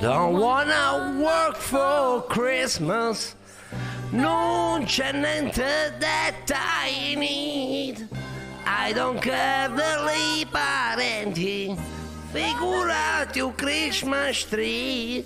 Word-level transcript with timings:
don't 0.00 0.38
wanna 0.38 1.18
work 1.20 1.56
for 1.56 2.24
Christmas. 2.28 3.34
Non 4.12 4.84
c'è 4.84 5.12
niente 5.12 5.96
that 5.98 6.50
I 6.50 7.14
need. 7.14 8.08
I 8.64 8.92
don't 8.92 9.20
care 9.20 9.68
dei 9.68 10.46
parenti. 10.50 11.76
Figurati 12.32 13.40
un 13.40 13.54
Christmas 13.54 14.44
tree. 14.44 15.24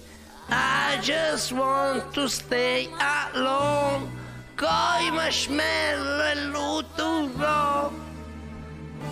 I 0.48 0.98
just 1.00 1.52
want 1.52 2.12
to 2.14 2.28
stay 2.28 2.88
alone. 2.98 4.10
Coi 4.56 5.10
marshmallow 5.10 6.22
e 6.22 6.34
l'uturro. 6.46 7.92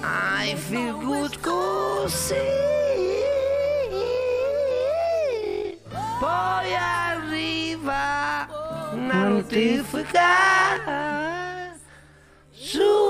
I 0.02 0.54
feel 0.56 0.98
good 0.98 1.40
così. 1.40 2.34
Poi 6.20 6.74
arriva 6.74 8.46
una 8.92 9.28
notifica 9.28 10.28
su 12.52 13.00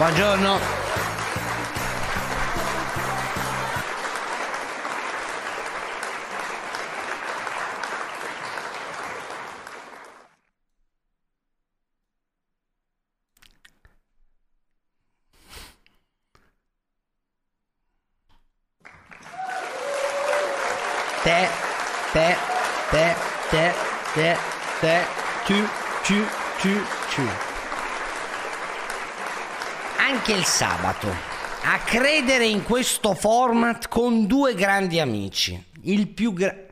Buongiorno. 0.00 0.79
Te, 21.30 21.46
te, 22.12 22.36
te, 22.90 23.14
te, 23.50 23.72
te, 24.14 24.36
te, 24.80 25.00
tu, 25.44 25.54
tu, 26.02 26.24
tu, 26.60 26.82
tu. 27.14 27.22
Anche 29.98 30.32
il 30.32 30.44
sabato. 30.44 31.06
A 31.62 31.78
credere 31.84 32.46
in 32.46 32.64
questo 32.64 33.14
format 33.14 33.86
con 33.86 34.26
due 34.26 34.54
grandi 34.54 34.98
amici. 34.98 35.64
Il 35.82 36.08
più 36.08 36.32
grande... 36.32 36.69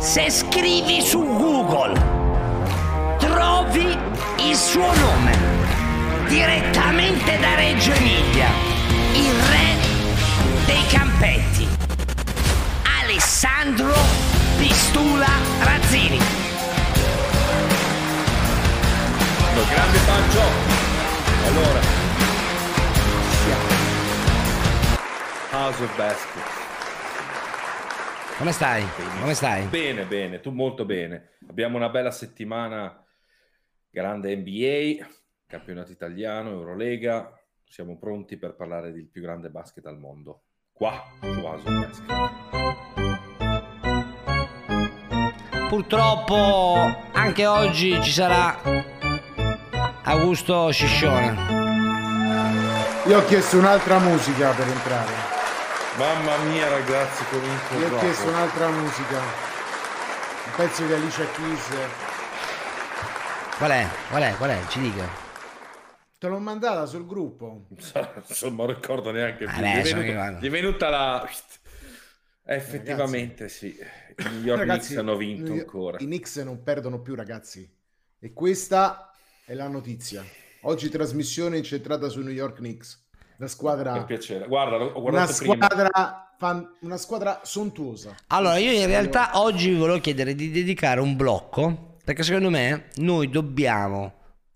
Se 0.00 0.30
scrivi 0.30 1.02
su 1.02 1.22
Google, 1.22 1.92
trovi 3.18 3.96
il 4.38 4.56
suo 4.56 4.90
nome 4.94 5.36
direttamente 6.26 7.38
da 7.38 7.54
Reggio 7.54 7.92
Emilia, 7.92 8.48
il 9.12 9.32
re 9.50 10.64
dei 10.64 10.86
campetti, 10.88 11.68
Alessandro 13.02 13.92
Pistula 14.56 15.28
Razzini. 15.60 16.18
Grande 19.68 19.98
Pancio. 20.06 20.42
Allora. 21.46 21.80
House 25.50 25.82
of 25.82 25.96
Basket. 25.96 26.59
Come 28.40 28.52
stai? 28.52 28.82
Come 29.20 29.34
stai? 29.34 29.66
Bene, 29.66 30.06
bene, 30.06 30.40
tu 30.40 30.50
molto 30.50 30.86
bene. 30.86 31.32
Abbiamo 31.46 31.76
una 31.76 31.90
bella 31.90 32.10
settimana, 32.10 33.04
grande 33.90 34.34
NBA, 34.34 35.06
campionato 35.46 35.92
italiano, 35.92 36.48
Eurolega. 36.48 37.38
Siamo 37.68 37.98
pronti 37.98 38.38
per 38.38 38.54
parlare 38.54 38.92
del 38.92 39.10
più 39.10 39.20
grande 39.20 39.50
basket 39.50 39.84
al 39.84 39.98
mondo. 39.98 40.44
Qua, 40.72 41.04
su 41.20 41.26
of 41.26 41.62
Basket. 41.64 42.06
Purtroppo 45.68 46.76
anche 47.12 47.44
oggi 47.44 48.02
ci 48.02 48.10
sarà 48.10 48.58
Augusto 50.04 50.70
Sciscione. 50.70 51.36
Io 53.06 53.18
ho 53.18 53.24
chiesto 53.26 53.58
un'altra 53.58 53.98
musica 53.98 54.50
per 54.52 54.66
entrare. 54.66 55.39
Mamma 55.98 56.36
mia 56.44 56.68
ragazzi, 56.68 57.24
comincio 57.24 57.74
Io 57.74 57.84
ho 57.84 57.88
troppo. 57.88 58.04
chiesto 58.04 58.28
un'altra 58.28 58.70
musica. 58.70 59.18
Un 59.20 60.52
pezzo 60.56 60.86
di 60.86 60.92
Alicia 60.92 61.26
Keys. 61.30 61.68
Qual 63.58 63.70
è? 63.70 63.88
Qual 64.08 64.22
è? 64.22 64.36
Qual 64.36 64.50
è? 64.50 64.66
Ci 64.68 64.80
dica. 64.80 65.08
Te 66.18 66.28
l'ho 66.28 66.38
mandata 66.38 66.86
sul 66.86 67.06
gruppo. 67.06 67.66
Insomma, 67.70 68.64
non 68.64 68.74
ricordo 68.74 69.10
neanche 69.10 69.46
più. 69.46 69.54
Vabbè, 69.54 69.82
gli, 69.82 69.86
è 69.88 69.94
venuta, 69.94 70.30
gli 70.38 70.46
è 70.46 70.50
venuta 70.50 70.88
la... 70.88 71.28
Effettivamente 72.44 73.48
sì. 73.48 73.76
I 74.16 74.22
New 74.30 74.42
York 74.42 74.62
Knicks 74.62 74.96
hanno 74.96 75.16
vinto 75.16 75.50
New- 75.50 75.60
ancora. 75.60 75.98
I 75.98 76.04
Knicks 76.04 76.36
non 76.36 76.62
perdono 76.62 77.00
più, 77.00 77.14
ragazzi. 77.14 77.68
E 78.18 78.32
questa 78.32 79.12
è 79.44 79.54
la 79.54 79.68
notizia. 79.68 80.24
Oggi 80.62 80.88
trasmissione 80.88 81.58
incentrata 81.58 82.08
su 82.08 82.20
New 82.20 82.32
York 82.32 82.56
Knicks. 82.56 82.99
La 83.40 83.48
squadra... 83.48 83.92
Per 83.94 84.04
piacere. 84.04 84.46
Guarda, 84.46 84.76
ho 84.76 85.00
Una 85.00 85.00
guardato 85.00 85.32
prima. 85.38 85.54
squadra, 85.54 86.34
fan- 86.36 86.76
una 86.80 86.98
squadra 86.98 87.40
sontuosa. 87.42 88.14
Allora, 88.26 88.58
io 88.58 88.70
in 88.70 88.84
realtà 88.84 89.40
oggi 89.40 89.70
vi 89.70 89.76
volevo 89.76 89.98
chiedere 89.98 90.34
di 90.34 90.50
dedicare 90.50 91.00
un 91.00 91.16
blocco, 91.16 91.96
perché 92.04 92.22
secondo 92.22 92.50
me 92.50 92.88
noi 92.96 93.30
dobbiamo 93.30 94.12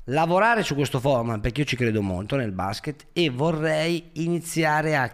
lavorare 0.08 0.62
su 0.62 0.74
questo 0.74 1.00
format, 1.00 1.40
perché 1.40 1.62
io 1.62 1.66
ci 1.66 1.76
credo 1.76 2.02
molto 2.02 2.36
nel 2.36 2.52
basket 2.52 3.06
e 3.14 3.30
vorrei 3.30 4.10
iniziare 4.16 4.96
a, 4.96 5.10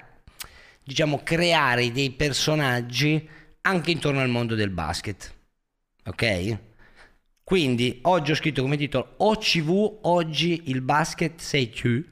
diciamo, 0.83 1.21
creare 1.23 1.93
dei 1.93 2.11
personaggi 2.11 3.29
anche 3.61 3.93
intorno 3.93 4.19
al 4.19 4.31
mondo 4.31 4.57
del 4.57 4.71
basket. 4.71 5.33
Ok? 6.07 6.59
Quindi 7.45 8.01
oggi 8.03 8.33
ho 8.33 8.35
scritto 8.35 8.63
come 8.63 8.77
titolo 8.77 9.15
OCV, 9.19 9.99
oggi 10.03 10.63
il 10.67 10.81
basket 10.81 11.39
sei 11.39 11.71
tu, 11.71 12.05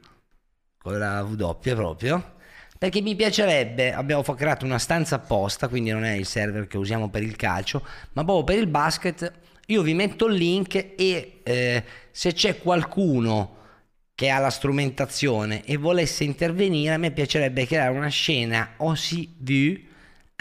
con 0.88 0.98
la 0.98 1.22
W 1.22 1.74
proprio, 1.74 2.36
perché 2.78 3.00
mi 3.00 3.14
piacerebbe, 3.14 3.92
abbiamo 3.92 4.22
creato 4.22 4.64
una 4.64 4.78
stanza 4.78 5.16
apposta, 5.16 5.68
quindi 5.68 5.90
non 5.90 6.04
è 6.04 6.14
il 6.14 6.26
server 6.26 6.66
che 6.66 6.78
usiamo 6.78 7.10
per 7.10 7.22
il 7.22 7.36
calcio, 7.36 7.84
ma 8.12 8.24
proprio 8.24 8.44
per 8.44 8.58
il 8.58 8.68
basket 8.68 9.32
io 9.66 9.82
vi 9.82 9.92
metto 9.92 10.26
il 10.26 10.34
link 10.34 10.74
e 10.96 11.40
eh, 11.42 11.84
se 12.10 12.32
c'è 12.32 12.58
qualcuno 12.58 13.56
che 14.14 14.30
ha 14.30 14.38
la 14.38 14.50
strumentazione 14.50 15.62
e 15.64 15.76
volesse 15.76 16.24
intervenire, 16.24 16.94
a 16.94 16.98
me 16.98 17.10
piacerebbe 17.10 17.66
creare 17.66 17.94
una 17.94 18.08
scena 18.08 18.74
vue 18.78 19.87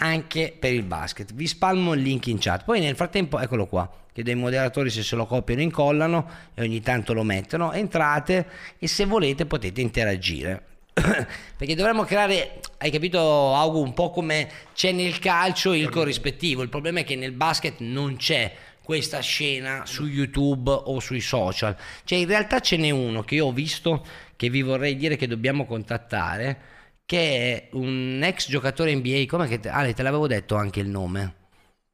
anche 0.00 0.54
per 0.58 0.72
il 0.72 0.82
basket. 0.82 1.32
Vi 1.32 1.46
spalmo 1.46 1.94
il 1.94 2.02
link 2.02 2.26
in 2.26 2.38
chat. 2.38 2.64
Poi 2.64 2.80
nel 2.80 2.94
frattempo, 2.94 3.38
eccolo 3.38 3.66
qua, 3.66 3.90
chiedo 4.12 4.30
ai 4.30 4.36
moderatori 4.36 4.90
se 4.90 5.02
se 5.02 5.16
lo 5.16 5.26
copiano 5.26 5.60
e 5.60 5.64
incollano 5.64 6.30
e 6.54 6.62
ogni 6.62 6.80
tanto 6.80 7.12
lo 7.12 7.22
mettono. 7.22 7.72
Entrate 7.72 8.46
e 8.78 8.86
se 8.86 9.06
volete 9.06 9.46
potete 9.46 9.80
interagire. 9.80 10.62
Perché 10.94 11.74
dovremmo 11.74 12.04
creare, 12.04 12.60
hai 12.78 12.90
capito 12.90 13.54
Augu, 13.54 13.80
un 13.80 13.94
po' 13.94 14.10
come 14.10 14.48
c'è 14.74 14.92
nel 14.92 15.18
calcio 15.18 15.72
il 15.72 15.88
corrispettivo. 15.88 16.62
Il 16.62 16.68
problema 16.68 17.00
è 17.00 17.04
che 17.04 17.16
nel 17.16 17.32
basket 17.32 17.80
non 17.80 18.16
c'è 18.16 18.52
questa 18.82 19.20
scena 19.20 19.84
su 19.84 20.06
YouTube 20.06 20.70
o 20.70 21.00
sui 21.00 21.20
social. 21.20 21.76
Cioè 22.04 22.18
in 22.18 22.26
realtà 22.26 22.60
ce 22.60 22.76
n'è 22.76 22.90
uno 22.90 23.22
che 23.22 23.40
ho 23.40 23.52
visto 23.52 24.06
che 24.36 24.48
vi 24.48 24.62
vorrei 24.62 24.96
dire 24.96 25.16
che 25.16 25.26
dobbiamo 25.26 25.66
contattare 25.66 26.76
che 27.08 27.68
è 27.68 27.68
un 27.72 28.20
ex 28.22 28.50
giocatore 28.50 28.94
NBA, 28.94 29.24
come 29.26 29.48
che 29.48 29.58
te, 29.58 29.70
Ale, 29.70 29.94
te 29.94 30.02
l'avevo 30.02 30.26
detto 30.26 30.56
anche 30.56 30.80
il 30.80 30.88
nome. 30.88 31.36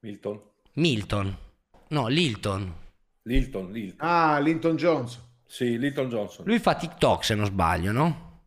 Milton. 0.00 0.40
Milton. 0.72 1.38
No, 1.90 2.08
Lilton. 2.08 2.74
Lilton, 3.22 3.70
Lilton. 3.70 4.08
Ah, 4.08 4.40
Linton 4.40 4.74
Johnson. 4.74 5.22
Sì, 5.46 5.78
Lilton 5.78 6.08
Johnson. 6.08 6.44
Lui 6.46 6.58
fa 6.58 6.74
TikTok 6.74 7.24
se 7.24 7.36
non 7.36 7.46
sbaglio, 7.46 7.92
no? 7.92 8.40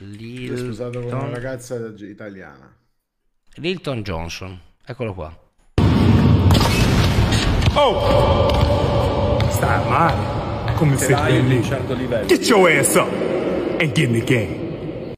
Ho 0.00 0.56
sposato 0.56 1.00
con 1.02 1.12
una 1.12 1.28
ragazza 1.28 1.76
italiana. 1.98 2.74
Lilton 3.56 4.00
Johnson. 4.00 4.58
Eccolo 4.86 5.12
qua. 5.12 5.38
Oh! 7.74 9.38
Stai 9.50 9.86
male. 9.86 10.72
Come 10.76 10.96
Se 10.96 11.14
lì? 11.42 11.56
un 11.56 11.62
certo 11.62 11.92
livello. 11.92 12.26
Get 12.26 12.46
your 12.48 12.70
ass 12.70 12.94
up 12.94 13.31
and 13.82 13.92
get 13.92 14.08
in 14.08 14.12
the 14.12 14.24
game. 14.24 15.14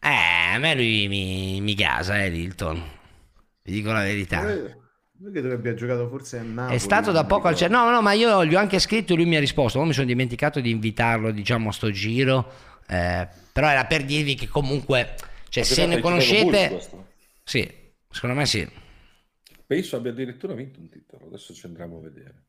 Eh, 0.00 0.54
a 0.54 0.58
me 0.58 0.74
lui 0.74 1.08
mi, 1.08 1.60
mi 1.60 1.74
gasa, 1.74 2.22
eh, 2.22 2.28
Lilton. 2.28 2.82
Vi 3.62 3.72
dico 3.72 3.92
la 3.92 4.02
verità. 4.02 4.50
Eh, 4.50 4.76
Lui 5.18 5.32
che 5.32 5.38
abbia 5.38 5.74
giocato 5.74 6.08
forse 6.08 6.38
a 6.38 6.42
Napoli. 6.42 6.74
È 6.74 6.78
stato 6.78 7.12
da 7.12 7.24
poco 7.24 7.46
al 7.46 7.54
centro. 7.54 7.78
No, 7.78 7.90
no, 7.90 8.02
ma 8.02 8.12
io 8.12 8.44
gli 8.44 8.56
ho 8.56 8.58
anche 8.58 8.80
scritto 8.80 9.12
e 9.12 9.16
lui 9.16 9.26
mi 9.26 9.36
ha 9.36 9.40
risposto. 9.40 9.78
Poi 9.78 9.86
mi 9.86 9.94
sono 9.94 10.06
dimenticato 10.06 10.58
di 10.58 10.70
invitarlo, 10.70 11.30
diciamo, 11.30 11.68
a 11.68 11.72
sto 11.72 11.92
giro. 11.92 12.52
Eh, 12.88 13.28
però 13.52 13.68
era 13.68 13.86
per 13.86 14.04
dirvi 14.04 14.34
che 14.34 14.48
comunque, 14.48 15.14
cioè, 15.48 15.62
se 15.62 15.86
ne 15.86 16.00
conoscete, 16.00 16.80
sì, 17.44 17.70
secondo 18.10 18.34
me 18.34 18.46
sì. 18.46 18.68
Penso 19.64 19.96
abbia 19.96 20.10
addirittura 20.10 20.54
vinto 20.54 20.80
un 20.80 20.88
titolo. 20.88 21.26
Adesso 21.26 21.54
ci 21.54 21.66
andremo 21.66 21.98
a 21.98 22.00
vedere. 22.00 22.42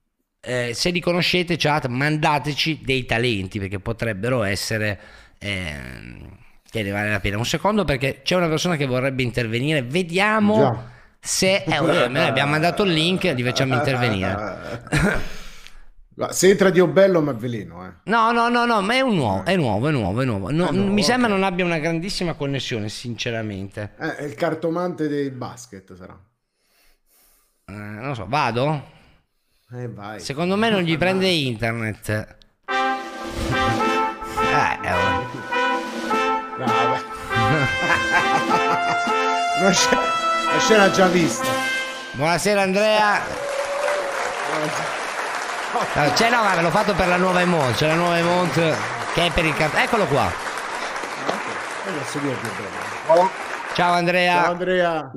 Eh, 0.46 0.74
se 0.74 0.90
li 0.90 1.00
conoscete, 1.00 1.56
chat, 1.58 1.88
mandateci 1.88 2.82
dei 2.84 3.06
talenti 3.06 3.60
perché 3.60 3.80
potrebbero 3.80 4.44
essere. 4.44 5.00
ehm, 5.40 6.42
che 6.70 6.82
ne 6.84 6.90
vale 6.92 7.12
la 7.12 7.20
pena. 7.20 7.38
Un 7.38 7.46
secondo, 7.46 7.86
perché 7.86 8.22
c'è 8.24 8.36
una 8.36 8.48
persona 8.48 8.76
che 8.76 8.86
vorrebbe 8.88 9.22
intervenire. 9.24 9.84
Vediamo 9.84 10.58
Già. 10.58 10.84
se. 11.20 11.64
Eh, 11.66 11.78
oh, 11.80 12.08
noi 12.08 12.26
abbiamo 12.26 12.52
mandato 12.52 12.84
il 12.84 12.92
link, 12.94 13.24
li 13.24 13.44
facciamo 13.44 13.76
intervenire. 13.76 14.82
Ma 16.16 16.32
Se 16.32 16.50
entra 16.50 16.70
Dio 16.70 16.88
Bello 16.88 17.22
mi 17.22 17.30
avveleno, 17.30 17.86
eh. 17.88 17.92
No, 18.04 18.32
no, 18.32 18.48
no, 18.50 18.66
no, 18.66 18.82
ma 18.82 18.94
è 18.94 19.02
un 19.02 19.16
nuovo, 19.16 19.46
è 19.46 19.56
nuovo, 19.56 19.88
è 19.88 19.92
nuovo, 19.92 20.22
è 20.22 20.26
nuovo. 20.26 20.52
No, 20.52 20.68
Ah, 20.68 20.72
no, 20.72 20.84
mi 20.92 21.02
ok. 21.02 21.06
sembra 21.08 21.28
non 21.30 21.42
abbia 21.44 21.66
una 21.66 21.80
grandissima 21.80 22.34
connessione, 22.34 22.88
sinceramente. 22.90 23.94
Eh, 24.00 24.16
È 24.18 24.24
il 24.24 24.36
cartomante 24.36 25.08
del 25.08 25.32
basket, 25.32 25.96
sarà. 25.96 26.20
Eh, 27.66 27.72
non 27.72 28.08
lo 28.10 28.14
so, 28.14 28.26
vado? 28.28 28.84
Eh, 29.76 29.88
vai. 29.88 30.20
Secondo 30.20 30.56
me 30.56 30.70
non 30.70 30.82
gli 30.82 30.98
prende 30.98 31.28
internet. 31.28 32.36
Eh, 34.54 34.78
eh, 34.88 34.94
oh. 34.94 35.26
Brava. 36.58 37.02
Una 39.60 39.72
scena, 39.72 40.02
la 40.54 40.60
scena 40.60 40.92
già 40.92 41.08
vista. 41.08 41.48
Buonasera 42.12 42.62
Andrea. 42.62 43.20
No, 45.96 46.12
c'è 46.14 46.30
no, 46.30 46.38
guarda, 46.38 46.62
l'ho 46.62 46.70
fatto 46.70 46.94
per 46.94 47.08
la 47.08 47.18
nuova 47.18 47.42
emote, 47.42 47.74
c'è 47.74 47.88
la 47.88 47.96
nuova 47.96 48.20
emote 48.20 48.76
che 49.16 49.26
è 49.26 49.32
per 49.32 49.46
il 49.46 49.56
cart- 49.56 49.76
Eccolo 49.76 50.06
qua. 50.06 50.32
Bello. 53.08 53.30
Ciao 53.74 53.94
Andrea. 53.94 54.44
Ciao 54.44 54.52
Andrea. 54.52 55.12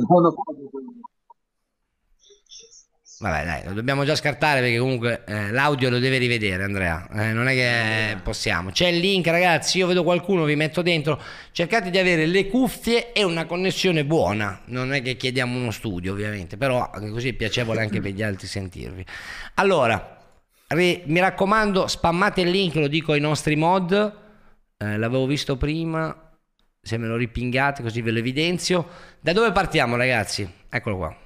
Vabbè, 3.19 3.45
dai, 3.47 3.65
lo 3.65 3.73
dobbiamo 3.73 4.05
già 4.05 4.15
scartare 4.15 4.61
perché 4.61 4.79
comunque 4.79 5.25
eh, 5.27 5.51
l'audio 5.51 5.89
lo 5.89 5.99
deve 5.99 6.19
rivedere, 6.19 6.65
Andrea. 6.65 7.09
Eh, 7.15 7.33
non 7.33 7.49
è 7.49 7.55
che 7.55 8.19
possiamo. 8.23 8.71
C'è 8.71 8.89
il 8.89 8.99
link, 8.99 9.27
ragazzi. 9.29 9.79
Io 9.79 9.87
vedo 9.87 10.03
qualcuno, 10.03 10.45
vi 10.45 10.55
metto 10.55 10.83
dentro. 10.83 11.19
Cercate 11.51 11.89
di 11.89 11.97
avere 11.97 12.27
le 12.27 12.47
cuffie 12.47 13.13
e 13.15 13.25
una 13.25 13.47
connessione 13.47 14.05
buona. 14.05 14.61
Non 14.67 14.93
è 14.93 15.01
che 15.01 15.17
chiediamo 15.17 15.59
uno 15.59 15.71
studio, 15.71 16.13
ovviamente, 16.13 16.59
però 16.59 16.91
così 16.91 17.29
è 17.29 17.33
piacevole 17.33 17.81
anche 17.81 18.03
per 18.03 18.13
gli 18.13 18.23
altri 18.23 18.47
sentirvi. 18.47 19.03
Allora, 19.55 20.19
ri- 20.69 21.03
mi 21.07 21.19
raccomando, 21.19 21.87
spammate 21.87 22.43
il 22.43 22.51
link, 22.51 22.75
lo 22.75 22.89
dico 22.89 23.13
ai 23.13 23.21
nostri 23.21 23.57
mod. 23.57 23.93
Eh, 24.77 24.99
l'avevo 24.99 25.25
visto 25.25 25.57
prima. 25.57 26.15
Se 26.83 26.99
me 26.99 27.07
lo 27.07 27.17
ripingate, 27.17 27.83
così 27.83 28.03
ve 28.03 28.11
lo 28.11 28.19
evidenzio. 28.19 28.87
Da 29.21 29.33
dove 29.33 29.53
partiamo, 29.53 29.97
ragazzi? 29.97 30.47
Eccolo 30.69 30.97
qua. 30.99 31.17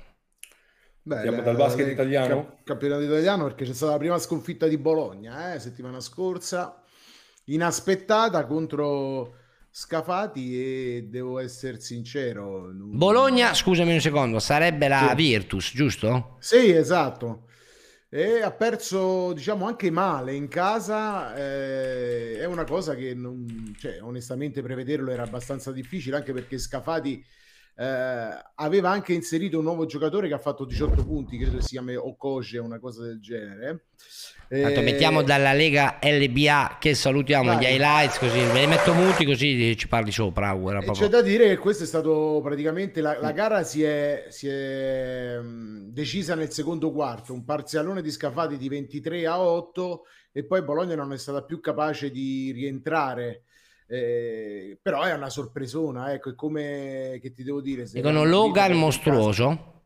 Beh, 1.03 1.15
Andiamo 1.17 1.39
le- 1.39 1.43
dal 1.45 1.57
basket 1.57 1.87
le- 1.87 1.93
italiano? 1.93 2.45
cap- 2.45 2.57
Campionato 2.65 3.03
italiano 3.03 3.45
perché 3.45 3.65
c'è 3.65 3.73
stata 3.73 3.93
la 3.93 3.99
prima 3.99 4.19
sconfitta 4.19 4.67
di 4.67 4.77
Bologna, 4.79 5.55
eh, 5.55 5.59
settimana 5.59 6.01
scorsa, 6.01 6.83
inaspettata 7.45 8.45
contro 8.47 9.35
Scafati 9.73 10.61
e 10.61 11.07
devo 11.09 11.39
essere 11.39 11.81
sincero. 11.81 12.71
non- 12.73 12.97
Bologna, 12.97 13.55
scusami 13.55 13.93
un 13.95 14.01
secondo, 14.01 14.39
sarebbe 14.41 14.89
la 14.89 15.09
Sì. 15.11 15.15
Virtus, 15.15 15.73
giusto? 15.75 16.37
Sì, 16.41 16.71
esatto. 16.71 17.47
E 18.13 18.43
ha 18.43 18.51
perso, 18.51 19.33
diciamo, 19.33 19.67
anche 19.67 19.89
male 19.91 20.35
in 20.35 20.49
casa. 20.49 21.35
eh, 21.37 22.39
è 22.41 22.45
una 22.47 22.65
cosa 22.65 22.95
che 22.97 23.15
non, 23.15 23.73
cioè, 23.79 24.03
onestamente 24.03 24.61
prevederlo 24.63 25.11
era 25.13 25.23
abbastanza 25.23 25.71
difficile, 25.71 26.17
anche 26.17 26.33
perché 26.33 26.59
Scafati 26.59 27.25
eh, 27.81 28.43
aveva 28.57 28.91
anche 28.91 29.15
inserito 29.15 29.57
un 29.57 29.65
nuovo 29.65 29.87
giocatore 29.87 30.29
che 30.29 30.35
ha 30.35 30.39
fatto 30.39 30.67
18 30.67 31.03
punti, 31.05 31.39
credo 31.39 31.63
si 31.63 31.69
chiami 31.69 31.95
Okoje 31.97 32.59
una 32.59 32.79
cosa 32.79 33.05
del 33.05 33.21
genere. 33.21 33.87
Tanto 34.51 34.81
Eh, 34.81 34.83
mettiamo 34.83 35.23
dalla 35.23 35.53
Lega 35.53 35.99
LBA 36.03 36.77
che 36.81 36.95
salutiamo 36.95 37.55
Vai. 37.55 37.59
gli 37.59 37.69
highlights 37.71 38.19
così 38.19 38.39
ve 38.41 38.61
li 38.61 38.67
metto 38.67 38.93
muti 38.93 39.25
così 39.25 39.77
ci 39.79 39.89
parli 39.89 40.11
sopra. 40.13 40.49
Augura, 40.49 40.81
E 40.81 40.85
proprio. 40.85 41.07
c'è 41.07 41.11
da 41.11 41.23
dire 41.23 41.49
che 41.49 41.57
questo 41.57 41.85
è 41.85 41.87
stato 41.87 42.41
praticamente 42.43 43.01
la, 43.01 43.19
la 43.19 43.33
gara 43.33 43.63
si 43.63 43.83
è, 43.83 44.27
si 44.29 44.47
è 44.49 45.39
mh, 45.39 45.93
decisa 45.93 46.35
nel 46.35 46.51
secondo 46.51 46.91
quarto, 46.93 47.33
un 47.33 47.45
parzialone 47.45 48.03
di 48.03 48.11
Scafati 48.11 48.59
di 48.59 48.69
23 48.69 49.27
a 49.27 49.41
8 49.41 50.03
e 50.33 50.45
poi 50.45 50.63
Bologna 50.63 50.97
non 50.97 51.13
è 51.13 51.19
stata 51.19 51.43
più 51.45 51.61
capace 51.61 52.11
di 52.11 52.51
rientrare. 52.53 53.45
Eh, 53.93 54.79
però 54.81 55.03
è 55.03 55.13
una 55.13 55.31
sorpresona, 55.31 56.13
ecco, 56.13 56.31
è 56.31 56.35
come 56.37 57.19
che 57.21 57.33
ti 57.33 57.43
devo 57.43 57.61
dire. 57.61 57.85
Dicono 57.91 58.25
Logan 58.25 58.73
mostruoso. 58.77 59.83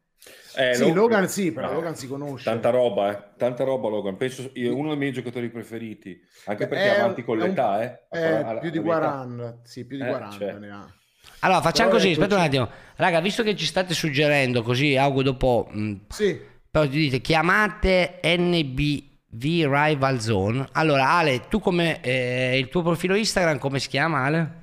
Eh, 0.56 0.74
Sì, 0.74 0.88
Lo- 0.88 0.94
Logan 0.94 1.28
sì, 1.28 1.52
però 1.52 1.70
Ah, 1.70 1.72
Logan 1.72 1.96
si 1.96 2.06
conosce. 2.06 2.44
Tanta 2.44 2.70
roba, 2.70 3.10
eh. 3.10 3.22
Tanta 3.36 3.64
roba 3.64 3.88
Logan. 3.88 4.16
Penso 4.16 4.50
io, 4.54 4.76
uno 4.76 4.90
dei 4.90 4.98
miei 4.98 5.12
giocatori 5.12 5.48
preferiti. 5.50 6.20
Anche 6.44 6.66
perché 6.68 6.84
È 6.84 6.94
è 6.96 7.00
avanti 7.00 7.24
con 7.24 7.40
è 7.40 7.46
l'età, 7.48 7.82
eh. 7.82 8.06
Eh, 8.10 8.20
Alla- 8.42 8.60
più 8.60 8.70
di 8.70 8.78
alla 8.78 8.86
mia 8.86 8.96
età. 8.96 9.06
40, 9.08 9.60
sì, 9.64 9.84
più 9.86 9.96
di 9.96 10.02
Eh, 10.04 10.06
40 10.06 10.38
cioè. 10.38 10.52
ne 10.58 10.70
ha. 10.70 10.92
Allora 11.40 11.60
facciamo 11.62 11.88
Però 11.88 11.98
così, 11.98 12.12
ecco, 12.12 12.20
aspetta 12.22 12.38
un 12.40 12.46
attimo. 12.46 12.70
Raga, 12.96 13.20
visto 13.20 13.42
che 13.42 13.56
ci 13.56 13.64
state 13.66 13.94
suggerendo 13.94 14.62
così, 14.62 14.96
Augo 14.96 15.22
dopo 15.22 15.66
mh, 15.70 15.94
Sì, 16.08 16.38
però 16.70 16.84
ti 16.84 16.98
dite 16.98 17.20
chiamate 17.20 18.20
NBV 18.22 19.12
Rival 19.38 20.20
Zone. 20.20 20.68
Allora 20.72 21.10
Ale, 21.10 21.48
tu 21.48 21.60
come 21.60 22.00
eh, 22.02 22.58
il 22.58 22.68
tuo 22.68 22.82
profilo 22.82 23.14
Instagram 23.14 23.58
come 23.58 23.78
si 23.78 23.88
chiama 23.88 24.24
Ale? 24.24 24.62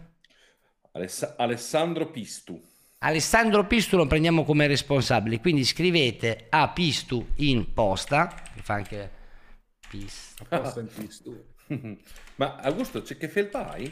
Aless- 0.94 1.36
Alessandro 1.38 2.10
Pistu. 2.10 2.62
Alessandro 3.00 3.66
Pistu 3.66 3.98
lo 3.98 4.06
prendiamo 4.06 4.44
come 4.44 4.68
responsabile, 4.68 5.40
quindi 5.40 5.64
scrivete 5.66 6.46
a 6.50 6.70
Pistu 6.70 7.26
in 7.38 7.74
posta, 7.74 8.28
che 8.54 8.62
fa 8.62 8.76
anche 8.76 9.12
Pistu. 9.90 10.44
apposta 10.48 10.80
in 10.82 10.88
pisto. 10.88 11.46
Ma 12.36 12.56
Augusto, 12.58 13.02
c'è 13.02 13.18
che 13.18 13.28
felpa 13.28 13.72
hai? 13.72 13.92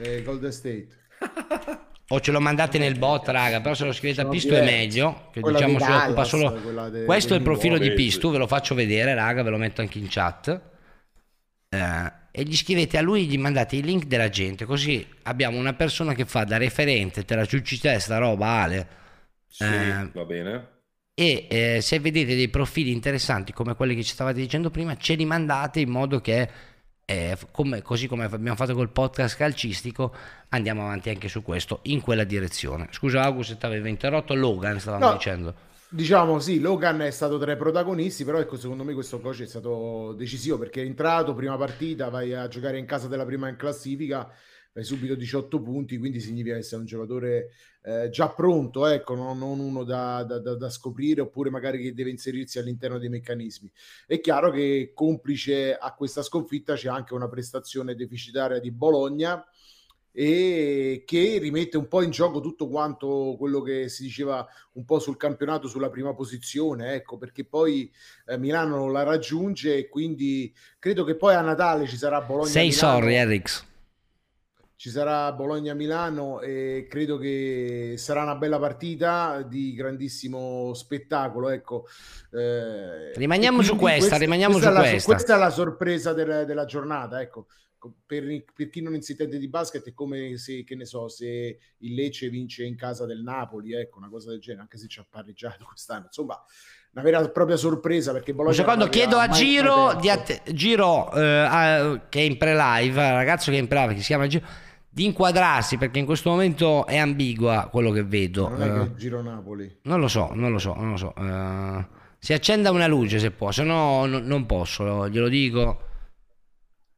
Eh, 0.00 0.22
Golden 0.22 0.52
State. 0.52 0.88
O 2.10 2.20
ce 2.20 2.30
lo 2.30 2.40
mandate 2.40 2.78
nel 2.78 2.98
bot, 2.98 3.28
raga, 3.28 3.60
però 3.60 3.74
se 3.74 3.84
lo 3.84 3.92
scrivete 3.92 4.22
a 4.22 4.28
Pistu 4.28 4.54
è 4.54 4.64
meglio, 4.64 5.28
che 5.30 5.40
Quella 5.40 5.58
diciamo 5.58 5.76
di 5.78 5.84
si 5.84 5.90
occupa 5.90 6.06
Dallas, 6.12 6.28
solo... 6.28 6.52
quella 6.54 6.88
de- 6.88 7.04
Questo 7.04 7.34
è 7.34 7.36
il 7.36 7.42
dei 7.42 7.52
profilo 7.52 7.76
di. 7.78 7.92
Pistu, 7.92 8.30
ve 8.30 8.38
lo 8.38 8.46
faccio 8.46 8.74
vedere, 8.74 9.14
raga, 9.14 9.42
ve 9.42 9.50
lo 9.50 9.58
metto 9.58 9.82
anche 9.82 9.98
in 9.98 10.06
chat. 10.08 10.60
Eh, 11.68 12.12
e 12.30 12.42
gli 12.44 12.56
scrivete 12.56 12.96
a 12.96 13.02
lui, 13.02 13.26
gli 13.26 13.36
mandate 13.36 13.76
i 13.76 13.82
link 13.82 14.04
della 14.04 14.28
gente, 14.30 14.64
così 14.64 15.06
abbiamo 15.24 15.58
una 15.58 15.74
persona 15.74 16.14
che 16.14 16.24
fa 16.24 16.44
da 16.44 16.56
referente, 16.56 17.24
te 17.24 17.34
la 17.34 17.44
ciucci 17.44 17.78
te 17.78 17.98
sta 17.98 18.16
roba 18.18 18.46
Ale. 18.62 18.88
Sì, 19.46 19.64
Eh. 19.64 20.10
va 20.12 20.24
bene. 20.24 20.68
e 21.14 21.46
eh, 21.50 21.80
se 21.82 21.98
vedete 21.98 22.36
dei 22.36 22.48
profili 22.48 22.92
interessanti 22.92 23.52
come 23.52 23.74
quelli 23.74 23.94
che 23.96 24.04
ci 24.04 24.12
stavate 24.12 24.38
dicendo 24.40 24.70
prima, 24.70 24.96
ce 24.96 25.14
li 25.14 25.24
mandate 25.24 25.80
in 25.80 25.90
modo 25.90 26.20
che, 26.20 26.48
eh, 27.10 27.38
come- 27.52 27.80
così 27.80 28.06
come 28.06 28.24
abbiamo 28.24 28.54
fatto 28.54 28.74
col 28.74 28.90
podcast 28.90 29.34
calcistico, 29.38 30.14
andiamo 30.50 30.82
avanti 30.82 31.08
anche 31.08 31.28
su 31.28 31.42
questo, 31.42 31.78
in 31.84 32.02
quella 32.02 32.24
direzione. 32.24 32.88
Scusa 32.90 33.22
August 33.22 33.52
se 33.52 33.56
ti 33.56 33.64
avevo 33.64 33.86
interrotto, 33.88 34.34
Logan 34.34 34.78
stavamo 34.78 35.06
No. 35.06 35.12
dicendo. 35.14 35.54
Diciamo 35.88 36.38
sì, 36.38 36.60
Logan 36.60 37.00
è 37.00 37.10
stato 37.10 37.38
tra 37.38 37.50
i 37.50 37.56
protagonisti, 37.56 38.22
però 38.22 38.38
ecco, 38.38 38.58
secondo 38.58 38.84
me 38.84 38.92
questo 38.92 39.20
coach 39.20 39.40
è 39.40 39.46
stato 39.46 40.12
decisivo 40.12 40.58
perché 40.58 40.82
è 40.82 40.84
entrato, 40.84 41.32
prima 41.34 41.56
partita, 41.56 42.10
vai 42.10 42.34
a 42.34 42.46
giocare 42.46 42.76
in 42.76 42.84
casa 42.84 43.08
della 43.08 43.24
prima 43.24 43.48
in 43.48 43.56
classifica, 43.56 44.28
fai 44.78 44.84
subito 44.84 45.16
18 45.16 45.60
punti, 45.60 45.98
quindi 45.98 46.20
significa 46.20 46.56
essere 46.56 46.80
un 46.80 46.86
giocatore 46.86 47.50
eh, 47.82 48.10
già 48.10 48.28
pronto, 48.28 48.86
ecco, 48.86 49.16
non, 49.16 49.36
non 49.36 49.58
uno 49.58 49.82
da, 49.82 50.22
da- 50.22 50.38
da- 50.38 50.70
scoprire 50.70 51.20
oppure 51.20 51.50
magari 51.50 51.82
che 51.82 51.94
deve 51.94 52.10
inserirsi 52.10 52.60
all'interno 52.60 52.98
dei 52.98 53.08
meccanismi. 53.08 53.70
È 54.06 54.20
chiaro 54.20 54.50
che 54.50 54.92
complice 54.94 55.76
a 55.76 55.92
questa 55.94 56.22
sconfitta 56.22 56.74
c'è 56.74 56.88
anche 56.88 57.14
una 57.14 57.28
prestazione 57.28 57.96
deficitaria 57.96 58.60
di 58.60 58.70
Bologna 58.70 59.44
e 60.12 61.02
che 61.04 61.38
rimette 61.40 61.76
un 61.76 61.88
po' 61.88 62.02
in 62.02 62.10
gioco 62.10 62.40
tutto 62.40 62.68
quanto 62.68 63.34
quello 63.36 63.60
che 63.62 63.88
si 63.88 64.04
diceva 64.04 64.46
un 64.74 64.84
po' 64.84 65.00
sul 65.00 65.16
campionato 65.16 65.66
sulla 65.66 65.90
prima 65.90 66.14
posizione, 66.14 66.94
ecco, 66.94 67.18
perché 67.18 67.44
poi 67.44 67.90
eh, 68.26 68.38
Milano 68.38 68.88
la 68.90 69.02
raggiunge 69.02 69.76
e 69.76 69.88
quindi 69.88 70.54
credo 70.78 71.02
che 71.02 71.16
poi 71.16 71.34
a 71.34 71.40
Natale 71.40 71.88
ci 71.88 71.96
sarà 71.96 72.20
Bologna 72.20 72.48
Sei 72.48 72.70
sorry, 72.70 73.14
Erix. 73.14 73.66
Ci 74.78 74.90
sarà 74.90 75.32
Bologna 75.32 75.74
Milano 75.74 76.40
e 76.40 76.86
credo 76.88 77.18
che 77.18 77.94
sarà 77.96 78.22
una 78.22 78.36
bella 78.36 78.60
partita 78.60 79.42
di 79.42 79.74
grandissimo 79.74 80.72
spettacolo, 80.72 81.48
ecco. 81.48 81.86
Eh, 82.32 83.12
Rimaniamo 83.16 83.60
su 83.62 83.74
quindi 83.74 83.98
questa, 83.98 84.16
rimaniamo 84.18 84.52
questa 84.52 84.70
su 84.70 84.76
è 84.76 84.80
la- 84.80 84.88
questa. 84.88 85.12
questa 85.12 85.34
è 85.34 85.38
la 85.38 85.50
sorpresa 85.50 86.12
del- 86.12 86.44
della 86.46 86.64
giornata, 86.64 87.20
ecco. 87.20 87.46
Per, 88.06 88.44
per 88.54 88.68
chi 88.70 88.80
non 88.80 89.00
si 89.00 89.12
intende 89.12 89.38
di 89.38 89.48
basket 89.48 89.84
è 89.88 89.92
come 89.94 90.36
se, 90.36 90.62
che 90.62 90.76
ne 90.76 90.84
so, 90.84 91.08
se 91.08 91.58
il 91.78 91.94
Lecce 91.94 92.28
vince 92.28 92.62
in 92.64 92.76
casa 92.76 93.04
del 93.04 93.22
Napoli, 93.22 93.72
ecco, 93.74 93.98
una 93.98 94.08
cosa 94.08 94.30
del 94.30 94.38
genere, 94.40 94.62
anche 94.62 94.78
se 94.78 94.86
ci 94.86 95.00
ha 95.00 95.06
pareggiato 95.10 95.64
quest'anno. 95.66 96.04
Insomma, 96.04 96.40
una 96.92 97.02
vera 97.02 97.20
e 97.20 97.30
propria 97.32 97.56
sorpresa 97.56 98.12
perché 98.12 98.32
Bologna 98.32 98.54
Un 98.54 98.62
secondo, 98.62 98.88
chiedo 98.88 99.16
a 99.16 99.26
Giro, 99.28 99.88
att- 99.88 100.52
Giro 100.52 101.12
eh, 101.12 101.20
a- 101.20 102.06
che 102.08 102.20
è 102.20 102.22
in 102.22 102.36
pre-live, 102.36 103.10
ragazzo 103.10 103.50
che 103.50 103.56
è 103.56 103.60
in 103.60 103.66
pre-live, 103.66 103.94
che 103.94 104.00
si 104.00 104.06
chiama 104.06 104.26
Giro, 104.28 104.46
di 104.98 105.04
inquadrarsi 105.04 105.76
perché 105.78 106.00
in 106.00 106.06
questo 106.06 106.28
momento 106.28 106.84
è 106.84 106.96
ambigua 106.96 107.68
quello 107.70 107.92
che 107.92 108.02
vedo. 108.02 108.48
Non 108.48 108.62
è 108.62 108.88
che 108.88 108.94
giro 108.96 109.22
Napoli. 109.22 109.78
non 109.82 110.00
lo 110.00 110.08
so, 110.08 110.34
non 110.34 110.50
lo 110.50 110.58
so, 110.58 110.74
non 110.74 110.90
lo 110.90 110.96
so. 110.96 111.14
Eh, 111.14 111.86
si 112.18 112.32
accenda 112.32 112.72
una 112.72 112.88
luce 112.88 113.20
se 113.20 113.30
può, 113.30 113.52
se 113.52 113.62
no 113.62 114.06
no- 114.06 114.18
non 114.18 114.44
posso, 114.44 115.08
glielo 115.08 115.28
dico. 115.28 115.82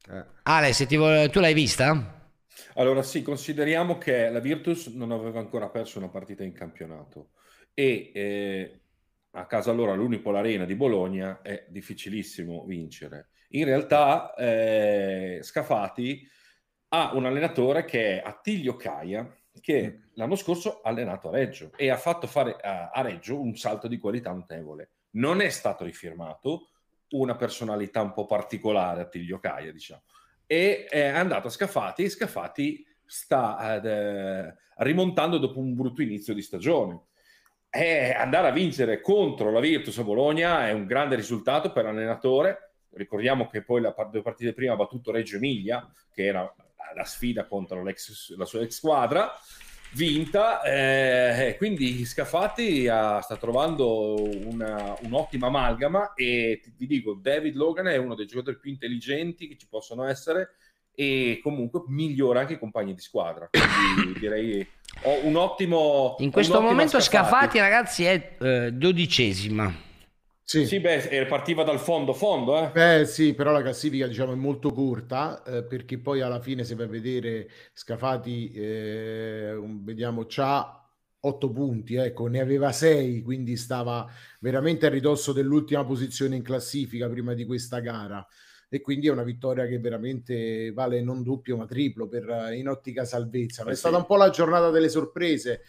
Eh. 0.09 0.25
Ale, 0.41 0.73
se 0.73 0.87
ti 0.87 0.97
vuole- 0.97 1.29
tu 1.29 1.39
l'hai 1.39 1.53
vista? 1.53 2.31
Allora 2.75 3.03
sì, 3.03 3.21
consideriamo 3.21 3.99
che 3.99 4.31
la 4.31 4.39
Virtus 4.39 4.87
non 4.87 5.11
aveva 5.11 5.37
ancora 5.37 5.69
perso 5.69 5.99
una 5.99 6.09
partita 6.09 6.43
in 6.43 6.53
campionato 6.53 7.33
e 7.75 8.11
eh, 8.15 8.81
a 9.29 9.45
casa 9.45 9.71
loro 9.73 9.91
all'Unipol 9.91 10.37
Arena 10.37 10.65
di 10.65 10.73
Bologna 10.73 11.41
è 11.43 11.67
difficilissimo 11.69 12.65
vincere. 12.65 13.29
In 13.49 13.65
realtà 13.65 14.33
eh, 14.33 15.39
Scafati 15.43 16.27
ha 16.93 17.11
un 17.13 17.25
allenatore 17.25 17.85
che 17.85 18.19
è 18.19 18.23
Attilio 18.25 18.75
Caia, 18.75 19.29
che 19.59 20.09
l'anno 20.13 20.35
scorso 20.35 20.81
ha 20.81 20.89
allenato 20.89 21.29
a 21.29 21.31
Reggio 21.31 21.71
e 21.75 21.89
ha 21.89 21.97
fatto 21.97 22.27
fare 22.27 22.55
a, 22.61 22.89
a 22.89 23.01
Reggio 23.01 23.39
un 23.39 23.55
salto 23.55 23.87
di 23.87 23.97
qualità 23.97 24.31
notevole. 24.31 24.89
Non 25.11 25.41
è 25.41 25.49
stato 25.49 25.83
rifirmato, 25.83 26.69
una 27.11 27.35
personalità 27.35 28.01
un 28.01 28.13
po' 28.13 28.25
particolare 28.25 29.01
Attilio 29.01 29.39
Caia, 29.39 29.71
diciamo 29.71 30.03
e 30.51 30.83
è 30.83 31.07
andato 31.07 31.47
a 31.47 31.49
Scafati 31.49 32.03
e 32.03 32.09
Scafati 32.09 32.85
sta 33.05 33.81
eh, 33.81 34.53
rimontando 34.79 35.37
dopo 35.37 35.59
un 35.59 35.73
brutto 35.75 36.01
inizio 36.01 36.33
di 36.33 36.41
stagione. 36.41 37.03
E 37.69 38.11
andare 38.11 38.49
a 38.49 38.51
vincere 38.51 38.99
contro 38.99 39.49
la 39.49 39.61
Virtus 39.61 39.97
a 39.99 40.03
Bologna 40.03 40.67
è 40.67 40.73
un 40.73 40.85
grande 40.85 41.15
risultato 41.15 41.71
per 41.71 41.85
l'allenatore. 41.85 42.73
Ricordiamo 42.89 43.47
che 43.47 43.63
poi 43.63 43.79
la, 43.79 43.95
due 44.11 44.21
partite 44.21 44.51
prima 44.51 44.73
ha 44.73 44.75
battuto 44.75 45.13
Reggio 45.13 45.37
Emilia, 45.37 45.89
che 46.11 46.25
era 46.25 46.53
la 46.95 47.03
sfida 47.05 47.45
contro 47.45 47.83
la 47.83 48.45
sua 48.45 48.61
ex 48.61 48.75
squadra, 48.75 49.31
vinta. 49.93 50.61
eh, 50.61 51.55
quindi 51.57 52.05
Scafati 52.05 52.87
ha- 52.87 53.21
sta 53.21 53.35
trovando 53.37 54.15
una- 54.47 54.95
un'ottima 55.01 55.47
amalgama 55.47 56.13
e 56.13 56.59
ti, 56.63 56.73
ti 56.75 56.87
dico, 56.87 57.13
David 57.21 57.55
Logan 57.55 57.87
è 57.87 57.97
uno 57.97 58.15
dei 58.15 58.25
giocatori 58.25 58.57
più 58.57 58.71
intelligenti 58.71 59.47
che 59.47 59.57
ci 59.57 59.67
possono 59.67 60.05
essere 60.05 60.55
e 60.93 61.39
comunque 61.41 61.83
migliora 61.87 62.41
anche 62.41 62.53
i 62.53 62.59
compagni 62.59 62.93
di 62.93 63.01
squadra. 63.01 63.49
Quindi 63.49 64.19
direi 64.19 64.67
ho 65.03 65.25
un 65.25 65.35
ottimo... 65.35 66.15
In 66.19 66.31
questo 66.31 66.61
momento 66.61 66.99
Scafati, 66.99 67.59
ragazzi, 67.59 68.03
è 68.03 68.35
eh, 68.39 68.71
dodicesima. 68.73 69.89
Sì. 70.51 70.65
Sì, 70.65 70.81
beh, 70.81 71.27
partiva 71.27 71.63
dal 71.63 71.79
fondo 71.79 72.11
fondo, 72.13 72.57
eh. 72.61 72.71
Beh, 72.71 73.05
sì, 73.05 73.33
però 73.33 73.51
la 73.53 73.61
classifica 73.61 74.05
diciamo 74.05 74.33
è 74.33 74.35
molto 74.35 74.73
corta 74.73 75.41
eh, 75.43 75.63
perché 75.63 75.97
poi 75.97 76.19
alla 76.19 76.41
fine 76.41 76.65
se 76.65 76.75
vai 76.75 76.87
a 76.87 76.89
vedere 76.89 77.49
Scafati, 77.71 78.51
eh, 78.51 79.57
vediamo, 79.81 80.25
c'ha 80.27 80.77
8 81.21 81.51
punti, 81.51 81.95
ecco, 81.95 82.27
ne 82.27 82.41
aveva 82.41 82.73
6, 82.73 83.21
quindi 83.21 83.55
stava 83.55 84.05
veramente 84.41 84.87
a 84.87 84.89
ridosso 84.89 85.31
dell'ultima 85.31 85.85
posizione 85.85 86.35
in 86.35 86.43
classifica 86.43 87.07
prima 87.07 87.33
di 87.33 87.45
questa 87.45 87.79
gara. 87.79 88.25
E 88.67 88.81
quindi 88.81 89.07
è 89.07 89.11
una 89.11 89.23
vittoria 89.23 89.65
che 89.67 89.79
veramente 89.79 90.71
vale 90.73 91.01
non 91.01 91.23
doppio 91.23 91.55
ma 91.57 91.65
triplo 91.65 92.07
per, 92.09 92.27
eh, 92.29 92.57
in 92.57 92.67
ottica 92.67 93.05
salvezza. 93.05 93.63
Ma 93.63 93.69
Eh 93.69 93.73
è 93.73 93.75
stata 93.77 93.95
un 93.97 94.05
po' 94.05 94.17
la 94.17 94.29
giornata 94.29 94.69
delle 94.69 94.89
sorprese 94.89 95.61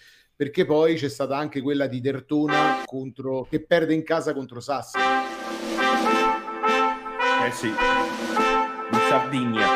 perché 0.43 0.65
poi 0.65 0.97
c'è 0.97 1.09
stata 1.09 1.37
anche 1.37 1.61
quella 1.61 1.87
di 1.87 2.01
Dertona 2.01 2.83
contro, 2.85 3.47
che 3.49 3.65
perde 3.65 3.95
in 3.95 4.03
casa 4.03 4.35
contro 4.35 4.59
Sassari. 4.59 5.05
Eh 7.47 7.53
sì, 7.53 7.69
in 7.69 8.99
Sardegna. 9.09 9.67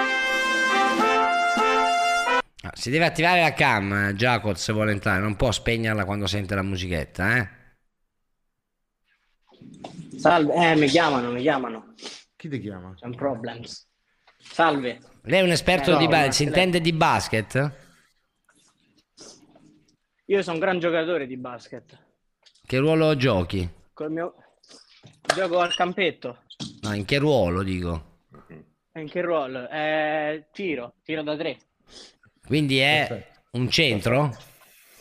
Ah, 2.63 2.73
Si 2.75 2.91
deve 2.91 3.05
attivare 3.05 3.43
la 3.43 3.53
cam, 3.53 3.93
eh, 4.09 4.15
Jacob, 4.15 4.57
se 4.57 4.73
vuole 4.73 4.91
entrare, 4.91 5.21
non 5.21 5.37
può 5.37 5.53
spegnerla 5.53 6.05
quando 6.05 6.27
sente 6.27 6.57
la 6.57 6.63
musichetta, 6.63 7.37
eh? 7.37 7.49
Salve, 10.19 10.53
eh, 10.73 10.75
mi 10.75 10.89
chiamano, 10.89 11.31
mi 11.31 11.43
chiamano. 11.43 11.95
Chi 12.35 12.49
ti 12.49 12.59
chiama? 12.59 12.93
C'è 12.99 13.07
un 13.07 13.15
problems. 13.15 13.87
Salve. 14.37 14.99
Lei 15.23 15.39
è 15.39 15.43
un 15.45 15.51
esperto 15.51 15.95
Eh, 15.95 15.97
di 15.99 16.05
no, 16.07 16.11
basket, 16.11 16.27
ma 16.27 16.33
si 16.33 16.43
lei- 16.45 16.53
intende 16.53 16.81
di 16.81 16.93
basket? 16.93 17.85
Io 20.28 20.42
sono 20.42 20.54
un 20.54 20.61
gran 20.61 20.78
giocatore 20.80 21.26
di 21.26 21.37
basket. 21.37 21.97
Che 22.66 22.78
ruolo 22.78 23.16
giochi? 23.16 23.68
Col 23.92 24.11
mio... 24.11 24.35
Gioco 25.23 25.61
al 25.61 25.73
campetto. 25.75 26.38
No, 26.83 26.95
in 26.95 27.04
che 27.04 27.18
ruolo 27.18 27.62
dico? 27.62 28.14
E 28.92 29.00
In 29.00 29.09
che 29.09 29.21
ruolo? 29.21 29.68
Eh, 29.68 30.47
tiro, 30.52 30.95
tiro 31.04 31.23
da 31.23 31.37
tre. 31.37 31.59
Quindi 32.45 32.78
è 32.78 33.25
un 33.52 33.71
centro? 33.71 34.37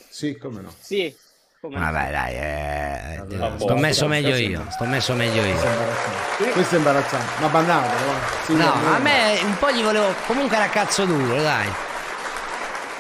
Sì, 0.10 0.38
come 0.38 0.62
no. 0.62 0.72
Sì. 0.78 1.16
Come 1.60 1.80
Ma 1.80 1.90
vai, 1.90 2.12
dai, 2.12 2.34
eh, 2.36 3.24
Vabbè, 3.26 3.60
sto 3.60 3.76
messo 3.76 4.08
vabbè, 4.08 4.22
meglio 4.22 4.36
io, 4.36 4.66
sto 4.70 4.84
messo 4.86 5.14
meglio 5.16 5.44
io. 5.44 5.58
Questo 6.54 6.76
è 6.76 6.78
imbarazzante, 6.78 7.42
ma 7.42 7.48
banale, 7.48 8.06
no? 8.06 8.14
Sì, 8.44 8.54
No, 8.54 8.76
no, 8.76 8.94
a 8.94 9.00
me 9.00 9.40
un 9.42 9.58
po' 9.58 9.72
gli 9.72 9.82
volevo. 9.82 10.14
Comunque 10.28 10.56
era 10.58 10.70
cazzo 10.70 11.06
duro, 11.06 11.42
dai. 11.42 11.68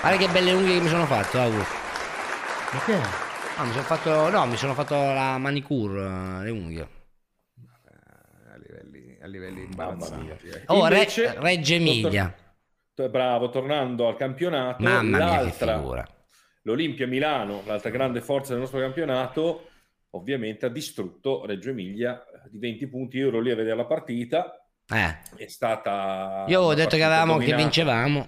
Guarda 0.01 0.17
che 0.17 0.27
belle 0.29 0.53
unghie 0.53 0.77
che 0.77 0.81
mi 0.81 0.89
sono 0.89 1.05
fatto, 1.05 1.39
August. 1.39 1.83
È? 2.85 3.01
Ah, 3.57 3.63
mi 3.63 3.71
sono 3.71 3.83
fatto. 3.83 4.29
No, 4.29 4.45
mi 4.45 4.57
sono 4.57 4.73
fatto 4.73 4.95
la 4.95 5.37
manicure, 5.37 6.01
eh, 6.01 6.43
le 6.43 6.49
unghie. 6.49 6.87
A 8.51 8.57
livelli, 8.57 9.17
a 9.21 9.27
livelli 9.27 9.63
imbarazzanti. 9.63 10.47
eh. 10.49 10.63
Oh, 10.67 10.85
Re- 10.87 10.95
Invece- 10.97 11.35
Reggio 11.39 11.73
Emilia. 11.73 12.33
Tor- 12.93 13.09
Bravo, 13.09 13.49
tornando 13.49 14.07
al 14.07 14.15
campionato, 14.15 14.81
Mamma 14.83 15.17
mia, 15.17 15.43
che 15.45 15.51
figura. 15.51 16.07
l'Olimpia 16.61 17.07
Milano, 17.07 17.61
l'altra 17.65 17.89
grande 17.89 18.21
forza 18.21 18.51
del 18.53 18.61
nostro 18.61 18.79
campionato, 18.79 19.69
ovviamente 20.11 20.65
ha 20.65 20.69
distrutto 20.69 21.45
Reggio 21.45 21.71
Emilia 21.71 22.23
eh, 22.23 22.49
di 22.49 22.59
20 22.59 22.87
punti. 22.87 23.17
Io 23.17 23.27
ero 23.29 23.39
lì 23.41 23.51
a 23.51 23.55
vedere 23.55 23.75
la 23.75 23.85
partita, 23.85 24.65
Eh. 24.87 25.17
è 25.37 25.47
stata... 25.47 26.45
Io 26.47 26.57
avevo 26.57 26.73
detto 26.73 26.95
che 26.95 27.03
avevamo 27.03 27.37
che 27.37 27.53
vincevamo. 27.55 28.27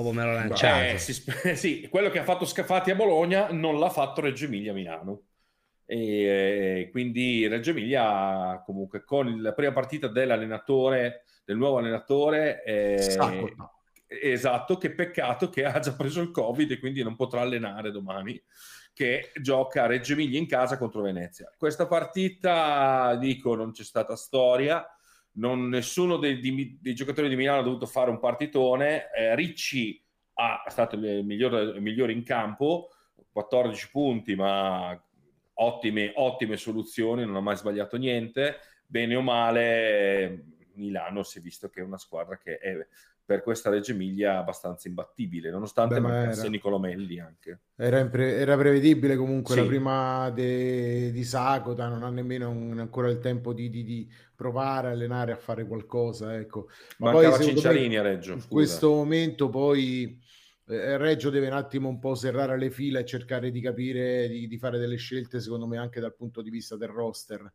Proprio 0.00 0.12
me 0.12 0.24
l'ho 0.24 0.32
lanciato. 0.34 0.94
Eh, 0.94 0.98
si 0.98 1.12
sì, 1.56 1.88
quello 1.90 2.10
che 2.10 2.20
ha 2.20 2.24
fatto 2.24 2.44
Scafati 2.44 2.90
a 2.90 2.94
Bologna 2.94 3.50
non 3.50 3.78
l'ha 3.78 3.90
fatto 3.90 4.20
Reggio 4.20 4.44
Emilia 4.44 4.70
a 4.70 4.74
Milano. 4.74 5.22
E 5.84 5.96
eh, 5.96 6.88
quindi 6.90 7.48
Reggio 7.48 7.70
Emilia, 7.70 8.62
comunque, 8.64 9.04
con 9.04 9.40
la 9.40 9.54
prima 9.54 9.72
partita 9.72 10.06
dell'allenatore, 10.06 11.24
del 11.44 11.56
nuovo 11.56 11.78
allenatore, 11.78 12.62
eh, 12.62 13.16
esatto, 14.06 14.76
che 14.76 14.94
peccato 14.94 15.48
che 15.48 15.64
ha 15.64 15.78
già 15.78 15.94
preso 15.94 16.20
il 16.20 16.30
Covid 16.30 16.70
e 16.70 16.78
quindi 16.78 17.02
non 17.02 17.16
potrà 17.16 17.40
allenare 17.40 17.90
domani. 17.90 18.40
che 18.92 19.30
gioca 19.40 19.84
a 19.84 19.86
Reggio 19.86 20.12
Emilia 20.12 20.38
in 20.38 20.46
casa 20.46 20.76
contro 20.76 21.02
Venezia. 21.02 21.52
Questa 21.56 21.86
partita, 21.86 23.16
dico, 23.16 23.54
non 23.54 23.70
c'è 23.70 23.84
stata 23.84 24.16
storia, 24.16 24.84
non- 25.32 25.68
nessuno 25.68 26.16
dei, 26.16 26.40
di- 26.40 26.78
dei 26.80 26.94
giocatori 26.94 27.28
di 27.28 27.36
Milano 27.36 27.60
ha 27.60 27.64
dovuto 27.64 27.86
fare 27.86 28.10
un 28.10 28.18
partitone, 28.18 29.10
eh, 29.12 29.34
Ricci 29.34 30.02
ha, 30.34 30.62
è 30.64 30.70
stato 30.70 30.96
il 30.96 31.24
migliore, 31.24 31.62
il 31.62 31.82
migliore 31.82 32.12
in 32.12 32.22
campo, 32.24 32.90
14 33.30 33.90
punti, 33.90 34.34
ma 34.34 35.00
ottime, 35.54 36.12
ottime 36.14 36.56
soluzioni, 36.56 37.24
non 37.24 37.36
ha 37.36 37.40
mai 37.40 37.56
sbagliato 37.56 37.96
niente, 37.96 38.58
bene 38.86 39.16
o 39.16 39.22
male 39.22 40.44
Milano 40.74 41.22
si 41.22 41.38
è 41.38 41.40
visto 41.42 41.68
che 41.68 41.80
è 41.80 41.84
una 41.84 41.98
squadra 41.98 42.38
che 42.38 42.58
è 42.58 42.86
per 43.28 43.42
questa 43.42 43.68
Reggio 43.68 43.92
Emilia 43.92 44.38
abbastanza 44.38 44.88
imbattibile, 44.88 45.50
nonostante 45.50 45.96
Beh, 45.96 46.00
ma 46.00 46.08
mancasse 46.08 46.40
era- 46.40 46.48
Nicolomelli 46.48 47.20
anche. 47.20 47.60
Era, 47.76 47.98
impre- 47.98 48.36
era 48.38 48.56
prevedibile 48.56 49.16
comunque 49.16 49.52
Sì. 49.52 49.60
la 49.60 49.66
prima 49.66 50.30
de- 50.30 51.10
di 51.12 51.24
Sakota, 51.24 51.88
non 51.88 52.04
ha 52.04 52.08
nemmeno 52.08 52.48
un- 52.48 52.78
ancora 52.78 53.10
il 53.10 53.18
tempo 53.18 53.52
di, 53.52 53.68
di- 53.68 53.84
di 53.84 54.10
provare 54.34 54.88
a 54.88 54.90
allenare 54.92 55.32
a 55.32 55.36
fare 55.36 55.66
qualcosa. 55.66 56.34
Ecco. 56.38 56.68
Ma 57.00 57.12
Mancava 57.12 57.36
poi 57.36 57.44
Cinciarini 57.48 57.88
me, 57.88 57.98
a 57.98 58.02
Reggio, 58.02 58.32
In 58.32 58.38
scusa. 58.40 58.48
questo 58.54 58.88
momento 58.94 59.50
poi 59.50 60.18
eh, 60.70 60.96
Reggio 60.96 61.28
deve 61.28 61.48
un 61.48 61.52
attimo 61.52 61.90
un 61.90 61.98
po' 61.98 62.14
serrare 62.14 62.56
le 62.56 62.70
fila 62.70 62.98
e 62.98 63.04
cercare 63.04 63.50
di 63.50 63.60
capire, 63.60 64.26
di, 64.26 64.48
di 64.48 64.56
fare 64.56 64.78
delle 64.78 64.96
scelte, 64.96 65.38
secondo 65.40 65.66
me, 65.66 65.76
anche 65.76 66.00
dal 66.00 66.14
punto 66.14 66.40
di 66.40 66.48
vista 66.48 66.76
del 66.78 66.88
roster. 66.88 67.52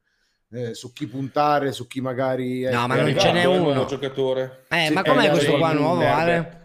Eh, 0.53 0.73
su 0.73 0.93
chi 0.93 1.07
puntare, 1.07 1.71
su 1.71 1.87
chi 1.87 1.99
magari... 1.99 2.61
No, 2.63 2.87
ma 2.87 2.95
non 2.95 3.17
ce 3.17 3.31
n'è 3.31 3.45
uno. 3.45 3.85
giocatore. 3.85 4.65
Eh, 4.69 4.85
Sì, 4.87 4.93
ma 4.93 5.01
com'è 5.03 5.25
eh, 5.25 5.29
questo 5.29 5.57
qua 5.57 5.73
nuovo. 5.73 6.05
Ale? 6.05 6.61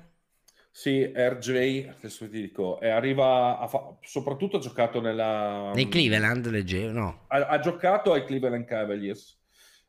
Sì, 0.70 1.10
RJ, 1.12 1.88
adesso 1.98 2.28
ti 2.28 2.40
dico, 2.40 2.78
e 2.80 2.88
arriva, 2.88 3.58
a 3.58 3.66
fa- 3.66 3.96
soprattutto 4.00 4.58
ha 4.58 4.60
giocato 4.60 5.00
nella... 5.00 5.72
Nei 5.74 5.88
Cleveland, 5.88 6.46
leggevo, 6.46 6.92
no. 6.92 7.24
ha, 7.26 7.46
ha 7.46 7.58
giocato 7.58 8.12
ai 8.12 8.24
Cleveland 8.24 8.64
Cavaliers. 8.64 9.36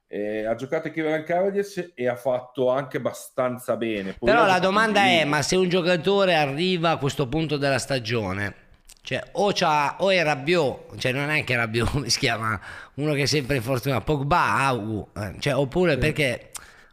Eh, 0.07 0.45
ha 0.45 0.55
giocato 0.55 0.87
ai 0.87 0.93
Cleveland 0.93 1.25
Cavaliers 1.25 1.91
e 1.93 2.07
ha 2.07 2.15
fatto 2.15 2.69
anche 2.69 2.97
abbastanza 2.97 3.77
bene. 3.77 4.13
Poi 4.13 4.31
Però 4.31 4.47
la 4.47 4.57
domanda 4.57 5.03
è, 5.03 5.25
ma 5.25 5.43
se 5.43 5.55
un 5.55 5.69
giocatore 5.69 6.33
arriva 6.33 6.89
a 6.89 6.97
questo 6.97 7.27
punto 7.27 7.57
della 7.57 7.77
stagione, 7.77 8.68
cioè 9.09 9.23
o, 9.31 9.51
c'ha, 9.51 9.95
o 10.01 10.11
è 10.11 10.21
Rabiot, 10.21 10.95
cioè 10.99 11.11
non 11.11 11.31
è 11.31 11.43
che 11.43 11.55
Rabiot, 11.55 12.05
si 12.05 12.19
chiama, 12.19 12.59
uno 12.95 13.13
che 13.13 13.23
è 13.23 13.25
sempre 13.25 13.55
infortunato, 13.55 14.03
Pogba, 14.03 14.57
Agu, 14.57 15.07
eh, 15.17 15.33
cioè, 15.39 15.55
oppure 15.55 15.97
perché 15.97 16.48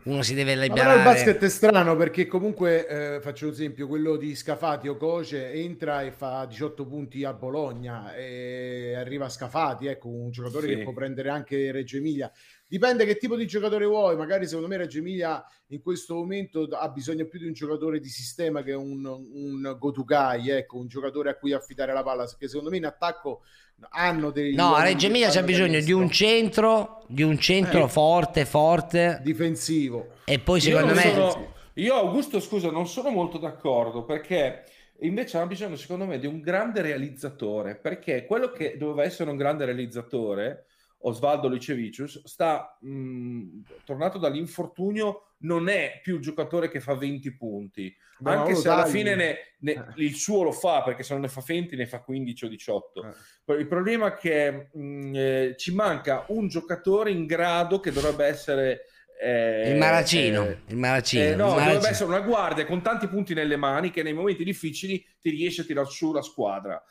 uno 0.07 0.23
si 0.23 0.35
deve 0.35 0.55
Ma 0.55 0.63
liberare... 0.63 0.99
il 0.99 1.05
basket 1.05 1.43
è 1.43 1.49
strano 1.49 1.97
perché 1.97 2.27
comunque, 2.27 2.87
eh, 3.17 3.21
faccio 3.21 3.47
un 3.47 3.53
esempio, 3.53 3.89
quello 3.89 4.17
di 4.17 4.35
Scafati 4.37 4.87
o 4.87 4.97
Coce 4.97 5.53
entra 5.53 6.03
e 6.03 6.13
fa 6.13 6.45
18 6.47 6.87
punti 6.87 7.25
a 7.25 7.33
Bologna 7.33 8.15
e 8.15 8.95
arriva 8.97 9.29
Scafati, 9.29 9.87
ecco, 9.87 10.09
un 10.09 10.31
giocatore 10.31 10.69
Sì. 10.69 10.77
che 10.77 10.83
può 10.85 10.93
prendere 10.93 11.29
anche 11.29 11.73
Reggio 11.73 11.97
Emilia. 11.97 12.31
Dipende 12.69 13.05
che 13.05 13.17
tipo 13.17 13.37
di 13.37 13.47
giocatore 13.47 13.85
vuoi, 13.85 14.17
magari 14.17 14.47
secondo 14.47 14.69
me 14.69 14.77
Reggio 14.77 14.99
Emilia 14.99 15.45
in 15.69 15.81
questo 15.83 16.15
momento 16.15 16.69
ha 16.71 16.89
bisogno 16.89 17.27
più 17.27 17.39
di 17.39 17.47
un 17.47 17.53
giocatore 17.53 17.99
di 18.01 18.09
sistema 18.09 18.63
che 18.63 18.73
un, 18.75 19.05
un 19.05 19.77
go-to 19.79 20.05
guy, 20.05 20.51
ecco, 20.51 20.79
un 20.79 20.87
giocatore 20.87 21.31
a 21.31 21.37
cui 21.37 21.53
affidare 21.53 21.93
la 21.93 22.03
palla, 22.05 22.25
perché 22.25 22.49
secondo 22.49 22.71
me 22.71 22.77
in 22.77 22.87
attacco 22.87 23.43
hanno 23.91 24.31
dei... 24.31 24.55
No, 24.55 24.71
uomini 24.71 24.85
Reggio 24.89 25.07
Emilia 25.07 25.31
fanno 25.31 25.47
bisogno 25.47 25.81
di 25.81 25.93
un 25.93 26.11
centro, 26.11 27.05
di 27.09 27.23
un 27.23 27.39
centro 27.39 27.85
Eh. 27.85 27.89
forte, 27.89 28.45
forte, 28.45 29.21
difensivo. 29.23 30.09
e 30.25 30.39
poi 30.39 30.61
secondo 30.61 30.95
me... 30.95 31.03
sono- 31.03 31.55
io, 31.75 31.95
Augusto, 31.95 32.41
scusa, 32.41 32.71
non 32.71 32.87
sono 32.89 33.11
molto 33.11 33.37
d'accordo 33.37 34.05
perché 34.05 34.65
invece 35.01 35.37
ha 35.37 35.47
bisogno, 35.47 35.77
secondo 35.77 36.07
me, 36.07 36.19
di 36.19 36.27
un 36.27 36.41
grande 36.41 36.81
realizzatore. 36.81 37.77
Perché 37.77 38.25
quello 38.25 38.51
che 38.51 38.77
doveva 38.79 39.03
essere 39.05 39.29
un 39.29 39.37
grande 39.37 39.67
realizzatore, 39.67 40.65
Osvaldo 41.01 41.49
Licevicius, 41.49 42.25
sta 42.25 42.79
mh, 42.81 43.61
tornato 43.85 44.17
dall'infortunio, 44.17 45.26
non 45.39 45.69
è 45.69 46.01
più 46.03 46.15
il 46.17 46.21
giocatore 46.23 46.69
che 46.71 46.81
fa 46.81 46.95
20 46.95 47.37
punti. 47.37 47.95
Beh, 48.19 48.31
anche 48.31 48.53
lo 48.53 48.57
se 48.59 48.69
alla 48.69 48.83
tagli. 48.83 48.93
fine 48.93 49.15
ne- 49.15 49.39
ne- 49.59 49.73
Eh. 49.73 49.85
il 49.97 50.15
suo 50.15 50.43
lo 50.43 50.53
fa, 50.53 50.83
perché 50.83 51.03
se 51.03 51.13
non 51.13 51.23
ne 51.23 51.29
fa 51.29 51.43
20 51.47 51.77
ne 51.77 51.87
fa 51.87 52.01
15 52.01 52.45
o 52.47 52.49
18. 52.49 53.05
Eh. 53.47 53.55
Il 53.55 53.67
problema 53.69 54.07
è 54.15 54.17
che 54.17 54.69
mh, 54.73 55.13
eh, 55.15 55.55
ci 55.59 55.75
manca 55.75 56.25
un 56.29 56.49
giocatore 56.49 57.11
in 57.11 57.27
grado 57.27 57.79
che 57.81 57.93
dovrebbe 57.93 58.25
essere 58.25 58.83
eh, 59.21 59.71
Il 59.73 59.77
Maracino, 59.79 60.45
eh, 60.47 60.59
il 60.69 60.77
Maracino, 60.77 61.23
eh, 61.23 61.29
il 61.31 61.37
no, 61.37 61.45
Maracino. 61.49 61.67
dovrebbe 61.73 61.89
essere 61.89 62.09
una 62.11 62.21
guardia 62.21 62.67
con 62.67 62.83
tanti 62.83 63.07
punti 63.09 63.33
nelle 63.35 63.57
mani 63.57 63.91
che 63.91 64.03
nei 64.03 64.13
momenti 64.13 64.45
difficili 64.45 65.03
ti 65.21 65.31
riesce 65.31 65.63
a 65.63 65.65
tirare 65.65 65.87
su 65.89 66.13
la 66.13 66.21
squadra. 66.23 66.83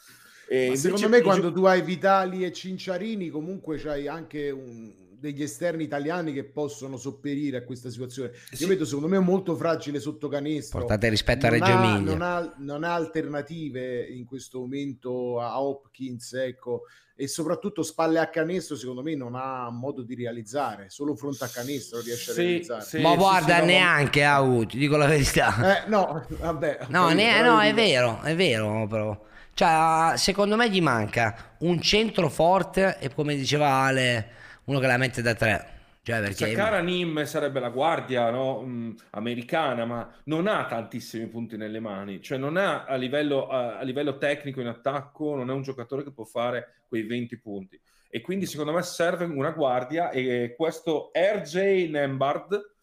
Secondo 0.73 1.09
me 1.09 1.21
quando 1.21 1.47
gio- 1.49 1.53
tu 1.53 1.65
hai 1.65 1.81
Vitali 1.81 2.43
e 2.45 2.51
Cinciarini 2.51 3.29
comunque 3.29 3.77
c'hai 3.77 4.07
anche 4.07 4.49
un- 4.51 4.93
degli 5.25 5.41
esterni 5.41 5.83
italiani 5.83 6.31
che 6.33 6.43
possono 6.43 6.97
sopperire 6.97 7.57
a 7.57 7.63
questa 7.63 7.89
situazione. 7.89 8.31
Io 8.59 8.67
vedo 8.67 8.85
secondo 8.85 9.07
me 9.07 9.17
molto 9.19 9.55
fragile 9.55 9.99
sotto 9.99 10.27
canestro. 10.27 10.79
Portate 10.79 11.09
rispetto 11.09 11.47
a 11.47 11.49
Non 11.49 11.59
Reggio 11.59 11.71
ha- 11.71 11.83
Emilia. 11.83 12.11
Non 12.11 12.21
ha, 12.21 12.53
non 12.59 12.83
ha 12.83 12.93
alternative 12.93 14.05
in 14.05 14.25
questo 14.25 14.59
momento 14.59 15.39
a 15.41 15.59
Hopkins, 15.61 16.33
ecco, 16.33 16.83
e 17.17 17.27
soprattutto 17.27 17.81
spalle 17.81 18.19
a 18.19 18.27
canestro 18.29 18.75
secondo 18.75 19.01
me 19.01 19.15
non 19.15 19.35
ha 19.35 19.69
modo 19.69 20.01
di 20.03 20.15
realizzare, 20.15 20.89
solo 20.89 21.15
fronte 21.15 21.45
a 21.45 21.47
canestro 21.47 22.01
riesce 22.01 22.31
a 22.31 22.33
Sì, 22.33 22.41
realizzare. 22.41 22.81
sì, 22.83 23.01
Ma 23.01 23.11
sì, 23.11 23.15
guarda, 23.17 23.59
sì, 23.59 23.65
neanche 23.65 24.23
Agu, 24.23 24.65
ti 24.65 24.77
dico 24.77 24.97
la 24.97 25.07
verità. 25.07 25.85
Eh, 25.85 25.89
no, 25.89 26.25
vabbè. 26.27 26.79
No, 26.89 27.09
ne- 27.09 27.41
no, 27.41 27.59
è 27.61 27.73
vero, 27.73 28.21
è 28.21 28.35
vero 28.35 28.85
però. 28.87 29.23
Cioè, 29.53 30.17
secondo 30.17 30.57
me 30.57 30.69
gli 30.69 30.81
manca 30.81 31.55
un 31.59 31.81
centro 31.81 32.27
forte 32.29 32.97
e 32.99 33.13
come 33.13 33.35
diceva 33.37 33.69
Ale, 33.69 34.29
uno 34.65 34.79
che 34.79 34.87
la 34.87 34.97
mette 34.97 35.21
da 35.21 35.33
tre. 35.33 35.75
Cioè, 36.05 36.19
perché 36.19 36.49
Sakara 36.49 36.81
Nim 36.81 37.23
sarebbe 37.23 37.59
la 37.59 37.69
guardia 37.69 38.29
no, 38.29 38.61
mh, 38.61 38.95
americana, 39.11 39.85
ma 39.85 40.07
non 40.25 40.45
ha 40.45 40.67
tantissimi 40.67 41.25
punti 41.25 41.57
nelle 41.57 41.79
mani, 41.79 42.21
cioè 42.21 42.37
non 42.37 42.57
ha 42.57 42.83
a 42.85 42.93
livello, 42.93 43.47
a, 43.47 43.81
livello 43.81 44.17
tecnico 44.17 44.61
in 44.61 44.67
attacco, 44.67 45.35
non 45.35 45.49
è 45.49 45.53
un 45.53 45.63
giocatore 45.63 46.03
che 46.03 46.11
può 46.11 46.23
fare 46.23 46.83
quei 46.87 47.07
20 47.07 47.39
punti. 47.39 47.81
E 48.07 48.21
quindi 48.21 48.45
secondo 48.45 48.71
me 48.71 48.83
serve 48.83 49.25
una 49.25 49.49
guardia 49.49 50.11
e 50.11 50.53
questo 50.55 51.09
RJ 51.11 51.89
Nembard 51.89 52.73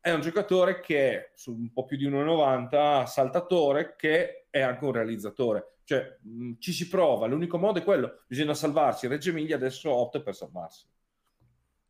è 0.00 0.10
un 0.10 0.20
giocatore 0.20 0.80
che 0.80 1.30
su 1.36 1.52
un 1.52 1.72
po' 1.72 1.84
più 1.84 1.96
di 1.96 2.10
1,90, 2.10 3.04
saltatore, 3.04 3.94
che 3.96 4.48
è 4.50 4.60
anche 4.62 4.84
un 4.84 4.92
realizzatore. 4.92 5.76
Cioè 5.84 6.18
mh, 6.20 6.54
ci 6.58 6.72
si 6.72 6.88
prova, 6.88 7.28
l'unico 7.28 7.56
modo 7.56 7.78
è 7.78 7.84
quello, 7.84 8.24
bisogna 8.26 8.52
salvarsi. 8.52 9.06
Reggio 9.06 9.30
Emilia 9.30 9.54
adesso 9.54 9.92
opta 9.92 10.20
per 10.20 10.34
salvarsi. 10.34 10.86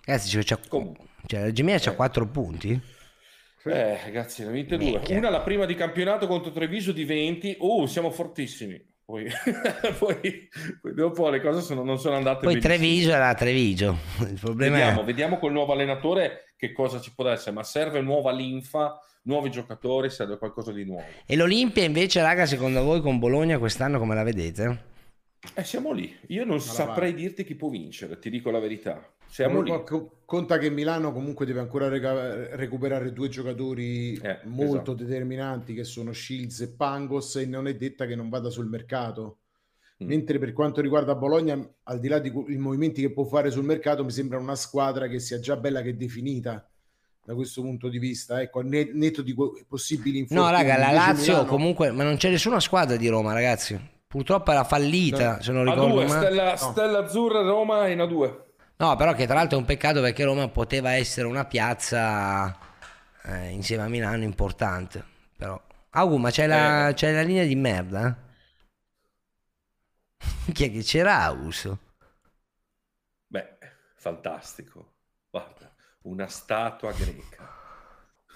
Ragazzi, 0.04 0.36
c'è, 0.36 0.42
c'è, 0.42 0.58
Comunque. 0.68 1.06
cioè, 1.26 1.42
Reggio 1.42 1.62
Emilia 1.62 1.80
c'ha 1.80 1.92
Eh. 1.92 1.96
4 1.96 2.26
punti. 2.26 2.80
Eh, 3.66 3.98
ragazzi, 4.04 4.42
ne 4.42 4.48
ha 4.48 4.52
vinte 4.52 4.76
due. 4.76 4.90
Minchia. 4.90 5.16
Una 5.16 5.30
la 5.30 5.40
prima 5.40 5.64
di 5.64 5.74
campionato 5.74 6.26
contro 6.26 6.52
Treviso 6.52 6.92
di 6.92 7.04
20. 7.04 7.56
Uh, 7.60 7.86
siamo 7.86 8.10
fortissimi. 8.10 8.92
Poi, 9.06 9.26
poi, 9.98 10.48
poi 10.80 10.94
dopo 10.94 11.28
le 11.30 11.40
cose 11.40 11.60
sono- 11.62 11.82
non 11.84 11.98
sono 11.98 12.16
andate 12.16 12.40
Poi 12.44 12.54
benissimo. 12.58 12.74
Treviso 12.74 13.10
era 13.12 13.34
Treviso. 13.34 13.96
Il 14.20 14.38
problema 14.40 14.76
Vediamo, 14.76 15.00
è... 15.00 15.04
vediamo 15.04 15.38
col 15.38 15.52
nuovo 15.52 15.72
allenatore 15.72 16.52
che 16.56 16.72
cosa 16.72 17.00
ci 17.00 17.12
può 17.14 17.26
essere, 17.28 17.52
ma 17.52 17.62
serve 17.62 18.00
nuova 18.02 18.32
linfa, 18.32 18.98
nuovi 19.22 19.50
giocatori, 19.50 20.10
serve 20.10 20.36
qualcosa 20.38 20.72
di 20.72 20.84
nuovo. 20.84 21.04
E 21.26 21.34
l'Olimpia 21.36 21.84
invece, 21.84 22.20
raga, 22.22 22.44
secondo 22.46 22.82
voi 22.82 23.00
con 23.00 23.18
Bologna 23.18 23.58
quest'anno 23.58 23.98
come 23.98 24.14
la 24.14 24.22
vedete? 24.22 24.92
Eh, 25.54 25.64
siamo 25.64 25.92
lì. 25.92 26.14
Io 26.28 26.44
non 26.44 26.56
la 26.56 26.62
saprei 26.62 27.12
va. 27.12 27.18
dirti 27.18 27.44
chi 27.44 27.54
può 27.54 27.68
vincere, 27.68 28.18
ti 28.18 28.30
dico 28.30 28.50
la 28.50 28.58
verità. 28.58 29.06
Siamo 29.26 29.60
lì. 29.60 29.70
Co- 29.70 29.82
co- 29.82 30.10
Conta 30.24 30.58
che 30.58 30.70
Milano 30.70 31.12
comunque 31.12 31.44
deve 31.44 31.60
ancora 31.60 31.88
reca- 31.88 32.56
recuperare 32.56 33.12
due 33.12 33.28
giocatori 33.28 34.14
Eh, 34.14 34.38
molto 34.44 34.74
esatto. 34.74 34.94
determinanti 34.94 35.74
che 35.74 35.84
sono 35.84 36.12
Shields 36.12 36.60
e 36.62 36.68
Pangos 36.70 37.36
e 37.36 37.46
non 37.46 37.66
è 37.68 37.74
detta 37.76 38.06
che 38.06 38.14
non 38.14 38.28
vada 38.30 38.48
sul 38.48 38.66
mercato. 38.66 39.38
Mm. 40.02 40.06
Mentre 40.08 40.38
per 40.38 40.52
quanto 40.52 40.80
riguarda 40.80 41.14
Bologna, 41.14 41.58
al 41.84 42.00
di 42.00 42.08
là 42.08 42.18
di 42.18 42.32
i 42.48 42.56
movimenti 42.56 43.00
che 43.02 43.12
può 43.12 43.24
fare 43.24 43.50
sul 43.50 43.64
mercato, 43.64 44.02
mi 44.02 44.10
sembra 44.10 44.38
una 44.38 44.56
squadra 44.56 45.08
che 45.08 45.18
sia 45.20 45.38
già 45.38 45.56
bella 45.56 45.82
che 45.82 45.94
definita 45.96 46.66
da 47.24 47.34
questo 47.34 47.60
punto 47.62 47.88
di 47.88 47.98
vista. 47.98 48.40
Ecco, 48.40 48.60
ne- 48.62 48.90
netto 48.92 49.22
di 49.22 49.34
possibili 49.68 50.18
infortuni. 50.18 50.48
No, 50.50 50.54
raga, 50.56 50.78
la 50.78 50.90
Lazio 50.90 51.32
Milano- 51.32 51.48
comunque... 51.48 51.90
Ma 51.90 52.02
non 52.02 52.16
c'è 52.16 52.30
nessuna 52.30 52.60
squadra 52.60 52.96
di 52.96 53.08
Roma, 53.08 53.32
ragazzi. 53.32 53.92
Purtroppo 54.14 54.52
era 54.52 54.62
fallita, 54.62 55.32
No. 55.38 55.42
se 55.42 55.50
non 55.50 55.66
A 55.66 55.72
ricordo 55.72 55.94
due, 55.94 56.06
male. 56.06 56.26
Stella, 56.26 56.56
Stella 56.56 56.98
Azzurra, 57.00 57.40
Roma 57.42 57.88
in 57.88 57.98
A2. 57.98 58.42
No, 58.76 58.94
però 58.94 59.12
che 59.12 59.24
tra 59.26 59.34
l'altro 59.34 59.56
è 59.56 59.60
un 59.60 59.66
peccato 59.66 60.00
perché 60.00 60.22
Roma 60.22 60.46
poteva 60.46 60.92
essere 60.92 61.26
una 61.26 61.44
piazza 61.46 62.56
eh, 63.24 63.48
insieme 63.48 63.82
a 63.82 63.88
Milano 63.88 64.22
importante. 64.22 65.04
Però. 65.36 65.60
Augu, 65.90 66.16
ma 66.18 66.30
c'è 66.30 66.46
la, 66.46 66.90
Eh. 66.90 66.94
c'è 66.94 67.12
la 67.12 67.22
linea 67.22 67.44
di 67.44 67.56
merda? 67.56 68.16
Chi 70.52 70.64
è 70.64 70.70
che 70.70 70.82
c'era 70.82 71.24
Aus? 71.24 71.68
Beh, 73.26 73.58
fantastico. 73.96 74.92
Guarda, 75.28 75.74
una 76.02 76.28
statua 76.28 76.92
greca. 76.92 77.50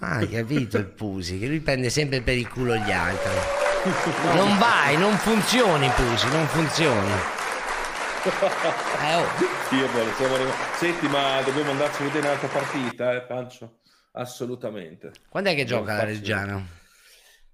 Ah, 0.00 0.16
hai 0.16 0.28
capito 0.28 0.76
il 0.76 0.86
Pusi, 0.86 1.38
che 1.38 1.46
lui 1.46 1.60
prende 1.60 1.88
sempre 1.88 2.20
per 2.20 2.36
il 2.36 2.48
culo 2.48 2.74
gli 2.74 2.90
altri. 2.90 3.67
Non 4.34 4.58
vai, 4.58 4.96
non 4.98 5.12
funzioni 5.16 5.88
Pusi, 5.90 6.28
non 6.30 6.46
funzioni. 6.46 7.10
Eh, 8.24 9.14
oh. 9.14 9.24
Fiebole, 9.68 10.12
siamo 10.14 10.34
arrivati- 10.34 10.76
Senti, 10.76 11.06
ma 11.08 11.40
dobbiamo 11.42 11.70
andarci 11.70 12.02
a 12.02 12.04
vedere 12.06 12.26
un'altra 12.26 12.48
partita, 12.48 13.14
eh, 13.14 13.22
Pancio? 13.22 13.78
Assolutamente. 14.12 15.12
Quando 15.28 15.50
è 15.50 15.54
che 15.54 15.64
gioca 15.64 15.96
la. 15.96 16.04
Reggiana? 16.04 16.66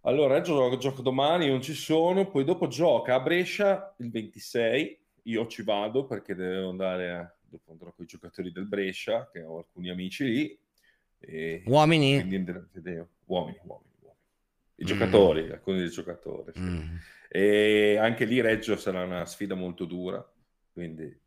Allora, 0.06 0.34
Reggio 0.34 0.54
gioca, 0.54 0.76
gioca 0.76 1.02
domani, 1.02 1.48
non 1.48 1.62
ci 1.62 1.74
sono, 1.74 2.26
poi 2.30 2.44
dopo 2.44 2.68
gioca 2.68 3.14
a 3.14 3.20
Brescia 3.20 3.94
il 3.98 4.10
26, 4.10 4.98
io 5.24 5.46
ci 5.46 5.62
vado 5.62 6.06
perché 6.06 6.34
devo 6.34 6.70
andare, 6.70 7.10
a, 7.10 7.34
dopo 7.42 7.70
andrò 7.72 7.92
con 7.94 8.04
i 8.04 8.08
giocatori 8.08 8.50
del 8.52 8.66
Brescia, 8.66 9.28
che 9.32 9.42
ho 9.42 9.58
alcuni 9.58 9.90
amici 9.90 10.24
lì. 10.24 10.58
E 11.20 11.62
Uomini? 11.66 12.20
quindi 12.20 12.36
Uomini, 13.26 13.58
uomini, 13.64 13.90
I 14.76 14.84
Mm. 14.84 14.86
giocatori, 14.86 15.50
alcuni 15.50 15.78
dei 15.78 15.90
giocatori. 15.90 16.52
sì. 16.54 16.60
Mm. 16.60 16.96
E 17.28 17.96
anche 17.98 18.24
lì 18.24 18.40
Reggio 18.40 18.76
sarà 18.76 19.02
una 19.02 19.24
sfida 19.26 19.54
molto 19.54 19.84
dura, 19.84 20.24
quindi 20.72 21.20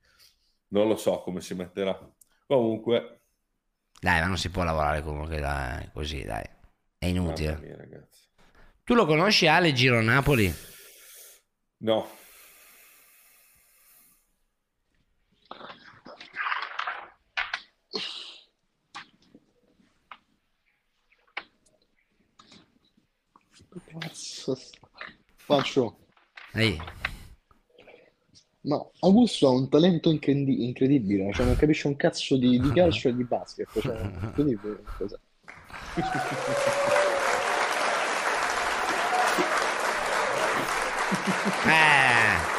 non 0.70 0.88
lo 0.88 0.96
so 0.96 1.20
come 1.20 1.42
si 1.42 1.54
metterà. 1.54 1.98
Comunque, 2.46 3.22
Dai, 4.00 4.20
ma 4.22 4.28
non 4.28 4.38
si 4.38 4.50
può 4.52 4.64
lavorare 4.64 5.02
comunque 5.02 5.40
dai, 5.40 5.90
così, 5.92 6.24
dai. 6.24 6.46
È 7.00 7.08
inutile. 7.08 7.58
mia. 7.60 8.08
Tu 8.84 8.94
lo 8.94 9.06
conosci 9.06 9.48
Ale 9.48 9.74
Giro 9.74 10.02
Napoli? 10.02 10.54
No, 11.80 12.08
Cazzo. 23.70 23.87
Faccio. 25.36 25.98
Ehi. 26.54 26.80
Ma 28.62 28.84
Augusto 29.00 29.48
ha 29.48 29.52
un 29.52 29.70
talento 29.70 30.10
increndi- 30.10 30.66
incredibile, 30.66 31.32
cioè 31.34 31.46
non 31.46 31.56
capisce 31.56 31.88
un 31.88 31.96
cazzo 31.96 32.36
di, 32.38 32.60
di 32.60 32.72
calcio 32.74 33.08
e 33.08 33.16
di 33.16 33.24
basket. 33.24 33.68
Cioè, 33.80 34.10
quindi, 34.34 34.58
cosa- 34.98 35.20
Eh. 41.66 42.56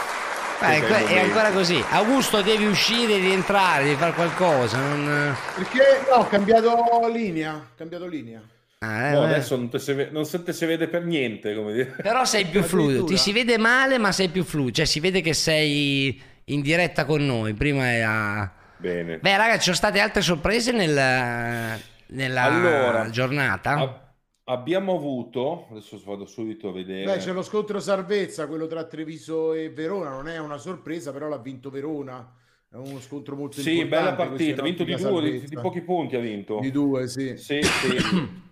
Eh, 0.61 0.81
que- 0.81 1.07
è 1.07 1.19
ancora 1.21 1.53
così. 1.53 1.83
Augusto 1.91 2.43
devi 2.43 2.67
uscire, 2.67 3.07
devi 3.15 3.31
entrare, 3.33 3.85
devi 3.85 3.97
fare 3.97 4.13
qualcosa. 4.13 4.79
non- 4.79 5.37
Perché 5.55 6.05
no, 6.11 6.17
ho 6.17 6.27
cambiato 6.27 7.09
linea. 7.13 7.55
ho 7.55 7.67
cambiato 7.77 8.07
linea. 8.07 8.43
Ah, 8.81 9.09
eh, 9.09 9.13
no, 9.13 9.23
adesso 9.25 9.57
non, 9.57 9.69
te 9.69 9.81
si 9.81 9.93
ve- 9.93 10.11
non 10.11 10.25
se 10.25 10.43
te 10.45 10.53
si 10.53 10.65
vede 10.65 10.87
per 10.87 11.05
niente, 11.05 11.53
come 11.55 11.73
dire. 11.73 11.97
Però 12.03 12.25
sei 12.25 12.47
più 12.47 12.63
fluido. 12.63 13.05
Ti 13.05 13.17
si 13.17 13.33
vede 13.33 13.59
male, 13.59 13.99
ma 13.99 14.13
sei 14.13 14.29
più 14.29 14.45
fluido. 14.45 14.71
Cioè, 14.73 14.85
si 14.85 15.01
vede 15.01 15.21
che 15.21 15.35
sei 15.35 16.21
in 16.45 16.61
diretta 16.61 17.05
con 17.05 17.25
noi. 17.27 17.55
Prima 17.55 17.93
era. 17.93 18.55
Bene. 18.77 19.19
Beh, 19.19 19.37
raga, 19.37 19.57
ci 19.57 19.65
sono 19.65 19.75
state 19.75 19.99
altre 19.99 20.23
sorprese 20.23 20.71
nel- 20.71 21.81
nella 22.07 22.43
Allora, 22.43 23.11
giornata. 23.11 23.73
ab- 23.73 24.01
abbiamo 24.45 24.95
avuto, 24.95 25.67
adesso 25.73 26.01
vado 26.05 26.25
subito 26.25 26.69
a 26.69 26.73
vedere. 26.73 27.05
Beh, 27.05 27.19
c'è 27.19 27.33
lo 27.33 27.43
scontro 27.43 27.81
salvezza, 27.81 28.47
quello 28.47 28.69
tra 28.69 28.85
Treviso 28.85 29.55
e 29.55 29.71
Verona. 29.71 30.11
Non 30.11 30.29
è 30.29 30.39
una 30.39 30.57
sorpresa, 30.59 31.13
però 31.13 31.27
l'ha 31.27 31.39
vinto 31.39 31.69
Verona. 31.71 32.33
È 32.71 32.77
uno 32.77 33.01
scontro 33.01 33.35
molto 33.35 33.61
Sì, 33.61 33.79
importante. 33.79 33.97
bella 33.97 34.15
questo 34.15 34.31
partita, 34.37 34.61
ha 34.61 34.65
vinto 34.65 34.85
di 34.85 34.95
due, 34.95 35.31
di, 35.41 35.47
di 35.49 35.57
pochi 35.57 35.81
punti 35.81 36.15
ha 36.15 36.21
vinto. 36.21 36.61
Di 36.61 36.71
due, 36.71 37.09
sì. 37.09 37.37
Sì, 37.37 37.61
sì. 37.63 38.37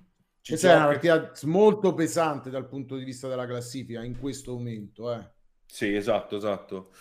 Ci 0.46 0.52
Questa 0.52 0.72
è 0.74 0.76
una 0.76 0.86
partita 0.86 1.32
molto 1.48 1.92
pesante 1.92 2.50
dal 2.50 2.68
punto 2.68 2.94
di 2.94 3.02
vista 3.02 3.26
della 3.26 3.46
classifica 3.46 4.04
in 4.04 4.16
questo 4.16 4.52
momento. 4.52 5.12
Eh. 5.12 5.28
Sì, 5.66 5.92
esatto, 5.92 6.36
esatto. 6.36 6.92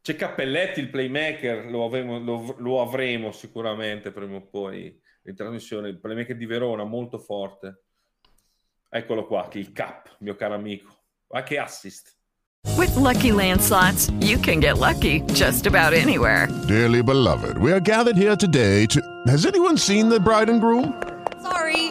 C'è 0.00 0.14
Cappelletti, 0.14 0.78
il 0.78 0.88
playmaker, 0.88 1.68
lo 1.68 1.84
avremo, 1.84 2.20
lo- 2.20 2.54
lo 2.58 2.80
avremo 2.80 3.32
sicuramente 3.32 4.12
prima 4.12 4.36
o 4.36 4.46
poi 4.46 4.96
in 5.24 5.34
trasmissione. 5.34 5.88
Il 5.88 5.98
playmaker 5.98 6.36
di 6.36 6.46
Verona, 6.46 6.84
molto 6.84 7.18
forte. 7.18 7.86
Eccolo 8.88 9.26
qua, 9.26 9.48
che 9.48 9.58
il 9.58 9.72
Cap, 9.72 10.18
mio 10.20 10.36
caro 10.36 10.54
amico. 10.54 10.94
Ma 11.30 11.42
che 11.42 11.58
assist. 11.58 12.16
With 12.76 12.94
Lucky 12.94 13.32
Land 13.32 13.60
slots, 13.60 14.10
you 14.20 14.38
can 14.38 14.60
get 14.60 14.78
lucky 14.78 15.22
just 15.32 15.66
about 15.66 15.92
anywhere. 15.92 16.46
Dearly 16.68 17.02
beloved, 17.02 17.58
we 17.58 17.72
are 17.72 17.80
gathered 17.80 18.16
here 18.16 18.36
today 18.36 18.86
to. 18.86 19.00
Has 19.26 19.44
anyone 19.44 19.76
seen 19.76 20.08
the 20.08 20.20
bride 20.20 20.48
and 20.48 20.60
groom? 20.60 21.02
Sorry, 21.42 21.90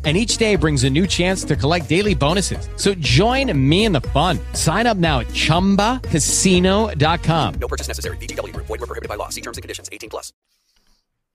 And 0.03 0.17
each 0.17 0.37
day 0.37 0.55
brings 0.55 0.83
a 0.83 0.89
new 0.89 1.05
chance 1.05 1.43
to 1.45 1.55
collect 1.55 1.87
daily 1.87 2.15
bonuses. 2.15 2.67
So 2.75 2.95
join 2.95 3.51
me 3.55 3.85
in 3.85 3.91
the 3.91 4.01
fun. 4.11 4.39
Sign 4.53 4.87
up 4.87 4.97
now 4.97 5.19
at 5.19 5.27
chumbacasino.com. 5.27 7.53
No 7.59 7.67
purchase 7.67 7.87
necessary. 7.87 8.17
VGW 8.17 8.51
Group. 8.51 8.65
Void 8.65 8.79
were 8.79 8.87
prohibited 8.87 9.09
by 9.09 9.15
law. 9.15 9.29
See 9.29 9.41
terms 9.41 9.57
and 9.57 9.61
conditions. 9.63 9.89
18 9.91 10.09
plus. 10.09 10.31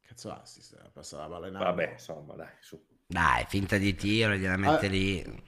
Cazzo, 0.09 0.33
assist, 0.43 0.73
eh, 0.75 0.91
passa 0.93 1.19
la 1.19 1.27
palla 1.27 1.47
in 1.47 1.53
Vabbè, 1.55 1.91
insomma, 1.93 2.35
dai, 2.35 2.49
su. 2.61 2.77
Dai, 3.07 3.45
finta 3.49 3.79
di 3.79 3.95
tiro, 3.95 4.35
gliela 4.35 4.57
mette 4.57 4.87
Ah. 4.87 4.89
lì. 4.89 5.43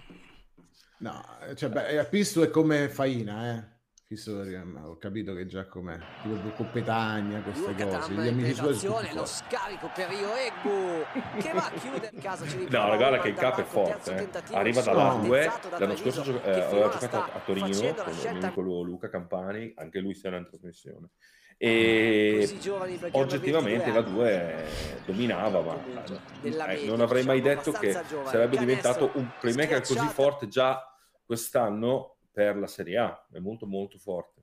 No, 1.00 1.24
cioè, 1.56 1.68
beh, 1.70 2.04
Pisto 2.06 2.42
è 2.42 2.50
come 2.50 2.88
Faina, 2.88 3.56
eh. 3.56 3.64
Eh, 4.10 4.62
ho 4.86 4.96
capito 4.96 5.34
che 5.34 5.44
già 5.44 5.66
com'è. 5.66 5.98
Tipo 6.22 6.48
Coppetagna, 6.56 7.42
queste 7.42 7.74
cose. 7.74 8.12
Gli 8.14 8.28
amici 8.28 8.54
suoi 8.54 9.12
lo 9.12 9.26
scarico 9.26 9.90
per 9.94 10.08
Rio 10.08 10.34
Egbu 10.34 11.38
che 11.38 11.52
va 11.52 11.66
a 11.66 11.70
chiudere 11.72 12.10
in 12.14 12.20
casa 12.22 12.46
ci 12.46 12.56
No, 12.70 12.96
guarda 12.96 13.18
che 13.20 13.28
il 13.28 13.34
dal 13.34 13.50
Cap 13.52 13.60
è 13.60 13.64
forte. 13.64 14.30
eh. 14.50 14.56
Arriva 14.56 14.80
dalla 14.80 15.12
No. 15.12 15.18
2. 15.26 15.38
realizzato 15.40 15.68
da 15.68 15.78
L'anno 15.80 15.96
scorso 15.96 16.22
gio- 16.22 16.42
eh, 16.42 16.50
aveva 16.60 16.88
giocato 16.88 17.16
a 17.18 17.40
Torino 17.44 17.66
con 17.66 18.12
il 18.14 18.18
mio 18.22 18.30
amico 18.30 18.60
Luca 18.62 19.10
Campani, 19.10 19.74
anche 19.76 19.98
lui 19.98 20.14
sarà 20.14 20.38
in 20.38 20.46
trasmissione. 20.46 21.10
E 21.58 22.48
hanno 22.62 23.10
oggettivamente 23.12 23.90
22 23.90 23.92
la 23.92 24.00
2 24.00 24.64
dominava, 25.04 25.60
ma 25.60 25.76
eh, 26.70 26.86
non 26.86 27.02
avrei 27.02 27.24
mai 27.26 27.42
diciamo, 27.42 27.56
detto 27.62 27.72
che 27.72 27.92
sarebbe 28.24 28.56
diventato 28.56 29.10
un 29.14 29.28
playmaker 29.38 29.82
così 29.82 30.06
forte 30.06 30.48
già 30.48 30.82
quest'anno 31.26 32.14
per 32.38 32.56
la 32.56 32.68
Serie 32.68 32.98
A. 32.98 33.26
È 33.32 33.38
molto 33.40 33.66
molto 33.66 33.98
forte. 33.98 34.42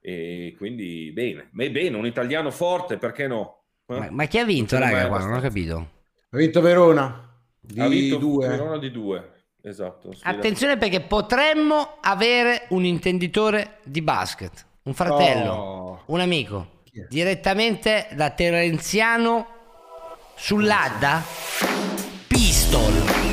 E 0.00 0.52
quindi 0.58 1.12
bene, 1.12 1.48
ma 1.52 1.62
è 1.62 1.70
bene, 1.70 1.96
un 1.96 2.06
italiano 2.06 2.50
forte, 2.50 2.98
perché 2.98 3.28
no? 3.28 3.62
Eh? 3.86 3.98
Ma, 4.00 4.08
ma 4.10 4.24
chi 4.24 4.38
ha 4.40 4.44
vinto, 4.44 4.76
Non 4.76 4.90
raga? 4.90 5.06
Qua? 5.06 5.18
Non 5.20 5.34
ho 5.34 5.40
capito. 5.40 5.90
Ha 6.30 6.36
vinto 6.36 6.60
Verona. 6.60 7.38
Di 7.60 7.80
ha 7.80 7.86
vinto 7.86 8.16
due. 8.18 8.48
Verona 8.48 8.78
di 8.78 8.90
due, 8.90 9.44
esatto. 9.62 10.12
Attenzione 10.22 10.76
perché 10.76 11.02
potremmo 11.02 11.98
avere 12.00 12.66
un 12.70 12.84
intenditore 12.84 13.78
di 13.84 14.02
basket, 14.02 14.66
un 14.82 14.92
fratello, 14.94 15.52
Oh. 15.52 16.02
un 16.06 16.18
amico, 16.20 16.82
direttamente 17.08 18.08
da 18.14 18.30
Terenziano 18.30 19.46
sull'Adda, 20.34 21.22
Pistol. 22.26 23.23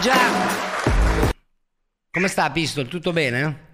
Già. 0.00 1.30
Come 2.10 2.28
sta 2.28 2.50
Pistol? 2.50 2.88
Tutto 2.88 3.12
bene? 3.12 3.66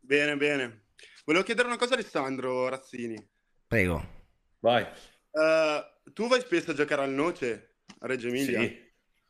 Bene, 0.00 0.36
bene. 0.36 0.82
Volevo 1.24 1.44
chiedere 1.44 1.68
una 1.68 1.76
cosa 1.76 1.92
a 1.94 1.96
Alessandro 1.98 2.68
Razzini. 2.68 3.16
Prego. 3.66 4.16
Vai. 4.60 4.82
Eh, 5.30 5.84
tu 6.12 6.26
vai 6.28 6.40
spesso 6.40 6.70
a 6.70 6.74
giocare 6.74 7.02
al 7.02 7.10
Noce 7.10 7.74
a 8.00 8.06
Reggio 8.06 8.28
Emilia? 8.28 8.60
Sì, 8.60 8.80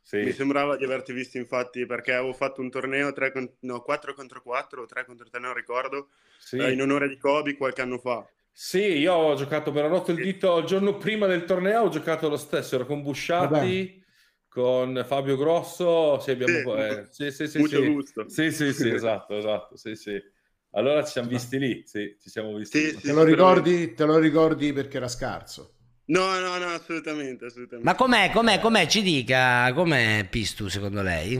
sì. 0.01 0.17
Mi 0.23 0.31
sembrava 0.31 0.75
di 0.77 0.85
averti 0.85 1.11
visto 1.13 1.37
infatti 1.37 1.85
perché 1.85 2.13
avevo 2.13 2.33
fatto 2.33 2.61
un 2.61 2.69
torneo 2.69 3.11
3 3.11 3.31
con- 3.31 3.51
no, 3.61 3.81
4 3.81 4.13
contro 4.13 4.41
4 4.41 4.83
o 4.83 4.85
3 4.85 5.05
contro 5.05 5.27
3, 5.29 5.39
non 5.39 5.53
ricordo, 5.53 6.09
Sì. 6.39 6.57
eh, 6.57 6.71
in 6.71 6.81
onore 6.81 7.07
di 7.09 7.17
Kobe 7.17 7.55
qualche 7.57 7.81
anno 7.81 7.97
fa. 7.97 8.25
Sì, 8.51 8.79
io 8.97 9.13
ho 9.13 9.35
giocato, 9.35 9.71
mi 9.71 9.79
ero 9.79 9.87
rotto 9.89 10.11
il 10.11 10.21
dito 10.21 10.57
il 10.57 10.65
giorno 10.65 10.97
prima 10.97 11.27
del 11.27 11.45
torneo, 11.45 11.83
ho 11.83 11.89
giocato 11.89 12.27
lo 12.27 12.35
stesso, 12.37 12.75
ero 12.75 12.85
con 12.85 13.01
Busciatti, 13.01 14.03
con 14.49 15.03
Fabio 15.05 15.37
Grosso, 15.37 16.19
sì, 16.19 16.31
abbiamo... 16.31 16.75
Sì, 16.75 16.81
eh, 16.81 17.07
sì, 17.09 17.31
sì, 17.31 17.47
sì, 17.47 17.63
sì. 17.63 17.87
gusto. 17.87 18.27
Sì, 18.27 18.51
sì, 18.51 18.73
sì, 18.73 18.89
esatto, 18.89 19.37
esatto, 19.37 19.77
sì, 19.77 19.95
sì. 19.95 20.21
Allora 20.71 21.03
ci 21.03 21.11
siamo 21.11 21.29
visti 21.29 21.57
lì, 21.57 21.83
sì, 21.85 22.17
ci 22.19 22.29
siamo 22.29 22.53
visti. 22.55 22.79
lì. 22.79 22.99
te, 22.99 23.13
lo 23.13 23.23
ricordi, 23.23 23.93
te 23.93 24.05
lo 24.05 24.17
ricordi 24.17 24.73
perché 24.73 24.97
era 24.97 25.07
scarso? 25.07 25.75
No, 26.05 26.39
no, 26.39 26.57
no, 26.57 26.65
assolutamente, 26.67 27.45
assolutamente. 27.45 27.89
Ma 27.89 27.95
com'è, 27.95 28.31
com'è, 28.31 28.59
com'è? 28.59 28.87
Ci 28.87 29.01
dica, 29.03 29.71
com'è 29.73 30.27
Pistu 30.29 30.67
secondo 30.67 31.01
lei? 31.01 31.35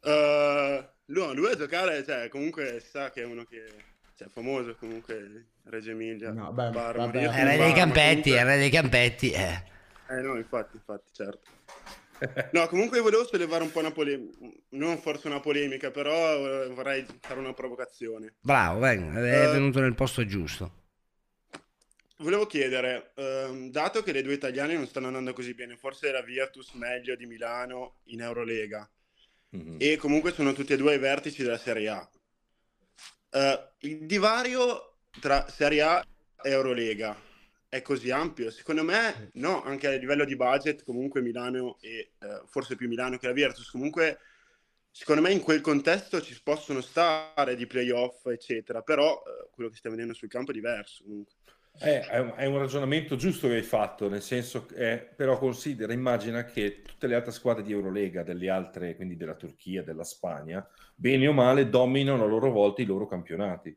Uh, 0.00 0.84
lui, 1.06 1.34
lui 1.34 1.50
a 1.50 1.56
giocare, 1.56 2.04
cioè, 2.04 2.28
comunque 2.28 2.80
sa 2.80 3.10
che 3.10 3.22
è 3.22 3.24
uno 3.24 3.44
che 3.44 3.64
cioè, 4.16 4.28
famoso 4.28 4.76
comunque 4.76 5.46
Reggio 5.64 5.90
Emilia. 5.90 6.32
No, 6.32 6.52
beh, 6.52 6.70
Parma, 6.70 7.06
vabbè. 7.06 7.44
re 7.44 7.56
dei 7.56 7.72
campetti, 7.72 8.30
comunque- 8.30 8.38
è 8.38 8.44
re 8.44 8.56
dei 8.58 8.70
campetti. 8.70 9.30
Eh. 9.30 9.72
Eh 10.08 10.20
no, 10.20 10.36
infatti, 10.36 10.76
infatti, 10.76 11.10
certo. 11.12 11.52
No, 12.52 12.68
comunque 12.68 13.00
volevo 13.00 13.26
sollevare 13.26 13.64
un 13.64 13.72
po' 13.72 13.80
una 13.80 13.90
polemica, 13.90 14.38
non 14.70 14.98
forse 14.98 15.26
una 15.26 15.40
polemica, 15.40 15.90
però 15.90 16.64
eh, 16.64 16.68
vorrei 16.68 17.04
fare 17.20 17.40
una 17.40 17.52
provocazione. 17.52 18.34
Bravo, 18.40 18.78
venga, 18.78 19.18
è 19.18 19.44
Eh. 19.48 19.50
venuto 19.50 19.80
nel 19.80 19.94
posto 19.94 20.24
giusto. 20.24 20.82
Volevo 22.18 22.46
chiedere, 22.46 23.10
ehm, 23.16 23.70
dato 23.70 24.02
che 24.04 24.12
le 24.12 24.22
due 24.22 24.34
italiane 24.34 24.74
non 24.76 24.86
stanno 24.86 25.08
andando 25.08 25.32
così 25.32 25.52
bene, 25.54 25.76
forse 25.76 26.12
la 26.12 26.22
Virtus 26.22 26.72
meglio 26.74 27.16
di 27.16 27.26
Milano 27.26 27.96
in 28.04 28.20
Eurolega 28.20 28.88
Mhm. 29.50 29.76
e 29.80 29.96
comunque 29.96 30.32
sono 30.32 30.52
tutti 30.52 30.72
e 30.72 30.76
due 30.76 30.92
ai 30.92 30.98
vertici 31.00 31.42
della 31.42 31.58
Serie 31.58 31.88
A. 31.88 32.08
Eh, 33.30 33.68
il 33.80 34.06
divario 34.06 34.98
tra 35.20 35.48
Serie 35.48 35.82
A 35.82 36.04
e 36.42 36.50
Eurolega 36.50 37.14
è 37.74 37.82
così 37.82 38.12
ampio? 38.12 38.52
Secondo 38.52 38.84
me 38.84 39.30
no, 39.34 39.62
anche 39.64 39.88
a 39.88 39.96
livello 39.96 40.24
di 40.24 40.36
budget 40.36 40.84
comunque 40.84 41.20
Milano 41.20 41.76
e 41.80 42.12
eh, 42.20 42.42
forse 42.46 42.76
più 42.76 42.86
Milano 42.86 43.16
che 43.18 43.26
la 43.26 43.32
Virtus, 43.32 43.68
comunque 43.68 44.18
secondo 44.92 45.22
me 45.22 45.32
in 45.32 45.40
quel 45.40 45.60
contesto 45.60 46.22
ci 46.22 46.40
possono 46.40 46.80
stare 46.80 47.56
di 47.56 47.66
playoff 47.66 48.26
eccetera, 48.26 48.82
però 48.82 49.20
eh, 49.26 49.48
quello 49.50 49.70
che 49.70 49.76
stiamo 49.76 49.96
vedendo 49.96 50.16
sul 50.16 50.28
campo 50.28 50.52
è 50.52 50.54
diverso 50.54 51.02
comunque. 51.02 51.34
Eh, 51.80 52.02
è, 52.02 52.18
un, 52.18 52.32
è 52.36 52.44
un 52.44 52.58
ragionamento 52.58 53.16
giusto 53.16 53.48
che 53.48 53.54
hai 53.54 53.62
fatto, 53.62 54.08
nel 54.08 54.22
senso 54.22 54.66
che, 54.66 54.92
eh, 54.92 54.98
però 54.98 55.36
considera, 55.36 55.92
immagina 55.92 56.44
che 56.44 56.80
tutte 56.82 57.08
le 57.08 57.16
altre 57.16 57.32
squadre 57.32 57.64
di 57.64 57.72
Eurolega, 57.72 58.22
delle 58.22 58.48
altre, 58.48 58.94
quindi 58.94 59.16
della 59.16 59.34
Turchia, 59.34 59.82
della 59.82 60.04
Spagna, 60.04 60.64
bene 60.94 61.26
o 61.26 61.32
male, 61.32 61.68
dominano 61.68 62.22
a 62.22 62.28
loro 62.28 62.52
volta 62.52 62.82
i 62.82 62.84
loro 62.84 63.08
campionati. 63.08 63.76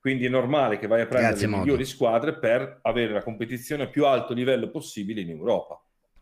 Quindi 0.00 0.24
è 0.24 0.28
normale 0.30 0.78
che 0.78 0.86
vai 0.86 1.02
a 1.02 1.06
prendere 1.06 1.32
Grazie, 1.32 1.46
le 1.46 1.52
Modo. 1.52 1.64
migliori 1.64 1.84
squadre 1.84 2.38
per 2.38 2.78
avere 2.82 3.12
la 3.12 3.22
competizione 3.22 3.82
a 3.82 3.88
più 3.88 4.06
alto 4.06 4.32
livello 4.32 4.70
possibile 4.70 5.20
in 5.20 5.28
Europa. 5.28 5.78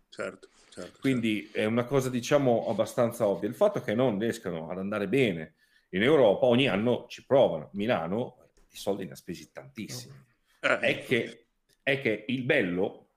Certo, 0.08 0.48
certo. 0.70 0.98
Quindi 1.00 1.48
è 1.52 1.64
una 1.64 1.84
cosa, 1.84 2.10
diciamo, 2.10 2.66
abbastanza 2.68 3.28
ovvia. 3.28 3.48
Il 3.48 3.54
fatto 3.54 3.80
che 3.80 3.94
non 3.94 4.18
riescano 4.18 4.68
ad 4.68 4.78
andare 4.78 5.06
bene 5.06 5.54
in 5.90 6.02
Europa, 6.02 6.46
ogni 6.46 6.66
anno 6.66 7.06
ci 7.08 7.24
provano. 7.24 7.70
Milano, 7.74 8.48
i 8.70 8.76
soldi 8.76 9.04
ne 9.04 9.12
ha 9.12 9.16
spesi 9.16 9.52
tantissimi. 9.52 10.14
Eh, 10.60 10.78
È 10.78 11.04
che, 11.04 11.46
è 11.84 12.00
che 12.00 12.24
il 12.26 12.42
bello, 12.42 13.10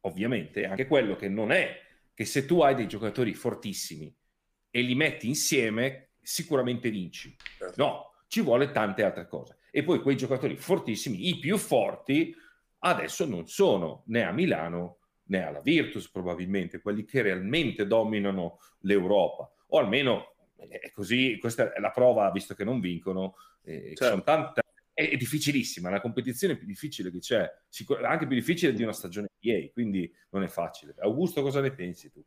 ovviamente, 0.00 0.62
è 0.62 0.66
anche 0.66 0.88
quello 0.88 1.14
che 1.14 1.28
non 1.28 1.52
è 1.52 1.80
che 2.12 2.24
se 2.24 2.44
tu 2.44 2.60
hai 2.60 2.74
dei 2.74 2.88
giocatori 2.88 3.34
fortissimi 3.34 4.12
e 4.68 4.80
li 4.80 4.96
metti 4.96 5.28
insieme, 5.28 6.08
sicuramente 6.20 6.90
vinci. 6.90 7.36
No, 7.76 8.14
ci 8.26 8.40
vuole 8.40 8.72
tante 8.72 9.04
altre 9.04 9.28
cose. 9.28 9.57
E 9.70 9.82
poi 9.82 10.00
quei 10.00 10.16
giocatori 10.16 10.56
fortissimi, 10.56 11.28
i 11.28 11.38
più 11.38 11.56
forti, 11.56 12.34
adesso 12.80 13.26
non 13.26 13.46
sono 13.46 14.02
né 14.06 14.24
a 14.24 14.32
Milano 14.32 14.98
né 15.24 15.42
alla 15.42 15.60
Virtus 15.60 16.10
probabilmente, 16.10 16.80
quelli 16.80 17.04
che 17.04 17.22
realmente 17.22 17.86
dominano 17.86 18.58
l'Europa. 18.80 19.50
O 19.68 19.78
almeno 19.78 20.34
è 20.56 20.90
così, 20.90 21.38
questa 21.38 21.72
è 21.72 21.80
la 21.80 21.90
prova, 21.90 22.30
visto 22.30 22.54
che 22.54 22.64
non 22.64 22.80
vincono, 22.80 23.34
eh, 23.62 23.94
Certo. 23.94 24.04
sono 24.04 24.22
tante 24.22 24.62
è, 24.98 25.10
è 25.10 25.16
difficilissima, 25.16 25.90
la 25.90 26.00
competizione 26.00 26.56
più 26.56 26.66
difficile 26.66 27.12
che 27.12 27.20
c'è, 27.20 27.48
sicur- 27.68 28.02
anche 28.02 28.26
più 28.26 28.34
difficile 28.34 28.72
di 28.72 28.82
una 28.82 28.92
stagione 28.92 29.28
NBA, 29.40 29.70
quindi 29.72 30.12
non 30.30 30.42
è 30.42 30.48
facile. 30.48 30.92
Augusto, 30.98 31.40
cosa 31.40 31.60
ne 31.60 31.70
pensi 31.72 32.10
tu? 32.10 32.24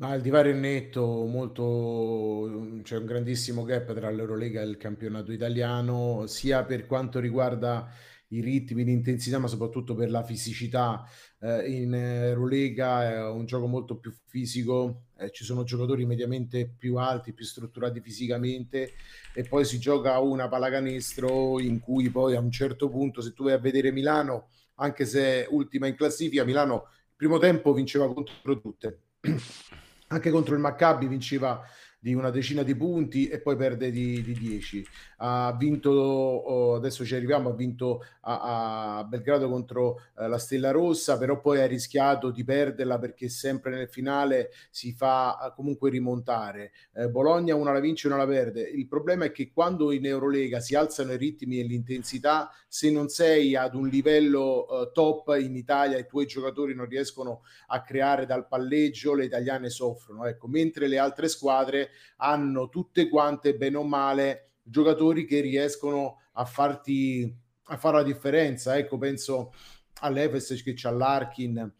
Ma 0.00 0.14
il 0.14 0.22
divario 0.22 0.52
è 0.52 0.54
netto, 0.54 1.04
molto, 1.26 2.78
c'è 2.84 2.98
un 2.98 3.04
grandissimo 3.04 3.64
gap 3.64 3.92
tra 3.94 4.10
l'Eurolega 4.10 4.62
e 4.62 4.66
il 4.66 4.76
campionato 4.76 5.32
italiano, 5.32 6.24
sia 6.28 6.64
per 6.64 6.86
quanto 6.86 7.18
riguarda 7.18 7.90
i 8.28 8.40
ritmi, 8.40 8.84
l'intensità, 8.84 9.40
ma 9.40 9.48
soprattutto 9.48 9.96
per 9.96 10.08
la 10.08 10.22
fisicità. 10.22 11.04
Eh, 11.40 11.80
in 11.80 11.94
Eurolega 11.94 13.10
è 13.10 13.28
un 13.28 13.44
gioco 13.44 13.66
molto 13.66 13.96
più 13.98 14.12
fisico, 14.26 15.06
eh, 15.16 15.32
ci 15.32 15.42
sono 15.42 15.64
giocatori 15.64 16.06
mediamente 16.06 16.68
più 16.68 16.96
alti, 16.96 17.32
più 17.32 17.44
strutturati 17.44 18.00
fisicamente 18.00 18.92
e 19.34 19.42
poi 19.48 19.64
si 19.64 19.80
gioca 19.80 20.20
una 20.20 20.48
pallacanestro 20.48 21.58
in 21.58 21.80
cui 21.80 22.08
poi 22.08 22.36
a 22.36 22.40
un 22.40 22.52
certo 22.52 22.88
punto, 22.88 23.20
se 23.20 23.32
tu 23.32 23.44
vai 23.44 23.54
a 23.54 23.58
vedere 23.58 23.90
Milano, 23.90 24.50
anche 24.76 25.04
se 25.06 25.44
è 25.44 25.46
ultima 25.50 25.88
in 25.88 25.96
classifica, 25.96 26.44
Milano 26.44 26.86
il 26.92 27.14
primo 27.16 27.38
tempo 27.38 27.72
vinceva 27.72 28.12
contro 28.12 28.60
tutte 28.60 29.00
anche 30.08 30.30
contro 30.30 30.54
il 30.54 30.60
Maccabi 30.60 31.06
vinceva 31.06 31.62
di 32.00 32.14
una 32.14 32.30
decina 32.30 32.62
di 32.62 32.76
punti 32.76 33.28
e 33.28 33.40
poi 33.40 33.56
perde 33.56 33.90
di, 33.90 34.22
di 34.22 34.32
10. 34.32 34.86
Ha 35.18 35.54
vinto, 35.58 35.90
oh, 35.90 36.74
adesso 36.76 37.04
ci 37.04 37.14
arriviamo, 37.14 37.50
ha 37.50 37.54
vinto 37.54 38.04
a, 38.20 38.98
a 38.98 39.04
Belgrado 39.04 39.48
contro 39.48 40.02
eh, 40.16 40.28
la 40.28 40.38
Stella 40.38 40.70
Rossa, 40.70 41.18
però 41.18 41.40
poi 41.40 41.60
ha 41.60 41.66
rischiato 41.66 42.30
di 42.30 42.44
perderla 42.44 42.98
perché 42.98 43.28
sempre 43.28 43.74
nel 43.74 43.88
finale 43.88 44.50
si 44.70 44.92
fa 44.92 45.38
eh, 45.38 45.52
comunque 45.56 45.90
rimontare. 45.90 46.70
Eh, 46.94 47.08
Bologna 47.08 47.56
una 47.56 47.72
la 47.72 47.80
vince 47.80 48.06
e 48.06 48.12
una 48.12 48.24
la 48.24 48.30
perde. 48.30 48.62
Il 48.62 48.86
problema 48.86 49.24
è 49.24 49.32
che 49.32 49.50
quando 49.52 49.90
in 49.90 50.06
Eurolega 50.06 50.60
si 50.60 50.76
alzano 50.76 51.12
i 51.12 51.16
ritmi 51.16 51.58
e 51.58 51.64
l'intensità, 51.64 52.50
se 52.68 52.90
non 52.92 53.08
sei 53.08 53.56
ad 53.56 53.74
un 53.74 53.88
livello 53.88 54.68
eh, 54.68 54.90
top 54.92 55.36
in 55.40 55.56
Italia 55.56 55.96
e 55.96 56.00
i 56.00 56.06
tuoi 56.06 56.26
giocatori 56.26 56.74
non 56.74 56.86
riescono 56.86 57.42
a 57.68 57.82
creare 57.82 58.24
dal 58.24 58.46
palleggio, 58.46 59.14
le 59.14 59.24
italiane 59.24 59.68
soffrono. 59.68 60.26
Ecco, 60.26 60.46
mentre 60.46 60.86
le 60.86 60.98
altre 60.98 61.26
squadre 61.26 61.87
hanno 62.16 62.68
tutte 62.68 63.08
quante, 63.08 63.56
bene 63.56 63.76
o 63.76 63.84
male, 63.84 64.50
giocatori 64.62 65.24
che 65.24 65.40
riescono 65.40 66.22
a 66.32 66.44
farti 66.44 67.46
a 67.70 67.76
fare 67.76 67.96
la 67.98 68.02
differenza. 68.02 68.76
Ecco, 68.76 68.98
penso 68.98 69.52
all'Efes 70.00 70.62
che 70.62 70.74
c'ha 70.74 70.90
l'Arkin 70.90 71.72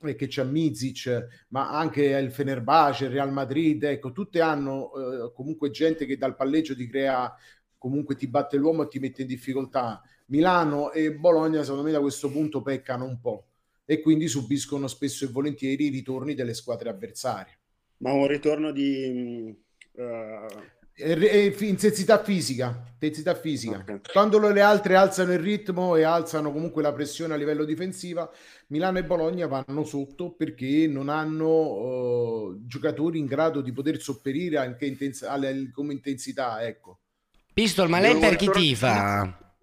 e 0.00 0.14
che 0.14 0.26
c'ha 0.28 0.44
Mizic, 0.44 1.44
ma 1.48 1.70
anche 1.70 2.04
il 2.04 2.32
Fenerbahce, 2.32 3.04
il 3.04 3.12
Real 3.12 3.32
Madrid, 3.32 3.82
ecco, 3.84 4.12
tutte 4.12 4.40
hanno 4.40 4.92
eh, 4.94 5.32
comunque 5.32 5.70
gente 5.70 6.06
che 6.06 6.16
dal 6.16 6.34
palleggio 6.34 6.74
ti 6.74 6.88
crea 6.88 7.34
comunque 7.78 8.14
ti 8.14 8.28
batte 8.28 8.56
l'uomo 8.56 8.84
e 8.84 8.88
ti 8.88 8.98
mette 8.98 9.22
in 9.22 9.28
difficoltà. 9.28 10.00
Milano 10.26 10.92
e 10.92 11.14
Bologna, 11.14 11.62
secondo 11.62 11.82
me, 11.82 11.90
da 11.90 12.00
questo 12.00 12.30
punto 12.30 12.62
peccano 12.62 13.04
un 13.04 13.20
po' 13.20 13.46
e 13.84 14.00
quindi 14.00 14.28
subiscono 14.28 14.86
spesso 14.86 15.24
e 15.24 15.28
volentieri 15.28 15.86
i 15.86 15.90
ritorni 15.90 16.34
delle 16.34 16.54
squadre 16.54 16.90
avversarie. 16.90 17.58
Ma 18.02 18.12
un 18.12 18.26
ritorno 18.26 18.72
di... 18.72 19.54
eh, 19.94 20.46
E- 20.94 21.46
e 21.46 21.52
fi- 21.52 21.68
intensità 21.68 22.22
fisica, 22.22 22.84
intensità 22.92 23.34
fisica. 23.34 23.82
Quando 24.12 24.38
le 24.38 24.60
altre 24.60 24.94
alzano 24.94 25.32
il 25.32 25.38
ritmo 25.38 25.96
e 25.96 26.02
alzano 26.02 26.52
comunque 26.52 26.82
la 26.82 26.92
pressione 26.92 27.32
a 27.34 27.36
livello 27.36 27.64
difensiva, 27.64 28.30
Milano 28.68 28.98
e 28.98 29.04
Bologna 29.04 29.46
vanno 29.46 29.84
sotto 29.84 30.32
perché 30.32 30.86
non 30.88 31.08
hanno 31.08 32.52
eh, 32.54 32.66
giocatori 32.66 33.18
in 33.18 33.26
grado 33.26 33.62
di 33.62 33.72
poter 33.72 34.00
sopperire 34.00 34.58
anche 34.58 34.84
intens- 34.86 35.22
alle- 35.22 35.70
come 35.72 35.92
intensità, 35.94 36.62
ecco. 36.62 36.98
Pistol, 37.54 37.88
ma 37.88 38.00
lei 38.00 38.18
per 38.18 38.36
chi 38.36 38.50
tifa? 38.50 39.54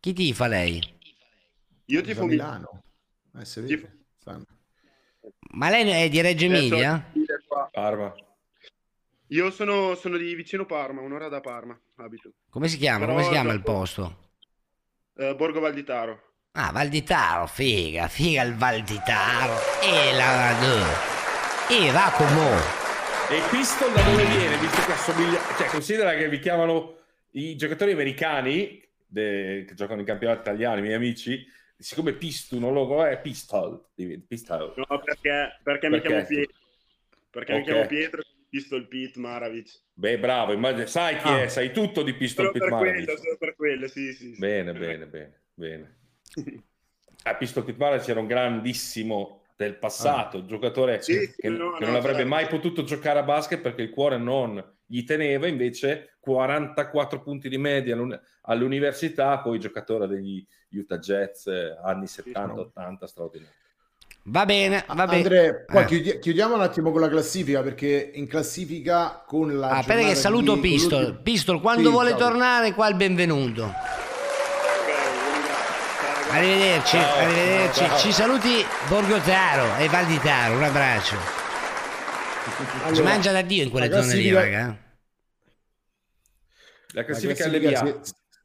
Chi 0.00 0.12
tifa 0.12 0.46
lei? 0.48 0.80
Io 1.86 2.00
tifo 2.00 2.26
Milano. 2.26 2.82
Eh, 3.38 3.44
si 3.44 3.60
vede. 3.60 4.06
Stanno. 4.18 4.44
Ma 5.54 5.70
lei 5.70 5.88
è 5.88 6.08
di 6.08 6.20
Reggio 6.20 6.46
Emilia? 6.46 7.12
Parma. 7.72 8.12
Io 9.28 9.50
sono, 9.50 9.94
sono 9.94 10.18
di 10.18 10.34
vicino 10.34 10.66
Parma, 10.66 11.00
un'ora 11.00 11.28
da 11.28 11.40
Parma 11.40 11.78
abito. 11.96 12.32
Come 12.50 12.68
si 12.68 12.76
chiama? 12.76 13.00
Però 13.00 13.12
Come 13.12 13.24
si 13.24 13.30
chiama 13.30 13.52
il 13.54 13.62
posto? 13.62 14.28
Eh, 15.16 15.34
Borgo 15.34 15.58
Valditaro. 15.60 16.32
Ah, 16.52 16.70
Valditaro, 16.70 17.46
figa, 17.46 18.08
figa 18.08 18.42
il 18.42 18.54
Valditaro. 18.56 19.54
E 19.82 20.14
la... 20.14 20.54
E 21.66 21.90
va 21.92 22.12
come... 22.14 22.80
E 23.30 23.40
Pistol 23.50 23.90
da 23.94 24.02
dove 24.02 24.26
viene? 24.26 24.58
Visto 24.58 24.84
che 24.84 24.92
assomiglia... 24.92 25.40
Cioè, 25.56 25.68
considera 25.68 26.14
che 26.14 26.28
vi 26.28 26.38
chiamano 26.38 26.96
i 27.30 27.56
giocatori 27.56 27.92
americani 27.92 28.86
de- 29.06 29.64
che 29.66 29.74
giocano 29.74 30.00
in 30.00 30.06
campionato 30.06 30.40
italiano, 30.40 30.80
i 30.80 30.82
miei 30.82 30.94
amici, 30.94 31.42
siccome 31.78 32.12
Pistu 32.12 32.58
non 32.58 32.74
lo 32.74 33.02
è 33.06 33.18
Pistol. 33.18 33.82
Pistol. 34.28 34.74
No, 34.76 35.00
perché, 35.02 35.58
perché 35.62 35.88
mi 35.88 36.00
Perché? 36.00 36.08
chiamo 36.08 36.26
Pietro. 36.26 36.60
Perché 37.32 37.52
mi 37.54 37.58
Ok. 37.60 37.64
chiamo 37.64 37.86
Pietro, 37.86 38.22
Pistol 38.50 38.86
Pete 38.86 39.18
Maravic. 39.18 39.80
Beh, 39.94 40.18
bravo, 40.18 40.52
immagino- 40.52 40.86
sai 40.86 41.16
chi 41.16 41.28
Ah. 41.28 41.42
è, 41.44 41.48
sai 41.48 41.72
tutto 41.72 42.02
di 42.02 42.12
Pistol 42.14 42.46
Solo 42.46 42.58
per 42.58 42.68
Pitmanovic. 42.68 43.04
quello, 43.04 43.18
solo 43.18 43.36
per 43.38 43.56
quello, 43.56 43.88
sì, 43.88 44.12
sì. 44.12 44.34
sì. 44.34 44.38
Bene, 44.38 44.72
bene, 44.74 45.06
bene, 45.06 45.42
bene. 45.54 45.96
A 47.24 47.34
Pistol 47.36 47.64
Pitmanovic 47.64 48.06
era 48.08 48.20
un 48.20 48.26
grandissimo 48.26 49.40
del 49.56 49.76
passato, 49.76 50.38
un 50.38 50.46
giocatore 50.46 51.00
Sì, 51.00 51.12
che, 51.12 51.26
sì, 51.28 51.34
che 51.40 51.48
no, 51.48 51.70
non 51.78 51.90
no, 51.90 51.96
avrebbe 51.96 52.18
certo. 52.18 52.28
mai 52.28 52.46
potuto 52.48 52.82
giocare 52.84 53.20
a 53.20 53.22
basket 53.22 53.60
perché 53.60 53.82
il 53.82 53.90
cuore 53.90 54.18
non 54.18 54.62
gli 54.84 55.04
teneva, 55.04 55.46
invece 55.46 56.16
44 56.20 57.22
punti 57.22 57.48
di 57.48 57.56
media 57.58 57.94
all'uni- 57.94 58.18
all'università, 58.42 59.38
poi 59.38 59.58
giocatore 59.58 60.06
degli 60.06 60.44
Utah 60.70 60.98
Jazz 60.98 61.46
anni 61.46 62.06
70-80, 62.06 63.06
straordinario. 63.06 63.54
Va 64.26 64.44
bene, 64.44 64.84
va 64.86 65.04
bene. 65.06 65.16
Andre, 65.22 65.64
poi 65.66 65.82
Eh. 65.82 65.86
chiudi- 65.86 66.18
chiudiamo 66.20 66.54
un 66.54 66.60
attimo 66.60 66.92
con 66.92 67.00
la 67.00 67.08
classifica 67.08 67.60
perché 67.62 68.12
in 68.14 68.28
classifica 68.28 69.24
con 69.26 69.58
la 69.58 69.68
Ah, 69.70 69.78
aspetta 69.78 70.06
che 70.06 70.14
saluto 70.14 70.54
di- 70.54 70.60
Pistol. 70.60 71.20
Pistol, 71.22 71.60
quando 71.60 71.82
Sì, 71.88 71.90
vuole 71.90 72.10
ciao. 72.10 72.18
tornare, 72.18 72.72
qua 72.72 72.88
il 72.88 72.94
benvenuto. 72.94 73.72
Arrivederci, 76.30 76.96
Ciao. 76.98 77.16
arrivederci. 77.16 77.84
Ciao. 77.84 77.98
Ci 77.98 78.12
saluti 78.12 78.64
Borgo 78.88 79.18
Taro 79.18 79.76
e 79.78 79.88
Val 79.88 80.06
di 80.06 80.18
Taro, 80.18 80.54
un 80.54 80.62
abbraccio. 80.62 81.16
si 81.16 82.62
Allora, 82.84 83.02
mangia 83.04 83.32
da 83.32 83.42
Dio 83.42 83.62
in 83.64 83.70
quelle 83.70 83.88
la 83.88 84.02
zone 84.02 84.14
lì, 84.14 84.32
raga. 84.32 84.58
La 84.60 84.76
La 86.92 87.04
classifica 87.04 87.34
classifica 87.48 87.82
LBA. 87.82 88.00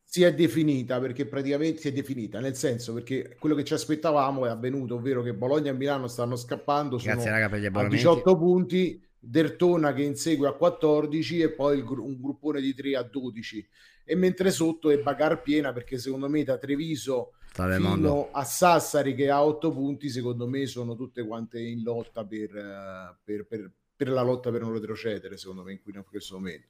Si, 0.10 0.24
è 0.24 0.34
definita 0.34 1.00
perché 1.00 1.26
praticamente 1.26 1.82
si 1.82 1.89
è 1.89 1.91
definita 1.91 2.39
nel 2.39 2.56
senso 2.56 2.93
perché 2.93 3.36
quello 3.38 3.56
che 3.56 3.63
ci 3.65 3.74
aspettavamo 3.74 4.46
è 4.46 4.50
avvenuto, 4.50 4.96
ovvero 4.96 5.22
che 5.22 5.34
Bologna 5.34 5.72
e 5.72 5.74
Milano 5.74 6.08
stanno 6.08 6.36
scappando 6.38 6.96
Grazie, 6.98 7.30
raga, 7.30 7.50
per 7.50 7.60
gli 7.60 7.65
a 7.65 7.67
abbonamenti. 7.67 7.98
18 7.98 8.38
punti, 8.38 9.06
Dertona 9.20 9.93
che 9.93 10.04
insegue 10.04 10.48
a 10.48 10.54
14 10.54 11.41
e 11.41 11.50
poi 11.52 11.84
gru- 11.84 12.06
un 12.06 12.20
gruppone 12.22 12.62
di 12.62 12.74
3 12.74 12.96
a 12.96 13.04
12 13.04 13.67
e 14.06 14.15
mentre 14.15 14.52
sotto 14.52 14.89
è 14.89 14.98
Bagar 15.00 15.41
piena 15.41 15.74
perché 15.74 15.98
secondo 15.98 16.30
me 16.30 16.43
da 16.43 16.58
Treviso 16.58 17.34
Sta 17.50 17.65
del 17.67 17.76
fino 17.78 17.89
mondo. 17.89 18.32
a 18.32 18.43
Sassari 18.46 19.13
che 19.13 19.30
ha 19.30 19.43
8 19.43 19.72
punti 19.74 20.10
secondo 20.10 20.48
me 20.48 20.65
sono 20.67 20.96
tutte 20.96 21.26
quante 21.28 21.60
in 21.60 21.82
lotta 21.84 22.24
per, 22.26 22.56
eh, 22.56 23.15
per- 23.24 23.46
per- 23.46 23.72
per 23.98 24.10
la 24.10 24.22
lotta 24.22 24.52
per 24.52 24.62
non 24.62 24.72
retrocedere 24.74 25.36
secondo 25.38 25.63
me 25.63 25.72
in 25.74 26.04
questo 26.08 26.36
momento 26.36 26.67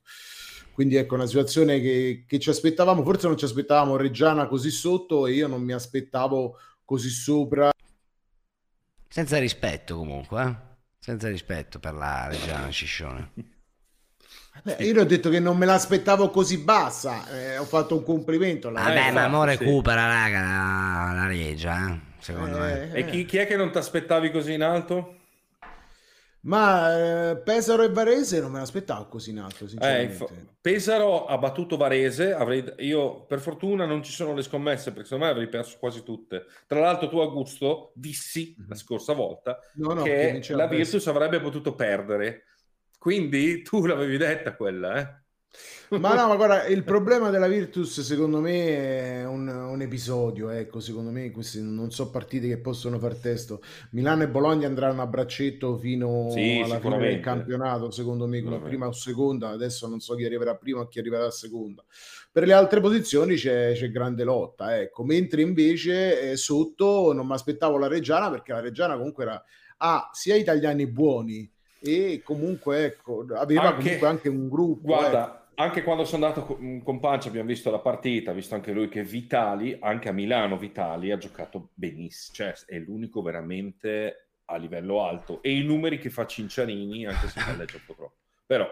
quindi 0.77 0.95
ecco 0.95 1.15
una 1.15 1.25
situazione 1.25 1.81
che, 1.81 2.25
che 2.27 2.37
ci 2.37 2.51
aspettavamo 2.51 3.03
forse 3.03 3.25
non 3.25 3.35
ci 3.35 3.45
aspettavamo 3.45 3.95
Reggiana 3.95 4.45
così 4.45 4.69
sotto 4.69 5.25
e 5.25 5.31
io 5.31 5.47
non 5.47 5.63
mi 5.63 5.73
aspettavo 5.73 6.59
così 6.85 7.09
sopra 7.09 7.71
Senza 9.09 9.39
rispetto 9.39 9.95
comunque, 9.95 10.43
eh? 10.43 10.55
Senza 10.99 11.29
rispetto 11.29 11.79
per 11.79 11.95
la 11.95 12.27
Reggiana 12.27 12.69
Sciscione. 12.69 13.31
Beh, 14.61 14.75
io 14.83 15.01
ho 15.01 15.05
detto 15.05 15.31
che 15.31 15.39
non 15.39 15.57
me 15.57 15.65
l'aspettavo 15.65 16.29
così 16.29 16.59
bassa 16.59 17.27
eh, 17.31 17.57
ho 17.57 17.65
fatto 17.65 17.95
un 17.95 18.03
complimento 18.03 18.69
Vabbè, 18.69 19.11
ma 19.13 19.27
mo 19.27 19.41
sì. 19.49 19.57
recupera, 19.57 20.05
raga, 20.05 20.41
la, 20.41 21.13
la 21.21 21.25
Regia, 21.25 21.89
eh, 21.91 21.99
secondo 22.19 22.59
me. 22.59 22.91
Eh, 22.91 22.99
E 22.99 23.05
chi, 23.05 23.25
chi 23.25 23.37
è 23.37 23.47
che 23.47 23.55
non 23.55 23.71
ti 23.71 23.79
aspettavi 23.79 24.29
così 24.29 24.53
in 24.53 24.61
alto? 24.61 25.16
Ma 26.47 27.29
eh, 27.31 27.37
Pesaro 27.37 27.83
e 27.83 27.89
Varese 27.89 28.39
non 28.39 28.51
me 28.51 28.59
l'aspettavo 28.59 29.07
così 29.07 29.31
in 29.31 29.39
alto 29.39 29.65
Eh, 29.65 29.67
sinceramente 29.67 30.11
info- 30.13 30.29
Pesaro 30.61 31.25
ha 31.25 31.37
battuto 31.37 31.77
Varese, 31.77 32.33
avrei- 32.33 32.73
io 32.79 33.25
per 33.25 33.39
fortuna 33.39 33.85
non 33.85 34.01
ci 34.03 34.11
sono 34.11 34.33
le 34.33 34.41
scommesse 34.43 34.91
perché 34.91 35.05
secondo 35.05 35.25
me 35.25 35.31
avrei 35.31 35.47
perso 35.49 35.77
quasi 35.79 36.03
tutte. 36.03 36.45
Tra 36.65 36.79
l'altro 36.79 37.09
tu 37.09 37.17
Augusto 37.19 37.91
dissi 37.95 38.55
la 38.67 38.75
scorsa 38.75 39.13
volta 39.13 39.59
No, 39.75 39.93
no, 39.93 40.03
che 40.03 40.39
che 40.41 40.53
la. 40.53 40.67
Virtus 40.67 41.07
avrebbe 41.07 41.39
potuto 41.39 41.75
perdere, 41.75 42.43
quindi 42.97 43.61
tu 43.61 43.85
l'avevi 43.85 44.17
detta 44.17 44.55
quella, 44.55 44.99
eh? 44.99 45.25
Ma 45.89 46.13
no, 46.13 46.27
ma 46.27 46.35
guarda, 46.35 46.65
il 46.67 46.83
problema 46.83 47.29
della 47.29 47.47
Virtus 47.47 48.01
secondo 48.01 48.39
me 48.41 49.21
è 49.21 49.25
un, 49.25 49.47
un 49.47 49.81
episodio, 49.81 50.49
ecco, 50.49 50.79
secondo 50.79 51.11
me 51.11 51.31
queste 51.31 51.61
non 51.61 51.91
so 51.91 52.09
partite 52.09 52.47
che 52.47 52.59
possono 52.59 52.99
far 52.99 53.15
testo. 53.15 53.61
Milano 53.91 54.23
e 54.23 54.29
Bologna 54.29 54.67
andranno 54.67 55.01
a 55.01 55.07
braccetto 55.07 55.77
fino 55.77 56.29
Sì, 56.29 56.61
alla 56.63 56.79
fine 56.79 56.97
del 56.97 57.19
campionato, 57.19 57.89
secondo 57.91 58.27
me, 58.27 58.41
con 58.41 58.53
Sicuramente. 58.53 58.69
prima 58.69 58.87
o 58.87 58.91
seconda, 58.91 59.49
adesso 59.49 59.87
non 59.87 59.99
so 59.99 60.15
chi 60.15 60.25
arriverà 60.25 60.55
prima 60.55 60.81
o 60.81 60.87
chi 60.87 60.99
arriverà 60.99 61.31
seconda. 61.31 61.83
Per 62.31 62.45
le 62.45 62.53
altre 62.53 62.81
posizioni 62.81 63.35
c'è, 63.35 63.73
c'è 63.73 63.89
grande 63.89 64.23
lotta, 64.23 64.79
ecco, 64.79 65.03
mentre 65.03 65.41
invece 65.41 66.31
eh, 66.31 66.35
sotto 66.37 67.13
non 67.13 67.25
mi 67.25 67.33
aspettavo 67.33 67.77
la 67.77 67.87
Reggiana 67.87 68.29
perché 68.29 68.51
la 68.51 68.59
Reggiana 68.59 68.95
comunque 68.95 69.23
era, 69.23 69.43
ha 69.77 70.09
sia 70.11 70.35
italiani 70.35 70.85
buoni 70.87 71.49
e 71.79 72.21
comunque 72.23 72.85
ecco, 72.85 73.25
aveva 73.35 73.69
Anche- 73.69 73.83
comunque 73.83 74.07
anche 74.07 74.29
un 74.29 74.49
gruppo. 74.49 74.85
Guarda, 74.87 75.25
ecco. 75.45 75.61
anche 75.61 75.83
quando 75.83 76.05
sono 76.05 76.25
andato 76.25 76.45
con, 76.45 76.81
con 76.83 76.99
Pancia 76.99 77.29
abbiamo 77.29 77.47
visto 77.47 77.69
la 77.71 77.79
partita, 77.79 78.31
visto 78.33 78.55
anche 78.55 78.71
lui 78.71 78.89
che 78.89 79.03
Vitali, 79.03 79.77
anche 79.79 80.09
a 80.09 80.11
Milano 80.13 80.57
Vitali 80.57 81.11
ha 81.11 81.17
giocato 81.17 81.69
benissimo, 81.73 82.33
cioè 82.35 82.53
è 82.65 82.77
l'unico 82.79 83.21
veramente 83.21 84.27
a 84.49 84.55
livello 84.57 85.03
alto 85.03 85.41
e 85.41 85.51
i 85.57 85.63
numeri 85.63 85.99
che 85.99 86.09
fa 86.09 86.25
Cincianini 86.25 87.05
anche 87.05 87.27
se 87.27 87.41
palleggia 87.45 87.75
un 87.75 87.81
po' 87.85 87.93
troppo. 87.95 88.15
Però 88.45 88.65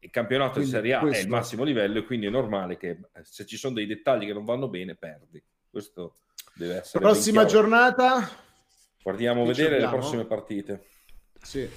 il 0.00 0.10
campionato 0.10 0.54
Quindi 0.54 0.70
di 0.70 0.76
Serie 0.76 0.94
A 0.94 0.98
è 0.98 1.02
il 1.04 1.08
questo- 1.10 1.28
massimo 1.28 1.64
livello 1.64 1.98
e 2.00 2.04
quindi 2.04 2.26
è 2.26 2.30
normale 2.30 2.76
che 2.76 2.88
eh, 2.90 2.98
se 3.22 3.46
ci 3.46 3.56
sono 3.56 3.74
dei 3.74 3.86
dettagli 3.86 4.26
che 4.26 4.32
non 4.34 4.44
vanno 4.44 4.68
bene 4.68 4.94
perdi. 4.94 5.42
Questo 5.70 6.16
deve 6.54 6.78
essere 6.80 7.02
Prossima 7.04 7.44
giornata, 7.46 8.28
Guardiamo 9.02 9.44
vedere 9.46 9.80
le 9.80 9.88
prossime 9.88 10.24
partite. 10.26 10.84
sì, 11.40 11.68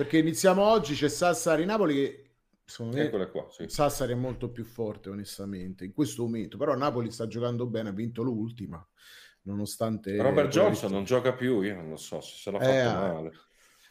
perché 0.00 0.16
iniziamo 0.16 0.62
oggi, 0.62 0.94
c'è 0.94 1.10
Sassari-Napoli 1.10 1.94
che 1.94 2.30
secondo 2.64 2.96
me 2.96 3.02
Eccole 3.02 3.30
qua, 3.30 3.46
sì. 3.50 3.68
Sassari 3.68 4.12
è 4.12 4.16
molto 4.16 4.48
più 4.48 4.64
forte 4.64 5.10
onestamente 5.10 5.84
in 5.84 5.92
questo 5.92 6.22
momento, 6.22 6.56
però 6.56 6.74
Napoli 6.74 7.10
sta 7.10 7.26
giocando 7.26 7.66
bene, 7.66 7.90
ha 7.90 7.92
vinto 7.92 8.22
l'ultima, 8.22 8.82
nonostante... 9.42 10.16
Robert 10.16 10.48
Johnson 10.48 10.70
visto- 10.70 10.88
non 10.88 11.04
gioca 11.04 11.34
più, 11.34 11.60
io 11.60 11.74
non 11.74 11.90
lo 11.90 11.96
so 11.96 12.22
se 12.22 12.36
se 12.38 12.50
l'ha 12.50 12.58
fatto 12.58 12.70
Eh, 12.70 12.84
male. 12.84 13.30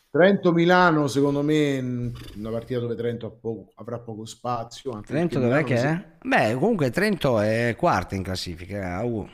Trento-Milano 0.10 1.06
secondo 1.06 1.44
me 1.44 1.78
una 2.38 2.50
partita 2.50 2.80
dove 2.80 2.96
Trento 2.96 3.30
poco- 3.30 3.72
avrà 3.76 4.00
poco 4.00 4.26
spazio. 4.26 4.92
anche 4.94 5.06
Trento 5.14 5.40
dov'è 5.40 5.64
che 5.64 5.76
è? 5.76 6.18
Beh, 6.24 6.54
comunque 6.56 6.90
Trento 6.90 7.40
è 7.40 7.76
quarta 7.78 8.16
in 8.16 8.24
classifica. 8.24 9.04
uh. 9.04 9.28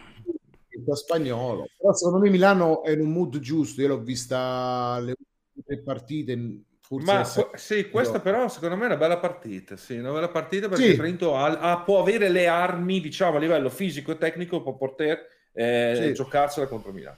si- 0.70 0.84
da 0.84 0.94
spagnolo. 0.94 1.68
Però 1.78 1.94
secondo 1.94 2.20
me 2.20 2.30
Milano 2.30 2.84
è 2.84 2.92
in 2.92 3.00
un 3.00 3.14
mood 3.14 3.40
giusto, 3.40 3.80
io 3.80 3.88
l'ho 3.88 4.02
vista 4.02 5.00
le 5.00 5.12
ultime 5.12 5.25
tre 5.66 5.82
partite, 5.82 6.62
forse 6.82 7.06
Ma 7.12 7.24
que- 7.50 7.58
sì, 7.58 7.90
questa 7.90 8.20
però 8.20 8.48
secondo 8.48 8.76
me 8.76 8.84
è 8.84 8.86
una 8.88 8.98
bella 8.98 9.18
partita, 9.18 9.76
sì, 9.76 9.98
una 9.98 10.12
bella 10.12 10.30
partita 10.30 10.70
perché 10.70 10.92
Sì. 10.92 10.96
Trento 10.96 11.36
ha- 11.36 11.60
ha- 11.60 11.80
può 11.82 12.00
avere 12.00 12.30
le 12.30 12.48
armi, 12.48 13.00
diciamo, 13.02 13.38
a 13.38 13.40
livello 13.40 13.70
fisico 13.70 14.12
e 14.12 14.18
tecnico, 14.18 14.62
può 14.62 14.76
poter 14.76 15.34
eh, 15.58 15.94
Sì. 16.08 16.14
giocarsela 16.14 16.68
contro 16.68 16.92
Milano. 16.92 17.18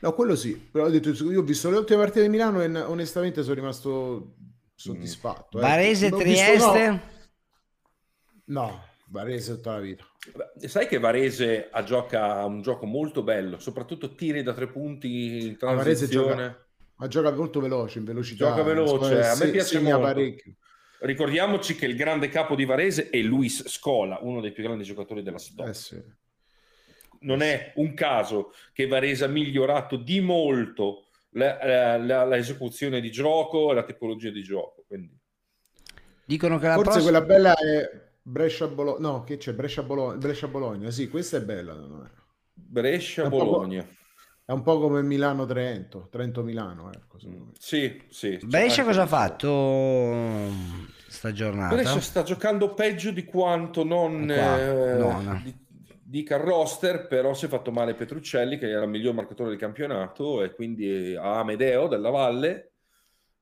No, 0.00 0.12
quello 0.12 0.36
sì, 0.36 0.54
però 0.54 0.84
ho 0.84 0.88
detto, 0.90 1.08
io 1.30 1.40
ho 1.40 1.42
visto 1.42 1.70
le 1.70 1.78
ultime 1.78 1.98
partite 2.00 2.22
di 2.22 2.28
Milano 2.28 2.60
e 2.62 2.66
onestamente 2.82 3.42
sono 3.42 3.54
rimasto 3.54 4.34
soddisfatto. 4.74 5.58
ecco. 5.58 5.66
Varese, 5.66 6.08
visto- 6.10 6.16
Trieste? 6.18 6.88
no, 6.88 7.00
no, 8.46 8.84
Varese 9.06 9.54
tutta 9.54 9.72
la 9.72 9.80
vita. 9.80 10.04
Beh, 10.34 10.68
Sai 10.68 10.86
che 10.86 10.98
Varese 10.98 11.68
ha 11.70 11.82
gioca 11.82 12.44
un 12.44 12.60
gioco 12.62 12.86
molto 12.86 13.22
bello, 13.22 13.58
soprattutto 13.58 14.14
tiri 14.14 14.42
da 14.42 14.52
tre 14.52 14.68
punti 14.68 15.46
in 15.48 15.56
Ma 15.60 15.72
Varese 15.74 16.06
transizione. 16.06 16.42
gioca, 16.46 16.67
ma 16.98 17.06
gioca 17.08 17.30
molto 17.32 17.60
veloce, 17.60 17.98
in 17.98 18.04
velocità. 18.04 18.48
Gioca 18.48 18.62
veloce, 18.62 19.20
a 19.24 19.36
me 19.36 19.48
piace 19.50 19.78
segna 19.78 19.96
molto. 19.96 20.12
parecchio. 20.12 20.52
Ricordiamoci 21.00 21.76
che 21.76 21.86
il 21.86 21.94
grande 21.96 22.28
capo 22.28 22.54
di 22.56 22.64
Varese 22.64 23.08
è 23.10 23.18
Luis 23.22 23.66
Scola, 23.68 24.18
uno 24.20 24.40
dei 24.40 24.50
più 24.52 24.64
grandi 24.64 24.82
giocatori 24.84 25.22
della 25.22 25.38
storia. 25.38 25.70
Eh 25.70 25.74
sì. 25.74 26.02
non 27.20 27.40
è 27.42 27.72
un 27.76 27.94
caso 27.94 28.52
che 28.72 28.86
Varese 28.86 29.24
ha 29.24 29.28
migliorato 29.28 29.96
di 29.96 30.20
molto 30.20 31.06
la, 31.30 31.58
la- 31.64 31.96
la- 31.98 32.24
la 32.24 32.36
esecuzione 32.36 33.00
di 33.00 33.10
gioco 33.10 33.70
e 33.70 33.74
la 33.74 33.84
tipologia 33.84 34.30
di 34.30 34.42
gioco. 34.42 34.84
Quindi 34.86 35.16
Dicono 36.24 36.58
che 36.58 36.66
la 36.66 36.74
Forse 36.74 36.90
prossima... 36.90 37.10
quella 37.20 37.24
bella 37.24 37.54
è 37.56 38.06
Brescia-Bologna. 38.22 38.98
No, 39.08 39.24
che 39.24 39.36
c'è? 39.36 39.52
Brescia-Bologna. 39.54 40.16
Brescia-Bologna. 40.16 40.90
Sì, 40.90 41.08
questa 41.08 41.36
è 41.38 41.40
bella. 41.42 41.74
Brescia-Bologna. 42.52 43.86
È 44.48 44.52
un 44.52 44.62
po' 44.62 44.80
come 44.80 45.02
Milano-Trento. 45.02 46.08
Trento-Milano, 46.10 46.90
ecco. 46.90 47.18
me. 47.24 47.50
Sì, 47.58 48.00
sì. 48.08 48.38
Brescia 48.42 48.82
cosa 48.82 49.02
ha 49.02 49.06
fatto 49.06 50.50
sta 51.06 51.32
giornata? 51.34 51.74
Brescia 51.74 52.00
sta 52.00 52.22
giocando 52.22 52.72
peggio 52.72 53.10
di 53.10 53.26
quanto 53.26 53.84
non 53.84 54.30
eh, 54.30 54.96
nona. 54.96 55.38
di- 55.44 55.54
dica 56.02 56.36
il 56.36 56.44
roster, 56.44 57.08
però 57.08 57.34
si 57.34 57.44
è 57.44 57.48
fatto 57.48 57.70
male 57.70 57.92
Petruccelli, 57.92 58.56
che 58.56 58.70
era 58.70 58.84
il 58.84 58.88
miglior 58.88 59.12
marcatore 59.12 59.50
del 59.50 59.58
campionato, 59.58 60.42
e 60.42 60.54
quindi 60.54 61.14
ha 61.14 61.40
Amedeo 61.40 61.86
della 61.86 62.08
Valle, 62.08 62.70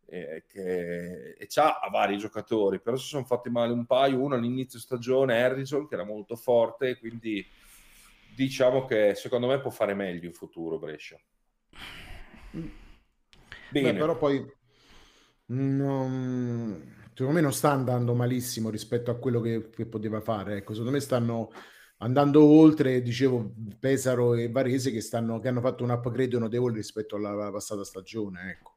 eh, 0.06 0.42
che, 0.48 1.34
e 1.38 1.46
c'ha 1.46 1.78
vari 1.88 2.18
giocatori, 2.18 2.80
però 2.80 2.96
si 2.96 3.06
sono 3.06 3.24
fatti 3.24 3.48
male 3.48 3.72
un 3.72 3.86
paio, 3.86 4.20
uno 4.20 4.34
all'inizio 4.34 4.80
stagione, 4.80 5.40
Harrison, 5.40 5.86
che 5.86 5.94
era 5.94 6.04
molto 6.04 6.34
forte, 6.34 6.98
quindi 6.98 7.46
diciamo 8.36 8.84
che 8.84 9.14
secondo 9.14 9.46
me 9.46 9.60
può 9.60 9.70
fare 9.70 9.94
meglio 9.94 10.26
in 10.26 10.34
futuro 10.34 10.78
Brescia. 10.78 11.18
Bene. 12.50 13.92
Beh, 13.92 13.98
però 13.98 14.16
poi 14.16 14.44
non- 15.46 16.94
secondo 17.14 17.32
me 17.32 17.40
non 17.40 17.52
sta 17.52 17.70
andando 17.70 18.14
malissimo 18.14 18.68
rispetto 18.68 19.10
a 19.10 19.16
quello 19.16 19.40
che, 19.40 19.70
che 19.70 19.86
poteva 19.86 20.20
fare. 20.20 20.58
Ecco, 20.58 20.72
secondo 20.72 20.92
me 20.92 21.00
stanno 21.00 21.50
andando 21.98 22.44
oltre, 22.44 23.00
dicevo, 23.00 23.54
Pesaro 23.80 24.34
e 24.34 24.50
Varese 24.50 24.90
che, 24.90 25.00
stanno, 25.00 25.40
che 25.40 25.48
hanno 25.48 25.62
fatto 25.62 25.82
un 25.82 25.90
upgrade 25.90 26.38
notevole 26.38 26.74
rispetto 26.74 27.16
alla 27.16 27.50
passata 27.50 27.84
stagione. 27.84 28.50
Ecco. 28.50 28.74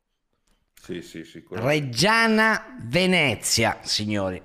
Sì, 0.82 1.02
sì, 1.02 1.26
sì. 1.26 1.46
Reggiana 1.50 2.78
Venezia, 2.86 3.80
signori. 3.84 4.42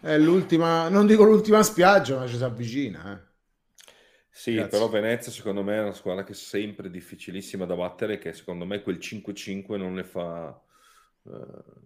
È 0.00 0.18
l'ultima, 0.18 0.88
non 0.88 1.06
dico 1.06 1.24
l'ultima 1.24 1.62
spiaggia, 1.62 2.18
ma 2.18 2.26
ci 2.28 2.36
si 2.36 2.44
avvicina. 2.44 3.12
Eh. 3.12 3.25
Sì, 4.36 4.52
Grazie. 4.52 4.68
però 4.70 4.90
Venezia 4.90 5.32
secondo 5.32 5.62
me 5.62 5.76
è 5.76 5.80
una 5.80 5.92
squadra 5.94 6.22
che 6.22 6.32
è 6.32 6.34
sempre 6.34 6.90
difficilissima 6.90 7.64
da 7.64 7.74
battere, 7.74 8.18
che 8.18 8.34
secondo 8.34 8.66
me 8.66 8.82
quel 8.82 8.98
5-5 8.98 9.78
non 9.78 9.94
le 9.94 10.04
fa... 10.04 10.60
eh, 11.24 11.30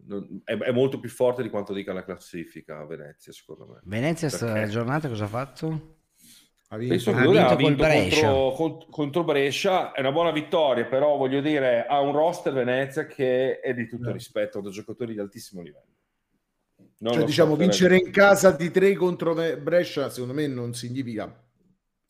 non- 0.07 0.40
è, 0.42 0.57
è 0.57 0.72
molto 0.72 0.98
più 0.98 1.09
forte 1.09 1.42
di 1.42 1.48
quanto 1.48 1.72
dica 1.72 1.92
la 1.92 2.03
classifica 2.03 2.78
a 2.80 2.86
Venezia, 2.86 3.32
secondo 3.32 3.66
me. 3.66 3.80
Venezia 3.84 4.28
sta 4.28 4.53
Perché? 4.53 4.68
giornata 4.70 5.09
cosa 5.09 5.24
ha 5.24 5.28
fatto? 5.28 5.98
Ha 6.70 6.76
Penso 6.76 7.11
Ha 7.11 7.14
che 7.14 7.22
lui 7.22 7.36
vinto 7.36 7.53
ha 7.53 7.57
vinto 7.57 7.82
Brescia. 7.84 8.26
contro, 8.28 8.53
cont- 8.53 8.90
contro 8.90 9.24
Brescia, 9.24 9.92
è 9.92 10.01
una 10.01 10.12
buona 10.12 10.32
vittoria, 10.32 10.84
però 10.86 11.16
voglio 11.16 11.40
dire, 11.40 11.86
ha 11.86 12.01
un 12.01 12.12
roster 12.12 12.53
Venezia 12.53 13.07
che 13.07 13.61
è 13.61 13.72
di 13.74 13.86
tutto 13.86 14.09
Eh. 14.09 14.12
rispetto, 14.12 14.61
da 14.61 14.70
giocatori 14.70 15.12
di 15.12 15.20
altissimo 15.20 15.62
livello. 15.62 15.86
Non 16.98 17.12
Cioè, 17.12 17.24
diciamo, 17.24 17.53
so, 17.53 17.57
vincere 17.59 17.96
in 17.96 18.11
casa 18.11 18.51
di 18.51 18.72
3 18.72 18.94
contro 18.94 19.34
Brescia, 19.34 20.11
secondo 20.11 20.34
me 20.34 20.48
non 20.48 20.74
significa 20.74 21.32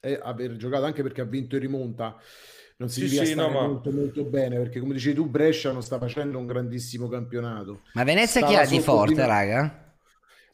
eh, 0.01 0.19
aver 0.23 0.57
giocato, 0.57 0.85
anche 0.85 1.03
perché 1.03 1.21
ha 1.21 1.25
vinto 1.25 1.55
in 1.57 1.61
rimonta, 1.63 2.17
non 2.77 2.89
Sì, 2.89 3.01
significa 3.01 3.25
sì, 3.25 3.33
stare 3.33 3.53
no, 3.53 3.61
ma- 3.61 3.67
molto 3.67 3.91
molto 3.93 4.25
bene, 4.25 4.57
perché 4.57 4.81
come 4.81 4.95
dicevi 4.95 5.15
tu, 5.15 5.27
Brescia 5.27 5.73
non 5.73 5.83
sta 5.83 5.99
facendo 5.99 6.39
un 6.39 6.47
grandissimo 6.47 7.09
campionato. 7.09 7.83
Ma 7.95 8.05
Venezia 8.05 8.41
chi 8.41 8.53
Stava 8.53 8.67
ha 8.67 8.71
di 8.71 8.81
forte, 8.81 9.15
di- 9.15 9.21
raga? 9.21 9.85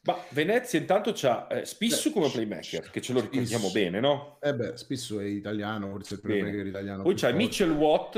Ma 0.02 0.16
Venezia 0.30 0.78
intanto 0.78 1.10
c'ha 1.12 1.48
eh, 1.48 1.64
Spissu 1.64 2.12
come 2.12 2.30
playmaker, 2.30 2.90
che 2.90 3.00
ce 3.00 3.12
lo 3.12 3.20
ricordiamo 3.20 3.64
Spissu. 3.66 3.72
bene, 3.72 3.98
no? 4.00 4.38
Eh 4.40 4.54
beh, 4.54 4.76
spesso 4.76 5.18
è 5.18 5.24
italiano, 5.24 5.88
forse 5.90 6.14
il 6.14 6.20
Bene. 6.22 6.38
playmaker 6.40 6.66
italiano. 6.66 7.02
Poi 7.02 7.18
forte. 7.18 7.34
Mitchell 7.36 7.70
Watt, 7.72 8.14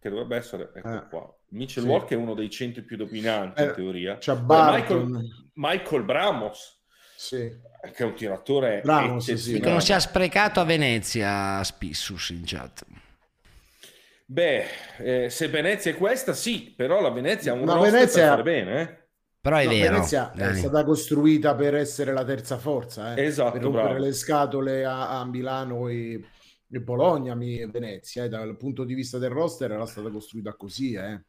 che 0.00 0.08
dovrebbe 0.08 0.36
essere, 0.36 0.70
ecco 0.74 0.88
Eh. 0.94 1.06
qua, 1.10 1.36
Mitchell 1.50 1.82
Sì. 1.84 1.88
Watt 1.90 2.08
che 2.08 2.14
è 2.14 2.16
uno 2.16 2.32
dei 2.34 2.48
centri 2.48 2.82
più 2.84 2.96
dominanti 2.96 3.60
in 3.62 3.68
Eh, 3.68 3.72
teoria. 3.74 4.16
c'ha 4.18 4.34
Poi 4.34 4.46
Barton. 4.46 5.10
Michael, 5.10 5.50
Michael 5.54 6.02
Bramos, 6.04 6.75
Sì. 7.16 7.50
che 7.92 8.02
è 8.02 8.02
un 8.04 8.14
tiratore 8.14 8.80
Bramos, 8.84 9.24
sì. 9.24 9.30
eccezionale. 9.32 9.60
Dicono 9.62 9.80
sia 9.80 9.98
sprecato 10.00 10.60
a 10.60 10.64
Venezia 10.64 11.62
Spissus 11.64 12.28
in 12.30 12.42
chat. 12.44 12.84
Beh, 14.28 14.64
eh, 14.98 15.30
se 15.30 15.48
Venezia 15.48 15.92
è 15.92 15.96
questa, 15.96 16.32
sì, 16.32 16.72
però 16.76 17.00
la 17.00 17.10
Venezia 17.10 17.52
ha 17.52 17.54
un 17.54 17.64
roster 17.66 17.90
Venezia- 17.92 18.20
per 18.22 18.30
fare 18.30 18.42
bene, 18.42 18.80
eh? 18.80 19.04
Però 19.40 19.56
è 19.58 19.64
No, 19.64 19.70
vero. 19.70 19.92
Venezia 19.94 20.32
è 20.32 20.36
Dani. 20.36 20.58
stata 20.58 20.82
costruita 20.84 21.54
per 21.54 21.76
essere 21.76 22.12
la 22.12 22.24
terza 22.24 22.58
forza, 22.58 23.14
eh, 23.14 23.24
Esatto, 23.24 23.52
per 23.52 23.62
rompere 23.62 23.84
bravo. 23.90 24.04
le 24.04 24.12
scatole 24.12 24.84
a, 24.84 25.20
a 25.20 25.24
Milano 25.24 25.86
e, 25.86 26.20
e 26.68 26.80
Bologna, 26.80 27.36
mi- 27.36 27.64
Venezia, 27.70 28.24
eh, 28.24 28.28
dal 28.28 28.56
punto 28.56 28.82
di 28.82 28.94
vista 28.94 29.18
del 29.18 29.30
roster 29.30 29.70
era 29.70 29.86
stata 29.86 30.10
costruita 30.10 30.54
così, 30.54 30.94
eh. 30.94 31.22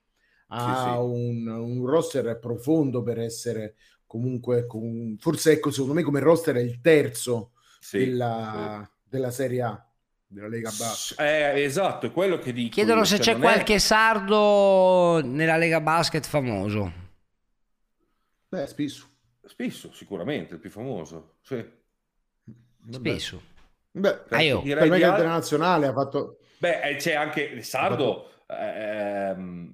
ha 0.47 0.75
Sì, 0.75 0.89
sì. 0.89 0.97
Un, 0.97 1.47
un 1.47 1.85
roster 1.85 2.39
profondo 2.39 3.03
per 3.03 3.19
essere 3.19 3.75
comunque, 4.07 4.65
con- 4.65 5.15
forse 5.19 5.51
ecco, 5.51 5.69
secondo 5.71 5.93
me 5.93 6.01
come 6.03 6.19
roster 6.19 6.55
è 6.55 6.61
il 6.61 6.81
terzo 6.81 7.51
Sì, 7.79 7.99
della, 7.99 8.89
della 9.03 9.29
Serie 9.31 9.61
A, 9.61 9.87
della 10.25 10.47
Lega 10.47 10.69
Basket. 10.71 11.19
Eh, 11.19 11.63
esatto, 11.63 12.07
è 12.07 12.11
quello 12.11 12.39
che 12.39 12.51
dico. 12.53 12.73
Chiedono 12.73 13.03
se 13.03 13.17
cioè, 13.17 13.25
c'è 13.25 13.31
non 13.33 13.41
è- 13.41 13.43
qualche 13.53 13.79
sardo 13.79 15.21
nella 15.23 15.57
Lega 15.57 15.79
Basket 15.81 16.25
famoso. 16.25 17.05
Beh, 18.49 18.65
spesso. 18.67 19.07
Spesso, 19.45 19.91
sicuramente, 19.93 20.55
il 20.55 20.59
più 20.59 20.69
famoso. 20.69 21.35
Sì. 21.41 21.63
Spesso. 22.89 23.41
Beh, 23.91 24.23
Ah, 24.29 24.41
io. 24.41 24.57
per 24.57 24.63
Direi 24.65 24.89
me 24.89 24.95
di 24.97 25.01
che 25.01 25.07
al- 25.07 25.17
della 25.17 25.29
nazionale 25.29 25.87
ha 25.87 25.93
fatto... 25.93 26.39
Beh, 26.59 26.81
eh, 26.81 26.95
c'è 26.95 27.13
anche 27.13 27.41
il 27.43 27.63
Sardo. 27.63 28.31
ehm, 28.49 29.73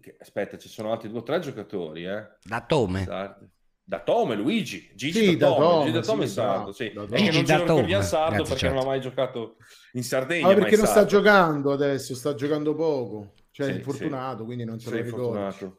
che- 0.00 0.16
aspetta, 0.18 0.56
ci 0.58 0.68
sono 0.68 0.92
altri 0.92 1.08
due 1.10 1.18
o 1.18 1.22
tre 1.22 1.40
giocatori, 1.40 2.06
eh. 2.06 2.26
Da 2.42 2.62
Tome. 2.62 3.04
Sardi. 3.04 3.46
Da 3.86 4.00
Tome, 4.00 4.34
Luigi, 4.34 4.90
Gigi 4.94 5.18
Sì, 5.26 5.36
da 5.36 5.48
da 5.48 5.54
Tome, 5.54 5.64
Tome, 5.66 5.84
Gigi 5.84 5.92
da 5.92 6.00
Tome 6.02 6.24
sì, 6.26 6.30
è 6.30 6.34
Sardo, 6.34 6.64
da- 6.64 6.72
sì. 6.72 6.92
da 6.94 7.02
È 7.02 7.06
non 7.06 7.18
Gigi 7.18 7.36
ce 7.36 7.42
da 7.44 7.58
lo 7.58 7.64
Tome, 7.64 8.02
Sardo 8.02 8.34
grazie, 8.36 8.44
perché 8.54 8.66
non 8.68 8.72
ha 8.76 8.80
certo. 8.80 8.86
mai 8.88 9.00
giocato 9.00 9.56
in 9.92 10.02
Sardegna. 10.02 10.46
Ma 10.46 10.54
perché 10.54 10.76
non 10.76 10.86
sta 10.86 11.04
giocando 11.04 11.72
adesso, 11.72 12.14
sta 12.14 12.34
giocando 12.34 12.74
poco, 12.74 13.32
cioè 13.50 13.66
Sì, 13.66 13.72
è 13.72 13.74
infortunato, 13.76 14.44
quindi 14.46 14.64
non 14.64 14.74
lo 14.76 14.80
Sei 14.80 15.04
fortunato. 15.04 15.78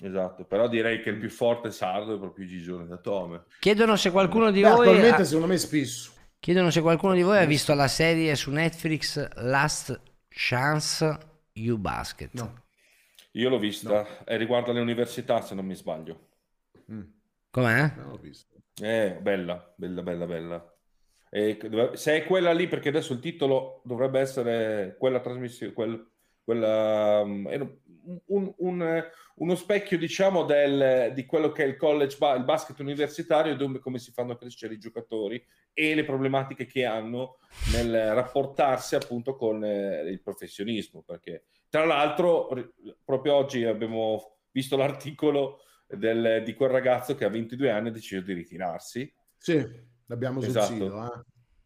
Esatto, 0.00 0.44
però 0.44 0.68
direi 0.68 1.02
che 1.02 1.10
il 1.10 1.18
più 1.18 1.28
forte 1.28 1.72
sardo 1.72 2.14
è 2.14 2.18
proprio 2.18 2.46
Gigione 2.46 2.86
da 2.86 2.98
Tome. 2.98 3.46
Chiedono 3.58 3.96
se 3.96 4.12
qualcuno 4.12 4.52
di 4.52 4.60
Beh, 4.62 4.68
voi 4.70 4.86
attualmente 4.86 5.22
ha- 5.22 5.24
secondo 5.24 5.48
me 5.48 5.58
spesso. 5.58 6.12
chiedono 6.38 6.70
se 6.70 6.80
qualcuno 6.80 7.14
di 7.14 7.22
voi 7.22 7.38
ha 7.38 7.44
visto 7.46 7.74
la 7.74 7.88
serie 7.88 8.36
su 8.36 8.52
Netflix 8.52 9.28
Last 9.42 10.00
Chance 10.28 11.18
You 11.54 11.78
Basket. 11.78 12.30
No. 12.34 12.62
Io 13.32 13.48
l'ho 13.48 13.58
vista, 13.58 14.24
e 14.24 14.36
riguarda 14.36 14.70
le 14.70 14.78
università 14.80 15.40
se 15.40 15.56
non 15.56 15.66
mi 15.66 15.74
sbaglio. 15.74 16.26
Mm, 16.92 17.02
Com'è? 17.50 17.92
non 17.96 18.10
l'ho 18.10 18.16
visto. 18.16 18.56
Eh, 18.80 19.18
bella, 19.20 19.72
bella, 19.76 20.02
bella, 20.02 20.26
bella. 20.26 20.72
E 21.30 21.58
se 21.94 22.16
è 22.16 22.24
quella 22.24 22.52
lì, 22.52 22.68
perché 22.68 22.88
adesso 22.88 23.12
il 23.12 23.18
titolo 23.20 23.82
dovrebbe 23.84 24.20
essere 24.20 24.96
quella 24.98 25.20
trasmissione, 25.20 25.72
quel- 25.72 26.10
quella, 26.42 27.18
è 27.20 27.22
un- 27.22 27.78
un- 28.26 28.54
un, 28.58 29.04
uno 29.34 29.54
specchio, 29.54 29.98
diciamo, 29.98 30.44
del- 30.44 31.12
di 31.14 31.26
quello 31.26 31.52
che 31.52 31.64
è 31.64 31.66
il 31.66 31.76
college, 31.76 32.16
il 32.36 32.44
basket 32.44 32.78
universitario, 32.78 33.54
dove 33.54 33.80
come 33.80 33.98
si 33.98 34.10
fanno 34.12 34.36
crescere 34.36 34.74
i 34.74 34.78
giocatori 34.78 35.44
e 35.74 35.94
le 35.94 36.04
problematiche 36.04 36.64
che 36.64 36.86
hanno 36.86 37.38
nel 37.74 38.14
rapportarsi 38.14 38.94
appunto 38.94 39.36
con 39.36 39.62
eh, 39.62 40.00
il 40.08 40.22
professionismo. 40.22 41.02
Perché, 41.02 41.44
tra 41.68 41.84
l'altro, 41.84 42.54
ri- 42.54 42.72
proprio 43.04 43.34
oggi 43.34 43.64
abbiamo 43.64 44.38
visto 44.50 44.78
l'articolo 44.78 45.60
del- 45.88 46.42
di 46.44 46.54
quel 46.54 46.70
ragazzo 46.70 47.14
che 47.14 47.24
a 47.24 47.28
22 47.30 47.70
anni 47.70 47.88
ha 47.88 47.92
deciso 47.92 48.20
di 48.20 48.32
ritirarsi. 48.34 49.12
Sì, 49.36 49.66
l'abbiamo 50.06 50.40
sul 50.40 50.50
Esatto. 50.50 50.72
sito. 50.72 51.04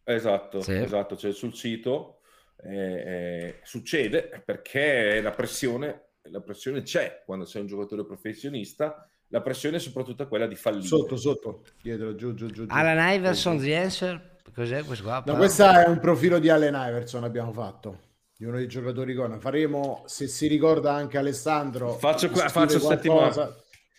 eh. 0.05 0.15
Esatto, 0.15 0.61
Sì. 0.61 0.75
esatto, 0.75 1.15
c'è 1.17 1.33
sul 1.33 1.55
sito. 1.55 2.17
eh, 2.65 2.77
eh, 2.77 3.61
succede 3.65 4.41
perché 4.45 5.21
la 5.21 5.33
pressione, 5.33 6.11
la 6.31 6.41
pressione 6.41 6.83
c'è 6.83 7.23
quando 7.27 7.45
sei 7.45 7.63
un 7.63 7.67
giocatore 7.67 8.05
professionista, 8.05 9.09
la 9.29 9.41
pressione 9.41 9.79
è 9.79 9.81
soprattutto 9.81 10.29
quella 10.29 10.47
di 10.47 10.55
fallire. 10.55 10.87
Sotto, 10.87 11.17
sotto, 11.17 11.65
dietro, 11.83 12.15
giù, 12.15 12.35
giù, 12.35 12.47
giù. 12.47 12.65
Alan 12.69 13.15
Iverson, 13.15 13.59
The 13.59 13.77
Answer. 13.77 14.37
Cos'è 14.55 14.85
questo 14.85 15.03
qua? 15.03 15.25
No, 15.27 15.35
questo 15.37 15.69
è 15.69 15.89
un 15.89 15.99
profilo 15.99 16.39
di 16.39 16.51
Allen 16.51 16.75
Iverson 16.77 17.25
abbiamo 17.25 17.53
fatto. 17.53 17.99
Di 18.37 18.45
uno 18.45 18.59
dei 18.59 18.69
giocatori 18.69 19.13
con. 19.15 19.41
Faremo, 19.41 20.05
se 20.07 20.29
si 20.29 20.47
ricorda 20.47 20.93
anche 20.93 21.19
Alessandro, 21.19 21.95
Faccio 21.95 22.29
faccio 22.29 22.79
qualcosa. 22.79 23.57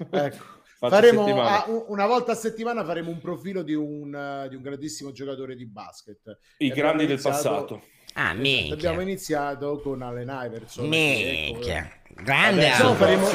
Ecco. 0.09 0.51
Faremo 0.83 1.23
un- 1.25 1.85
una 1.87 2.05
volta 2.05 2.33
a 2.33 2.35
settimana 2.35 2.83
faremo 2.83 3.09
un 3.09 3.19
profilo 3.21 3.61
di 3.63 3.73
un, 3.73 4.47
di 4.49 4.55
un 4.55 4.61
grandissimo 4.61 5.11
giocatore 5.13 5.55
di 5.55 5.65
basket. 5.65 6.37
I 6.57 6.69
E 6.69 6.73
grandi 6.73 7.05
del 7.05 7.11
iniziato- 7.19 7.35
passato. 7.37 7.83
Ah, 8.15 8.21
Esatto, 8.31 8.41
minchia. 8.41 8.73
abbiamo 8.75 9.01
iniziato 9.01 9.79
con 9.79 10.01
Allen 10.01 10.27
Iverson. 10.45 10.89
ecco. 10.93 12.21
Grande 12.21 12.67
Adesso 12.69 12.93
faremo- 12.95 13.27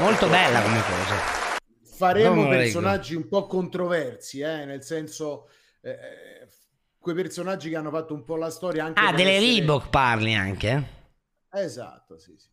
Molto 0.00 0.26
bella 0.28 0.60
come 0.60 0.80
cosa. 0.80 1.14
faremo 1.96 2.34
Non 2.34 2.48
personaggi 2.48 3.14
un 3.14 3.28
po' 3.28 3.46
controversi, 3.46 4.40
eh, 4.40 4.64
nel 4.64 4.82
senso 4.82 5.48
eh, 5.80 5.90
eh, 5.90 6.48
quei 6.98 7.14
personaggi 7.14 7.70
che 7.70 7.76
hanno 7.76 7.90
fatto 7.90 8.12
un 8.12 8.24
po' 8.24 8.36
la 8.36 8.50
storia 8.50 8.84
anche 8.84 9.00
Ah, 9.00 9.12
delle 9.12 9.36
essere- 9.36 9.52
Reebok 9.52 9.88
parli 9.88 10.34
anche? 10.34 10.84
Esatto, 11.52 12.18
sì, 12.18 12.34
sì. 12.36 12.48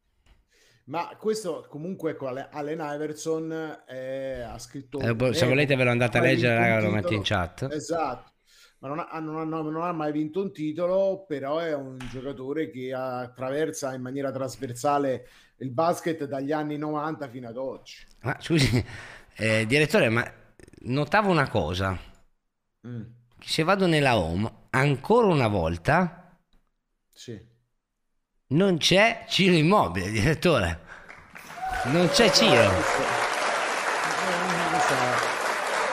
Ma 0.86 1.16
questo 1.18 1.66
comunque 1.68 2.12
ecco, 2.12 2.28
Ale- 2.28 2.48
Allen 2.52 2.80
Iverson 2.80 3.84
eh, 3.88 4.42
ha 4.42 4.58
scritto... 4.60 5.00
Eh, 5.00 5.16
bo- 5.16 5.34
se 5.34 5.46
volete 5.48 5.76
ve 5.76 5.84
lo 5.84 5.90
andate 5.92 6.18
a 6.18 6.22
leggere, 6.22 6.56
raga, 6.56 6.82
lo 6.82 6.92
metto 6.94 7.14
in 7.14 7.22
chat. 7.24 7.68
Esatto. 7.72 8.32
Ma 8.80 8.90
non 8.90 9.00
ha, 9.00 9.20
non 9.20 9.54
ha- 9.54 9.62
non 9.62 9.82
ha 9.82 9.92
mai 9.94 10.12
vinto 10.12 10.42
un 10.42 10.52
titolo, 10.52 11.26
però 11.26 11.58
è 11.58 11.74
un 11.74 11.98
giocatore 11.98 12.70
che 12.70 12.94
attraversa 12.94 13.94
in 13.96 14.02
maniera 14.02 14.32
trasversale 14.32 15.28
il 15.58 15.72
basket 15.72 16.26
dagli 16.26 16.52
anni 16.52 16.78
90 16.78 17.28
fino 17.30 17.48
ad 17.48 17.58
oggi. 17.58 18.06
Ma 18.22 18.36
scusi, 18.40 18.84
eh, 19.38 19.66
direttore, 19.66 20.10
ma 20.10 20.30
notavo 20.82 21.30
una 21.32 21.48
cosa. 21.48 21.98
Mm, 22.86 23.16
Se 23.40 23.64
vado 23.64 23.88
nella 23.88 24.18
home, 24.18 24.68
ancora 24.72 25.28
una 25.28 25.48
volta 25.48 26.38
sì. 27.14 27.40
Non 28.48 28.78
c'è 28.78 29.26
Ciro 29.28 29.56
Immobile, 29.56 30.12
direttore. 30.12 30.80
Non 31.86 32.10
c'è 32.10 32.30
Ciro. 32.30 32.62
Eh. 32.62 33.24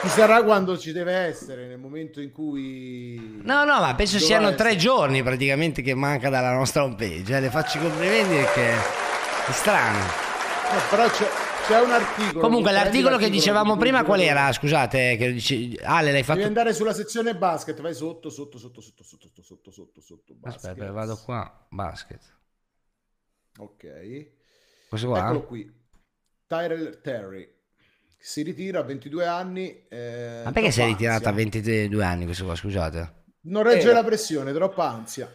Ci 0.01 0.09
sarà 0.09 0.43
quando 0.43 0.77
ci 0.77 0.91
deve 0.91 1.13
essere, 1.13 1.65
nel 1.65 1.79
momento 1.79 2.19
in 2.19 2.31
cui... 2.31 3.39
No, 3.43 3.63
no, 3.63 3.79
ma 3.79 3.95
penso 3.95 4.19
siano 4.19 4.49
essere. 4.49 4.57
tre 4.57 4.75
giorni 4.75 5.23
praticamente 5.23 5.81
che 5.81 5.93
manca 5.93 6.29
dalla 6.29 6.51
nostra 6.51 6.83
homepage. 6.83 7.37
eh. 7.37 7.39
Le 7.39 7.49
faccio 7.49 7.77
i 7.77 7.81
complimenti 7.81 8.35
perché 8.35 8.71
è 8.73 9.51
strano. 9.51 9.97
No, 9.99 10.79
però 10.89 11.09
c'è, 11.09 11.25
c'è 11.67 11.81
un 11.81 11.91
articolo. 11.91 12.39
Comunque 12.41 12.71
prendi 12.71 12.83
l'articolo 12.83 13.17
che 13.17 13.29
dicevamo 13.29 13.73
di 13.73 13.79
prima 13.79 14.03
qual 14.03 14.19
era? 14.19 14.51
Scusate, 14.51 15.15
che 15.15 15.31
dici... 15.31 15.79
Ale 15.81 16.11
l'hai 16.11 16.23
fatto... 16.23 16.39
Devi 16.39 16.49
andare 16.49 16.73
sulla 16.73 16.93
sezione 16.93 17.35
basket, 17.35 17.79
vai 17.79 17.93
sotto, 17.93 18.29
sotto, 18.29 18.57
sotto, 18.57 18.81
sotto, 18.81 19.03
sotto, 19.03 19.29
sotto, 19.29 19.41
sotto, 19.41 19.71
sotto, 19.71 20.01
sotto, 20.01 20.33
basket. 20.35 20.65
Aspetta, 20.65 20.91
vado 20.91 21.17
qua, 21.23 21.65
basket. 21.69 22.19
Ok. 23.57 24.27
Questo 24.89 25.07
qua? 25.07 25.25
Eccolo 25.25 25.45
qui. 25.45 25.71
Tyrell 26.47 27.01
Terry. 27.01 27.51
Si 28.17 28.41
ritira 28.41 28.79
a 28.79 28.83
22 28.83 29.25
anni. 29.25 29.85
eh, 29.89 30.41
Ma 30.45 30.51
perché 30.51 30.71
si 30.71 30.81
è 30.81 30.85
ritirato 30.85 31.25
a 31.27 31.31
ansia. 31.31 31.43
22 31.61 32.03
anni 32.03 32.25
questo 32.25 32.45
qua, 32.45 32.55
scusate? 32.55 33.21
Non 33.41 33.63
regge 33.63 33.89
Eh. 33.89 33.93
la 33.93 34.03
pressione, 34.03 34.53
troppa 34.53 34.89
ansia. 34.89 35.29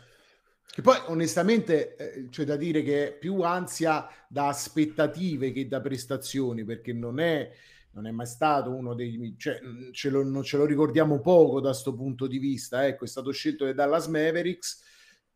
Che 0.70 0.80
poi 0.82 0.96
onestamente 1.06 1.96
eh, 1.96 2.28
c'è 2.30 2.44
da 2.44 2.56
dire 2.56 2.82
che 2.82 3.08
è 3.08 3.12
più 3.12 3.40
ansia 3.42 4.08
da 4.28 4.48
aspettative 4.48 5.52
che 5.52 5.66
da 5.68 5.80
prestazioni, 5.80 6.64
perché 6.64 6.92
non 6.92 7.18
è, 7.20 7.50
non 7.92 8.06
è 8.06 8.10
mai 8.10 8.26
stato 8.26 8.70
uno 8.74 8.94
dei... 8.94 9.34
Cioè, 9.36 9.58
ce 9.92 10.08
lo, 10.08 10.22
non 10.22 10.42
ce 10.44 10.56
lo 10.56 10.64
ricordiamo 10.64 11.20
poco 11.20 11.60
da 11.60 11.70
questo 11.70 11.94
punto 11.94 12.26
di 12.26 12.38
vista. 12.38 12.86
Ecco, 12.86 13.04
è 13.04 13.08
stato 13.08 13.32
scelto 13.32 13.64
dai 13.64 13.74
Dallas 13.74 14.06
Mavericks, 14.06 14.82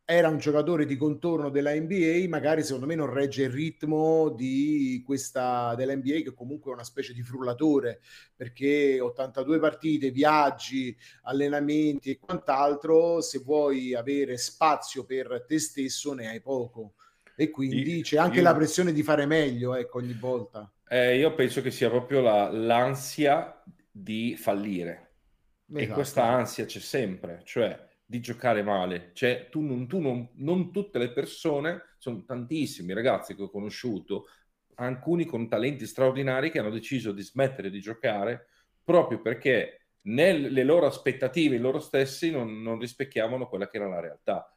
era 0.04 0.28
un 0.28 0.38
giocatore 0.38 0.84
di 0.84 0.96
contorno 0.96 1.48
della 1.48 1.72
NBA, 1.74 2.28
magari 2.28 2.62
secondo 2.62 2.86
me 2.86 2.94
non 2.94 3.12
regge 3.12 3.44
il 3.44 3.50
ritmo 3.50 4.30
di 4.30 5.02
questa 5.04 5.74
della 5.76 5.94
NBA 5.94 6.20
che 6.22 6.34
comunque 6.34 6.70
è 6.70 6.74
una 6.74 6.84
specie 6.84 7.12
di 7.14 7.22
frullatore 7.22 8.00
perché 8.36 9.00
82 9.00 9.58
partite, 9.58 10.10
viaggi, 10.10 10.94
allenamenti 11.22 12.10
e 12.10 12.18
quant'altro, 12.18 13.20
se 13.20 13.38
vuoi 13.38 13.94
avere 13.94 14.36
spazio 14.36 15.04
per 15.04 15.44
te 15.46 15.58
stesso 15.58 16.12
ne 16.14 16.28
hai 16.28 16.40
poco 16.42 16.94
e 17.34 17.50
quindi 17.50 17.80
Io- 17.96 18.02
c'è 18.02 18.18
anche 18.18 18.40
io- 18.40 18.42
la 18.42 18.54
pressione 18.54 18.92
di 18.92 19.02
fare 19.02 19.24
meglio, 19.26 19.74
ecco, 19.74 19.98
ogni 19.98 20.14
volta. 20.14 20.70
Eh, 20.88 21.16
io 21.18 21.34
penso 21.34 21.62
che 21.62 21.70
sia 21.70 21.88
proprio 21.88 22.20
la- 22.20 22.50
l'ansia 22.50 23.62
di 23.90 24.36
fallire. 24.36 25.14
E 25.74 25.84
Esatto. 25.84 25.94
questa 25.94 26.24
ansia 26.24 26.66
c'è 26.66 26.80
sempre, 26.80 27.40
cioè 27.44 27.88
di 28.12 28.20
giocare 28.20 28.62
male. 28.62 29.12
Cioè, 29.14 29.48
tu 29.50 29.62
non, 29.62 29.88
tu 29.88 29.98
non, 29.98 30.28
non 30.34 30.70
tutte 30.70 30.98
le 30.98 31.12
persone, 31.12 31.94
sono 31.96 32.22
tantissimi 32.26 32.92
ragazzi 32.92 33.34
che 33.34 33.40
ho 33.40 33.48
conosciuto, 33.50 34.26
alcuni 34.74 35.24
con 35.24 35.48
talenti 35.48 35.86
straordinari 35.86 36.50
che 36.50 36.58
hanno 36.58 36.68
deciso 36.68 37.12
di 37.12 37.22
smettere 37.22 37.70
di 37.70 37.80
giocare 37.80 38.48
proprio 38.84 39.22
perché 39.22 39.86
nelle 40.02 40.62
loro 40.62 40.84
aspettative, 40.84 41.56
loro 41.56 41.78
stessi 41.78 42.30
non, 42.30 42.60
non 42.60 42.78
rispecchiavano 42.78 43.48
quella 43.48 43.70
che 43.70 43.78
era 43.78 43.88
la 43.88 44.00
realtà. 44.00 44.54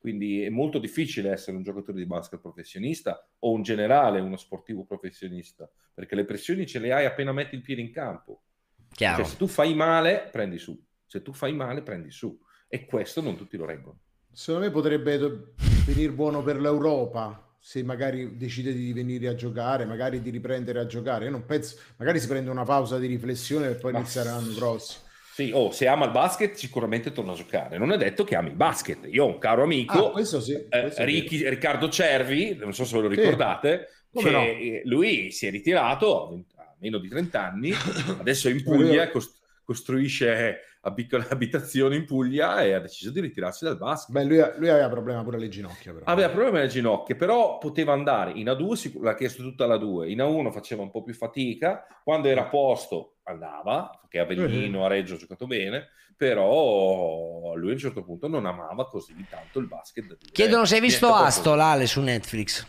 Quindi 0.00 0.42
è 0.42 0.48
molto 0.48 0.80
difficile 0.80 1.30
essere 1.30 1.56
un 1.56 1.62
giocatore 1.62 1.98
di 1.98 2.06
basket 2.06 2.40
professionista 2.40 3.28
o 3.40 3.52
un 3.52 3.62
generale, 3.62 4.18
uno 4.18 4.36
sportivo 4.36 4.84
professionista, 4.84 5.70
perché 5.94 6.16
le 6.16 6.24
pressioni 6.24 6.66
ce 6.66 6.80
le 6.80 6.92
hai 6.92 7.04
appena 7.04 7.30
metti 7.30 7.54
il 7.54 7.62
piede 7.62 7.80
in 7.80 7.92
campo. 7.92 8.42
Chiaro. 8.90 9.22
Cioè, 9.22 9.30
se 9.30 9.36
tu 9.36 9.46
fai 9.46 9.72
male, 9.74 10.30
prendi 10.32 10.58
su. 10.58 10.76
Se 11.06 11.22
tu 11.22 11.32
fai 11.32 11.52
male, 11.52 11.82
prendi 11.82 12.10
su. 12.10 12.36
E 12.68 12.84
questo 12.84 13.20
non 13.20 13.36
tutti 13.36 13.56
lo 13.56 13.64
reggono. 13.64 13.98
Secondo 14.32 14.66
me 14.66 14.72
potrebbe 14.72 15.54
venire 15.86 16.12
buono 16.12 16.42
per 16.42 16.60
l'Europa 16.60 17.42
se 17.60 17.82
magari 17.82 18.36
decide 18.36 18.72
di 18.72 18.92
venire 18.92 19.26
a 19.28 19.34
giocare, 19.34 19.84
magari 19.84 20.20
di 20.22 20.30
riprendere 20.30 20.78
a 20.78 20.86
giocare. 20.86 21.24
Io 21.24 21.30
non 21.30 21.44
penso, 21.44 21.76
magari 21.96 22.20
si 22.20 22.28
prende 22.28 22.50
una 22.50 22.64
pausa 22.64 22.98
di 22.98 23.06
riflessione 23.06 23.68
per 23.68 23.78
poi 23.78 23.92
Ma- 23.92 23.98
iniziare 23.98 24.28
l'anno 24.30 24.52
prossimo. 24.54 25.06
Sì, 25.34 25.50
oh, 25.54 25.70
se 25.70 25.86
ama 25.86 26.04
il 26.04 26.10
basket, 26.10 26.54
sicuramente 26.54 27.12
torna 27.12 27.32
a 27.32 27.36
giocare. 27.36 27.78
Non 27.78 27.92
è 27.92 27.96
detto 27.96 28.24
che 28.24 28.34
ami 28.36 28.48
il 28.50 28.56
basket. 28.56 29.06
Io 29.08 29.24
ho 29.24 29.28
un 29.28 29.38
caro 29.38 29.62
amico, 29.62 30.08
Ah, 30.08 30.10
questo 30.10 30.40
sì, 30.40 30.52
eh, 30.68 31.04
Ricky- 31.04 31.48
Riccardo 31.48 31.88
Cervi, 31.88 32.56
non 32.56 32.74
so 32.74 32.84
se 32.84 32.96
ve 32.96 33.02
lo 33.08 33.14
Sì. 33.14 33.20
ricordate, 33.20 33.86
Come 34.12 34.24
che 34.24 34.82
no? 34.84 34.90
lui 34.90 35.30
si 35.30 35.46
è 35.46 35.50
ritirato 35.50 36.44
a 36.56 36.74
meno 36.80 36.98
di 36.98 37.08
30 37.08 37.44
anni, 37.44 37.70
adesso 38.18 38.48
è 38.48 38.50
in 38.50 38.62
Puglia, 38.64 39.04
vero. 39.04 39.20
Cos- 39.68 39.76
costruisce 39.78 40.60
a 40.80 40.92
piccole 40.92 41.26
abitazioni 41.30 41.96
in 41.96 42.06
Puglia 42.06 42.62
e 42.62 42.72
ha 42.72 42.80
deciso 42.80 43.10
di 43.10 43.20
ritirarsi 43.20 43.64
dal 43.64 43.76
basket. 43.76 44.14
Beh, 44.14 44.24
lui, 44.24 44.36
lui 44.58 44.68
aveva 44.70 44.88
problema 44.88 45.22
pure 45.22 45.36
alle 45.36 45.48
ginocchia, 45.48 45.92
però. 45.92 46.04
Aveva 46.06 46.30
problemi 46.30 46.58
alle 46.58 46.68
ginocchia, 46.68 47.16
però 47.16 47.58
poteva 47.58 47.92
andare 47.92 48.32
in 48.32 48.46
A2, 48.46 48.72
sic- 48.72 49.02
l'ha 49.02 49.14
chiesto 49.14 49.42
tutta 49.42 49.66
la 49.66 49.76
2, 49.76 50.10
in 50.10 50.18
A1 50.18 50.50
faceva 50.52 50.82
un 50.82 50.90
po' 50.90 51.02
più 51.02 51.14
fatica, 51.14 51.86
quando 52.02 52.28
era 52.28 52.42
a 52.42 52.48
posto 52.48 53.16
andava, 53.24 53.90
perché 54.00 54.18
a 54.20 54.22
Avellino, 54.22 54.84
a 54.84 54.88
Reggio 54.88 55.14
ha 55.14 55.18
giocato 55.18 55.46
bene, 55.46 55.88
però 56.16 57.54
lui 57.54 57.70
a 57.70 57.72
un 57.72 57.78
certo 57.78 58.02
punto 58.02 58.26
non 58.26 58.46
amava 58.46 58.86
così 58.86 59.14
tanto 59.28 59.58
il 59.58 59.66
basket. 59.66 60.16
Chiedono 60.32 60.64
se 60.64 60.76
hai 60.76 60.80
visto 60.80 61.12
Hustle, 61.12 61.60
Ale, 61.60 61.86
su 61.86 62.00
Netflix. 62.00 62.66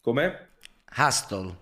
Come? 0.00 0.48
Hustle. 0.94 1.56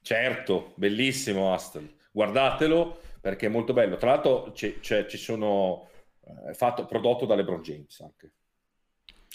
Certo, 0.00 0.72
bellissimo 0.76 1.52
Hustle. 1.52 1.96
Guardatelo 2.12 3.00
perché 3.20 3.46
è 3.46 3.48
molto 3.50 3.72
bello. 3.72 3.96
Tra 3.96 4.10
l'altro 4.10 4.52
c'è- 4.52 4.80
c'è- 4.80 5.06
ci 5.06 5.18
sono 5.18 5.88
eh, 6.48 6.54
fatto 6.54 6.86
prodotto 6.86 7.26
da 7.26 7.34
LeBron 7.34 7.62
James 7.62 8.00
anche. 8.00 8.32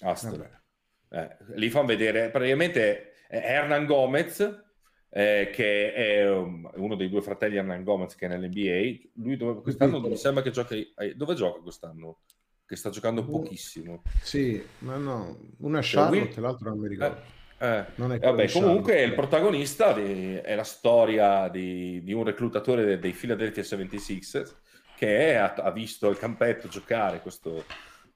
Hustle. 0.02 0.64
Eh, 1.10 1.38
lì 1.56 1.70
fanno 1.70 1.88
vedere 1.88 2.30
praticamente 2.30 3.14
eh, 3.30 3.38
Hernan 3.38 3.86
Gomez 3.86 4.64
eh, 5.10 5.50
che 5.54 5.94
è 5.94 6.30
um, 6.30 6.70
uno 6.76 6.96
dei 6.96 7.10
due 7.10 7.22
fratelli 7.22 7.58
Hernan 7.58 7.84
Gomez 7.84 8.16
che 8.16 8.26
è 8.26 8.30
nell'NBA. 8.30 9.10
Lui 9.24 9.38
dove, 9.38 9.62
quest'anno 9.62 10.00
mi 10.02 10.18
sembra 10.18 10.44
che 10.44 10.52
gioca 10.52 10.76
ai- 10.96 11.16
dove 11.16 11.36
gioca 11.36 11.62
quest'anno? 11.62 12.20
Che 12.66 12.76
sta 12.76 12.90
giocando 12.90 13.24
pochissimo. 13.24 14.02
Sì, 14.22 14.62
ma 14.80 14.98
no, 14.98 15.38
una 15.60 15.82
Cioè, 15.82 16.02
Charlotte, 16.02 16.32
Will- 16.32 16.42
l'altro 16.42 16.70
non 16.70 16.80
mi 16.80 16.88
ricordo. 16.88 17.22
Eh, 17.66 17.86
Non 17.96 18.14
è 18.14 18.20
vabbè, 18.20 18.50
comunque 18.52 19.02
il 19.02 19.14
protagonista 19.14 19.94
di- 19.94 20.36
è 20.36 20.56
la 20.56 20.64
storia 20.64 21.48
di, 21.50 22.02
di 22.04 22.14
un 22.14 22.24
reclutatore 22.24 22.84
de- 22.86 23.00
dei 23.00 23.12
Philadelphia 23.12 23.64
76ers 23.64 24.54
che 24.96 25.36
ha, 25.38 25.54
ha 25.54 25.72
visto 25.72 26.10
il 26.10 26.18
campetto 26.18 26.68
giocare 26.68 27.20
questo, 27.22 27.66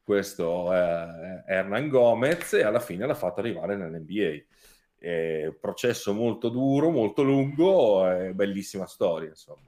questo 0.04 0.74
eh, 0.74 1.44
Hernan 1.48 1.90
Gomez 1.90 2.54
e 2.54 2.64
alla 2.64 2.80
fine 2.80 3.06
l'ha 3.06 3.16
fatto 3.16 3.40
arrivare 3.40 3.76
nell'NBA. 3.76 4.44
Eh, 5.02 5.58
processo 5.60 6.14
molto 6.14 6.50
duro, 6.50 6.90
molto 6.90 7.24
lungo, 7.24 8.10
eh, 8.12 8.34
bellissima 8.34 8.86
storia, 8.86 9.30
insomma, 9.30 9.68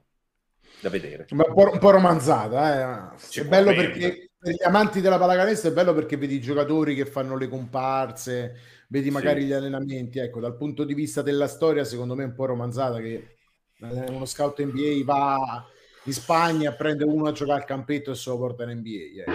da 0.80 0.90
vedere. 0.90 1.26
Ma 1.30 1.44
un 1.46 1.54
po', 1.54 1.70
un 1.72 1.78
po' 1.78 1.90
romanzata, 1.90 3.14
eh. 3.14 3.40
È 3.40 3.44
bello 3.44 3.72
perché 3.72 4.31
per 4.42 4.54
gli 4.54 4.64
amanti 4.64 5.00
della 5.00 5.18
pallacanestro 5.18 5.70
è 5.70 5.72
bello 5.72 5.94
perché 5.94 6.16
vedi 6.16 6.34
i 6.34 6.40
giocatori 6.40 6.96
che 6.96 7.06
fanno 7.06 7.36
le 7.36 7.46
comparse, 7.46 8.56
vedi 8.88 9.08
magari 9.08 9.42
Sì. 9.42 9.46
gli 9.46 9.52
allenamenti. 9.52 10.18
Ecco, 10.18 10.40
dal 10.40 10.56
punto 10.56 10.82
di 10.82 10.94
vista 10.94 11.22
della 11.22 11.46
storia, 11.46 11.84
secondo 11.84 12.16
me 12.16 12.24
è 12.24 12.26
un 12.26 12.34
po' 12.34 12.46
romanzata 12.46 12.98
che 12.98 13.36
eh, 13.78 14.10
uno 14.10 14.24
scout 14.24 14.60
NBA 14.60 15.04
va 15.04 15.64
in 16.04 16.12
Spagna, 16.12 16.72
prende 16.72 17.04
uno 17.04 17.28
a 17.28 17.32
giocare 17.32 17.60
al 17.60 17.64
campetto 17.66 18.10
e 18.10 18.14
se 18.16 18.30
lo 18.30 18.38
porta 18.38 18.64
in 18.64 18.78
NBA. 18.78 19.20
ecco. 19.20 19.32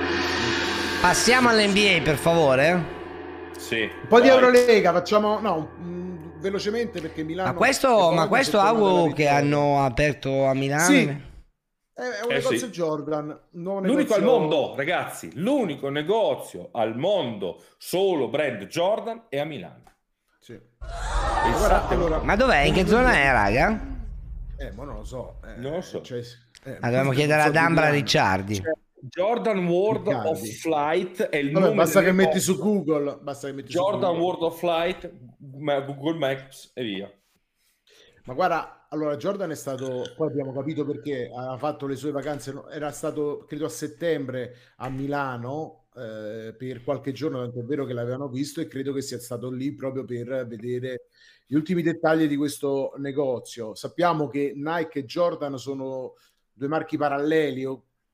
Passiamo 0.99 1.47
all'NBA, 1.47 2.01
per 2.03 2.17
favore. 2.17 2.83
Sì. 3.57 3.83
Un 3.83 4.07
po' 4.09 4.19
di 4.19 4.27
Eurolega, 4.27 4.91
facciamo 4.91 5.39
no, 5.39 5.71
mm, 5.79 6.39
velocemente 6.41 6.99
perché 6.99 7.23
Milano 7.23 7.53
Ma 7.53 7.55
questo, 7.55 8.11
ma 8.11 8.27
questo 8.27 8.59
Agu 8.59 9.13
che 9.13 9.29
hanno 9.29 9.85
aperto 9.85 10.43
a 10.43 10.53
Milano. 10.53 10.83
Sì. 10.83 11.25
È 11.97 12.01
è 12.01 12.23
un 12.25 12.31
Eh, 12.31 12.35
negozio 12.35 12.57
sì. 12.59 12.69
Jordan, 12.69 13.27
un 13.29 13.37
L'unico 13.81 14.13
al 14.13 14.21
negozio- 14.21 14.23
mondo, 14.23 14.75
ragazzi, 14.75 15.31
l'unico 15.33 15.89
negozio 15.89 16.69
al 16.73 16.95
mondo 16.95 17.63
solo 17.79 18.27
brand 18.27 18.63
Jordan 18.67 19.23
è 19.29 19.39
a 19.39 19.45
Milano. 19.45 19.81
Sì. 20.39 20.59
Pensate- 20.77 21.93
allora- 21.95 22.21
Ma 22.21 22.35
dov'è? 22.35 22.59
In 22.59 22.73
che 22.75 22.85
zona 22.85 23.13
è, 23.13 23.31
raga? 23.31 23.95
Eh, 24.57 24.71
ma 24.73 24.83
non 24.83 24.97
lo 24.97 25.03
so. 25.03 25.39
eh, 25.43 25.59
Non 25.59 25.71
lo 25.73 25.81
so. 25.81 26.01
cioè, 26.03 26.19
eh, 26.65 26.77
Ah, 26.79 26.89
dobbiamo 26.89 27.11
chiedere 27.11 27.41
ad 27.41 27.55
Ambra. 27.55 27.89
Ricciardi. 27.89 28.55
Cioè, 28.55 28.71
Jordan 28.99 29.65
World 29.67 30.07
Riccardi. 30.07 30.29
of 30.29 30.39
Flight 30.59 31.21
è 31.29 31.37
il 31.37 31.51
Vabbè, 31.51 31.65
nome 31.65 31.75
basta 31.77 32.01
che 32.03 32.11
metti 32.11 32.39
su 32.39 32.57
Google, 32.57 33.17
basta 33.21 33.47
che 33.47 33.53
metti 33.53 33.71
su 33.71 33.77
Jordan 33.77 33.99
Google. 34.17 34.21
World 34.23 34.41
of 34.43 34.57
Flight, 34.59 35.11
ma- 35.57 35.79
Google 35.81 36.17
Maps 36.19 36.71
e 36.75 36.83
via. 36.83 37.11
Ma 38.25 38.33
guarda, 38.33 38.76
allora 38.89 39.17
Jordan 39.17 39.51
è 39.51 39.55
stato, 39.55 40.13
poi 40.15 40.27
abbiamo 40.27 40.53
capito 40.53 40.85
perché 40.85 41.29
ha 41.35 41.57
fatto 41.57 41.87
le 41.87 41.95
sue 41.95 42.11
vacanze, 42.11 42.53
era 42.71 42.91
stato 42.91 43.45
credo 43.47 43.65
a 43.65 43.69
settembre 43.69 44.55
a 44.77 44.89
Milano 44.89 45.87
eh, 45.95 46.55
per 46.57 46.83
qualche 46.83 47.11
giorno, 47.11 47.39
tanto 47.39 47.59
è 47.59 47.63
vero 47.63 47.85
che 47.85 47.93
l'avevano 47.93 48.29
visto 48.29 48.61
e 48.61 48.67
credo 48.67 48.93
che 48.93 49.01
sia 49.01 49.19
stato 49.19 49.49
lì 49.49 49.73
proprio 49.73 50.05
per 50.05 50.45
vedere 50.47 51.07
gli 51.45 51.55
ultimi 51.55 51.81
dettagli 51.81 52.27
di 52.27 52.35
questo 52.35 52.93
negozio. 52.97 53.75
Sappiamo 53.75 54.27
che 54.27 54.53
Nike 54.55 54.99
e 54.99 55.05
Jordan 55.05 55.57
sono 55.57 56.13
due 56.53 56.67
marchi 56.67 56.97
paralleli, 56.97 57.65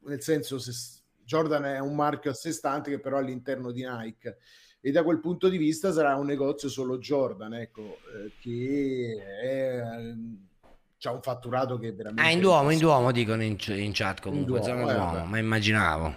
nel 0.05 0.21
senso 0.21 0.57
se 0.59 1.01
Jordan 1.23 1.65
è 1.65 1.79
un 1.79 1.95
marchio 1.95 2.31
a 2.31 2.33
sé 2.33 2.51
stante 2.51 2.89
che 2.89 2.99
però 2.99 3.17
è 3.17 3.19
all'interno 3.19 3.71
di 3.71 3.85
Nike 3.87 4.37
e 4.85 4.91
da 4.91 5.03
quel 5.03 5.21
punto 5.21 5.47
di 5.47 5.57
vista 5.57 5.93
sarà 5.93 6.15
un 6.15 6.25
negozio 6.25 6.67
solo 6.67 6.97
Jordan, 6.97 7.53
ecco, 7.53 7.99
eh, 8.13 8.33
che 8.41 9.15
è, 9.41 9.81
c'ha 11.03 11.11
un 11.11 11.21
fatturato 11.21 11.77
che 11.77 11.89
è 11.89 11.93
veramente... 11.93 12.21
Ah, 12.29 12.31
in 12.31 12.39
Duomo, 12.39 12.69
in 12.69 12.79
Duomo 12.79 13.11
dicono 13.11 13.43
in, 13.43 13.57
in 13.67 13.91
chat 13.91 14.21
comunque, 14.21 14.59
In 14.59 14.63
Duomo, 14.63 14.89
eh, 14.89 14.93
Duomo, 14.93 15.11
vabbè. 15.11 15.27
ma 15.27 15.37
immaginavo. 15.37 16.15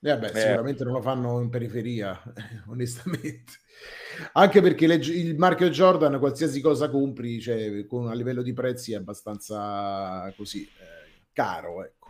Eh, 0.00 0.18
beh, 0.18 0.26
Eh. 0.28 0.40
sicuramente 0.40 0.82
non 0.84 0.94
lo 0.94 1.02
fanno 1.02 1.40
in 1.42 1.50
periferia, 1.50 2.18
onestamente. 2.70 3.52
Anche 4.32 4.62
perché 4.62 4.86
le- 4.86 4.94
il 4.94 5.36
marchio 5.36 5.68
Jordan, 5.68 6.18
qualsiasi 6.18 6.62
cosa 6.62 6.88
compri, 6.88 7.38
cioè, 7.38 7.84
con, 7.86 8.08
a 8.08 8.14
livello 8.14 8.40
di 8.42 8.54
prezzi 8.54 8.94
è 8.94 8.96
abbastanza 8.96 10.32
così 10.38 10.62
eh, 10.62 11.26
caro. 11.34 11.84
Ecco. 11.84 12.00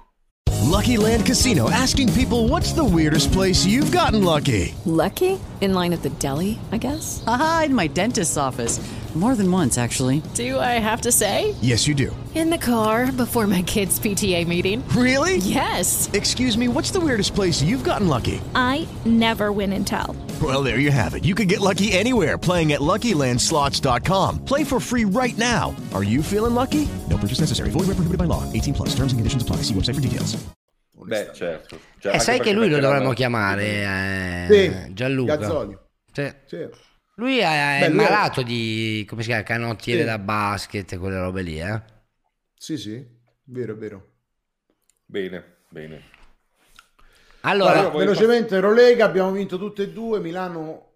Lucky 0.70 0.96
Land 0.96 1.24
Casino 1.24 1.68
asking 1.68 2.12
people 2.12 2.46
what's 2.48 2.72
the 2.74 2.84
weirdest 2.84 3.32
place 3.32 3.66
you've 3.66 3.90
gotten 3.90 4.22
lucky? 4.22 4.72
Lucky? 4.84 5.36
In 5.60 5.72
line 5.74 5.92
at 5.92 6.02
the 6.02 6.10
deli, 6.18 6.56
I 6.70 6.78
guess? 6.78 7.22
Aha, 7.26 7.64
in 7.66 7.74
my 7.74 7.88
dentist's 7.88 8.36
office. 8.36 8.78
More 9.14 9.34
than 9.36 9.50
once, 9.50 9.76
actually. 9.76 10.22
Do 10.32 10.58
I 10.58 10.80
have 10.80 11.02
to 11.02 11.12
say? 11.12 11.54
Yes, 11.60 11.86
you 11.86 11.94
do. 11.94 12.16
In 12.34 12.48
the 12.48 12.56
car 12.56 13.12
before 13.12 13.46
my 13.46 13.60
kids' 13.60 14.00
PTA 14.00 14.46
meeting. 14.46 14.82
Really? 14.96 15.36
Yes. 15.36 16.08
Excuse 16.14 16.56
me, 16.56 16.66
what's 16.66 16.90
the 16.92 16.98
weirdest 17.00 17.34
place 17.34 17.60
you've 17.62 17.84
gotten 17.84 18.08
lucky? 18.08 18.40
I 18.54 18.88
never 19.04 19.52
win 19.52 19.74
and 19.74 19.86
tell. 19.86 20.16
Well, 20.40 20.62
there 20.62 20.78
you 20.78 20.90
have 20.90 21.12
it. 21.14 21.26
You 21.26 21.34
can 21.34 21.46
get 21.46 21.60
lucky 21.60 21.92
anywhere 21.92 22.38
playing 22.38 22.72
at 22.72 22.80
LuckyLandSlots.com. 22.80 24.46
Play 24.46 24.64
for 24.64 24.80
free 24.80 25.04
right 25.04 25.36
now. 25.36 25.76
Are 25.92 26.02
you 26.02 26.22
feeling 26.22 26.54
lucky? 26.54 26.88
No 27.10 27.18
purchase 27.18 27.40
necessary. 27.40 27.68
Void 27.68 27.80
where 27.88 27.94
prohibited 27.96 28.16
by 28.16 28.24
law. 28.24 28.50
18 28.54 28.72
plus. 28.72 28.94
Terms 28.94 29.12
and 29.12 29.20
conditions 29.20 29.42
apply. 29.42 29.56
See 29.56 29.74
website 29.74 29.94
for 29.96 30.00
details. 30.00 30.38
Beh, 31.04 31.32
certo. 31.34 31.78
Cioè, 31.98 32.12
E 32.12 32.14
anche 32.14 32.24
sai 32.24 32.40
che 32.40 32.52
lui 32.52 32.68
lo 32.70 32.78
dovremmo 32.78 33.12
chiamare 33.12 34.46
eh, 34.48 34.72
Sì, 34.86 34.94
Gianluca. 34.94 35.36
Gazzoli. 35.36 35.76
Sì. 36.12 36.32
Sì. 36.46 36.68
Lui 37.16 37.38
è, 37.38 37.80
è 37.80 37.88
Beh, 37.88 37.88
lui 37.88 38.04
è- 38.04 38.08
malato 38.10 38.42
di 38.42 39.04
come 39.08 39.22
si 39.22 39.28
chiama 39.28 39.42
canottiere 39.42 40.00
Sì. 40.00 40.06
da 40.06 40.18
basket 40.18 40.92
e 40.92 40.98
quelle 40.98 41.18
robe 41.18 41.42
lì, 41.42 41.60
eh? 41.60 41.82
Sì, 42.54 42.76
sì, 42.78 43.04
vero, 43.44 43.76
vero. 43.76 44.10
Bene, 45.04 45.44
bene. 45.68 46.02
Allora, 47.44 47.72
Allora, 47.80 47.96
velocemente 47.98 48.54
Eurolega 48.54 49.04
abbiamo 49.04 49.32
vinto 49.32 49.58
tutte 49.58 49.82
e 49.84 49.90
due. 49.92 50.20
Milano 50.20 50.90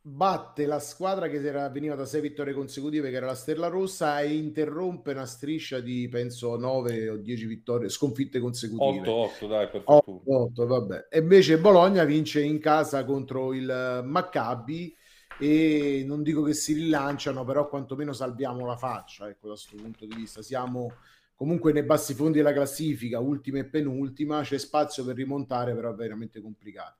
batte 0.00 0.64
la 0.66 0.80
squadra 0.80 1.28
che 1.28 1.36
era- 1.44 1.68
veniva 1.68 1.94
da 1.94 2.06
sei 2.06 2.22
vittorie 2.22 2.54
consecutive, 2.54 3.10
che 3.10 3.16
era 3.16 3.26
la 3.26 3.34
Stella 3.34 3.68
Rossa, 3.68 4.20
e 4.20 4.34
interrompe 4.34 5.12
una 5.12 5.26
striscia 5.26 5.80
di 5.80 6.08
penso 6.08 6.56
9 6.56 7.08
o 7.10 7.16
10 7.18 7.44
vittorie, 7.46 7.88
sconfitte 7.90 8.40
consecutive. 8.40 9.06
8-8, 9.06 9.46
dai, 9.46 9.68
per 9.68 9.82
fortuna. 9.82 10.38
8, 10.40 10.66
vabbè. 10.66 11.06
E 11.10 11.18
invece 11.18 11.58
Bologna 11.58 12.04
vince 12.04 12.42
in 12.42 12.58
casa 12.58 13.04
contro 13.04 13.52
il 13.52 14.00
Maccabi 14.04 14.96
e 15.38 16.04
non 16.06 16.22
dico 16.22 16.42
che 16.42 16.54
si 16.54 16.72
rilanciano, 16.74 17.44
però 17.44 17.68
quantomeno 17.68 18.12
salviamo 18.12 18.66
la 18.66 18.76
faccia, 18.76 19.28
ecco, 19.28 19.48
da 19.48 19.54
questo 19.54 19.76
punto 19.76 20.06
di 20.06 20.14
vista. 20.14 20.42
Siamo 20.42 20.92
comunque 21.34 21.72
nei 21.72 21.82
bassi 21.82 22.14
fondi 22.14 22.38
della 22.38 22.52
classifica, 22.52 23.18
ultima 23.18 23.58
e 23.58 23.64
penultima, 23.64 24.42
c'è 24.42 24.58
spazio 24.58 25.04
per 25.04 25.16
rimontare, 25.16 25.74
però 25.74 25.92
è 25.92 25.94
veramente 25.94 26.40
complicato. 26.40 26.98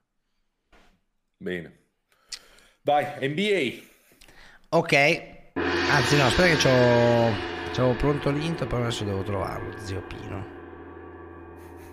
Bene. 1.37 1.81
Vai, 2.83 3.29
NBA. 3.29 3.83
ok. 4.71 5.53
Anzi 5.55 6.17
no, 6.17 6.25
aspetta 6.25 6.49
che 6.49 6.57
c'ho 6.57 7.51
c'avevo 7.73 7.95
pronto 7.95 8.31
l'intro, 8.31 8.67
però 8.67 8.83
adesso 8.83 9.05
devo 9.05 9.23
trovarlo, 9.23 9.77
zio 9.79 10.03
Pino. 10.03 10.45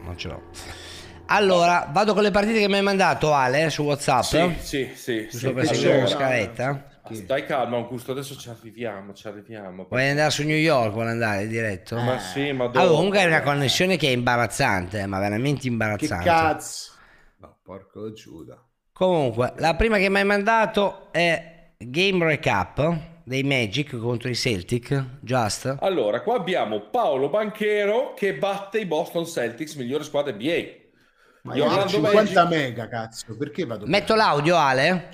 Non 0.04 0.18
ce 0.18 0.28
l'ho. 0.28 0.89
Allora, 1.32 1.88
vado 1.92 2.14
con 2.14 2.24
le 2.24 2.32
partite 2.32 2.60
che 2.60 2.68
mi 2.68 2.76
hai 2.76 2.82
mandato 2.82 3.34
Ale 3.34 3.70
su 3.70 3.84
WhatsApp. 3.84 4.24
Sì, 4.24 4.56
sì, 4.60 4.92
sì. 4.96 5.22
Giusto 5.30 5.48
sì. 5.48 5.54
per 5.54 5.66
seguire 5.68 5.92
Allora, 5.92 6.04
la 6.04 6.10
scaletta. 6.10 6.84
Stai 7.12 7.46
calmo, 7.46 7.78
Augusto, 7.78 8.12
adesso 8.12 8.36
ci 8.36 8.50
arriviamo, 8.50 9.14
ci 9.14 9.28
arriviamo. 9.28 9.88
Vuoi 9.90 10.10
andare 10.10 10.30
su 10.30 10.44
New 10.44 10.56
York? 10.56 10.92
Vuole 10.92 11.10
andare 11.10 11.48
diretto? 11.48 11.98
Ma 11.98 12.20
sì, 12.20 12.52
ma 12.52 12.66
dopo. 12.66 12.80
Allora, 12.80 12.96
comunque 12.96 13.20
è 13.20 13.26
una 13.26 13.42
connessione 13.42 13.98
che 13.98 14.08
è 14.08 14.12
imbarazzante, 14.12 15.00
eh, 15.00 15.06
ma 15.08 15.20
veramente 15.20 15.62
Che 15.62 15.68
imbarazzante. 15.68 16.26
cazzo? 16.26 16.92
No, 17.38 17.58
porco 17.64 18.12
Giuda. 18.14 18.64
Comunque, 18.92 19.54
la 19.58 19.76
prima 19.76 19.98
che 19.98 20.10
mi 20.10 20.18
hai 20.18 20.26
mandato 20.26 21.08
è 21.12 21.72
Game 21.78 22.26
Recap 22.26 22.98
dei 23.24 23.44
Magic 23.44 23.98
contro 23.98 24.30
i 24.30 24.36
Celtic, 24.36 25.04
Just. 25.22 25.78
Allora, 25.82 26.22
qua 26.22 26.36
abbiamo 26.36 26.90
Paolo 26.90 27.30
Banchero 27.30 28.14
che 28.16 28.34
batte 28.36 28.80
i 28.80 28.86
Boston 28.86 29.26
Celtics, 29.26 29.76
migliore 29.76 30.04
squadra 30.04 30.34
NBA. 30.34 30.88
Ma 31.44 31.56
io 31.56 31.64
ho 31.66 31.68
Orlando 31.68 31.90
50 31.90 32.44
Magic- 32.44 32.58
mega, 32.62 32.88
cazzo, 32.88 33.38
perché 33.38 33.66
vado? 33.66 33.86
Metto 33.86 34.16
l'audio, 34.16 34.56
Ale? 34.58 35.10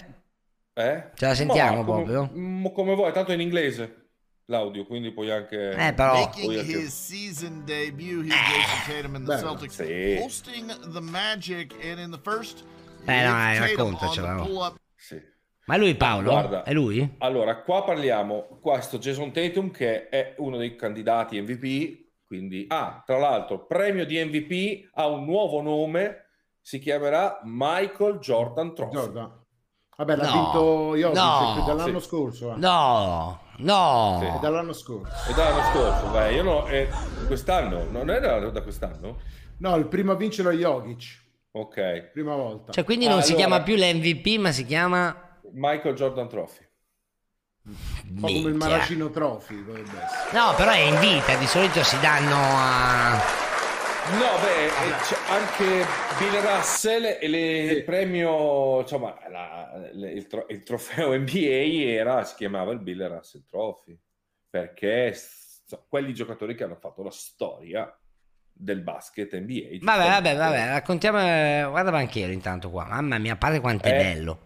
Eh? 0.73 1.09
Ce 1.13 1.25
la 1.25 1.35
sentiamo 1.35 1.79
Ma 1.81 1.85
come, 1.85 2.03
proprio? 2.03 2.31
mm, 2.37 2.65
come 2.73 2.95
vuoi, 2.95 3.11
tanto 3.13 3.31
in 3.31 3.39
inglese 3.41 4.03
l'audio, 4.45 4.85
quindi 4.85 5.11
puoi 5.11 5.31
anche... 5.31 5.71
Eh, 5.71 5.93
però- 5.93 6.13
Making 6.13 6.43
puoi 6.43 6.59
anche- 6.59 6.77
his 6.77 6.93
season 6.93 7.63
debut, 7.65 8.23
he's 8.25 8.33
Jason 8.33 8.79
Tatum 8.85 9.15
and 9.15 9.25
the 9.27 9.33
Beh, 9.35 9.39
Celtics 9.39 9.83
sì. 9.83 10.19
hosting 10.21 10.91
the 10.91 10.99
Magic, 10.99 11.73
and 11.83 11.99
in 11.99 12.11
the 12.11 12.19
first, 12.21 12.63
Eh, 13.05 13.23
no, 13.23 13.37
eh, 13.51 13.59
raccontacela, 13.59 14.33
no. 14.33 14.75
Sì. 14.95 15.19
Ma 15.67 15.75
è 15.75 15.77
lui 15.79 15.95
Paolo? 15.95 16.29
Guarda. 16.29 16.63
È 16.63 16.73
lui? 16.73 17.15
Allora, 17.19 17.55
qua 17.61 17.83
parliamo, 17.83 18.59
questo 18.61 18.97
Jason 18.99 19.31
Tatum 19.31 19.71
che 19.71 20.09
è 20.09 20.35
uno 20.37 20.57
dei 20.57 20.75
candidati 20.75 21.39
MVP, 21.41 22.04
quindi 22.25 22.65
ah, 22.69 23.01
tra 23.05 23.17
l'altro, 23.17 23.65
premio 23.65 24.05
di 24.05 24.23
MVP 24.23 24.89
ha 24.93 25.07
un 25.07 25.25
nuovo 25.25 25.61
nome, 25.61 26.25
si 26.61 26.79
chiamerà 26.79 27.39
Michael 27.43 28.17
Jordan 28.19 28.73
Trophy. 28.73 28.93
Jordan. 28.95 29.43
Vabbè, 29.97 30.15
l'ha 30.17 30.25
No. 30.25 30.31
vinto 30.33 30.95
Jokic 30.97 31.15
No. 31.15 31.61
è 31.61 31.65
dall'anno 31.65 31.99
Sì. 31.99 32.05
scorso. 32.07 32.53
eh. 32.53 32.57
No, 32.57 33.39
no. 33.59 34.19
È 34.21 34.39
dall'anno 34.41 34.73
scorso. 34.73 35.31
E 35.31 35.33
dall'anno 35.33 35.71
scorso, 35.71 36.11
beh, 36.11 36.33
io 36.33 36.43
no, 36.43 36.67
eh, 36.67 36.89
quest'anno, 37.27 37.83
non 37.89 38.09
era 38.09 38.39
da 38.49 38.61
quest'anno? 38.61 39.19
No, 39.59 39.75
il 39.77 39.87
primo 39.87 40.11
a 40.11 40.15
vincerlo 40.15 40.51
è 40.51 40.55
Jokic, 40.55 41.23
Ok. 41.51 42.09
prima 42.11 42.35
volta. 42.35 42.73
Cioè, 42.73 42.83
quindi 42.83 43.07
non 43.07 43.21
si 43.21 43.31
Allora- 43.33 43.47
chiama 43.47 43.63
più 43.63 43.75
l'MVP, 43.75 44.37
ma 44.39 44.51
si 44.51 44.65
chiama... 44.65 45.15
Michael 45.53 45.95
Jordan 45.95 46.27
Trophy. 46.27 46.64
Un 47.67 48.15
po' 48.19 48.27
come 48.27 48.49
il. 48.49 48.53
Maracino 48.55 49.09
Trophy, 49.09 49.55
potrebbe 49.55 49.89
essere. 50.03 50.37
No, 50.37 50.53
però 50.55 50.71
è 50.71 50.77
in 50.79 50.99
vita, 50.99 51.35
di 51.35 51.47
solito 51.47 51.83
si 51.83 51.99
danno 51.99 52.35
a... 52.37 53.13
No, 54.07 54.37
beh, 54.39 54.65
eh, 54.65 54.91
c'è 55.01 55.17
anche 55.29 55.85
Bill 56.19 56.39
Russell 56.41 57.17
e 57.19 57.27
le- 57.27 57.61
il 57.63 57.83
premio, 57.83 58.81
insomma, 58.81 59.17
la- 59.31 59.89
le- 59.93 60.11
il, 60.11 60.27
tro- 60.27 60.45
il 60.49 60.61
trofeo 60.61 61.17
NBA 61.17 61.89
era, 61.99 62.23
si 62.23 62.35
chiamava 62.35 62.71
il 62.71 62.79
Bill 62.81 63.07
Russell 63.07 63.43
Trophy, 63.49 63.97
perché 64.47 65.11
so, 65.15 65.85
quelli 65.89 66.13
giocatori 66.13 66.53
che 66.53 66.65
hanno 66.65 66.75
fatto 66.75 67.01
la 67.01 67.09
storia 67.09 67.91
del 68.51 68.81
basket 68.81 69.33
NBA. 69.39 69.79
Vabbè, 69.81 70.07
vabbè, 70.07 70.35
vabbè, 70.35 70.67
raccontiamo... 70.67 71.19
eh, 71.19 71.65
Guarda 71.67 71.89
Banchero 71.89 72.31
intanto 72.31 72.69
qua. 72.69 72.85
Mamma 72.85 73.17
mia, 73.17 73.35
padre 73.37 73.59
quanto 73.59 73.87
è 73.87 73.91
Eh, 73.91 74.03
bello. 74.03 74.39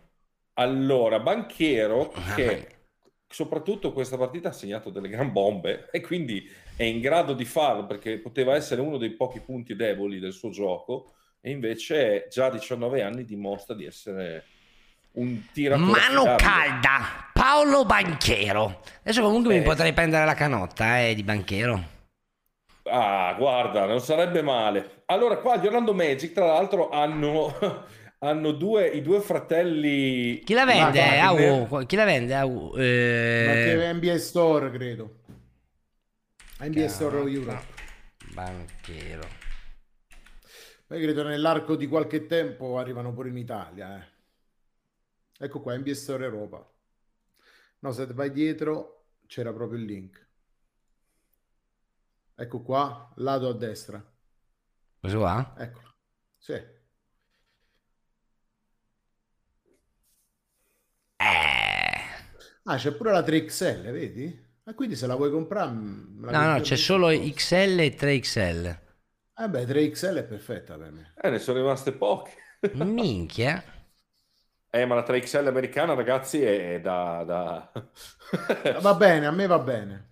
Allora, 0.54 1.20
Banchero, 1.20 2.14
Mamma 2.16 2.34
che. 2.36 2.79
Soprattutto 3.30 3.94
questa 3.94 4.18
partita 4.18 4.50
ha 4.50 4.54
segnato 4.54 4.90
delle 4.90 5.08
gran 5.08 5.32
bombe 5.32 5.88
e 5.92 6.02
quindi 6.02 6.50
è 6.76 6.84
in 6.84 7.00
grado 7.00 7.34
di 7.34 7.46
farlo 7.46 7.86
perché 7.86 8.18
poteva 8.18 8.56
essere 8.56 8.82
uno 8.82 8.98
dei 8.98 9.12
pochi 9.12 9.40
punti 9.40 9.76
deboli 9.76 10.20
del 10.20 10.34
suo 10.34 10.50
gioco 10.50 11.14
e 11.40 11.52
invece 11.52 12.28
già 12.30 12.48
a 12.48 12.52
19 12.52 13.02
anni 13.04 13.24
dimostra 13.26 13.76
di 13.76 13.86
essere 13.86 14.46
un 15.12 15.42
tiratore 15.54 15.86
Mano 15.92 16.22
affidabile. 16.24 16.38
calda, 16.38 17.30
Paolo 17.34 17.86
Banchero. 17.86 18.82
Adesso 19.02 19.22
comunque 19.22 19.54
mi 19.54 19.60
Eh. 19.60 19.64
potrei 19.64 19.94
prendere 19.94 20.26
la 20.26 20.34
canotta 20.34 21.00
eh, 21.02 21.14
di 21.14 21.24
Banchero. 21.24 21.98
Ah, 22.84 23.36
guarda, 23.38 23.86
non 23.86 24.00
sarebbe 24.02 24.42
male. 24.42 25.04
Allora, 25.06 25.38
qua 25.38 25.58
gli 25.58 25.66
Orlando 25.68 25.94
Magic, 25.94 26.32
tra 26.34 26.46
l'altro, 26.46 26.90
hanno, 26.90 27.54
hanno 28.20 28.52
due, 28.52 28.88
i 28.88 29.02
due 29.02 29.22
fratelli... 29.22 30.40
Chi 30.44 30.54
la 30.54 30.66
vende? 30.66 31.00
Wagner. 31.00 31.68
Au, 31.70 31.86
chi 31.86 31.96
la 31.96 32.06
vende? 32.06 32.36
Au, 32.36 32.72
Ma 32.74 32.82
eh, 32.82 33.76
che 33.78 33.94
NBA 33.94 34.18
Store, 34.18 34.72
credo. 34.72 35.24
NBA 36.60 36.88
Store 36.90 37.30
Europe. 37.30 37.66
Banchero. 38.34 39.28
Poi 40.86 41.02
credo 41.02 41.24
nell'arco 41.24 41.76
di 41.76 41.88
qualche 41.88 42.26
tempo 42.26 42.78
arrivano 42.78 43.14
pure 43.14 43.30
in 43.30 43.38
Italia. 43.38 43.98
eh. 44.02 45.46
Ecco 45.46 45.62
qua, 45.62 45.78
NBA 45.78 45.94
Store 45.94 46.26
Europa. 46.26 46.70
No, 47.80 47.92
se 47.92 48.06
vai 48.08 48.32
dietro 48.32 49.06
c'era 49.28 49.54
proprio 49.54 49.80
il 49.80 49.86
link. 49.86 50.28
Ecco 52.36 52.62
qua, 52.62 53.14
lato 53.18 53.48
a 53.48 53.54
destra. 53.54 54.04
Questo 55.00 55.20
qua? 55.20 55.56
Eccolo. 55.58 55.94
Sì. 56.38 56.78
Ah, 62.64 62.76
c'è 62.76 62.91
pure 62.91 63.12
la 63.12 63.22
3XL, 63.22 63.91
vedi? 63.91 64.47
Ah, 64.66 64.74
quindi 64.74 64.95
se 64.95 65.07
la 65.07 65.16
vuoi 65.16 65.32
comprare... 65.32 65.72
me 65.72 66.32
la 66.32 66.39
No, 66.39 66.51
no, 66.53 66.60
c'è 66.62 66.76
solo. 66.76 67.07
XL 67.07 67.80
e 67.80 67.95
3XL. 67.95 68.80
Eh 69.38 69.49
beh, 69.49 69.66
3XL 69.66 70.18
è 70.18 70.24
perfetta 70.24 70.78
per 70.78 70.91
me. 70.91 71.14
Eh, 71.20 71.30
ne 71.30 71.39
sono 71.39 71.60
rimaste 71.60 71.91
poche. 71.93 72.32
Minchia. 72.74 73.64
Eh, 74.70 74.86
ma 74.86 74.95
la 74.95 75.03
3XL 75.03 75.47
americana, 75.47 75.93
ragazzi, 75.93 76.41
è 76.43 76.80
da... 76.80 77.24
da... 77.26 77.72
Va 78.82 78.93
bene, 78.93 79.26
a 79.26 79.32
me 79.32 79.47
va 79.47 79.60
bene. 79.60 80.10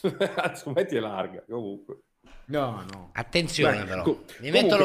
Anzi, 0.36 0.70
metti 0.70 0.96
è 0.96 1.00
larga, 1.00 1.42
comunque. 1.48 2.02
No, 2.46 2.84
no. 2.92 3.10
Attenzione 3.14 3.80
Beh, 3.80 3.84
però. 3.84 4.04
Mi 4.38 4.50
metto 4.50 4.76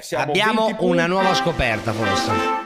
siamo 0.00 0.24
Abbiamo 0.24 0.66
20 0.66 0.84
una 0.84 1.06
nuova 1.06 1.34
scoperta 1.34 1.92
forse. 1.92 2.65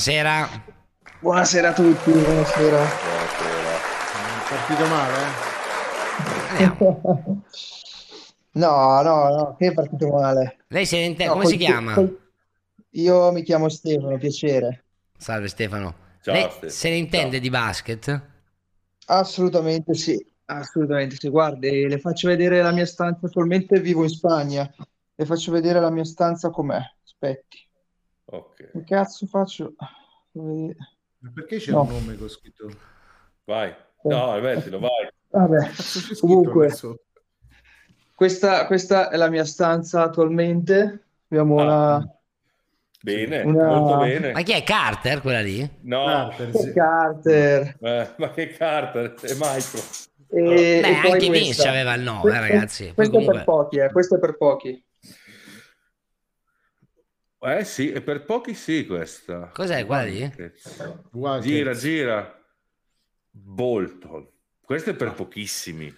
Buonasera. 0.00 0.48
Buonasera 1.20 1.68
a 1.70 1.72
tutti, 1.72 2.10
buonasera. 2.10 2.84
Partito 4.48 4.86
male, 4.88 5.16
eh? 6.58 6.66
no, 8.52 9.02
no, 9.02 9.28
no, 9.34 9.56
che 9.58 9.68
è 9.68 9.72
partito 9.72 10.08
male. 10.08 10.58
Lei 10.68 10.84
se 10.84 10.98
ne 10.98 11.04
intende, 11.06 11.24
No, 11.24 11.32
come 11.32 11.44
col- 11.44 11.52
si 11.52 11.58
chiama? 11.58 11.94
col- 11.94 12.18
Io 12.90 13.32
mi 13.32 13.42
chiamo 13.42 13.68
Stefano, 13.70 14.18
piacere. 14.18 14.84
Salve 15.16 15.48
Stefano. 15.48 15.94
Ciao, 16.20 16.34
Lei 16.34 16.42
Stefano. 16.50 16.70
se 16.70 16.88
ne 16.90 16.96
intende 16.96 17.40
di 17.40 17.48
basket? 17.50 18.22
Assolutamente 19.06 19.94
sì, 19.94 20.22
assolutamente 20.46 21.16
sì. 21.18 21.28
Guardi, 21.30 21.88
le 21.88 21.98
faccio 21.98 22.28
vedere 22.28 22.60
la 22.60 22.70
mia 22.72 22.84
stanza, 22.86 23.26
attualmente 23.26 23.80
vivo 23.80 24.02
in 24.02 24.10
Spagna. 24.10 24.70
Le 25.14 25.24
faccio 25.24 25.52
vedere 25.52 25.80
la 25.80 25.90
mia 25.90 26.04
stanza 26.04 26.50
com'è. 26.50 26.80
Aspetti. 27.02 27.65
Ok. 28.26 28.70
Che 28.72 28.84
cazzo 28.84 29.26
faccio? 29.26 29.74
Ma 30.32 31.30
perché 31.32 31.58
c'è 31.58 31.70
No. 31.70 31.82
un 31.82 31.88
nome 31.88 32.16
con 32.16 32.28
scritto? 32.28 32.68
Vai. 33.44 33.74
No, 34.02 34.38
mettilo, 34.40 34.78
vai. 34.78 35.08
Vabbè, 35.30 35.70
comunque, 36.20 36.72
questa, 38.14 38.66
questa 38.66 39.10
è 39.10 39.16
la 39.16 39.28
mia 39.28 39.44
stanza 39.44 40.02
attualmente. 40.02 41.04
Abbiamo 41.28 41.54
una... 41.54 42.10
Bene, 43.02 43.42
Una- 43.42 43.68
molto 43.78 43.98
bene. 43.98 44.32
Ma 44.32 44.42
chi 44.42 44.52
è 44.52 44.62
Carter, 44.64 45.20
quella 45.20 45.40
lì? 45.40 45.68
No. 45.82 46.32
Che 46.36 46.72
Carter. 46.72 47.76
Eh, 47.80 48.10
ma 48.16 48.30
che 48.30 48.48
Carter? 48.48 49.14
È 49.14 49.32
Michael. 49.34 49.82
E, 50.28 50.80
Beh, 50.80 50.88
e 50.88 51.10
anche. 51.10 51.30
Vince 51.30 51.68
aveva 51.68 51.94
il 51.94 52.02
nome, 52.02 52.32
eh, 52.34 52.40
ragazzi. 52.40 52.92
Questo 52.94 53.02
è 53.02 53.18
comunque... 53.24 53.34
per 53.34 53.44
pochi, 53.44 53.78
eh, 53.78 53.92
questo 53.92 54.16
è 54.16 54.18
per 54.18 54.36
pochi. 54.36 54.84
Eh 57.38 57.64
sì, 57.64 57.92
e 57.92 58.00
per 58.02 58.24
pochi 58.24 58.54
sì 58.54 58.86
questa. 58.86 59.50
Cos'è 59.52 59.84
quella 59.86 60.02
lì? 60.04 60.32
Guarda 61.10 61.44
Gira, 61.46 61.74
gira. 61.74 62.44
Bolton. 63.30 64.26
Questo 64.60 64.90
è 64.90 64.94
per 64.94 65.12
pochissimi. 65.12 65.92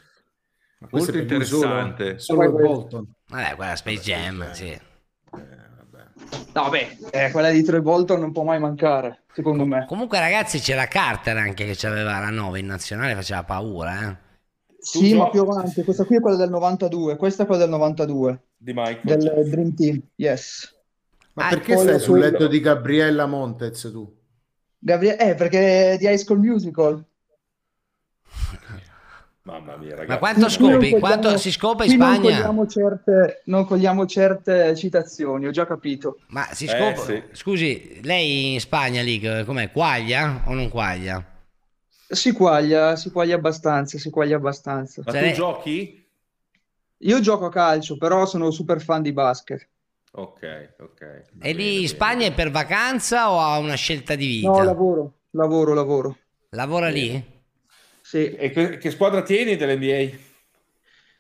questo 0.91 1.13
Molto 1.13 1.19
è 1.19 1.25
per 1.39 1.45
solo, 1.47 1.65
interessante. 1.67 2.19
solo 2.19 2.43
il 2.45 2.51
Bolton. 2.51 3.13
Vabbè, 3.29 3.55
quella 3.57 3.77
Space 3.77 4.01
Jam, 4.03 4.53
sì. 4.53 4.79
No, 6.53 6.69
beh, 6.71 6.99
eh, 7.13 7.31
quella 7.31 7.51
di 7.51 7.63
Troy 7.63 7.81
Bolton 7.81 8.19
non 8.21 8.33
può 8.33 8.43
mai 8.43 8.59
mancare, 8.59 9.23
secondo 9.33 9.65
me. 9.65 9.87
Comunque, 9.87 10.19
ragazzi, 10.19 10.59
c'era 10.59 10.87
Carter 10.87 11.37
anche 11.37 11.71
che 11.71 11.87
aveva 11.87 12.19
la 12.19 12.31
9 12.31 12.59
in 12.59 12.67
nazionale, 12.67 13.15
faceva 13.15 13.45
paura, 13.45 14.09
eh. 14.11 14.17
Sì, 14.81 15.15
ma 15.15 15.29
più 15.31 15.43
avanti. 15.43 15.83
Questa 15.85 16.05
qui 16.05 16.17
è 16.17 16.21
quella 16.21 16.37
del 16.37 16.51
92, 16.51 17.17
questa 17.17 17.45
è 17.45 17.47
quella 17.47 17.63
del 17.63 17.71
92, 17.71 18.43
Di 18.57 18.73
Michael. 18.75 19.19
del 19.19 19.49
Dream 19.51 19.75
Team, 19.75 20.03
yes. 20.17 20.77
Ma 21.39 21.47
Ah, 21.47 21.49
perché 21.51 21.77
stai 21.77 22.01
sul 22.01 22.19
letto 22.19 22.47
di 22.49 22.61
Gabriella 22.61 23.27
Montez 23.27 23.89
tu? 23.93 24.17
Gabriele, 24.79 25.31
eh, 25.31 25.35
perché 25.35 25.93
è 25.93 25.97
di 25.99 26.07
High 26.07 26.17
School 26.17 26.41
Musical. 26.41 27.05
Mamma 29.43 29.77
mia, 29.77 29.91
ragazzi. 29.97 30.09
Ma 30.11 30.19
quanto 30.19 30.49
scopi? 30.49 30.91
cogliamo- 30.91 30.99
Quanto 30.99 31.39
si 31.39 31.51
scopa 31.51 31.85
in 31.85 31.91
qui 31.91 31.99
non 31.99 32.15
Spagna? 32.15 32.37
cogliamo 32.37 32.67
certe, 32.67 33.43
non 33.47 33.65
cogliamo 33.65 34.07
certe 34.07 34.77
citazioni, 34.77 35.47
ho 35.47 35.51
già 35.51 35.65
capito. 35.67 36.19
Ma 36.29 36.47
si 36.53 36.67
Eh, 36.67 36.69
scopa... 36.69 37.03
sì. 37.07 37.23
Scusi, 37.33 38.01
lei 38.03 38.53
in 38.55 38.61
Spagna 38.61 39.01
lì, 39.01 39.21
com'è? 39.45 39.71
Quaglia 39.71 40.43
o 40.47 40.53
non 40.55 40.69
quaglia? 40.69 41.25
Si 42.11 42.33
quaglia, 42.33 42.97
si 42.97 43.11
quaglia 43.11 43.37
abbastanza, 43.37 43.97
si 43.99 44.11
quaglia 44.11 44.37
abbastanza. 44.37 45.03
Ma 45.05 45.13
Cioè, 45.13 45.21
tu 45.21 45.27
lei- 45.27 45.35
giochi? 45.35 46.07
Io 47.03 47.21
gioco 47.21 47.47
a 47.47 47.51
calcio, 47.51 47.97
però 47.97 48.27
sono 48.27 48.51
super 48.51 48.81
fan 48.83 49.03
di 49.03 49.13
basket. 49.13 49.67
Ok, 50.19 50.75
ok. 50.81 51.23
E 51.41 51.53
lì 51.53 51.83
in 51.83 51.89
Spagna 51.89 52.27
è 52.27 52.35
per 52.35 52.51
vacanza 52.51 53.31
o 53.31 53.39
ha 53.39 53.59
una 53.59 53.77
scelta 53.77 54.17
di 54.17 54.27
vita? 54.27 54.49
No, 54.49 54.65
lavoro, 54.65 55.13
lavoro, 55.31 55.75
lavoro. 55.75 56.17
Lavora 56.51 56.89
lì? 56.89 57.25
Sì. 58.01 58.35
E 58.35 58.51
che, 58.51 58.79
che 58.79 58.91
squadra 58.91 59.23
tieni 59.23 59.55
dell'NBA? 59.55 60.17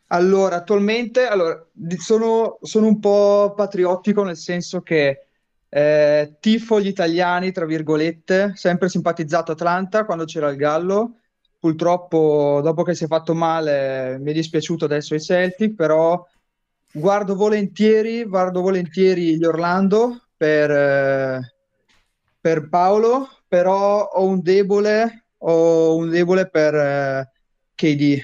Allora, 0.08 0.56
attualmente 0.56 1.28
allora, 1.28 1.64
sono, 1.98 2.58
sono 2.62 2.86
un 2.86 2.98
po' 2.98 3.52
patriottico 3.54 4.24
nel 4.24 4.36
senso 4.36 4.80
che 4.80 5.26
eh, 5.68 6.36
tifo 6.40 6.80
gli 6.80 6.88
italiani, 6.88 7.52
tra 7.52 7.66
virgolette, 7.66 8.54
sempre 8.56 8.88
simpatizzato 8.88 9.52
Atlanta 9.52 10.04
quando 10.04 10.24
c'era 10.24 10.48
il 10.48 10.56
Gallo. 10.56 11.18
Purtroppo, 11.56 12.60
dopo 12.64 12.82
che 12.82 12.96
si 12.96 13.04
è 13.04 13.06
fatto 13.06 13.32
male, 13.32 14.18
mi 14.18 14.32
è 14.32 14.34
dispiaciuto 14.34 14.86
adesso 14.86 15.14
i 15.14 15.20
Celtic, 15.20 15.74
però 15.74 16.26
guardo 16.92 17.34
volentieri, 17.34 18.24
guardo 18.24 18.60
volentieri 18.60 19.36
gli 19.36 19.44
Orlando 19.44 20.22
per, 20.36 20.70
eh, 20.70 21.40
per 22.40 22.68
Paolo, 22.68 23.28
però 23.46 24.04
ho 24.04 24.24
un 24.24 24.40
debole, 24.42 25.26
ho 25.38 25.96
un 25.96 26.08
debole 26.10 26.48
per 26.48 26.74
eh, 26.74 27.30
KD. 27.74 28.20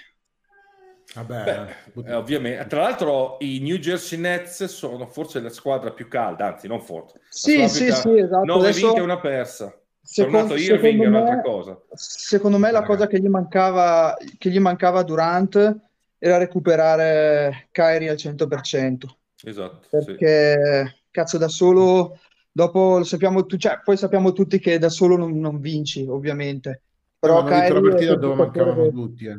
Vabbè, 1.14 1.66
Eh, 2.06 2.12
ovviamente. 2.14 2.66
Tra 2.66 2.80
l'altro 2.82 3.36
i 3.40 3.60
New 3.60 3.76
Jersey 3.76 4.18
Nets 4.18 4.64
sono 4.64 5.06
forse 5.06 5.40
la 5.40 5.48
squadra 5.50 5.92
più 5.92 6.08
calda, 6.08 6.46
anzi 6.54 6.66
non 6.66 6.80
forse. 6.80 7.18
la 7.20 7.24
Sì, 7.28 7.68
sì, 7.68 7.92
sì, 7.92 8.18
esatto. 8.18 8.44
Nove 8.44 8.68
Adesso- 8.70 8.86
vinte 8.86 9.00
e 9.00 9.02
una 9.04 9.20
persa. 9.20 9.78
Secondo- 10.06 10.56
Irving 10.56 11.00
secondo 11.00 11.08
un'altra 11.08 11.36
me- 11.36 11.42
cosa. 11.42 11.80
Secondo 11.94 12.58
me 12.58 12.70
la 12.72 12.82
cosa 12.82 13.06
che 13.06 13.20
gli 13.20 13.28
mancava, 13.28 14.16
che 14.38 14.50
gli 14.50 14.58
mancava 14.58 15.02
Durant 15.04 15.76
era 16.24 16.38
recuperare 16.38 17.68
Kyrie 17.70 18.08
al 18.08 18.16
100%, 18.16 19.18
Esatto. 19.44 19.86
sì. 19.90 19.90
perché 19.90 21.02
cazzo 21.10 21.36
da 21.36 21.48
solo, 21.48 22.18
dopo 22.50 22.96
lo 22.96 23.04
sappiamo, 23.04 23.44
tu- 23.44 23.58
cioè, 23.58 23.80
poi 23.84 23.98
sappiamo 23.98 24.32
tutti 24.32 24.58
che 24.58 24.78
da 24.78 24.88
solo 24.88 25.16
non, 25.18 25.38
non 25.38 25.60
vinci, 25.60 26.06
ovviamente. 26.08 26.80
Però 27.18 27.42
Però 27.44 27.48
Kyrie 27.60 27.78
è 27.78 27.82
partita 27.82 28.14
dove 28.14 28.34
mancavano 28.36 28.88
tutti. 28.90 29.26
eh. 29.26 29.38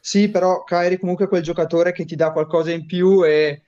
Sì, 0.00 0.28
però 0.30 0.64
Kyrie 0.64 0.98
comunque 0.98 1.26
è 1.26 1.28
quel 1.28 1.42
giocatore 1.42 1.92
che 1.92 2.04
ti 2.04 2.16
dà 2.16 2.32
qualcosa 2.32 2.72
in 2.72 2.86
più 2.86 3.24
e 3.24 3.62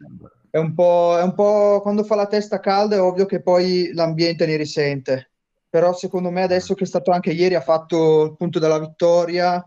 è 0.51 0.59
un 0.59 0.75
po', 0.75 1.17
è 1.19 1.23
un 1.23 1.33
po' 1.35 1.81
quando 1.81 2.03
fa 2.03 2.17
la 2.17 2.27
testa 2.27 2.59
calda 2.59 2.97
è 2.97 3.01
ovvio 3.01 3.25
che 3.25 3.41
poi 3.41 3.93
l'ambiente 3.95 4.47
ne 4.47 4.57
risente. 4.57 5.31
Però 5.71 5.93
secondo 5.95 6.31
me 6.31 6.43
adesso 6.43 6.75
che 6.75 6.83
è 6.85 6.87
stato 6.87 7.13
anche 7.13 7.31
ieri, 7.31 7.55
ha 7.55 7.61
fatto 7.61 8.25
il 8.25 8.37
punto 8.37 8.59
della 8.59 8.81
vittoria, 8.81 9.65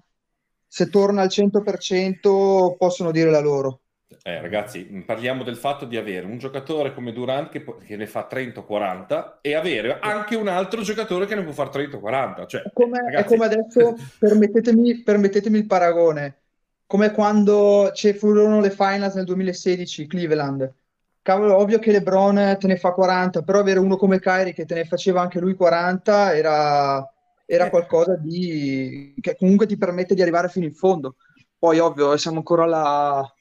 se 0.70 0.88
torna 0.90 1.24
al 1.24 1.30
100% 1.30 2.78
possono 2.78 3.12
dire 3.12 3.32
la 3.32 3.40
loro. 3.40 3.82
Eh, 4.22 4.40
ragazzi, 4.42 4.84
parliamo 5.06 5.44
del 5.44 5.56
fatto 5.56 5.86
di 5.86 5.98
avere 5.98 6.26
un 6.26 6.38
giocatore 6.38 6.94
come 6.94 7.12
Durant 7.12 7.50
che, 7.50 7.66
che 7.86 7.96
ne 7.96 8.06
fa 8.06 8.26
30 8.26 8.60
o 8.60 8.66
40 8.66 9.40
e 9.42 9.56
avere 9.56 10.00
anche 10.00 10.36
un 10.36 10.48
altro 10.48 10.82
giocatore 10.82 11.26
che 11.26 11.36
ne 11.36 11.44
può 11.44 11.52
fare 11.52 11.70
30 11.70 11.98
o 11.98 12.00
40. 12.00 12.46
Cioè, 12.46 12.62
È 12.62 12.72
come, 12.74 13.00
è 13.00 13.04
ragazzi, 13.04 13.28
come 13.28 13.46
adesso, 13.46 13.96
permettetemi, 14.20 15.02
permettetemi 15.02 15.58
il 15.58 15.66
paragone, 15.66 16.38
come 16.86 17.12
quando 17.12 17.92
ci 17.94 18.14
furono 18.14 18.60
le 18.62 18.70
finals 18.70 19.16
nel 19.16 19.26
2016, 19.26 20.06
Cleveland. 20.08 20.74
Cavolo, 21.22 21.58
ovvio 21.58 21.80
che 21.80 21.92
LeBron 21.92 22.58
te 22.60 22.68
ne 22.68 22.78
fa 22.78 22.92
40, 22.92 23.42
però 23.42 23.60
avere 23.60 23.80
uno 23.80 23.98
come 23.98 24.20
Kyrie 24.20 24.54
che 24.54 24.66
te 24.66 24.76
ne 24.76 24.86
faceva 24.86 25.22
anche 25.22 25.40
lui 25.40 25.54
40 25.54 26.36
era, 26.36 27.14
era 27.52 27.72
qualcosa 27.72 28.16
di, 28.16 29.16
che 29.20 29.36
comunque 29.36 29.66
ti 29.66 29.76
permette 29.76 30.14
di 30.14 30.22
arrivare 30.22 30.50
fino 30.50 30.66
in 30.66 30.76
fondo. 30.76 31.16
Poi, 31.58 31.80
ovvio, 31.80 32.16
siamo 32.16 32.38
ancora 32.38 32.64
alla, 32.64 33.34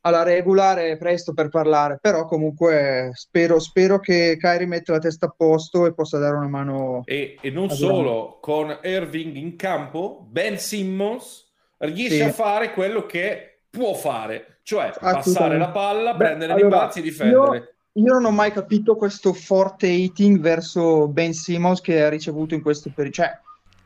alla 0.00 0.22
regular, 0.22 0.78
è 0.78 0.96
presto 0.96 1.34
per 1.34 1.50
parlare, 1.50 1.98
però 2.00 2.24
comunque 2.24 3.10
spero, 3.12 3.58
spero 3.58 4.00
che 4.00 4.38
Kyrie 4.40 4.66
metta 4.66 4.92
la 4.92 4.98
testa 4.98 5.26
a 5.26 5.34
posto 5.36 5.84
e 5.84 5.92
possa 5.92 6.16
dare 6.18 6.36
una 6.36 6.48
mano. 6.48 7.02
E, 7.04 7.36
e 7.38 7.50
non 7.50 7.68
solo, 7.68 8.38
con 8.40 8.78
Irving 8.82 9.36
in 9.36 9.56
campo, 9.56 10.26
Ben 10.26 10.58
Simmons 10.58 11.46
riesce 11.76 12.16
Sì. 12.16 12.22
a 12.22 12.32
fare 12.32 12.72
quello 12.72 13.04
che 13.04 13.64
può 13.68 13.92
fare, 13.92 14.60
cioè 14.62 14.90
passare 14.98 15.58
la 15.58 15.68
palla, 15.68 16.12
Beh, 16.12 16.24
prendere 16.24 16.52
allora, 16.52 16.68
rimbalzi 16.68 16.98
e 17.00 17.02
difendere. 17.02 17.56
Io, 17.92 18.04
io 18.04 18.12
non 18.14 18.24
ho 18.24 18.30
mai 18.30 18.52
capito 18.52 18.96
questo 18.96 19.34
forte 19.34 19.86
hating 19.86 20.40
verso 20.40 21.08
Ben 21.08 21.34
Simmons 21.34 21.82
che 21.82 22.02
ha 22.02 22.08
ricevuto 22.08 22.54
in 22.54 22.62
questo 22.62 22.90
periodo, 22.94 23.16
cioè 23.16 23.38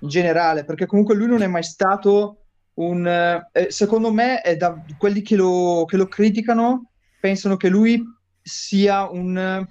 in 0.04 0.08
generale, 0.08 0.64
perché 0.64 0.86
comunque 0.86 1.14
lui 1.14 1.26
non 1.26 1.42
è 1.42 1.46
mai 1.46 1.62
stato 1.62 2.44
un... 2.74 3.06
eh, 3.06 3.66
secondo 3.70 4.12
me 4.12 4.40
è 4.42 4.56
da 4.56 4.84
quelli 4.98 5.22
che 5.22 5.34
lo, 5.34 5.84
che 5.86 5.96
lo 5.96 6.06
criticano 6.06 6.90
pensano 7.20 7.56
che 7.56 7.68
lui 7.68 8.02
sia 8.42 9.08
un... 9.10 9.66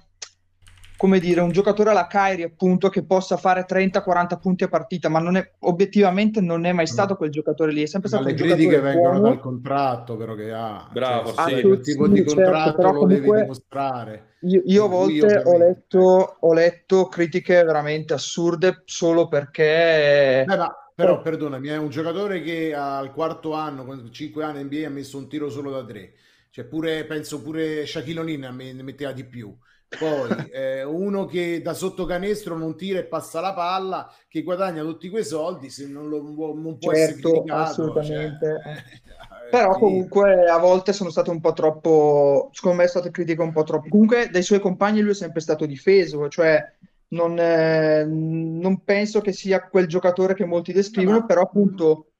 eh, 1.02 1.08
come 1.08 1.18
dire, 1.20 1.40
un 1.40 1.50
giocatore 1.52 1.90
alla 1.90 2.06
Kyrie, 2.06 2.44
appunto, 2.46 2.88
che 2.88 3.04
possa 3.04 3.36
fare 3.36 3.64
30-40 3.66 4.38
punti 4.38 4.64
a 4.64 4.68
partita, 4.68 5.08
ma 5.08 5.18
non 5.18 5.36
è, 5.36 5.52
obiettivamente 5.60 6.40
non 6.40 6.64
è 6.64 6.72
mai 6.72 6.86
stato 6.86 7.16
quel 7.16 7.30
giocatore 7.30 7.72
lì, 7.72 7.82
è 7.82 7.86
sempre 7.86 8.08
Ma 8.10 8.16
stato 8.16 8.28
le 8.28 8.32
un 8.32 8.36
critiche 8.36 8.80
vengono 8.80 9.18
buono. 9.18 9.20
dal 9.20 9.38
contratto 9.40 10.16
però 10.16 10.34
che 10.34 10.52
ha. 10.52 10.88
Bravo, 10.92 11.32
Cioè, 11.32 11.56
sì. 11.56 11.62
quel 11.62 11.80
tipo 11.80 12.08
di 12.08 12.20
Sì, 12.20 12.26
certo, 12.26 12.34
contratto 12.34 12.74
però 12.74 12.92
lo 12.92 13.04
devi 13.06 13.30
dimostrare. 13.32 14.28
Io, 14.40 14.62
io 14.64 14.84
a 14.84 14.88
volte 14.88 15.42
ho 15.44 15.56
letto, 15.56 16.36
ho 16.40 16.52
letto 16.52 17.08
critiche 17.08 17.62
veramente 17.64 18.12
assurde 18.14 18.82
solo 18.84 19.26
perché... 19.26 20.42
Eh, 20.42 20.56
ma 20.56 20.74
però 20.94 21.20
perdonami, 21.22 21.68
è 21.68 21.76
un 21.76 21.88
giocatore 21.88 22.40
che 22.42 22.74
al 22.74 23.12
quarto 23.12 23.52
anno, 23.54 23.84
con 23.84 24.12
5 24.12 24.44
anni 24.44 24.60
in 24.60 24.66
NBA, 24.66 24.86
ha 24.86 24.90
messo 24.90 25.18
un 25.18 25.28
tiro 25.28 25.48
solo 25.50 25.70
da 25.70 25.84
tre. 25.84 26.12
Cioè, 26.50 26.64
pure, 26.66 27.04
penso 27.04 27.42
pure 27.42 27.84
Shaquille 27.86 28.20
O'Neal 28.20 28.54
ne 28.54 28.72
ne 28.72 28.82
metteva 28.82 29.12
di 29.12 29.24
più. 29.24 29.56
Poi 29.88 30.48
eh, 30.50 30.82
uno 30.82 31.24
che 31.24 31.62
da 31.62 31.72
sotto 31.72 32.04
canestro 32.04 32.56
non 32.56 32.76
tira 32.76 32.98
e 32.98 33.04
passa 33.04 33.40
la 33.40 33.54
palla, 33.54 34.12
che 34.28 34.42
guadagna 34.42 34.82
tutti 34.82 35.08
quei 35.08 35.24
soldi, 35.24 35.70
se 35.70 35.86
non, 35.86 36.08
lo, 36.08 36.20
non 36.54 36.78
può 36.78 36.92
essere 36.92 37.12
Certo, 37.12 37.30
criticato. 37.30 37.60
assolutamente. 37.60 38.60
cioè, 38.62 38.82
Però 39.50 39.78
comunque 39.78 40.48
a 40.48 40.58
volte 40.58 40.92
sono 40.92 41.10
stato 41.10 41.30
un 41.30 41.40
po' 41.40 41.52
troppo, 41.52 42.50
secondo 42.52 42.78
me 42.78 42.84
è 42.84 42.88
stata 42.88 43.10
critica 43.10 43.42
un 43.42 43.52
po' 43.52 43.62
troppo. 43.62 43.88
Comunque 43.88 44.28
dai 44.30 44.42
suoi 44.42 44.58
compagni 44.58 45.00
lui 45.00 45.12
è 45.12 45.14
sempre 45.14 45.40
stato 45.40 45.64
difeso, 45.66 46.28
cioè 46.28 46.60
non, 47.08 47.38
eh, 47.38 48.04
non 48.04 48.82
penso 48.82 49.20
che 49.20 49.32
sia 49.32 49.68
quel 49.68 49.86
giocatore 49.86 50.34
che 50.34 50.44
molti 50.44 50.72
descrivono, 50.72 51.24
però 51.24 51.42
appunto 51.42 52.13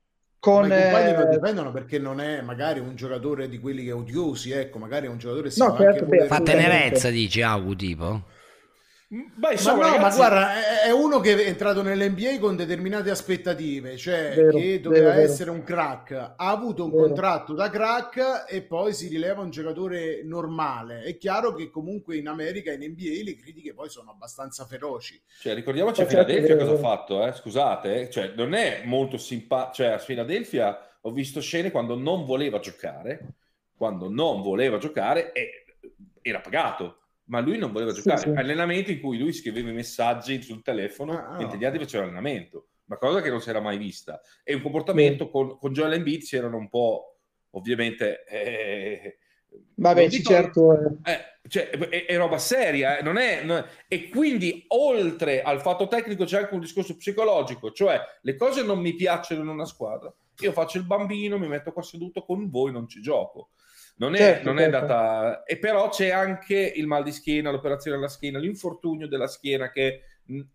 con... 0.45 0.69
Ma 0.69 0.77
i 0.77 0.83
compagni 0.83 1.17
lo 1.17 1.31
eh, 1.31 1.39
difendono 1.39 1.73
perché 1.73 1.99
non 1.99 2.21
è 2.21 2.43
magari 2.43 2.79
un 2.79 2.95
giocatore 2.97 3.49
di 3.49 3.59
quelli 3.59 3.83
che 3.83 3.93
odiosi, 3.93 4.51
ecco, 4.51 4.77
magari 4.79 5.07
è 5.07 5.09
un 5.09 5.17
giocatore 5.17 5.49
che 5.49 5.55
si 5.55 5.61
No, 5.63 5.71
fa 5.71 5.77
certo, 5.79 6.05
anche 6.05 6.17
beh, 6.17 6.27
Fa 6.27 6.41
tenerezza, 6.41 7.09
dici 7.09 7.41
Augu, 7.41 7.75
tipo? 7.75 8.25
Beh, 9.35 9.47
Ma 9.47 9.53
insomma, 9.53 9.83
no, 9.85 9.91
ma 9.91 9.97
ragazzi, 9.97 10.17
guarda, 10.17 10.83
è, 10.83 10.91
uno 10.91 11.21
che 11.21 11.37
è 11.37 11.47
entrato 11.47 11.83
nell'NBA 11.83 12.39
con 12.41 12.57
determinate 12.57 13.11
aspettative, 13.11 13.97
cioè 13.97 14.33
Vero, 14.35 14.51
che 14.59 14.81
doveva 14.81 15.11
vero, 15.11 15.21
vero. 15.21 15.31
essere 15.31 15.51
un 15.51 15.63
crack, 15.63 16.13
ha 16.13 16.35
avuto 16.37 16.85
un 16.85 16.91
Vero. 16.91 17.03
contratto 17.05 17.55
da 17.55 17.71
crack 17.71 18.47
e 18.49 18.63
poi 18.63 18.93
si 18.93 19.07
rileva 19.07 19.41
un 19.43 19.51
giocatore 19.51 20.23
normale. 20.25 21.03
È 21.03 21.17
chiaro 21.17 21.55
che 21.55 21.71
comunque 21.71 22.17
in 22.17 22.27
America, 22.27 22.73
in 22.73 22.81
NBA, 22.81 23.23
le 23.23 23.37
critiche 23.37 23.73
poi 23.73 23.89
sono 23.89 24.11
abbastanza 24.11 24.65
feroci. 24.65 25.23
Cioè, 25.41 25.55
ricordiamoci 25.55 26.01
a 26.01 26.05
Ma 26.05 26.11
Filadelfia 26.11 26.57
vero, 26.57 26.59
cosa 26.67 26.71
ha 26.71 26.75
vero. 26.75 26.89
fatto, 26.89 27.27
eh? 27.27 27.33
scusate, 27.33 28.01
eh. 28.01 28.11
Cioè, 28.11 28.33
non 28.35 28.55
è 28.55 28.83
molto 28.85 29.17
simpatico. 29.17 29.75
Cioè, 29.75 29.87
a 29.93 29.99
Filadelfia 29.99 30.99
ho 31.03 31.13
visto 31.13 31.41
scene 31.41 31.71
quando 31.71 31.95
non 31.97 32.25
voleva 32.25 32.59
giocare, 32.59 33.35
quando 33.77 34.09
non 34.09 34.43
voleva 34.43 34.79
giocare 34.79 35.33
e 35.33 35.65
era 36.23 36.41
pagato, 36.41 37.04
ma 37.27 37.41
lui 37.41 37.59
non 37.59 37.73
voleva 37.73 37.93
Sì, 37.93 38.03
giocare. 38.03 38.21
sì. 38.21 38.29
Allenamenti 38.39 38.93
in 38.93 39.01
cui 39.01 39.19
lui 39.19 39.33
scriveva 39.33 39.71
i 39.71 39.75
messaggi 39.75 40.43
sul 40.43 40.63
telefono 40.63 41.19
Ah, 41.19 41.37
mentre 41.39 41.55
no. 41.57 41.63
gli 41.63 41.65
altri 41.65 41.81
facevano 41.81 42.11
allenamento, 42.11 42.67
ma 42.87 42.97
cosa 42.99 43.21
che 43.23 43.31
non 43.31 43.41
si 43.41 43.49
era 43.51 43.61
mai 43.61 43.79
vista. 43.79 44.21
E 44.43 44.55
un 44.55 44.63
comportamento 44.63 45.29
con, 45.31 45.57
con 45.59 45.73
Joel 45.73 45.95
Embiid 45.95 46.23
si 46.23 46.37
erano 46.37 46.57
un 46.57 46.69
po', 46.69 47.19
ovviamente... 47.51 48.25
eh, 48.27 49.19
Vabbè, 49.77 50.09
sì, 50.11 50.17
dico- 50.19 50.31
certo. 50.33 50.99
eh. 51.05 51.13
eh, 51.13 51.19
cioè, 51.49 51.69
è, 51.71 52.07
è 52.07 52.17
roba 52.17 52.39
seria, 52.39 52.99
eh, 52.99 53.03
non 53.03 53.17
è, 53.19 53.45
non 53.45 53.59
è- 53.59 53.65
E 53.87 54.09
quindi, 54.09 54.65
oltre 54.69 55.43
al 55.43 55.61
fatto 55.61 55.87
tecnico, 55.87 56.25
c'è 56.25 56.39
anche 56.39 56.55
un 56.55 56.61
discorso 56.61 56.97
psicologico, 56.97 57.71
cioè 57.71 58.01
le 58.23 58.35
cose 58.35 58.63
non 58.65 58.81
mi 58.81 58.95
piacciono 58.95 59.43
in 59.43 59.49
una 59.49 59.65
squadra. 59.65 60.13
Io 60.41 60.51
faccio 60.51 60.79
il 60.79 60.85
bambino, 60.85 61.39
mi 61.39 61.47
metto 61.47 61.73
qua 61.73 61.83
seduto 61.83 62.25
con 62.25 62.51
voi, 62.51 62.73
non 62.73 62.89
ci 62.89 63.01
gioco. 63.01 63.51
Non 63.97 64.15
è, 64.15 64.19
Certo, 64.19 64.45
non 64.49 64.59
è 64.59 64.63
certo. 64.63 64.77
andata. 64.79 65.43
E 65.45 65.59
però 65.59 65.89
c'è 65.89 66.11
anche 66.11 66.73
il 66.75 66.87
mal 66.87 67.05
di 67.05 67.13
schiena, 67.13 67.51
l'operazione 67.51 67.97
alla 67.97 68.09
schiena, 68.09 68.39
l'infortunio 68.39 69.07
della 69.07 69.29
schiena 69.29 69.71
che 69.71 70.03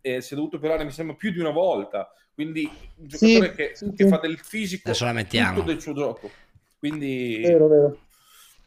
eh, 0.02 0.20
si 0.22 0.34
è 0.34 0.36
dovuto 0.36 0.58
operare, 0.58 0.84
mi 0.84 0.92
sembra, 0.92 1.16
più 1.16 1.32
di 1.32 1.40
una 1.40 1.52
volta. 1.52 2.12
Quindi, 2.34 2.70
un 2.98 3.10
Sì, 3.10 3.34
giocatore 3.36 3.54
che, 3.56 3.76
sì, 3.76 3.94
che 3.94 4.04
sì. 4.04 4.10
fa 4.10 4.18
del 4.18 4.38
fisico 4.40 4.88
Adesso 4.90 5.06
la 5.06 5.14
mettiamo. 5.14 5.56
tutto 5.60 5.72
del 5.72 5.82
suo 5.82 5.94
gioco. 5.94 6.30
Quindi, 6.78 7.42
Vero, 7.44 7.68
vero. 7.68 7.98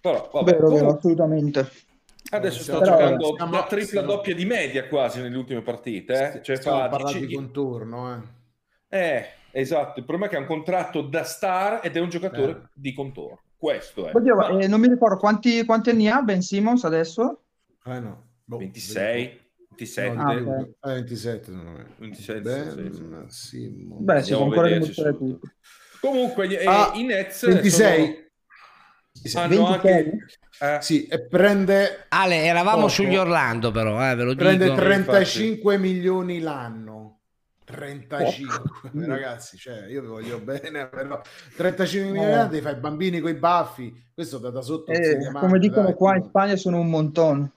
però, 0.00 0.30
vabbè, 0.32 0.52
Vero, 0.52 0.68
vero, 0.70 0.96
assolutamente. 0.96 1.70
Adesso 2.30 2.62
sta 2.62 2.76
Stiamo- 2.76 2.84
giocando 2.84 3.32
stiamo- 3.34 3.52
la 3.52 3.64
tripla 3.64 3.86
stiamo- 3.86 4.06
doppia 4.06 4.34
di 4.34 4.44
media 4.46 4.86
quasi 4.88 5.20
nelle 5.20 5.36
ultime 5.36 5.60
partite. 5.62 6.32
Eh? 6.38 6.42
Cioè 6.42 6.56
Stiamo 6.56 6.78
fa 6.78 6.88
parlando 6.88 7.12
dici- 7.18 7.26
di 7.26 7.34
contorno, 7.34 8.14
eh. 8.88 8.98
Eh, 8.98 9.26
esatto. 9.50 9.98
Il 10.00 10.06
problema 10.06 10.26
è 10.26 10.30
che 10.30 10.36
ha 10.36 10.40
un 10.40 10.46
contratto 10.46 11.02
da 11.02 11.24
star 11.24 11.80
ed 11.82 11.96
è 11.96 12.00
un 12.00 12.08
giocatore 12.08 12.52
Eh. 12.52 12.68
di 12.74 12.92
contorno. 12.94 13.40
Questo 13.66 14.08
è. 14.08 14.12
Oddio, 14.12 14.34
ma, 14.34 14.48
eh, 14.58 14.66
non 14.66 14.80
mi 14.80 14.88
ricordo 14.88 15.16
quanti, 15.18 15.64
quanti 15.64 15.90
anni 15.90 16.08
ha 16.08 16.20
Ben 16.22 16.42
Simmons 16.42 16.82
adesso? 16.82 17.42
Eh 17.84 18.00
no. 18.00 18.30
Boh, 18.42 18.56
26, 18.56 19.40
27. 19.68 20.14
No, 20.16 20.22
Ah, 20.28 20.34
di 20.34 20.40
più. 20.42 20.50
ok. 20.50 20.58
Eh, 20.90 20.92
27 20.94 21.50
non 21.52 21.76
è. 21.78 21.84
27, 22.00 22.40
Ben 22.74 23.30
Simmons. 23.30 24.02
Beh, 24.02 24.22
si 24.24 24.34
può 24.34 24.42
ancora 24.46 24.66
dimostrare 24.68 25.16
tutto. 25.16 25.46
Comunque, 26.00 26.58
eh, 26.58 26.66
Ah, 26.66 26.90
i 26.96 27.04
Nets 27.04 27.46
26. 27.46 28.30
sono- 29.12 29.44
hanno 29.44 29.54
26? 29.68 29.92
anche... 29.94 30.26
eh, 30.58 30.78
Sì, 30.82 31.06
e 31.06 31.26
prende, 31.28 32.06
Ale, 32.08 32.42
eravamo 32.42 32.76
Poco. 32.78 32.88
sugli 32.88 33.14
Orlando, 33.16 33.70
però, 33.70 34.10
eh, 34.10 34.16
ve 34.16 34.24
lo 34.24 34.34
prende 34.34 34.64
dico. 34.64 34.76
35 34.76 35.78
milioni 35.78 36.40
l'anno. 36.40 37.01
35 37.64 38.90
Mm. 38.96 39.04
ragazzi, 39.06 39.56
cioè 39.56 39.86
io 39.86 40.00
vi 40.02 40.06
voglio 40.08 40.38
bene, 40.40 40.86
però 40.90 41.20
35 41.56 42.08
No. 42.08 42.12
milioni 42.14 42.34
l'anno 42.36 42.48
devi 42.50 42.62
fare 42.62 42.76
i 42.76 42.80
bambini 42.80 43.20
con 43.20 43.30
i 43.30 43.34
baffi. 43.34 44.04
Questo 44.14 44.38
da, 44.38 44.50
da 44.50 44.60
sotto 44.62 44.90
Eh, 44.92 44.96
insegna 44.96 45.32
come 45.40 45.58
dicono 45.58 45.86
dai. 45.86 45.94
qua 45.94 46.16
in 46.16 46.24
Spagna 46.24 46.56
sono 46.56 46.78
un 46.80 46.88
monton. 46.90 47.50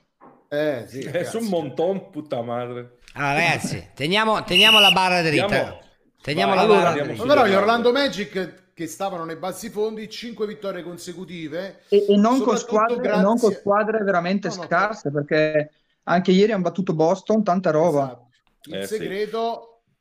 Eh, 0.47 0.85
sì, 0.87 0.99
è 1.01 1.11
ragazzi. 1.11 1.37
su 1.37 1.43
un 1.43 1.49
monton, 1.49 2.09
puta 2.11 2.41
madre. 2.41 2.97
Allora, 3.13 3.33
ragazzi, 3.33 3.89
teniamo, 3.93 4.43
teniamo 4.43 4.79
la 4.79 4.91
barra 4.91 5.21
dritta. 5.21 5.43
Andiamo. 5.43 5.79
Teniamo 6.21 6.55
Vai, 6.55 6.59
la 6.67 6.73
allora, 6.73 6.91
barra 6.91 7.03
dritta. 7.03 7.23
Però 7.25 7.45
gli 7.45 7.53
Orlando. 7.53 7.91
Magic 7.91 8.63
che 8.73 8.87
stavano 8.87 9.23
nei 9.25 9.37
bassi 9.37 9.69
fondi, 9.69 10.09
5 10.09 10.45
vittorie 10.47 10.83
consecutive. 10.83 11.81
E, 11.89 12.05
e 12.09 12.15
non, 12.17 12.41
con 12.41 12.57
squadre, 12.57 12.97
grazie- 12.97 13.21
non 13.21 13.37
con 13.39 13.51
squadre 13.53 14.03
veramente 14.03 14.49
No, 14.49 14.55
no, 14.55 14.63
scarse, 14.63 15.11
perché 15.11 15.71
anche 16.03 16.31
ieri 16.31 16.51
hanno 16.51 16.63
battuto 16.63 16.93
Boston, 16.93 17.43
tanta 17.43 17.71
roba. 17.71 18.03
Esatto. 18.03 18.23
Il 18.65 18.75
Eh, 18.75 18.87
sì. 18.87 18.97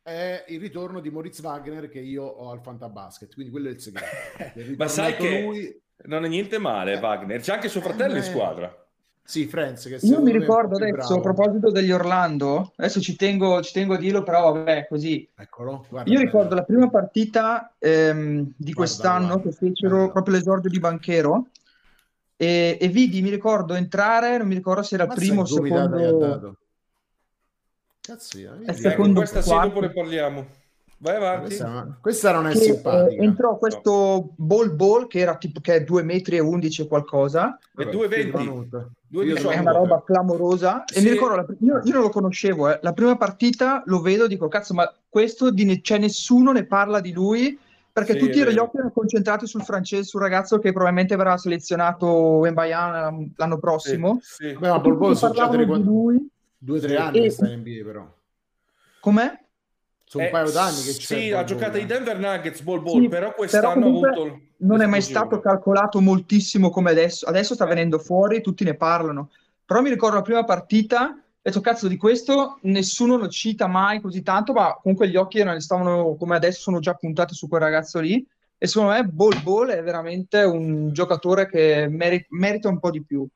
È 0.05 0.45
il 0.49 0.61
ritorno 0.61 1.01
di 1.01 1.09
Moritz 1.09 1.41
Wagner 1.41 1.89
che 1.89 1.99
io 1.99 2.25
ho 2.25 2.51
al 2.51 2.61
Fantabasket, 2.61 3.33
quindi 3.33 3.51
quello 3.51 3.69
è 3.69 3.71
il 3.71 3.81
segreto. 3.81 4.07
È 4.37 4.75
Ma 4.77 4.87
sai 4.87 5.17
che 5.17 5.43
lui- 5.43 5.83
non 6.07 6.27
è 6.27 6.29
niente 6.29 6.59
male 6.59 6.97
Wagner. 6.97 7.41
C'è 7.41 7.55
anche 7.55 7.69
suo 7.69 7.81
fratello 7.81 8.13
in 8.13 8.19
Eh, 8.19 8.23
squadra. 8.23 8.87
Sì, 9.27 9.47
Franz, 9.47 9.85
che 9.85 9.99
Io 10.03 10.21
mi 10.21 10.33
ricordo 10.33 10.77
adesso, 10.77 11.15
a 11.15 11.21
proposito 11.21 11.71
degli 11.71 11.91
Orlando, 11.91 12.75
adesso 12.77 13.01
ci 13.01 13.17
tengo, 13.17 13.63
ci 13.63 13.73
tengo 13.73 13.95
a 13.95 13.97
dirlo, 13.97 14.23
però 14.23 14.53
vabbè, 14.53 14.87
così. 14.87 15.27
Eccolo, 15.35 15.87
guarda 15.89 16.13
Io 16.13 16.21
ricordo 16.21 16.55
la 16.55 16.65
prima 16.65 16.91
partita 16.91 17.75
ehm, 17.79 18.53
di 18.55 18.75
quest'anno 18.75 19.41
che 19.41 19.53
fecero 19.53 20.13
proprio 20.13 20.35
l'esordio 20.35 20.69
di 20.69 20.79
Banchero 20.79 21.47
e, 22.37 22.77
e 22.79 22.89
vidi, 22.89 23.23
mi 23.23 23.31
ricordo 23.31 23.73
entrare, 23.73 24.37
non 24.37 24.49
mi 24.49 24.57
ricordo 24.57 24.83
se 24.83 24.97
era 24.97 25.05
il 25.05 25.13
primo 25.15 25.41
o 25.41 25.45
ha 25.45 25.47
secondo... 25.47 26.59
Cazzo, 28.07 28.39
io- 28.39 28.59
secondo 28.75 29.21
questa 29.21 29.41
sì, 29.41 29.49
dopo 29.49 29.81
ne 29.81 29.91
parliamo. 29.91 30.47
Vai 30.99 31.17
avanti. 31.17 31.47
Questa, 31.47 31.99
questa 32.03 32.33
non 32.33 32.47
è 32.47 32.53
che, 32.53 32.59
simpatica. 32.59 33.23
eh, 33.23 33.25
entrò 33.25 33.57
questo 33.57 34.33
ball 34.37 34.75
ball 34.77 35.07
che 35.07 35.21
era 35.21 35.37
tipo 35.37 35.61
che 35.61 35.75
è 35.77 35.85
2 35.85 36.03
metri 36.03 36.37
e 36.37 36.41
11 36.41 36.83
e 36.83 36.87
qualcosa 36.87 37.59
E 37.77 37.85
Vabbè, 37.85 37.97
2,20. 37.97 38.31
Vanuta. 38.31 38.89
Due 39.07 39.25
Io 39.25 39.35
diciotto. 39.35 39.55
è 39.55 39.59
una 39.59 39.73
roba 39.73 40.03
clamorosa 40.05 40.85
e 40.85 40.99
Sì. 40.99 41.05
mi 41.05 41.11
ricordo 41.11 41.37
la- 41.37 41.47
io, 41.61 41.81
io 41.83 41.93
non 41.93 42.03
lo 42.03 42.09
conoscevo 42.11 42.71
eh. 42.71 42.79
la 42.83 42.93
prima 42.93 43.17
partita 43.17 43.83
lo 43.87 44.01
vedo 44.01 44.27
dico 44.27 44.49
cazzo 44.49 44.75
ma 44.75 44.91
questo 45.09 45.51
di 45.51 45.65
ne- 45.65 45.81
cioè, 45.83 45.99
nessuno 45.99 46.53
ne 46.53 46.67
parla 46.67 47.01
di 47.01 47.13
lui 47.13 47.59
perché 47.93 48.13
Sì, 48.15 48.19
tutti 48.19 48.39
gli 48.39 48.59
occhi 48.59 48.77
erano 48.77 48.93
concentrati 48.93 49.47
sul 49.47 49.63
francese 49.63 50.05
sul 50.05 50.21
ragazzo 50.21 50.59
che 50.59 50.73
probabilmente 50.73 51.17
verrà 51.17 51.37
selezionato 51.37 52.07
Wembayana 52.09 53.15
l'anno 53.37 53.59
prossimo 53.59 54.19
Sì, 54.21 54.49
sì. 54.49 54.57
Beh, 54.59 54.69
ma 54.69 54.81
parlavano 54.81 55.65
tre, 55.65 55.67
di 55.77 55.83
lui 55.83 56.29
due 56.65 56.79
o 56.79 56.81
tre 56.81 56.89
Sì. 56.91 56.97
anni 56.97 57.19
E- 57.19 57.23
che 57.23 57.31
sta 57.31 57.47
in 57.49 57.61
NBA, 57.61 57.85
però. 57.85 58.13
com'è? 59.01 59.39
Sono 60.07 60.23
un 60.25 60.29
Eh, 60.29 60.33
paio 60.33 60.51
d'anni 60.51 60.83
che 60.83 60.93
c'è. 60.93 61.19
Sì, 61.19 61.33
ha 61.33 61.45
giocato 61.45 61.77
eh. 61.77 61.81
i 61.81 61.87
Denver 61.87 62.19
Nuggets 62.19 62.61
ball 62.63 62.83
ball, 62.83 63.03
Sì, 63.03 63.09
però 63.09 63.35
quest'anno 63.35 63.69
ha 63.69 63.73
comunque 63.75 64.09
avuto 64.11 64.41
non 64.59 64.81
è 64.81 64.87
mai 64.87 65.03
stato 65.03 65.41
calcolato 65.41 66.01
moltissimo 66.01 66.71
come 66.71 66.91
adesso. 66.91 67.27
Adesso 67.27 67.55
sta 67.55 67.67
venendo 67.67 67.99
fuori, 67.99 68.41
tutti 68.41 68.65
ne 68.65 68.75
parlano. 68.77 69.31
Però 69.65 69.81
mi 69.81 69.89
ricordo 69.91 70.17
la 70.17 70.23
prima 70.23 70.45
partita, 70.45 71.09
ho 71.11 71.17
detto 71.41 71.61
cazzo 71.61 71.89
di 71.89 71.97
questo, 71.97 72.59
nessuno 72.63 73.17
lo 73.17 73.29
cita 73.29 73.67
mai 73.67 74.01
così 74.01 74.23
tanto, 74.23 74.53
ma 74.53 74.79
comunque 74.81 75.09
gli 75.09 75.17
occhi 75.17 75.39
erano- 75.41 75.59
stavano 75.61 76.15
come 76.17 76.37
adesso 76.37 76.61
sono 76.61 76.79
già 76.81 76.95
puntati 76.95 77.35
su 77.35 77.49
quel 77.49 77.61
ragazzo 77.63 77.99
lì. 78.01 78.25
E 78.57 78.67
secondo 78.67 78.93
me 78.93 79.05
Bol 79.05 79.43
Bol 79.43 79.69
è 79.69 79.83
veramente 79.83 80.43
un 80.43 80.93
giocatore 80.93 81.49
che 81.49 81.87
meri- 81.91 82.25
merita 82.31 82.69
un 82.69 82.79
po' 82.79 82.91
di 82.91 83.03
più. 83.03 83.27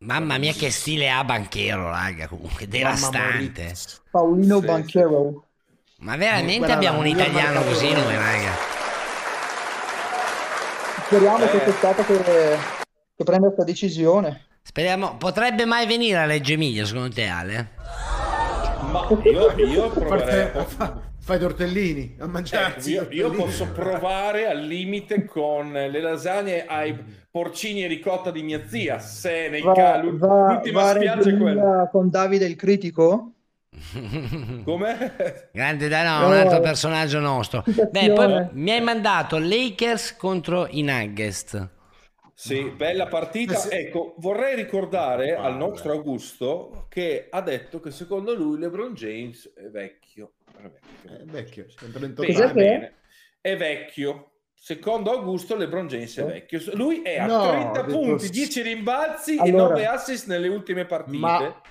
Mamma 0.00 0.38
mia, 0.38 0.52
che 0.52 0.70
stile 0.70 1.10
ha 1.10 1.24
Banchero, 1.24 1.90
raga. 1.90 2.28
Comunque, 2.28 2.68
devastante. 2.68 3.74
Paolino 4.10 4.60
Sì, 4.60 4.66
Banchero. 4.66 5.44
Ma 5.98 6.16
veramente 6.16 6.58
Guarda, 6.58 6.74
abbiamo 6.74 7.00
un 7.00 7.06
italiano 7.08 7.62
così 7.62 7.92
noi, 7.92 8.14
raga. 8.14 8.52
Speriamo 11.04 11.38
Eh. 11.38 11.50
che 11.50 11.58
quest'estate 11.58 12.04
che, 12.04 12.56
che 13.16 13.24
prenda 13.24 13.46
questa 13.46 13.64
decisione. 13.64 14.46
Speriamo, 14.62 15.16
potrebbe 15.16 15.64
mai 15.64 15.86
venire 15.86 16.18
a 16.18 16.26
Reggio 16.26 16.52
Emilia, 16.52 16.84
secondo 16.84 17.12
te, 17.12 17.26
Ale? 17.26 17.70
Ma 18.92 19.04
io, 19.24 19.52
io 19.56 19.88
proverei 19.90 20.50
Fai- 21.28 21.38
fa- 21.38 21.56
Fai 21.56 21.56
tortellini 21.56 22.16
a 22.18 22.26
Ecco, 22.26 22.28
mangiarsi. 22.28 22.90
i 22.90 22.92
io, 22.92 23.08
io 23.10 23.30
posso 23.32 23.70
provare 23.72 24.46
al 24.46 24.60
limite 24.60 25.24
con 25.24 25.72
le 25.72 26.00
lasagne 26.00 26.66
ai 26.66 26.96
porcini 27.30 27.84
e 27.84 27.86
ricotta 27.86 28.30
di 28.30 28.42
mia 28.42 28.66
zia, 28.66 28.98
se 28.98 29.48
nei 29.48 29.60
va, 29.60 29.96
l'ultima 30.02 30.82
va 30.82 30.94
spiaggia 30.94 31.30
è 31.30 31.36
quella. 31.36 31.88
Con 31.90 32.10
Davide 32.10 32.46
il 32.46 32.56
critico? 32.56 33.32
Come? 34.64 35.50
Grande 35.52 35.88
da 35.88 36.20
no, 36.20 36.26
un 36.28 36.32
altro 36.34 36.60
personaggio 36.60 37.20
nostro. 37.20 37.62
Beh, 37.90 38.12
poi 38.12 38.48
mi 38.52 38.70
hai 38.70 38.80
mandato 38.80 39.38
Lakers 39.38 40.16
contro 40.16 40.66
i 40.70 40.82
Nuggets. 40.82 41.68
Sì, 42.34 42.70
bella 42.70 43.06
partita. 43.08 43.68
Eh. 43.68 43.78
Ecco, 43.86 44.14
vorrei 44.18 44.54
ricordare 44.54 45.36
al 45.36 45.56
nostro 45.56 45.92
Augusto 45.92 46.86
che 46.88 47.26
ha 47.30 47.40
detto 47.40 47.80
che 47.80 47.90
secondo 47.90 48.34
lui 48.34 48.58
LeBron 48.58 48.94
James 48.94 49.52
è 49.54 49.68
vecchio. 49.68 50.32
È 50.58 50.70
vecchio. 50.70 51.16
È 51.16 51.24
vecchio, 51.24 51.66
ha 51.68 51.90
38 51.90 52.22
Bene, 52.22 52.32
Cos'è 52.32 52.44
anni. 52.44 52.52
che 52.54 52.66
è? 52.66 52.78
bene. 52.78 52.94
È 53.40 53.56
vecchio. 53.56 54.30
Secondo 54.60 55.12
Augusto 55.12 55.54
LeBron 55.56 55.86
James 55.86 56.18
è 56.18 56.24
vecchio. 56.24 56.60
Lui 56.74 57.02
è 57.02 57.18
a 57.18 57.26
No, 57.26 57.48
30 57.48 57.80
ho 57.80 57.84
detto- 57.84 57.98
punti, 57.98 58.28
10 58.30 58.62
rimbalzi 58.62 59.36
e 59.36 59.40
Allora. 59.40 59.68
9 59.74 59.86
assist 59.86 60.26
nelle 60.26 60.48
ultime 60.48 60.84
partite. 60.84 61.16
Ma 61.16 61.62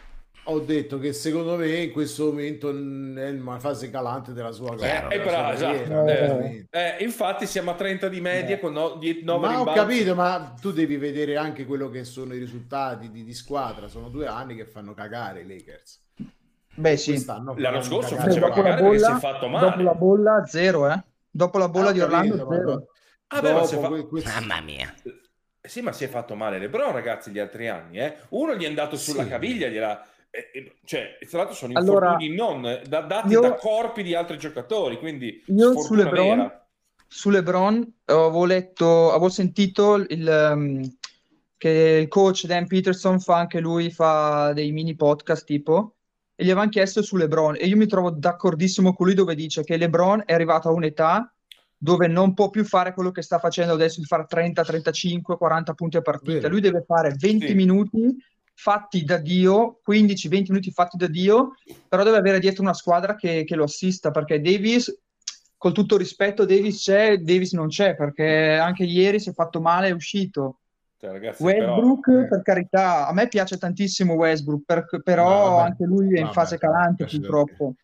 ho 0.49 0.59
detto 0.59 0.97
che 0.97 1.11
secondo 1.11 1.57
me 1.57 1.67
in 1.69 1.91
questo 1.91 2.27
momento 2.27 2.69
è 2.69 2.71
una 3.29 3.59
fase 3.59 3.89
calante 3.89 4.31
della 4.31 4.53
sua 4.53 4.73
Eh, 4.75 4.77
carriera. 4.77 5.09
eh, 5.09 5.19
però, 5.19 5.55
sua 5.57 5.73
esatto. 5.73 6.07
Eh, 6.07 6.67
eh, 6.71 6.95
infatti 7.03 7.45
siamo 7.45 7.71
a 7.71 7.75
30 7.75 8.07
di 8.07 8.21
media 8.21 8.57
con 8.57 8.71
9 8.71 9.21
Ma 9.23 9.33
ho 9.35 9.55
rimbalzi. 9.65 9.73
capito, 9.73 10.15
ma 10.15 10.53
tu 10.59 10.71
devi 10.71 10.95
vedere 10.95 11.35
anche 11.35 11.65
quello 11.65 11.89
che 11.89 12.05
sono 12.05 12.33
i 12.33 12.39
risultati 12.39 13.11
di, 13.11 13.25
di 13.25 13.33
squadra. 13.33 13.89
Sono 13.89 14.07
due 14.07 14.27
anni 14.27 14.55
che 14.55 14.65
fanno 14.65 14.93
cagare 14.93 15.41
i 15.41 15.45
Lakers. 15.45 16.05
Beh 16.79 16.95
sì, 16.97 17.11
Quest'anno 17.11 17.55
L'anno 17.57 17.81
scorso 17.81 18.09
cagare 18.15 18.29
faceva 18.29 18.47
dopo 18.49 18.61
la 18.61 18.69
cagare 18.69 18.81
perché 18.83 18.97
si 18.99 19.03
è 19.03 19.07
bolla, 19.07 19.19
fatto 19.19 19.47
male. 19.47 19.65
dopo 19.69 19.81
la 19.81 19.93
bolla 19.95 20.45
zero, 20.45 20.91
eh. 20.91 21.03
Dopo 21.29 21.57
la 21.57 21.69
bolla 21.69 21.89
Ah, 21.89 21.91
di 21.91 21.99
Orlando 22.01 22.35
capito, 22.35 22.49
ma 22.49 22.55
zero. 22.55 22.87
Ah, 23.27 23.41
beh, 23.41 23.47
ma 23.49 23.53
dopo 23.55 23.67
se 23.67 23.77
fa- 23.77 23.87
que- 23.87 24.07
questo- 24.07 24.29
Mamma 24.29 24.61
mia. 24.61 24.93
Eh 25.61 25.67
Sì, 25.69 25.81
ma 25.81 25.91
si 25.91 26.03
è 26.03 26.07
fatto 26.07 26.35
male 26.35 26.59
LeBron, 26.59 26.91
ragazzi, 26.91 27.31
gli 27.31 27.39
altri 27.39 27.67
anni. 27.67 27.97
Eh? 27.97 28.15
Uno 28.29 28.55
gli 28.55 28.63
è 28.63 28.67
andato 28.67 28.95
sulla 28.95 29.23
Sì. 29.23 29.29
caviglia, 29.29 29.67
gliela... 29.67 30.01
eh, 30.29 30.49
eh, 30.53 30.75
cioè, 30.85 31.17
tra 31.27 31.39
l'altro 31.39 31.55
sono 31.55 31.73
Allora, 31.77 32.11
infortuni 32.19 32.35
non 32.35 32.81
da- 32.87 33.01
dati 33.01 33.29
io- 33.31 33.41
da 33.41 33.53
corpi 33.55 34.03
di 34.03 34.13
altri 34.13 34.37
giocatori, 34.37 34.97
quindi 34.99 35.43
Io 35.47 35.77
su 35.81 35.93
LeBron, 35.95 36.37
vera. 36.37 36.67
su 37.07 37.29
LeBron 37.31 37.93
avevo 38.05 38.45
letto, 38.45 39.09
avevo 39.09 39.29
sentito 39.29 39.95
il, 39.95 40.27
ehm, 40.29 40.97
che 41.57 41.69
il 42.01 42.07
coach 42.07 42.45
Dan 42.45 42.67
Peterson 42.67 43.19
fa 43.19 43.37
anche 43.37 43.59
lui, 43.59 43.89
fa 43.91 44.53
dei 44.53 44.71
mini 44.71 44.95
podcast 44.95 45.43
tipo, 45.43 45.95
e 46.39 46.43
gli 46.43 46.51
avevano 46.51 46.69
chiesto 46.69 47.01
su 47.01 47.15
LeBron, 47.15 47.55
e 47.57 47.65
io 47.65 47.75
mi 47.75 47.87
trovo 47.87 48.11
d'accordissimo 48.11 48.93
con 48.93 49.07
lui 49.07 49.15
dove 49.15 49.33
dice 49.33 49.63
che 49.63 49.75
LeBron 49.75 50.21
è 50.23 50.33
arrivato 50.33 50.69
a 50.69 50.71
un'età 50.71 51.33
dove 51.75 52.07
non 52.07 52.35
può 52.35 52.49
più 52.51 52.63
fare 52.63 52.93
quello 52.93 53.09
che 53.11 53.23
sta 53.23 53.39
facendo 53.39 53.73
adesso, 53.73 53.99
di 53.99 54.05
fare 54.05 54.25
30, 54.27 54.63
35, 54.63 55.35
40 55.35 55.73
punti 55.73 55.97
a 55.97 56.01
partita. 56.01 56.41
Vero. 56.41 56.49
Lui 56.49 56.61
deve 56.61 56.83
fare 56.85 57.15
20 57.17 57.47
Sì. 57.47 57.53
minuti 57.55 58.15
fatti 58.53 59.03
da 59.03 59.17
Dio, 59.17 59.79
15-20 59.87 60.45
minuti 60.49 60.71
fatti 60.71 60.97
da 60.97 61.07
Dio, 61.07 61.53
però 61.87 62.03
deve 62.03 62.17
avere 62.17 62.39
dietro 62.39 62.61
una 62.63 62.73
squadra 62.73 63.15
che, 63.15 63.43
che 63.43 63.55
lo 63.55 63.63
assista, 63.65 64.11
perché 64.11 64.39
Davis, 64.39 64.95
col 65.57 65.73
tutto 65.73 65.97
rispetto, 65.97 66.45
Davis 66.45 66.81
c'è, 66.81 67.17
Davis 67.17 67.53
non 67.53 67.67
c'è, 67.67 67.95
perché 67.95 68.57
anche 68.59 68.83
ieri 68.83 69.19
si 69.19 69.29
è 69.29 69.33
fatto 69.33 69.59
male, 69.61 69.89
è 69.89 69.91
uscito. 69.91 70.59
Cioè, 70.99 71.11
ragazzi, 71.11 71.43
Westbrook, 71.43 72.05
però, 72.05 72.21
eh, 72.21 72.27
per 72.27 72.41
carità, 72.41 73.07
a 73.07 73.13
me 73.13 73.27
piace 73.27 73.57
tantissimo 73.57 74.13
Westbrook, 74.13 74.63
per- 74.65 75.01
però 75.03 75.49
No, 75.49 75.55
vabbè. 75.55 75.69
anche 75.69 75.85
lui 75.85 76.15
è 76.15 76.19
in 76.19 76.27
Vabbè, 76.27 76.31
fase 76.31 76.57
calante 76.57 77.05
purtroppo. 77.05 77.75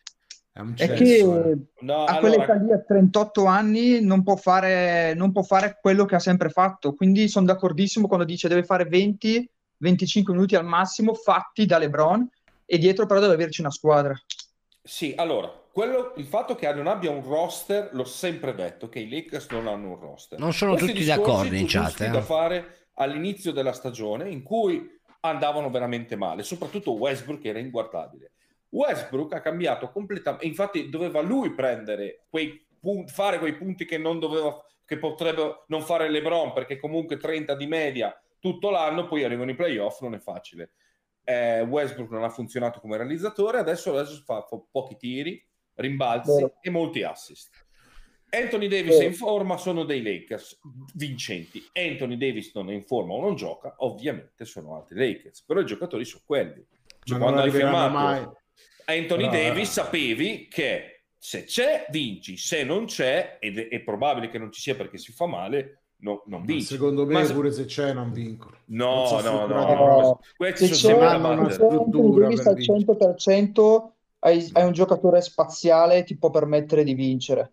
È 0.52 0.60
un 0.60 0.74
È 0.76 0.92
che 0.92 1.18
eh. 1.18 1.58
no, 1.80 2.04
a 2.04 2.16
quell'età 2.18 2.52
allora, 2.52 2.54
lì, 2.54 2.72
a 2.72 2.78
38 2.80 3.44
anni, 3.46 4.00
non 4.04 4.22
può 4.22 4.36
fare, 4.36 5.14
non 5.14 5.32
può 5.32 5.42
fare 5.42 5.78
quello 5.80 6.04
che 6.04 6.14
ha 6.16 6.18
sempre 6.20 6.48
fatto. 6.48 6.94
Quindi 6.94 7.28
sono 7.28 7.46
d'accordissimo 7.46 8.06
quando 8.06 8.24
dice 8.24 8.48
deve 8.48 8.64
fare 8.64 8.84
20-25 8.88 10.32
minuti 10.32 10.56
al 10.56 10.64
massimo 10.64 11.14
fatti 11.14 11.66
da 11.66 11.78
LeBron 11.78 12.28
e 12.64 12.78
dietro 12.78 13.06
però 13.06 13.20
deve 13.20 13.34
averci 13.34 13.60
una 13.60 13.70
squadra. 13.70 14.14
sì, 14.82 15.14
allora, 15.16 15.48
quello, 15.72 16.12
il 16.16 16.26
fatto 16.26 16.54
che 16.54 16.72
non 16.72 16.86
abbia 16.86 17.10
un 17.10 17.22
roster, 17.22 17.90
l'ho 17.92 18.04
sempre 18.04 18.54
detto, 18.54 18.88
che 18.88 19.00
i 19.00 19.08
Lakers 19.08 19.48
non 19.50 19.66
hanno 19.66 19.88
un 19.90 19.98
roster. 19.98 20.38
Non 20.38 20.52
sono 20.52 20.72
Questi 20.72 20.92
tutti 20.92 21.04
d'accordo 21.04 21.54
in 21.54 21.66
chat, 21.66 22.00
eh. 22.02 22.10
da 22.10 22.22
fare 22.22 22.83
all'inizio 22.94 23.52
della 23.52 23.72
stagione 23.72 24.30
in 24.30 24.42
cui 24.42 25.00
andavano 25.20 25.70
veramente 25.70 26.16
male, 26.16 26.42
soprattutto 26.42 26.92
Westbrook 26.92 27.44
era 27.44 27.58
inguardabile. 27.58 28.32
Westbrook 28.68 29.32
ha 29.34 29.40
cambiato 29.40 29.90
completamente, 29.90 30.46
infatti 30.46 30.88
doveva 30.88 31.20
lui 31.20 31.54
prendere 31.54 32.24
quei 32.28 32.66
punti, 32.80 33.12
fare 33.12 33.38
quei 33.38 33.54
punti 33.54 33.84
che 33.84 33.98
non 33.98 34.18
doveva, 34.18 34.62
che 34.84 34.98
potrebbe 34.98 35.64
non 35.68 35.82
fare 35.82 36.10
LeBron, 36.10 36.52
perché 36.52 36.78
comunque 36.78 37.16
30 37.16 37.54
di 37.54 37.66
media 37.66 38.18
tutto 38.38 38.70
l'anno, 38.70 39.06
poi 39.06 39.24
arrivano 39.24 39.50
i 39.50 39.54
playoff, 39.54 40.00
non 40.00 40.14
è 40.14 40.18
facile. 40.18 40.72
Eh, 41.24 41.62
Westbrook 41.62 42.10
non 42.10 42.24
ha 42.24 42.28
funzionato 42.28 42.80
come 42.80 42.98
realizzatore, 42.98 43.58
adesso, 43.58 43.96
adesso 43.96 44.22
fa, 44.22 44.42
fa 44.42 44.60
pochi 44.70 44.96
tiri, 44.96 45.42
rimbalzi 45.76 46.34
Vero. 46.34 46.58
e 46.60 46.70
molti 46.70 47.02
assist. 47.02 47.63
Anthony 48.42 48.68
Davis 48.68 48.98
è 48.98 49.04
in 49.04 49.14
forma, 49.14 49.56
sono 49.56 49.84
dei 49.84 50.02
Lakers 50.02 50.60
vincenti. 50.94 51.62
Anthony 51.72 52.16
Davis 52.16 52.52
non 52.54 52.70
è 52.70 52.74
in 52.74 52.82
forma 52.82 53.14
o 53.14 53.20
non 53.20 53.36
gioca, 53.36 53.74
ovviamente 53.78 54.44
sono 54.44 54.76
altri 54.76 54.98
Lakers, 54.98 55.42
però 55.42 55.60
i 55.60 55.66
giocatori 55.66 56.04
sono 56.04 56.22
quelli. 56.26 56.64
Cioè, 57.02 57.18
quando 57.18 57.40
hai 57.40 57.50
firmato 57.50 57.92
mai. 57.92 58.28
Anthony 58.86 59.28
Però, 59.28 59.32
Davis 59.32 59.68
eh. 59.68 59.72
sapevi 59.72 60.48
che 60.48 61.04
se 61.16 61.44
c'è 61.44 61.86
vinci, 61.90 62.36
se 62.36 62.64
non 62.64 62.84
c'è 62.84 63.38
ed 63.40 63.58
è, 63.58 63.68
è 63.68 63.80
probabile 63.80 64.28
che 64.28 64.38
non 64.38 64.52
ci 64.52 64.60
sia 64.60 64.74
perché 64.74 64.98
si 64.98 65.10
fa 65.12 65.26
male, 65.26 65.84
no- 65.98 66.22
non 66.26 66.40
Ma 66.40 66.46
vinci. 66.46 66.66
Secondo 66.66 67.06
me 67.06 67.14
Ma 67.14 67.24
se- 67.24 67.32
pure 67.32 67.50
se 67.50 67.64
c'è 67.64 67.94
non 67.94 68.12
vincono. 68.12 68.56
No, 68.66 68.94
Non 68.94 69.06
so 69.06 69.20
no, 69.22 69.46
no, 69.46 69.74
No, 69.74 70.20
Questi 70.36 70.66
se 70.66 70.74
sono 70.74 70.98
c'è, 70.98 71.14
una 71.16 71.48
se 71.48 71.54
struttura 71.54 72.28
per 72.28 72.46
al 72.46 72.56
100% 72.56 73.88
hai, 74.20 74.50
hai 74.52 74.64
un 74.64 74.72
giocatore 74.72 75.20
spaziale 75.22 76.04
ti 76.04 76.16
può 76.16 76.30
permettere 76.30 76.84
di 76.84 76.92
vincere. 76.94 77.52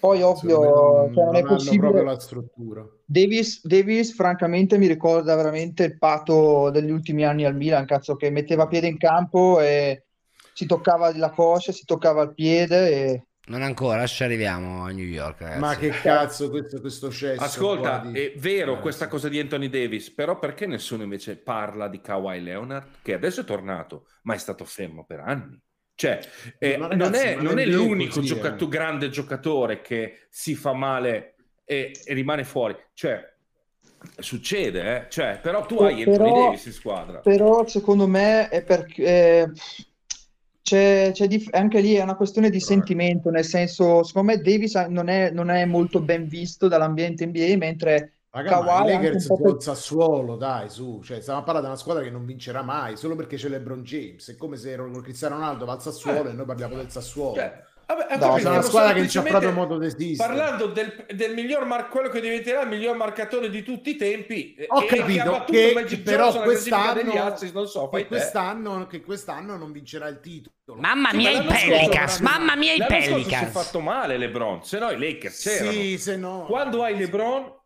Poi 0.00 0.22
ovvio, 0.22 0.58
non, 0.60 1.14
cioè, 1.14 1.24
non 1.24 1.34
è 1.36 1.40
non 1.42 1.48
hanno 1.50 1.56
possibile. 1.56 1.80
proprio 1.80 2.02
la 2.04 2.18
struttura. 2.18 2.88
Davis, 3.04 3.64
Davis, 3.66 4.14
francamente, 4.14 4.78
mi 4.78 4.86
ricorda 4.86 5.34
veramente 5.36 5.84
il 5.84 5.98
pato 5.98 6.70
degli 6.70 6.90
ultimi 6.90 7.24
anni 7.24 7.44
al 7.44 7.54
Milan, 7.54 7.84
cazzo, 7.84 8.16
che 8.16 8.30
metteva 8.30 8.66
piede 8.66 8.86
in 8.86 8.96
campo 8.96 9.60
e 9.60 10.06
si 10.54 10.66
toccava 10.66 11.14
la 11.16 11.30
coscia, 11.30 11.72
si 11.72 11.84
toccava 11.84 12.22
il 12.22 12.34
piede 12.34 12.90
e... 12.90 13.24
Non 13.50 13.62
ancora, 13.62 14.06
ci 14.06 14.22
arriviamo 14.22 14.84
a 14.84 14.90
New 14.90 15.04
York, 15.04 15.40
ragazzi. 15.40 15.58
Ma 15.58 15.76
che 15.76 15.90
cazzo 15.90 16.50
questo, 16.50 16.80
questo 16.80 17.10
cesso 17.10 17.42
Ascolta, 17.42 17.98
di- 17.98 18.18
è 18.18 18.32
vero 18.38 18.76
Eh, 18.76 18.80
questa 18.80 19.08
cosa 19.08 19.28
di 19.28 19.38
Anthony 19.40 19.68
Davis, 19.68 20.12
però 20.12 20.38
perché 20.38 20.66
nessuno 20.66 21.02
invece 21.02 21.36
parla 21.36 21.88
di 21.88 22.00
Kawhi 22.00 22.40
Leonard, 22.40 23.00
che 23.02 23.12
adesso 23.14 23.40
è 23.40 23.44
tornato, 23.44 24.06
ma 24.22 24.34
è 24.34 24.38
stato 24.38 24.64
fermo 24.64 25.04
per 25.04 25.20
anni? 25.20 25.60
Cioè, 26.00 26.18
eh, 26.56 26.78
Ma 26.78 26.86
non 26.86 26.98
ragazzi, 26.98 27.26
è, 27.26 27.34
non 27.34 27.58
è 27.58 27.66
l'unico 27.66 28.14
così, 28.14 28.28
giocato- 28.28 28.64
eh. 28.64 28.68
grande 28.68 29.10
giocatore 29.10 29.82
che 29.82 30.20
si 30.30 30.54
fa 30.54 30.72
male 30.72 31.34
e, 31.66 31.92
e 32.02 32.14
rimane 32.14 32.42
fuori. 32.44 32.74
Cioè, 32.94 33.22
succede, 34.18 34.96
eh? 34.96 35.06
Cioè, 35.10 35.40
però 35.42 35.66
tu 35.66 35.76
hai 35.82 36.02
Anthony 36.02 36.16
Però- 36.16 36.44
Davis 36.46 36.64
in 36.64 36.72
squadra. 36.72 37.18
Però 37.18 37.66
secondo 37.66 38.06
me 38.06 38.48
è 38.48 38.62
perché 38.62 39.02
eh, 39.04 39.50
c'è, 40.62 41.10
c'è 41.12 41.26
dif- 41.26 41.54
anche 41.54 41.80
lì 41.80 41.92
è 41.92 42.02
una 42.02 42.16
questione 42.16 42.48
di 42.48 42.60
sentimento, 42.60 43.28
nel 43.28 43.44
senso, 43.44 44.02
secondo 44.02 44.32
me 44.32 44.38
Davis 44.40 44.74
non 44.88 45.08
è, 45.08 45.30
non 45.30 45.50
è 45.50 45.66
molto 45.66 46.00
ben 46.00 46.28
visto 46.28 46.66
dall'ambiente 46.66 47.26
NBA, 47.26 47.58
mentre 47.58 48.19
Raga, 48.32 48.62
ma 48.62 48.84
Lakers 48.84 49.26
col 49.26 49.60
Sassuolo, 49.60 50.36
dai, 50.36 50.68
su, 50.70 51.00
cioè, 51.02 51.20
stiamo 51.20 51.40
a 51.40 51.42
parlare 51.42 51.64
di 51.64 51.72
una 51.72 51.80
squadra 51.80 52.02
che 52.04 52.10
non 52.10 52.24
vincerà 52.24 52.62
mai, 52.62 52.96
solo 52.96 53.16
perché 53.16 53.36
c'è 53.36 53.48
LeBron 53.48 53.82
James, 53.82 54.30
è 54.30 54.36
come 54.36 54.56
se 54.56 54.78
Cristiano 55.02 55.34
Ronaldo 55.34 55.64
va 55.64 55.72
al 55.72 55.82
Sassuolo 55.82 56.28
Eh. 56.28 56.30
e 56.30 56.32
noi 56.34 56.46
parliamo 56.46 56.76
del 56.76 56.90
Sassuolo. 56.92 57.34
Cioè, 57.34 57.64
vabbè, 57.88 58.16
No, 58.18 58.28
capito, 58.28 58.48
una 58.50 58.62
squadra 58.62 58.92
che 58.92 58.98
non 59.00 59.08
c'ha 59.08 59.22
proprio 59.22 59.50
modo 59.50 59.78
di 59.78 59.86
esistere. 59.86 60.28
Parlando 60.28 60.66
del, 60.66 61.06
del 61.12 61.34
miglior 61.34 61.64
mar- 61.64 61.88
quello 61.88 62.08
che 62.08 62.20
diventerà 62.20 62.62
il 62.62 62.68
miglior 62.68 62.94
marcatore 62.94 63.50
di 63.50 63.64
tutti 63.64 63.90
i 63.90 63.96
tempi, 63.96 64.54
eh, 64.54 64.66
Ho 64.68 64.82
e 64.82 64.86
che 64.86 64.96
capito 64.98 65.44
che 65.46 66.00
però 66.04 66.40
quest'anno, 66.40 67.12
non 67.52 67.66
so, 67.66 67.88
che 67.88 68.06
quest'anno, 68.06 68.86
che 68.86 69.00
quest'anno 69.00 69.56
non 69.56 69.72
vincerà 69.72 70.06
il 70.06 70.20
titolo. 70.20 70.78
Mamma 70.78 71.12
mia, 71.12 71.30
i 71.30 71.44
scorso 71.44 71.66
Pelicans! 71.66 72.20
Mamma 72.20 72.54
mia, 72.54 72.74
i 72.74 72.76
scorso 72.76 72.94
si 72.94 73.08
è 73.08 73.10
Pelicans! 73.10 73.50
fatto 73.50 73.80
male 73.80 74.16
LeBron, 74.18 74.62
se 74.62 74.78
no 74.78 74.88
i 74.90 74.98
Lakers 74.98 75.42
c'erano. 75.42 75.72
Sì, 75.72 75.98
se 75.98 76.16
no. 76.16 76.44
Quando 76.46 76.84
hai 76.84 76.96
LeBron, 76.96 77.58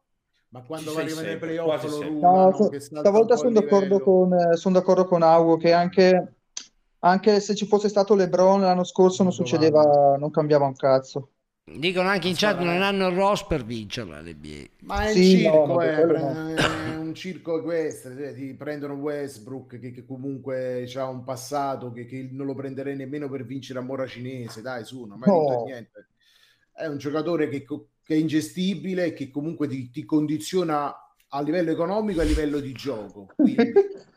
Ma 0.54 0.62
quando 0.62 0.90
Ci 0.90 0.96
va 0.96 1.08
sei 1.08 1.16
arrivare 1.16 1.28
nei 1.30 1.38
playoff 1.38 1.84
lo 1.90 2.02
rubano, 2.02 2.50
No, 2.50 2.52
so- 2.52 2.78
stavolta 2.78 3.36
sono 3.36 3.50
d'accordo 3.50 3.98
con, 3.98 4.32
eh, 4.34 4.56
sono 4.56 4.74
d'accordo 4.78 5.04
con 5.04 5.22
Augo 5.22 5.56
che 5.56 5.72
anche, 5.72 6.34
anche 7.00 7.40
se 7.40 7.56
ci 7.56 7.66
fosse 7.66 7.88
stato 7.88 8.14
LeBron 8.14 8.60
l'anno 8.60 8.84
scorso 8.84 9.24
non 9.24 9.32
succedeva, 9.32 10.14
non 10.16 10.30
cambiava 10.30 10.64
un 10.66 10.76
cazzo. 10.76 11.30
Dicono 11.64 12.08
anche 12.08 12.28
in 12.28 12.36
chat 12.36 12.58
non 12.60 12.82
hanno 12.82 13.08
il 13.08 13.16
ROS 13.16 13.46
per 13.46 13.64
vincerla 13.64 14.20
l'NBA. 14.20 14.86
Ma 14.86 15.02
è 15.02 15.08
un 15.08 15.12
Sì, 15.14 15.42
no, 15.42 15.50
circo, 15.50 15.74
ma 15.74 15.84
eh, 15.84 16.06
pre- 16.06 16.92
è 16.92 16.96
un 16.98 17.14
circo 17.16 17.62
questo, 17.62 18.14
cioè, 18.14 18.32
ti 18.32 18.54
prendono 18.54 18.94
Westbrook 18.94 19.80
che, 19.80 19.90
che 19.90 20.04
comunque 20.06 20.88
ha 20.94 21.08
un 21.08 21.24
passato 21.24 21.90
che, 21.90 22.04
che 22.04 22.28
non 22.30 22.46
lo 22.46 22.54
prenderei 22.54 22.94
nemmeno 22.94 23.28
per 23.28 23.44
vincere 23.44 23.80
a 23.80 23.82
Mora 23.82 24.06
Cinese, 24.06 24.62
dai 24.62 24.84
su, 24.84 25.04
non 25.04 25.18
mai 25.18 25.30
No. 25.30 25.64
niente. 25.64 26.06
È 26.74 26.86
un 26.86 26.98
giocatore 26.98 27.48
che, 27.48 27.64
che 27.64 28.14
è 28.14 28.18
ingestibile 28.18 29.06
e 29.06 29.12
che 29.12 29.30
comunque 29.30 29.68
ti, 29.68 29.90
ti 29.90 30.04
condiziona 30.04 30.92
a 31.28 31.40
livello 31.40 31.70
economico 31.70 32.20
e 32.20 32.24
a 32.24 32.26
livello 32.26 32.60
di 32.60 32.72
gioco. 32.72 33.26
Quindi... 33.34 33.72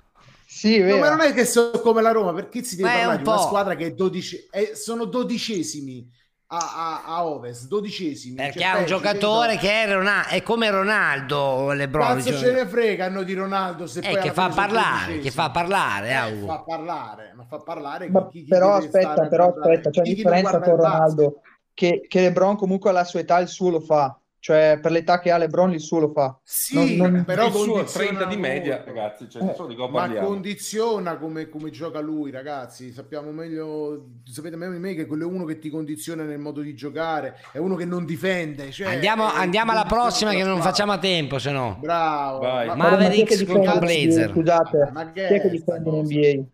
Sì, 0.49 0.77
è 0.77 0.89
No, 0.89 0.97
ma 0.97 1.09
non 1.09 1.19
è 1.19 1.33
che 1.33 1.43
sono 1.43 1.71
come 1.79 2.01
la 2.01 2.11
Roma, 2.11 2.33
perché 2.33 2.63
si 2.63 2.77
deve 2.77 2.87
Ma 2.87 2.93
è 2.93 2.97
parlare 2.99 3.17
un 3.17 3.23
di 3.23 3.29
una 3.29 3.37
squadra 3.39 3.75
che 3.75 3.85
è 3.87 3.91
12, 3.91 4.47
eh, 4.49 4.71
sono 4.75 5.03
dodicesimi 5.03 6.09
a, 6.47 6.57
a- 6.57 7.03
a 7.03 7.25
Ovest, 7.25 7.67
dodicesimi. 7.67 8.35
Perché 8.35 8.59
Cioè, 8.59 8.67
ha 8.67 8.77
un 8.77 8.83
peggio, 8.83 8.95
giocatore 8.95 9.57
che 9.57 9.83
è, 9.83 9.91
Ronaldo, 9.91 10.29
è 10.29 10.41
come 10.43 10.69
Ronaldo, 10.69 11.71
LeBron. 11.73 12.15
Cazzo 12.15 12.29
cioè- 12.29 12.39
ce 12.39 12.51
ne 12.53 12.65
fregano 12.65 13.23
di 13.23 13.33
Ronaldo 13.33 13.87
se 13.87 13.99
Eh, 13.99 14.11
poi 14.11 14.21
che 14.21 14.31
fa 14.31 14.47
parlare, 14.47 15.19
che 15.19 15.31
fa 15.31 15.51
parlare, 15.51 16.09
Eh, 16.09 16.45
fa 16.45 16.63
parlare, 16.63 17.33
ma 17.35 17.45
fa 17.45 17.57
parlare 17.59 18.09
Ma 18.09 18.27
chi, 18.29 18.43
chi 18.43 18.47
però 18.47 18.75
aspetta, 18.75 19.27
però 19.27 19.53
aspetta, 19.53 19.89
c'è 19.89 20.01
non 20.03 20.13
differenza 20.15 20.59
con 20.59 20.69
il 20.69 20.75
basket? 20.77 21.33
Che, 21.77 22.05
che 22.07 22.21
LeBron 22.21 22.55
comunque 22.55 22.89
alla 22.89 23.03
sua 23.03 23.19
età 23.19 23.37
il 23.37 23.47
suo 23.47 23.69
lo 23.69 23.79
fa, 23.79 24.19
cioè 24.39 24.79
per 24.81 24.89
l'età 24.89 25.19
che 25.19 25.29
ha 25.29 25.37
LeBron 25.37 25.73
il 25.73 25.79
suo 25.79 25.99
lo 25.99 26.09
fa. 26.11 26.35
Sì, 26.41 26.95
Non- 26.97 27.11
non- 27.11 27.23
però 27.23 27.45
il 27.45 27.51
suo 27.53 27.71
condiziona 27.73 28.07
30 28.07 28.25
di 28.25 28.35
media, 28.37 28.75
molto. 28.77 28.91
ragazzi, 28.93 29.29
cioè, 29.29 29.53
cosa 29.55 29.75
Ma 29.77 29.87
parliamo. 29.89 30.27
condiziona 30.27 31.17
come, 31.17 31.49
come 31.49 31.69
gioca 31.69 31.99
lui, 31.99 32.31
ragazzi. 32.31 32.91
Sappiamo 32.91 33.29
meglio, 33.31 34.07
sapete 34.23 34.55
meglio 34.55 34.71
di 34.71 34.79
me 34.79 34.95
che 34.95 35.05
quello 35.05 35.29
è 35.29 35.31
uno 35.31 35.45
che 35.45 35.59
ti 35.59 35.69
condiziona 35.69 36.23
nel 36.23 36.39
modo 36.39 36.61
di 36.61 36.73
giocare, 36.73 37.35
è 37.51 37.59
uno 37.59 37.75
che 37.75 37.85
non 37.85 38.03
difende. 38.05 38.71
Cioè, 38.71 38.93
Andiamo, 38.95 39.31
è- 39.31 39.37
andiamo 39.37 39.71
alla 39.71 39.85
prossima 39.85 40.31
che 40.31 40.43
non 40.43 40.59
facciamo 40.61 40.93
a 40.93 40.97
tempo, 40.97 41.37
se 41.37 41.51
no. 41.51 41.77
Bravo. 41.79 42.39
Vai. 42.39 42.67
Ma- 42.69 42.75
Mavericks 42.75 43.37
che 43.37 43.45
contro 43.45 43.77
difende- 43.77 43.79
Blazer. 44.07 44.31
Scusate, 44.31 44.89
Ma 44.93 45.11
chi 45.11 45.19
è 45.19 45.27
che 45.27 45.39
che 45.41 45.47
è 45.47 45.49
difende 45.51 45.89
sta 45.91 45.95
in? 46.15 46.37
NBA? 46.39 46.45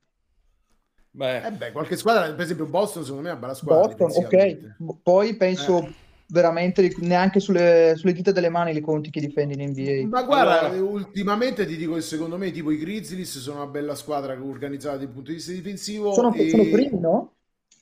Beh, 1.16 1.46
Eh 1.46 1.52
beh, 1.52 1.72
qualche 1.72 1.96
squadra, 1.96 2.32
per 2.34 2.44
esempio 2.44 2.66
Boston, 2.66 3.04
secondo 3.04 3.24
me 3.24 3.30
è 3.30 3.32
una 3.34 3.42
bella 3.42 3.54
squadra. 3.54 3.94
Boston, 3.94 4.24
ok. 4.26 4.98
Poi 5.04 5.36
penso 5.36 5.84
Eh. 5.84 5.94
veramente 6.28 6.92
neanche 7.02 7.40
sulle, 7.40 7.94
sulle 7.96 8.14
dita 8.14 8.32
delle 8.32 8.50
mani 8.50 8.74
li 8.74 8.82
conti 8.82 9.12
chi 9.12 9.20
difende 9.20 9.54
in 9.54 9.70
NBA. 9.70 10.08
Ma 10.08 10.24
guarda, 10.24 10.62
Allora- 10.72 10.82
ultimamente 10.82 11.68
ti 11.68 11.76
dico 11.78 11.94
che 11.94 12.02
secondo 12.02 12.38
me 12.38 12.50
tipo 12.50 12.72
i 12.72 12.78
Grizzlies 12.78 13.38
sono 13.38 13.58
una 13.62 13.68
bella 13.70 13.94
squadra 13.94 14.34
organizzata 14.42 14.98
dal 14.98 15.10
punto 15.10 15.30
di 15.30 15.36
vista 15.36 15.52
difensivo. 15.52 16.14
Sono, 16.14 16.34
e... 16.34 16.50
sono 16.50 16.64
primi, 16.64 17.00
no? 17.00 17.34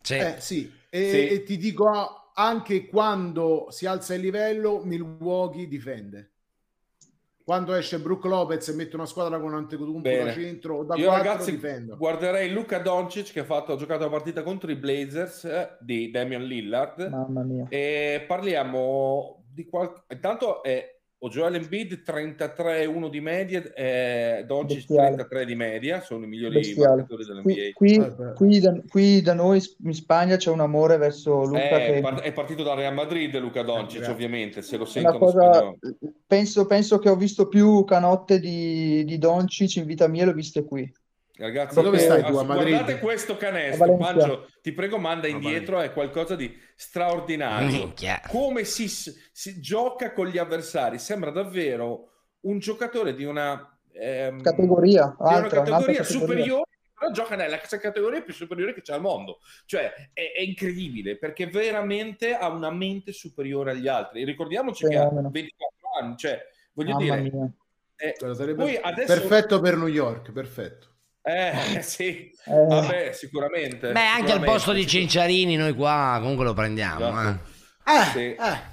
Sì. 0.02 0.16
Eh, 0.16 0.36
sì. 0.40 0.72
E, 0.90 1.10
Sì. 1.10 1.28
e 1.30 1.44
ti 1.44 1.56
dico 1.58 1.90
anche 2.34 2.88
quando 2.88 3.68
si 3.70 3.86
alza 3.86 4.14
il 4.14 4.22
livello, 4.22 4.82
Milwaukee 4.84 5.70
difende. 5.70 6.31
Quando 7.52 7.76
esce 7.76 7.99
Brook 7.99 8.24
Lopez 8.24 8.66
e 8.70 8.74
mette 8.76 8.95
una 8.95 9.06
squadra 9.06 9.38
con 9.38 9.54
Antetokounmpo 9.54 10.08
da 10.08 10.32
centro 10.32 10.76
o 10.78 10.84
da 10.86 10.95
Io 10.95 11.08
4 11.08 11.22
ragazzi 11.22 11.52
difendo. 11.52 11.97
guarderei 11.97 12.49
Luca 12.49 12.80
Doncic 12.80 13.34
che 13.34 13.41
ha, 13.41 13.43
fatto, 13.43 13.74
ha 13.74 13.76
giocato 13.76 14.06
la 14.06 14.10
partita 14.10 14.41
contro 14.41 14.72
i 14.72 14.76
Blazers 14.78 15.43
eh, 15.43 15.76
di 15.82 16.10
Damian 16.12 16.43
Lillard 16.43 17.10
Mamma 17.10 17.43
mia. 17.43 17.66
e 17.68 18.24
parliamo 18.26 19.43
di 19.54 19.66
qualche... 19.66 20.02
Intanto 20.14 20.64
è 20.64 21.01
o 21.24 21.30
Joel 21.30 21.55
Embiid 21.55 22.01
33-1 22.03 23.09
di 23.09 23.22
media 23.22 23.61
e 23.76 24.43
Doncic 24.47 24.78
Bestiale. 24.88 25.15
33 25.15 25.45
di 25.45 25.55
media, 25.55 26.01
sono 26.01 26.26
i 26.26 26.28
migliori 26.28 26.55
Bestiale. 26.55 26.95
marcatori 26.95 27.26
dell'NBA. 27.26 27.51
Qui, 27.74 27.74
qui, 27.74 28.34
qui 28.36 28.59
da, 28.59 28.82
qui 28.88 29.22
da 29.22 29.34
noi 29.36 29.61
in 29.84 29.93
Spagna 29.93 30.36
c'è 30.38 30.49
un 30.49 30.61
amore 30.61 30.97
verso 30.97 31.43
Luca 31.43 31.80
Eh, 31.80 31.93
che 31.93 31.99
par- 32.01 32.22
è 32.22 32.34
partito 32.34 32.63
da 32.63 32.74
Real 32.74 32.93
Madrid 32.95 33.38
Luca 33.38 33.61
Doncic 33.61 33.97
grazie. 33.97 34.13
ovviamente, 34.13 34.61
se 34.63 34.78
lo 34.78 34.86
sentono 34.86 35.19
cosa 35.19 35.74
penso, 36.26 36.65
penso 36.65 36.97
che 36.97 37.09
ho 37.09 37.15
visto 37.15 37.47
più 37.47 37.84
canotte 37.84 38.39
di, 38.39 39.03
di 39.05 39.17
Doncic 39.19 39.76
in 39.76 39.86
vita 39.86 40.07
mia, 40.07 40.26
le 40.26 40.32
ho 40.32 40.34
viste 40.34 40.65
qui. 40.65 40.91
Ragazzi, 41.42 41.76
Ma 41.76 41.82
dove 41.82 41.98
eh, 41.98 42.02
stai 42.02 42.24
tu, 42.24 42.36
a 42.36 42.44
guardate 42.44 42.70
Madrid? 42.72 43.00
questo 43.00 43.32
A 43.34 43.38
canestro. 43.38 43.98
Pancio, 43.98 44.48
ti 44.62 44.72
prego 44.74 45.00
manda 45.00 45.28
indietro, 45.28 45.80
è 45.80 45.92
qualcosa 45.92 46.36
di 46.36 46.56
straordinario. 46.76 47.68
Minchia. 47.68 48.22
Come 48.28 48.64
si, 48.64 48.88
si 48.88 49.60
gioca 49.60 50.14
con 50.14 50.28
gli 50.28 50.38
avversari, 50.38 51.00
sembra 51.00 51.32
davvero 51.32 52.10
un 52.42 52.60
giocatore 52.60 53.16
di 53.16 53.24
una, 53.24 53.76
ehm, 53.92 54.39
Categoria, 54.42 55.16
di 55.18 55.24
una 55.24 55.30
altra, 55.32 55.62
un'altra 55.62 55.64
categoria 55.64 56.02
categoria. 56.04 56.04
superiore, 56.04 56.64
però 56.94 57.12
gioca 57.12 57.36
nella 57.36 57.58
categoria 57.58 58.22
più 58.22 58.34
superiore 58.34 58.74
che 58.76 58.82
c'è 58.82 58.94
al 58.94 59.02
mondo. 59.02 59.39
Cioè, 59.66 59.92
è, 60.14 60.34
è 60.36 60.42
incredibile, 60.42 61.18
perché 61.18 61.48
veramente 61.48 62.36
ha 62.36 62.50
una 62.50 62.70
mente 62.70 63.14
superiore 63.14 63.72
agli 63.72 63.88
altri. 63.88 64.22
E 64.22 64.26
ricordiamoci 64.26 64.86
che 64.86 64.96
ha 64.96 65.08
Fenomeno. 65.08 65.32
24 65.32 65.78
anni, 66.00 66.18
cioè, 66.18 66.39
voglio 66.74 66.94
Mamma 66.98 67.16
dire... 67.18 67.32
mia. 67.32 67.52
eh, 67.96 68.16
sarebbe 68.36 68.64
poi 68.64 68.78
adesso... 68.80 69.12
Perfetto 69.12 69.60
per 69.60 69.76
New 69.76 69.88
York, 69.88 70.32
perfetto. 70.32 70.89
Eh, 71.24 71.82
sì, 71.82 72.32
Eh. 72.45 72.65
vabbè, 72.67 73.11
sicuramente. 73.13 73.91
Beh, 73.91 73.99
anche 73.99 74.22
al 74.32 74.39
sicuramente, 74.39 74.51
posto 74.51 74.72
di. 74.74 74.88
Cinciarini 74.88 75.55
noi 75.55 75.74
qua 75.76 76.17
comunque 76.19 76.45
lo 76.45 76.53
prendiamo. 76.53 77.07
Esatto. 77.09 77.39
eh. 77.86 77.93
Eh, 77.93 78.03
Sì. 78.11 78.19
eh. 78.36 78.69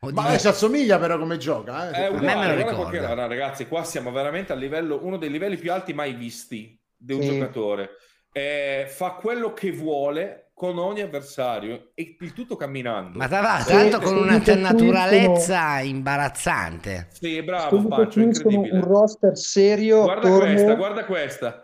Oddio. 0.00 0.22
Ma 0.22 0.38
ci 0.38 0.46
assomiglia 0.46 0.98
però 1.00 1.18
come 1.18 1.38
gioca. 1.38 1.90
Eh. 1.90 2.10
Me 2.10 2.16
uguale, 2.16 2.46
lo 2.50 2.54
ricorda. 2.54 2.76
qualche- 2.98 3.14
no, 3.14 3.26
ragazzi, 3.26 3.66
qua 3.66 3.82
siamo 3.82 4.12
veramente 4.12 4.52
a 4.52 4.56
livello, 4.56 5.00
uno 5.02 5.16
dei 5.16 5.28
livelli 5.30 5.56
più 5.56 5.72
alti 5.72 5.92
mai 5.92 6.12
visti 6.14 6.80
di 6.96 7.12
un 7.14 7.20
Sì. 7.22 7.28
giocatore. 7.30 7.90
Eh, 8.30 8.86
fa 8.88 9.12
quello 9.20 9.52
che 9.52 9.72
vuole 9.72 10.50
con 10.54 10.78
ogni 10.78 11.00
avversario 11.00 11.90
e 11.94 12.16
il 12.20 12.32
tutto 12.32 12.54
camminando. 12.54 13.18
Ma 13.18 13.26
tra 13.26 13.40
l'altro, 13.40 13.98
con 14.00 14.16
una 14.18 14.40
naturalezza 14.56 15.80
imbarazzante. 15.80 17.08
Sì, 17.10 17.42
bravo, 17.42 17.76
incredibile. 17.76 18.70
un 18.76 18.82
roster 18.84 19.36
serio 19.36 20.02
Guarda 20.02 20.28
attorno 20.28 20.52
questa, 20.52 20.74
guarda 20.74 21.04
questa. 21.04 21.62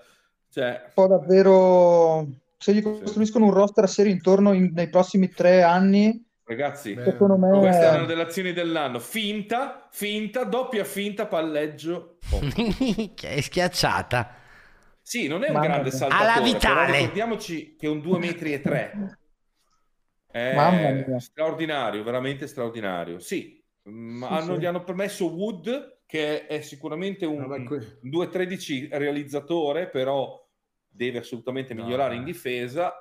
Cioè, 0.54 0.82
un 0.86 0.90
po' 0.94 1.06
davvero 1.08 2.26
se 2.56 2.72
gli 2.72 2.80
costruiscono 2.80 3.46
un 3.46 3.50
roster 3.52 3.88
serio 3.88 4.12
intorno 4.12 4.52
in- 4.52 4.70
nei 4.72 4.88
prossimi 4.88 5.28
tre 5.30 5.62
anni 5.62 6.24
ragazzi, 6.44 6.94
Beh, 6.94 7.02
secondo 7.02 7.36
me 7.36 7.58
questa 7.58 7.92
è 7.94 7.96
una 7.96 8.06
delle 8.06 8.22
azioni 8.22 8.52
dell'anno. 8.52 9.00
Finta, 9.00 9.88
finta, 9.90 10.44
doppia 10.44 10.84
finta, 10.84 11.26
palleggio. 11.26 12.18
Oh. 12.30 12.40
È 13.20 13.40
schiacciata. 13.40 14.32
Sì, 15.02 15.26
non 15.26 15.42
è 15.42 15.48
un 15.48 15.54
Mamma 15.54 15.66
grande 15.66 15.90
saltatore, 15.90 16.30
Alla 16.30 16.40
Vitale. 16.40 16.98
ricordiamoci 16.98 17.74
che 17.76 17.86
è 17.86 17.90
un 17.90 18.00
2 18.00 18.18
metri 18.20 18.52
e 18.52 18.60
3. 18.60 19.18
È 20.30 20.54
Mamma 20.54 20.90
mia. 20.90 21.18
straordinario, 21.18 22.02
veramente 22.04 22.46
straordinario. 22.46 23.18
Sì, 23.18 23.60
mm, 23.88 24.22
Sì, 24.22 24.28
hanno- 24.32 24.54
sì. 24.54 24.60
gli 24.60 24.64
hanno 24.66 24.84
permesso 24.84 25.26
Wood, 25.32 25.98
che 26.06 26.46
è 26.46 26.60
sicuramente 26.60 27.26
un, 27.26 27.64
que- 27.66 27.98
un 28.02 28.08
2-13 28.10 28.88
realizzatore, 28.92 29.88
però 29.88 30.42
deve 30.94 31.18
assolutamente 31.18 31.74
No, 31.74 31.82
migliorare 31.84 32.14
eh. 32.14 32.18
in 32.18 32.24
difesa. 32.24 32.92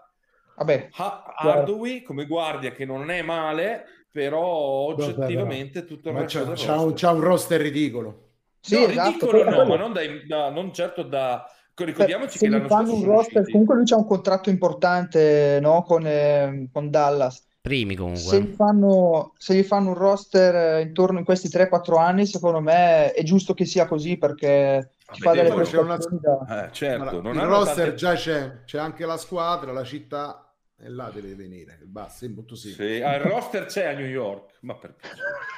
vabbè 0.56 0.90
Ha-. 0.98 1.34
Hardaway 1.38 2.02
come 2.04 2.26
guardia 2.26 2.72
che 2.72 2.86
non 2.86 3.10
è 3.10 3.22
male, 3.22 3.84
però 4.12 4.44
oggettivamente 4.46 5.86
tutto 5.86 6.10
il 6.10 6.16
resto 6.16 6.40
c'ha, 6.40 6.46
del 6.46 6.56
c'ha 6.58 6.74
un, 6.74 6.84
roster. 6.90 6.94
c'ha 7.10 7.12
un 7.16 7.22
roster 7.22 7.62
ridicolo. 7.62 8.30
sì 8.60 8.80
no, 8.80 8.88
esatto 8.88 9.32
ridicolo 9.32 9.44
no, 9.50 9.66
ma 9.66 9.76
non, 9.78 9.94
dai- 9.94 10.26
da- 10.28 10.50
non 10.50 10.74
certo 10.74 11.04
da... 11.04 11.46
Ricordiamoci 11.76 12.38
se 12.38 12.46
che 12.46 12.52
gli 12.52 12.52
l'anno 12.56 12.68
fanno 12.68 12.88
scorso 12.90 13.02
un 13.04 13.10
roster 13.10 13.34
usciti. 13.38 13.52
comunque 13.52 13.76
lui 13.78 13.86
c'ha 13.86 13.96
un 13.96 14.06
contratto 14.06 14.50
importante 14.52 15.58
no? 15.60 15.82
con, 15.82 16.06
eh, 16.06 16.70
con 16.72 16.92
Dallas 16.92 17.44
Primi 17.62 17.96
se 17.96 18.00
comunque. 18.00 18.40
gli 18.42 18.54
fanno, 18.54 19.34
se 19.38 19.56
gli 19.56 19.64
fanno 19.64 19.88
un 19.90 19.96
roster 19.96 20.56
eh, 20.78 20.82
intorno 20.84 21.18
in 21.18 21.26
questi 21.26 21.48
3-4 21.48 21.98
anni 21.98 22.28
secondo 22.28 22.60
me 22.62 23.12
è 23.14 23.24
giusto 23.24 23.56
che 23.56 23.66
sia 23.66 23.88
così 23.88 24.18
perché 24.18 24.92
Vabbè, 25.20 25.62
c'è 25.64 25.78
una- 25.78 25.98
da... 25.98 26.66
Eh, 26.68 26.72
certo, 26.72 27.04
Allora, 27.10 27.22
non 27.22 27.36
il 27.36 27.42
roster 27.42 27.76
tante- 27.76 27.96
già 27.96 28.14
c'è, 28.16 28.64
c'è 28.66 28.78
anche 28.80 29.06
la 29.06 29.18
squadra, 29.18 29.72
la 29.72 29.84
città 29.84 30.54
e 30.78 30.90
là 30.90 31.10
deve 31.14 31.36
venire. 31.36 31.80
Basta, 31.84 32.26
è 32.26 32.30
molto 32.30 32.56
semplice. 32.56 32.96
Sì, 32.98 33.02
ah, 33.04 33.16
il 33.16 33.22
roster 33.22 33.66
c'è 33.66 33.86
a 33.86 33.94
New 33.94 34.06
York, 34.08 34.58
ma 34.62 34.76
per. 34.76 34.96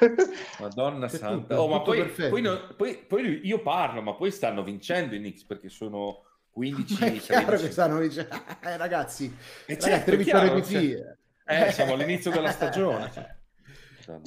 Madonna 0.60 1.06
C'è 1.06 1.16
santa. 1.16 1.54
tutto, 1.54 1.54
Oh, 1.62 1.68
ma 1.68 1.80
poi, 1.80 2.04
poi, 2.28 2.42
non- 2.42 2.74
poi- 2.76 2.96
poi 3.06 3.40
io 3.46 3.60
parlo, 3.62 4.02
ma 4.02 4.14
poi 4.14 4.30
stanno 4.30 4.62
vincendo 4.62 5.14
i 5.14 5.18
Knicks 5.18 5.44
perché 5.44 5.68
sono 5.68 6.22
15, 6.50 6.96
Ma 7.00 7.06
è 7.06 7.12
chiaro 7.18 7.44
13. 7.46 7.66
che 7.66 7.72
stanno 7.72 8.00
dicendo, 8.00 8.34
eh, 8.62 8.76
ragazzi, 8.76 9.24
Eh, 9.66 9.74
ragazzi, 9.74 9.80
certo, 9.80 10.04
tre 10.06 10.16
vittorie 10.16 10.62
fila. 10.62 11.16
Eh, 11.48 11.72
siamo 11.72 11.92
all'inizio 11.94 12.30
della 12.30 12.50
stagione. 12.50 13.10
cioè. 13.12 13.34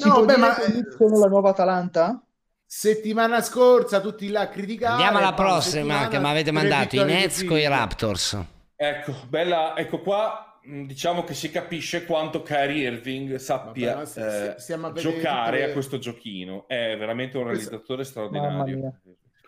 No, 0.06 0.14
può 0.14 0.26
beh, 0.26 0.38
ma- 0.38 0.56
sono 0.98 1.20
la 1.20 1.28
nuova 1.28 1.50
Atalanta? 1.52 2.22
Settimana 2.72 3.42
scorsa 3.42 4.00
tutti 4.00 4.30
là 4.30 4.42
a 4.42 4.48
criticare. 4.48 4.92
Andiamo 4.94 5.18
alla 5.18 5.34
prossima 5.34 6.08
che 6.08 6.20
mi 6.20 6.30
avete 6.30 6.52
mandato, 6.52 6.98
i 6.98 7.04
Nets 7.04 7.44
con 7.44 7.58
i. 7.58 7.68
Raptors. 7.68 8.38
Ecco, 8.76 9.12
bella, 9.28 9.76
ecco 9.76 10.00
qua 10.02 10.60
mh, 10.62 10.84
diciamo 10.84 11.24
che 11.24 11.34
si 11.34 11.50
capisce 11.50 12.06
quanto 12.06 12.44
Kyrie 12.44 12.88
Irving 12.92 13.38
sappia 13.38 13.96
Vabbè, 13.96 14.56
eh, 14.60 14.74
a 14.74 14.92
giocare 14.94 15.50
tutte 15.50 15.52
le- 15.58 15.64
a 15.64 15.74
questo 15.74 15.98
giochino. 15.98 16.66
È 16.68 16.96
veramente 16.96 17.38
un 17.40 17.46
Questo- 17.46 17.70
realizzatore 17.72 18.04
Mamma 18.04 18.64
straordinario. 18.64 18.94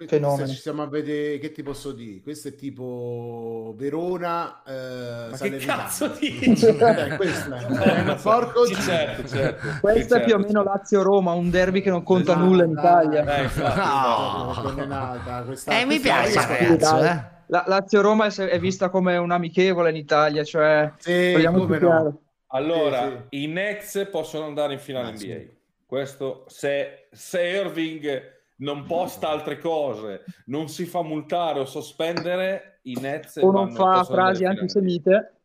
Fenomeno. 0.08 0.48
Ci 0.48 0.56
stiamo 0.56 0.82
a 0.84 0.88
vedere, 0.88 1.38
che 1.40 1.52
ti 1.52 1.64
posso 1.64 1.92
dire? 1.92 2.22
Questo 2.22 2.50
è 2.50 2.56
tipo 2.56 3.74
Verona, 3.78 4.64
eh, 4.66 5.30
Ma 5.32 5.38
che 5.38 5.58
cazzo 5.58 6.08
dici? 6.08 6.66
Eh, 6.78 7.16
questo 7.18 7.54
è. 7.54 7.62
No, 7.70 8.04
ma- 8.04 8.16
Porco 8.16 8.66
sì, 8.66 8.76
certo, 8.76 9.28
certo. 9.28 9.68
Questa 9.82 10.16
Sì, 10.18 10.22
è 10.22 10.26
più 10.26 10.34
o 10.36 10.38
certo, 10.38 10.48
meno 10.54 10.64
certo. 10.64 10.78
Lazio-Roma, 10.78 11.32
un 11.34 11.50
derby 11.50 11.82
che 11.82 11.90
non 11.90 12.04
conta 12.04 12.32
Esatto, 12.32 12.46
nulla 12.48 12.64
in 12.66 12.74
dai. 12.74 12.84
Italia. 13.08 13.38
Eh, 13.38 13.44
infatti, 13.44 13.80
No. 13.80 14.52
È 14.58 14.62
condenata, 14.64 15.42
questa- 15.44 15.72
Eh, 15.80 15.86
mi 15.86 16.00
questa- 16.00 16.08
piace 16.10 16.32
questa- 16.34 16.58
ragazzo, 16.58 16.96
dai. 16.98 17.10
eh. 17.18 17.30
La 17.48 17.64
Lazio-Roma 17.68 18.26
è, 18.28 18.34
è 18.34 18.60
vista 18.60 18.90
come 18.90 19.18
un 19.18 19.32
amichevole 19.32 19.90
in 19.90 19.98
Italia, 19.98 20.44
cioè 20.44 20.92
Sì, 20.98 21.34
no. 21.42 22.22
Allora, 22.54 23.26
Sì, 23.30 23.44
i 23.44 23.48
Nets 23.48 24.08
possono 24.12 24.46
andare 24.46 24.74
in 24.74 24.80
finale 24.80 25.10
Ah. 25.10 25.12
NBA. 25.12 25.42
Questo, 25.86 26.46
se, 26.48 27.08
se 27.12 27.42
Irving 27.42 28.40
non 28.62 28.86
posta 28.86 29.30
altre 29.30 29.60
cose, 29.60 30.24
non 30.46 30.70
si 30.70 30.86
fa 30.86 31.04
multare 31.04 31.60
o 31.60 31.66
sospendere, 31.66 32.80
i 32.84 32.98
Nets 33.00 33.38
O 33.38 33.52
non 33.52 33.72
fa 33.72 34.04
frasi 34.04 34.46
antisemite. 34.46 35.36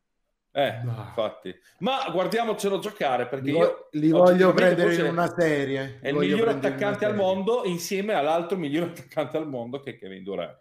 Eh, 0.56 0.80
infatti. 0.82 1.54
Ma 1.80 2.08
guardiamocelo 2.10 2.78
giocare 2.78 3.26
perché 3.26 3.50
Li, 3.50 3.58
io 3.58 3.88
li 3.90 4.08
voglio 4.08 4.54
prendere 4.54 4.94
in 4.94 5.04
una 5.04 5.30
serie. 5.30 5.98
È 6.00 6.08
il 6.08 6.16
miglior 6.16 6.48
attaccante 6.48 7.04
al 7.04 7.14
mondo 7.14 7.64
insieme 7.64 8.14
all'altro 8.14 8.56
miglior 8.56 8.88
attaccante 8.88 9.36
al 9.36 9.46
mondo 9.46 9.80
che 9.80 9.90
è 9.90 9.98
Kevin 9.98 10.22
Durant. 10.22 10.58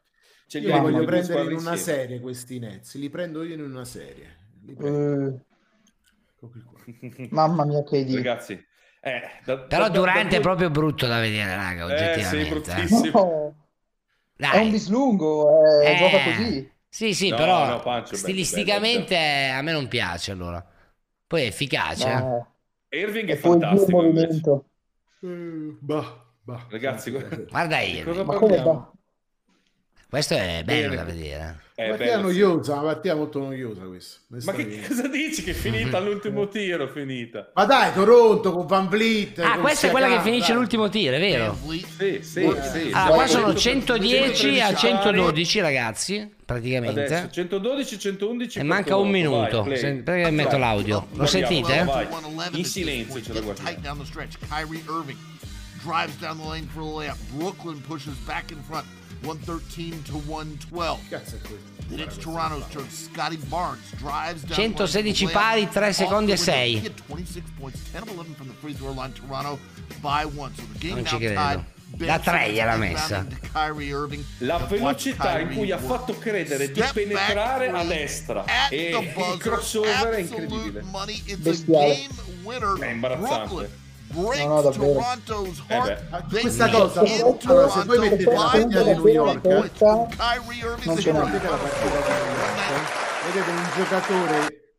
Li 0.47 0.59
Io 0.59 0.73
li 0.73 0.79
voglio 0.79 1.05
prendere 1.05 1.41
in 1.43 1.57
una 1.57 1.71
insieme. 1.71 1.77
serie 1.77 2.19
questi 2.19 2.59
Nets, 2.59 2.95
li 2.95 3.09
prendo 3.09 3.43
io 3.43 3.53
in 3.53 3.61
una 3.63 3.85
serie. 3.85 4.35
Li 4.65 4.75
prendo. 4.75 5.43
Eh, 6.41 7.27
mamma 7.31 7.63
mia, 7.63 7.81
che 7.83 7.97
idea. 7.97 8.15
Ragazzi, 8.17 8.64
eh, 9.05 9.21
da- 9.45 9.57
Però 9.57 9.85
da- 9.87 9.89
Durante 9.89 10.29
da- 10.35 10.37
è 10.37 10.41
proprio 10.41 10.69
brutto 10.69 11.07
da 11.07 11.19
vedere, 11.19 11.55
raga, 11.55 11.85
Eh, 11.85 12.21
sì, 12.21 12.35
oggettivamente. 12.37 12.45
bruttissimo. 12.45 13.55
No, 14.37 14.49
è 14.49 14.57
un 14.57 14.71
bislungo, 14.71 15.81
eh, 15.81 15.91
Eh, 15.91 15.95
gioca 15.95 16.21
così. 16.21 16.73
Sì, 16.89 17.13
sì, 17.13 17.29
No, 17.29 17.37
però 17.37 17.65
no, 17.65 17.79
Pancio, 17.81 18.11
bello, 18.17 18.19
stilisticamente 18.19 19.49
a 19.49 19.61
me 19.61 19.71
non 19.71 19.87
piace 19.87 20.31
allora. 20.31 20.65
Poi 21.27 21.41
è 21.43 21.45
efficace. 21.45 22.09
eh. 22.89 22.99
Irving 22.99 23.29
è 23.29 23.35
fantastico. 23.35 24.65
Eh, 25.21 25.77
bah, 25.81 26.25
bah. 26.43 26.65
Ragazzi, 26.69 27.11
Guarda 27.49 27.79
di 27.81 27.97
Irving. 27.97 28.03
cosa 28.05 28.23
Ma 28.23 28.33
come? 28.35 28.55
Questo 30.15 30.33
è 30.35 30.61
bello 30.63 30.89
Bene. 30.91 30.95
da 30.95 31.03
vedere. 31.03 31.59
È 31.75 31.89
partita 31.89 32.15
bello, 32.15 32.29
sì. 32.31 32.39
noiosa, 32.39 32.71
una 32.75 32.81
partita 32.83 33.15
molto 33.15 33.39
noiosa 33.39 33.81
questa. 33.81 34.19
Ma 34.29 34.53
che 34.53 34.81
è- 34.81 34.87
cosa 34.87 35.07
dici 35.09 35.43
che 35.43 35.51
è 35.51 35.53
finita 35.53 35.97
all'ultimo 35.99 36.47
tiro? 36.47 36.87
Finita. 36.87 37.51
Ma 37.53 37.65
dai, 37.65 37.91
Toronto 37.91 38.53
con 38.53 38.65
Van 38.65 38.87
Vliet. 38.87 39.39
Ah, 39.39 39.57
questa 39.57 39.87
è 39.87 39.91
quella 39.91 40.07
che 40.07 40.21
finisce 40.21 40.47
dai. 40.53 40.55
l'ultimo 40.55 40.87
tiro, 40.87 41.15
è 41.17 41.19
vero? 41.19 41.57
Sì, 41.67 41.85
sì, 41.89 42.21
sì. 42.23 42.39
Allora, 42.93 43.13
qua 43.13 43.25
Sì, 43.27 43.31
sono 43.33 43.53
100 43.53 43.93
110 43.99 44.61
a 44.61 44.73
113 44.73 44.77
112 44.77 45.59
ragazzi, 45.59 46.13
Adesso 46.15 46.33
praticamente. 46.45 47.29
112, 47.31 47.99
111. 47.99 48.59
E 48.59 48.63
manca 48.63 48.95
per 48.95 49.03
un 49.03 49.09
minuto. 49.09 49.63
Vai. 49.63 49.77
Se- 49.77 49.95
perché 49.95 50.31
metto 50.31 50.49
Vai. 50.51 50.59
l'audio? 50.59 51.07
Lo 51.15 51.25
sentite? 51.25 51.83
vai. 51.83 52.07
111 52.09 52.57
In 52.57 52.65
silenzio 52.65 53.21
ce 53.21 53.33
la 53.33 53.41
guardiamo. 53.41 54.03
Kyrie 54.47 54.81
Irving 54.87 55.17
drives 55.83 56.17
down 56.19 56.37
the 56.37 56.47
lane 56.47 56.67
for 56.73 56.83
the 56.83 56.89
layup. 56.89 57.17
Brooklyn 57.33 57.81
pushes 57.81 58.15
back 58.25 58.49
in 58.51 58.63
front, 58.63 58.85
113 59.21 60.03
to 60.03 60.17
112. 60.25 60.99
Cazzo 61.09 61.35
è 61.35 61.39
questo? 61.39 61.73
Then 61.87 61.99
it's 61.99 62.17
Toronto's 62.17 62.67
turn. 62.69 62.89
Scotty 62.89 63.37
Barnes 63.47 63.91
drives 63.97 64.43
down 64.43 64.57
116 64.57 64.93
the 64.95 64.99
lane 65.03 65.15
for 65.15 65.27
the 65.27 65.33
pari, 65.33 65.61
layup. 65.61 65.71
3 65.71 65.87
Off 65.87 65.95
secondi 65.95 66.31
e 66.31 66.35
the 66.35 66.41
window. 66.41 66.53
6. 66.53 66.79
He 66.79 66.87
had 66.87 66.97
26 67.07 67.49
points, 67.59 67.79
10 67.91 68.01
of 68.03 68.09
11 68.09 68.35
from 68.35 68.47
the 68.47 68.53
free 68.55 68.73
throw 68.73 68.91
line. 68.91 69.13
Toronto 69.13 69.59
by 70.01 70.25
one. 70.25 70.53
So 70.55 70.63
the 70.73 70.79
game 70.79 70.95
Non 70.95 71.05
ci 71.05 71.17
now 71.17 71.19
credo. 71.19 71.73
Da 71.87 72.19
tre 72.19 72.47
Simmons 72.47 72.53
gliel'ha 72.53 72.73
inbounding 72.73 72.93
messa. 72.93 73.27
La 74.39 74.57
velocità 74.57 75.39
in 75.39 75.53
cui 75.53 75.71
ha 75.71 75.77
fatto 75.77 76.17
credere 76.17 76.71
di 76.71 76.83
penetrare 76.93 77.69
a 77.69 77.83
destra 77.83 78.41
at 78.41 78.71
e 78.71 78.89
il 78.89 79.37
crossover 79.37 80.09
è 80.09 80.19
incredibile. 80.19 80.83
Bestiale. 81.37 82.07
È 82.79 82.85
imbarazzante. 82.87 83.83
No, 84.13 84.31
no, 84.47 84.61
davvero. 84.61 84.93
Toronto's 84.93 85.63
Eh 85.67 85.75
heart. 85.75 86.27
beh. 86.27 86.39
Questa 86.39 86.69
cosa, 86.69 87.05
in 87.05 87.37
allora, 87.45 87.69
se 87.69 87.83
voi 87.83 87.99
mettete 87.99 88.23
la 88.31 88.49
partita 88.51 88.83
di 88.83 88.91
New 88.91 89.03
30 89.03 89.09
York, 89.09 89.45
eh, 89.45 89.71
Kyrie 90.15 90.63
Irving 90.63 90.85
non 90.85 90.97
ce 90.97 91.11
la 91.11 91.19
partita? 91.19 91.57
Vedete 93.25 93.49
un 93.49 93.69
giocatore 93.75 94.75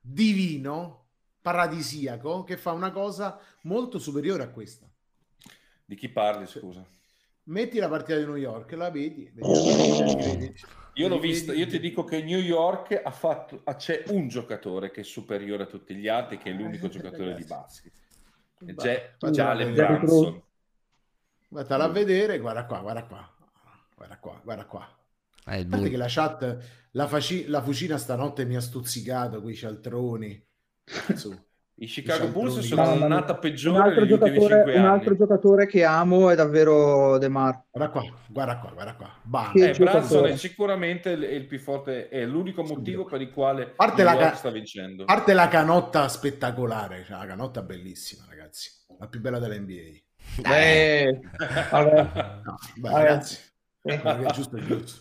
divino, 0.00 1.06
paradisiaco, 1.40 2.42
che 2.44 2.56
fa 2.56 2.72
una 2.72 2.90
cosa 2.90 3.38
molto 3.62 3.98
superiore 3.98 4.42
a 4.42 4.48
questa. 4.48 4.88
Di 5.84 5.94
chi 5.94 6.08
parli, 6.08 6.46
scusa? 6.46 6.84
Metti 7.44 7.78
la 7.78 7.88
partita 7.88 8.18
di 8.18 8.24
New 8.24 8.36
York, 8.36 8.72
la 8.72 8.90
vedi, 8.90 9.30
vedi, 9.34 10.22
vedi. 10.22 10.54
Io 10.94 11.08
l'ho 11.08 11.18
vista, 11.18 11.52
io 11.52 11.66
ti 11.66 11.78
dico 11.78 12.04
che 12.04 12.22
New 12.22 12.38
York 12.38 13.00
ha 13.02 13.10
fatto, 13.10 13.62
c'è 13.76 14.04
un 14.08 14.28
giocatore 14.28 14.90
che 14.90 15.00
è 15.00 15.04
superiore 15.04 15.62
a 15.62 15.66
tutti 15.66 15.94
gli 15.94 16.08
altri, 16.08 16.38
che 16.38 16.50
è 16.50 16.52
l'unico 16.52 16.88
giocatore 16.88 17.34
di 17.34 17.44
basket. 17.44 17.92
E 18.66 18.72
bah, 18.72 19.30
Jalen 19.30 19.74
Brunson. 19.74 20.42
Vattela 21.48 21.84
a 21.84 21.88
vedere, 21.88 22.38
guarda 22.38 22.64
qua, 22.64 22.80
guarda 22.80 23.04
qua, 23.04 23.36
guarda 23.96 24.18
qua, 24.18 24.40
guarda 24.44 24.66
qua. 24.66 24.98
Eh, 25.46 25.60
il 25.60 25.66
parte 25.66 25.84
bu- 25.86 25.90
che 25.90 25.96
la 25.96 26.06
chat, 26.08 26.88
la, 26.92 27.06
faci- 27.08 27.46
la 27.46 27.62
fucina 27.62 27.96
stanotte 27.98 28.44
mi 28.44 28.56
ha 28.56 28.60
stuzzicato 28.60 29.40
quei 29.40 29.56
cialtroni. 29.56 30.46
Cazzo. 30.84 31.46
I 31.82 31.86
Chicago 31.86 32.24
I 32.26 32.28
Bulls 32.28 32.58
sono 32.58 32.84
l'annata 32.98 33.32
Un 33.32 33.38
peggiore 33.38 33.78
un 33.78 33.84
anni. 33.84 34.86
altro 34.86 35.16
giocatore 35.16 35.66
che 35.66 35.82
amo 35.82 36.28
è 36.28 36.34
davvero 36.34 37.16
De 37.16 37.28
Mar. 37.28 37.62
Guarda 37.70 37.90
qua, 37.90 38.02
guarda 38.28 38.58
qua, 38.58 38.70
guarda 38.72 38.94
qua. 38.96 39.10
Bam. 39.22 39.52
Eh, 39.54 39.70
giocatore. 39.70 40.32
è 40.32 40.36
sicuramente 40.36 41.10
il, 41.12 41.22
il 41.22 41.46
più 41.46 41.58
forte, 41.58 42.08
è 42.10 42.26
l'unico 42.26 42.62
motivo 42.62 43.04
per 43.04 43.22
il 43.22 43.30
quale 43.30 43.66
parte 43.68 44.02
la 44.02 44.14
ca- 44.14 44.34
sta 44.34 44.50
vincendo. 44.50 45.04
Parte 45.06 45.32
la 45.32 45.48
canotta 45.48 46.06
spettacolare, 46.08 47.02
cioè 47.06 47.16
la 47.16 47.26
canotta 47.26 47.62
bellissima, 47.62 48.24
ragazzi. 48.28 48.70
La 48.98 49.06
più 49.08 49.20
bella 49.22 49.38
dell'NBA. 49.38 50.52
Eh, 50.54 51.18
vabbè. 51.70 52.08
No, 52.44 52.56
beh, 52.76 52.90
Vabbè. 52.90 52.94
ragazzi, 53.04 53.38
Eh. 53.84 54.02
è 54.02 54.30
giusto 54.32 54.56
è 54.56 54.60
giusto. 54.60 55.00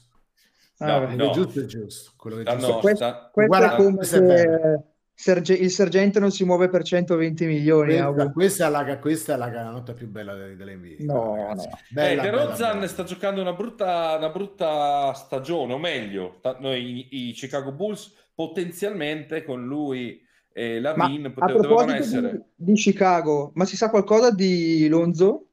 No, 0.77 0.99
no. 1.14 1.27
è 1.27 1.30
giusto 1.31 1.60
è 1.60 1.65
giusto. 1.65 2.11
Quello 2.15 2.38
che 2.38 2.43
è 2.43 2.45
Ah, 2.45 2.56
giusto 2.56 2.72
no, 2.72 2.80
Questo, 2.80 3.06
sta- 3.06 3.30
questo 3.34 3.57
Guarda, 3.57 3.73
è 3.73 3.77
come 3.84 4.03
se 4.06 4.22
bello. 4.22 4.88
Serge- 5.21 5.53
il 5.53 5.69
sergente 5.69 6.17
non 6.21 6.31
si 6.31 6.45
muove 6.45 6.69
per 6.69 6.81
120 6.81 7.45
milioni. 7.45 7.97
Questa, 7.97 8.31
questa 8.31 8.67
è 8.67 8.69
la, 8.69 8.97
questa 8.99 9.33
è 9.33 9.37
la 9.37 9.51
canotta 9.51 9.91
più 9.91 10.07
bella 10.07 10.33
de- 10.33 10.55
dell'NBA. 10.55 10.95
No, 10.99 11.35
ragazzi. 11.35 11.67
no. 11.67 11.77
Bella, 11.89 12.21
eh, 12.23 12.29
bella, 12.29 12.55
bella. 12.55 12.87
sta 12.87 13.03
giocando 13.03 13.41
una 13.41 13.51
brutta, 13.51 14.15
una 14.17 14.29
brutta 14.29 15.11
stagione, 15.13 15.73
o 15.73 15.77
meglio, 15.77 16.37
ta- 16.39 16.55
noi, 16.61 17.09
i, 17.11 17.27
i 17.27 17.31
Chicago 17.33 17.73
Bulls 17.73 18.15
potenzialmente 18.33 19.43
con 19.43 19.65
lui 19.67 20.25
e 20.53 20.79
Ma 20.79 20.95
Lavin 20.95 21.25
a 21.25 21.29
pote- 21.31 21.51
dovevano 21.51 21.75
proposito 21.75 22.01
essere. 22.01 22.31
di, 22.55 22.71
di 22.71 22.73
Chicago, 22.75 23.51
ma 23.55 23.65
si 23.65 23.75
sa 23.75 23.89
qualcosa 23.89 24.31
di 24.31 24.87
Lonzo? 24.87 25.47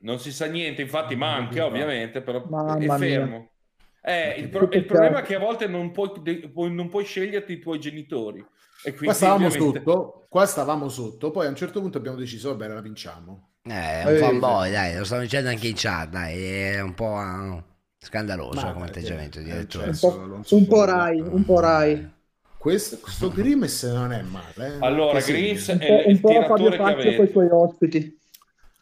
Non 0.00 0.18
si 0.18 0.30
sa 0.30 0.44
niente, 0.44 0.82
infatti 0.82 1.16
manca 1.16 1.64
ovviamente, 1.64 2.20
però 2.20 2.44
Mamma 2.50 2.96
è 2.96 2.98
mia. 2.98 3.48
Eh, 4.08 4.34
il, 4.38 4.42
Che 4.44 4.48
pro- 4.48 4.68
il 4.70 4.84
problema 4.86 5.18
è 5.20 5.22
che 5.22 5.34
a 5.34 5.38
volte 5.38 5.66
non 5.66 5.90
puoi, 5.90 6.10
de- 6.22 6.48
puoi- 6.50 6.72
non 6.72 6.88
puoi 6.88 7.04
sceglierti 7.04 7.52
i 7.52 7.58
tuoi 7.58 7.78
genitori. 7.78 8.38
E 8.84 8.90
quindi 8.90 9.04
Qua 9.06 9.12
stavamo 9.14 9.46
ovviamente- 9.46 9.78
sotto, 9.84 10.26
qua 10.28 10.46
stavamo 10.46 10.88
sotto, 10.88 11.30
poi 11.30 11.46
a 11.46 11.48
un 11.50 11.56
certo 11.56 11.80
punto 11.80 11.98
abbiamo 11.98 12.16
deciso, 12.16 12.50
vabbè, 12.50 12.72
la 12.72 12.80
vinciamo. 12.80 13.48
Eh, 13.64 13.72
è 13.72 14.04
un 14.06 14.14
Eh, 14.14 14.18
fanboy, 14.18 14.70
dai, 14.70 14.96
lo 14.96 15.04
stanno 15.04 15.22
dicendo 15.22 15.50
anche 15.50 15.66
in 15.68 15.74
chat, 15.76 16.08
dai, 16.08 16.42
è 16.42 16.80
un 16.80 16.94
po' 16.94 17.16
ah, 17.16 17.62
scandaloso 17.98 18.60
Ma- 18.64 18.72
come 18.72 18.86
atteggiamento 18.86 19.40
di 19.40 19.48
eh, 19.50 19.52
direttore. 19.52 19.84
Un 19.84 19.90
Adesso 19.90 20.08
po', 20.48 20.54
un 20.56 20.66
po' 20.66 20.84
Rai, 20.84 21.20
un 21.20 21.44
po' 21.44 21.60
Rai. 21.60 22.10
Questo, 22.56 22.98
questo 22.98 23.30
Grimes 23.30 23.82
non 23.84 24.12
è 24.12 24.22
male. 24.22 24.74
eh. 24.74 24.76
Allora, 24.80 25.20
Che? 25.20 25.32
Grimes 25.32 25.68
Un 25.68 25.78
è 25.80 25.86
po', 25.86 26.08
il 26.08 26.14
un 26.14 26.20
po' 26.20 26.28
Fabio 26.46 26.70
tiratore 26.70 26.94
che 26.94 27.02
Fazio 27.02 27.16
con 27.16 27.24
i 27.26 27.30
suoi 27.30 27.48
ospiti. 27.50 28.18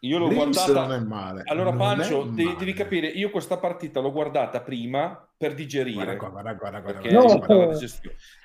Io 0.01 0.17
l'ho 0.19 0.27
Grims 0.27 0.55
guardata. 0.63 0.87
non 0.87 0.93
è 0.95 0.99
male. 1.05 1.41
Allora, 1.45 1.69
Non 1.71 1.77
Pancio, 1.79 2.21
è 2.21 2.25
devi, 2.27 2.43
male. 2.43 2.57
devi 2.57 2.73
capire, 2.73 3.07
io 3.07 3.29
questa 3.29 3.57
partita 3.57 3.99
l'ho 3.99 4.11
guardata 4.11 4.61
prima 4.61 5.27
per 5.35 5.53
digerire. 5.53 5.95
Guarda 5.95 6.17
qua, 6.17 6.29
guarda, 6.29 6.53
guarda, 6.53 6.79
guarda, 6.81 6.99
perché 6.99 7.15
guarda, 7.15 7.33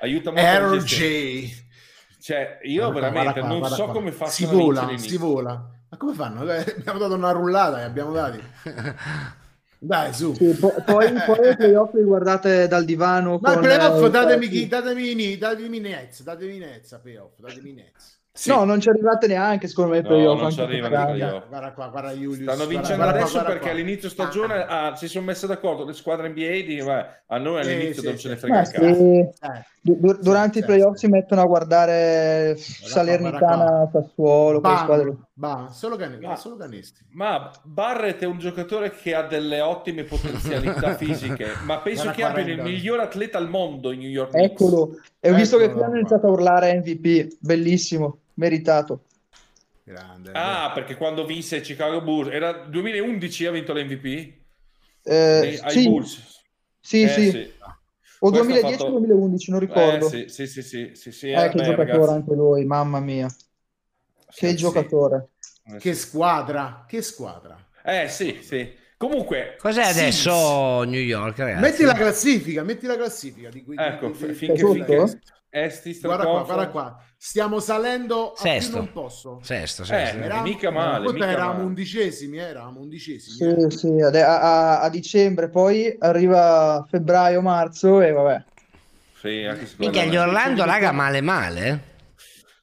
aiuta 0.00 0.30
molto 0.30 0.70
digestione. 0.78 1.70
Cioè, 2.20 2.58
io 2.62 2.90
Guarda 2.90 3.10
veramente 3.10 3.40
guarda 3.40 3.48
non 3.48 3.58
guarda 3.58 3.76
so 3.76 3.86
come 3.86 4.10
Si 4.12 4.16
facciano 4.16 4.50
a 4.50 4.62
vola, 4.62 4.96
si 4.96 5.16
vola. 5.16 5.70
Ma 5.90 5.96
come 5.96 6.14
fanno? 6.14 6.50
Eh, 6.50 6.74
abbiamo 6.78 6.98
dato 6.98 7.14
una 7.14 7.32
rullata 7.32 7.80
e 7.80 7.82
abbiamo 7.82 8.12
dati. 8.12 8.40
Dai, 9.78 10.14
su. 10.14 10.32
Sì, 10.34 10.54
po- 10.54 10.72
poi, 10.86 11.12
poi 11.26 11.50
i 11.50 11.56
playoff 11.56 11.92
li 11.94 12.04
guardate 12.04 12.68
dal 12.68 12.84
divano. 12.84 13.38
Ma 13.40 13.48
il 13.50 13.54
con, 13.58 13.62
playoff 13.64 14.04
eh, 14.04 14.10
datemi, 14.10 14.68
datemi, 14.68 15.14
ni- 15.14 15.36
datemi 15.36 15.80
Nets, 15.80 16.22
datemi 16.22 16.58
Nets 16.58 16.92
a 16.92 17.00
playoff, 17.00 17.40
datemi 17.40 17.72
Nets. 17.72 18.20
No, 18.46 18.64
non 18.64 18.80
ci 18.80 18.88
arrivate 18.88 19.26
neanche, 19.26 19.68
secondo 19.68 19.90
me, 19.90 19.96
ai 19.98 20.02
No, 20.04 20.08
playoff. 20.08 20.40
non 20.40 20.50
ci 20.50 20.60
arrivano 20.62 20.94
playoff. 21.04 21.48
Guarda 21.48 21.72
qua, 21.72 21.88
guarda 21.88 22.10
Julius. 22.12 22.34
Stanno 22.36 22.46
guarda- 22.56 22.66
vincendo 22.66 22.96
guarda 23.02 23.18
adesso 23.18 23.32
guarda 23.32 23.48
perché 23.50 23.64
qua. 23.64 23.70
all'inizio 23.72 24.08
stagione 24.08 24.66
ah, 24.66 24.96
si 24.96 25.08
sono 25.08 25.24
messe 25.26 25.46
d'accordo 25.46 25.84
le 25.84 25.92
squadre 25.92 26.28
NBA 26.30 26.64
di 26.66 26.80
"Vabbè, 26.80 27.22
a 27.26 27.36
noi 27.38 27.56
Eh, 27.56 27.60
all'inizio 27.60 28.00
sì, 28.00 28.06
non 28.08 28.16
sì. 28.16 28.22
ce 28.22 28.28
ne 28.30 28.36
frega 28.36 28.58
un 28.58 28.64
sì, 28.64 28.72
cazzo. 28.72 29.62
du- 29.82 29.98
du- 30.00 30.18
durante 30.22 30.58
i 30.58 30.60
sì, 30.62 30.66
playoff 30.66 30.96
si 30.96 31.06
mettono 31.08 31.42
a 31.42 31.44
guardare 31.44 32.54
guarda 32.54 32.60
Salernitana, 32.88 33.90
Sassuolo, 33.92 34.60
quelle 34.62 34.76
squadre. 34.78 35.16
Bam, 35.42 35.70
solo, 35.70 35.96
can- 35.96 36.36
solo 36.36 36.54
canestri. 36.54 37.04
Ma 37.14 37.50
Barrett 37.64 38.20
è 38.22 38.26
un 38.26 38.38
giocatore 38.38 38.92
che 38.92 39.12
ha 39.12 39.26
delle 39.26 39.60
ottime 39.60 40.04
potenzialità 40.04 40.94
fisiche, 40.94 41.54
ma 41.64 41.80
penso 41.80 42.10
che 42.10 42.20
qua, 42.22 42.28
abbiano 42.30 42.50
il 42.50 42.62
miglior 42.62 43.00
atleta 43.00 43.38
al 43.38 43.48
mondo 43.48 43.90
in 43.90 43.98
New 43.98 44.08
York. 44.08 44.36
Eccolo. 44.36 45.00
E 45.18 45.32
ho 45.32 45.34
visto 45.34 45.56
che 45.56 45.64
Eccolo 45.64 45.78
qui 45.78 45.84
hanno 45.84 45.98
iniziato 45.98 46.28
a 46.28 46.30
urlare 46.30 46.76
MVP. 46.76 47.38
Bellissimo, 47.40 48.18
meritato. 48.34 49.06
Grande. 49.82 50.30
Ah, 50.32 50.70
perché 50.72 50.94
quando 50.94 51.26
vinse 51.26 51.60
Chicago 51.60 52.00
Bulls 52.02 52.32
era 52.32 52.52
2011 52.52 53.44
ha 53.46 53.50
vinto 53.50 53.72
l'MVP? 53.72 54.32
Eh, 55.02 55.58
ai 55.60 55.74
sì, 55.74 55.88
Bulls. 55.88 56.40
sì, 56.78 57.02
Eh, 57.02 57.08
sì. 57.08 57.30
sì. 57.30 57.50
O 58.20 58.30
Questo 58.30 58.52
ha 58.52 58.60
2010 58.60 58.78
fatto- 58.78 58.84
o 58.84 58.90
2011, 58.90 59.50
non 59.50 59.58
ricordo. 59.58 60.06
Eh, 60.06 60.08
sì, 60.08 60.24
sì, 60.28 60.46
sì, 60.46 60.62
sì, 60.62 60.90
sì, 60.94 61.10
sì, 61.10 61.30
Eh, 61.32 61.46
eh, 61.46 61.48
che 61.48 61.56
beh, 61.56 61.64
giocatore 61.64 61.76
ragazzi. 61.90 62.10
anche 62.12 62.32
lui, 62.32 62.64
mamma 62.64 63.00
mia. 63.00 63.26
Che 64.34 64.48
Sì, 64.48 64.56
sì. 64.56 64.56
giocatore. 64.56 65.28
Eh, 65.64 65.76
Che 65.78 65.94
sì. 65.94 66.00
squadra, 66.00 66.84
che 66.88 67.02
squadra. 67.02 67.56
Eh 67.84 68.08
sì, 68.08 68.40
sì. 68.42 68.74
Comunque, 68.96 69.56
Cos'è 69.58 69.82
Sims- 69.84 69.96
adesso 69.98 70.82
New 70.84 71.00
York, 71.00 71.38
ragazzi? 71.38 71.60
Metti 71.60 71.82
la 71.84 71.94
classifica, 71.94 72.62
metti 72.62 72.86
la 72.86 72.96
classifica 72.96 73.48
di 73.48 73.64
cui 73.64 73.74
Ecco, 73.78 74.08
di- 74.10 74.26
di- 74.26 74.32
finché, 74.34 74.64
finché 74.64 75.18
Est 75.54 75.86
Eastern 75.86 76.14
Guarda 76.14 76.24
qua, 76.30 76.42
guarda 76.44 76.68
qua. 76.68 77.04
Stiamo 77.16 77.60
salendo 77.60 78.32
a 78.32 78.36
Sesto. 78.36 78.70
più 78.70 78.78
non 78.78 78.92
posso. 78.92 79.38
Sesto, 79.42 79.82
Eh, 79.82 79.86
sesto. 79.86 80.16
Eravamo- 80.18 80.42
mica 80.46 80.70
male, 80.70 81.12
mica 81.12 81.26
eravamo 81.28 81.52
male. 81.54 81.64
undicesimi, 81.64 82.38
eh, 82.38 82.42
eravamo 82.42 82.80
undicesimi. 82.80 83.70
Sì, 83.70 83.76
sì, 83.76 84.00
ade- 84.00 84.22
a, 84.22 84.40
a- 84.40 84.80
a 84.80 84.88
dicembre, 84.88 85.48
poi 85.50 85.94
arriva 85.98 86.84
febbraio-marzo 86.88 88.00
e 88.00 88.12
vabbè. 88.12 88.44
Sì, 89.20 89.44
anche 89.44 89.66
me. 89.76 90.06
gli 90.08 90.16
Orlando, 90.16 90.64
raga, 90.64 90.90
male 90.92 91.20
male. 91.20 91.80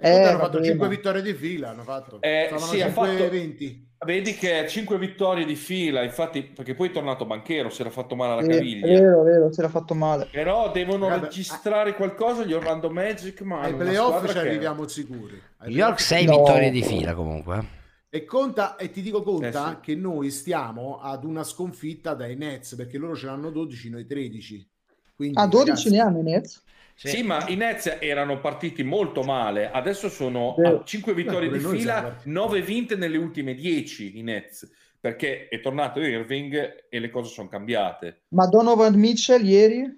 Eh, 0.02 0.10
Eh, 0.10 0.22
hanno 0.24 0.38
fatto 0.40 0.52
vabbè, 0.60 0.66
5 0.66 0.88
ma- 0.88 0.94
vittorie 0.94 1.22
di 1.22 1.34
fila, 1.34 1.70
hanno 1.72 1.84
fatto. 1.84 2.22
Eh, 2.22 2.48
sì, 2.58 2.80
ha 2.82 2.86
5 2.86 2.90
fatto- 2.90 3.30
20. 3.30 3.88
Vedi 4.06 4.34
che 4.34 4.66
5 4.66 4.98
vittorie 4.98 5.44
di 5.44 5.56
fila, 5.56 6.04
infatti, 6.04 6.42
perché 6.44 6.74
poi 6.74 6.88
è 6.88 6.92
tornato 6.92 7.26
Banchero, 7.26 7.70
si 7.70 7.82
era 7.82 7.90
fatto 7.90 8.16
male 8.16 8.32
alla 8.32 8.42
è 8.50 8.56
caviglia. 8.56 8.88
vero, 8.88 9.22
è 9.22 9.26
vero, 9.26 9.52
si 9.52 9.60
era 9.60 9.68
fatto 9.68 9.94
male. 9.94 10.30
Però 10.32 10.72
devono 10.72 11.10
Vabbè, 11.10 11.26
registrare 11.26 11.94
qualcosa 11.96 12.46
gli 12.46 12.54
Orlando 12.54 12.90
Magic, 12.90 13.42
ma 13.42 13.60
Ai 13.60 13.74
playoff 13.76 14.26
ci 14.28 14.32
che- 14.34 14.40
arriviamo 14.40 14.88
sicuri. 14.88 15.34
New 15.34 15.42
York 15.42 15.74
playoff- 15.74 16.00
6 16.00 16.26
No. 16.28 16.38
vittorie 16.38 16.72
di 16.72 16.82
fila 16.82 17.14
comunque. 17.14 17.78
E 18.10 18.24
conta, 18.24 18.78
e 18.78 18.90
ti 18.92 19.02
dico 19.02 19.22
conta 19.22 19.48
Eh, 19.72 19.74
sì. 19.74 19.80
che 19.82 19.96
noi 19.96 20.32
stiamo 20.32 21.00
ad 21.02 21.26
una 21.26 21.44
sconfitta 21.44 22.14
dai 22.14 22.38
Nets 22.38 22.76
perché 22.76 22.98
loro 22.98 23.18
ce 23.18 23.26
l'hanno 23.26 23.50
12, 23.52 23.90
noi 23.90 24.06
13. 24.06 24.66
Quindi, 25.14 25.38
Ah, 25.38 25.46
12 25.46 25.90
ragazzi, 25.90 25.90
ne 25.92 26.00
hanno 26.00 26.20
i 26.20 26.24
Nets? 26.24 26.64
Sì. 27.08 27.24
ma 27.24 27.48
i 27.48 27.56
Nets 27.56 27.98
erano 28.02 28.42
partiti 28.42 28.84
molto 28.84 29.22
male, 29.24 29.72
adesso 29.72 30.10
sono 30.10 30.56
a 30.56 30.84
5 30.84 31.14
vittorie 31.14 31.50
di 31.50 31.60
fila, 31.60 32.02
partiti. 32.02 32.30
9 32.30 32.62
vinte 32.62 32.96
nelle 32.96 33.18
ultime 33.18 33.54
10 33.56 34.18
i 34.20 34.22
Nets, 34.22 34.70
perché 35.00 35.48
è 35.48 35.62
tornato 35.62 36.02
Irving 36.02 36.88
e 36.90 37.00
le 37.00 37.10
cose 37.10 37.32
sono 37.32 37.48
cambiate. 37.48 38.24
Ma 38.30 38.48
Donovan 38.48 38.96
Mitchell 38.96 39.46
ieri? 39.46 39.98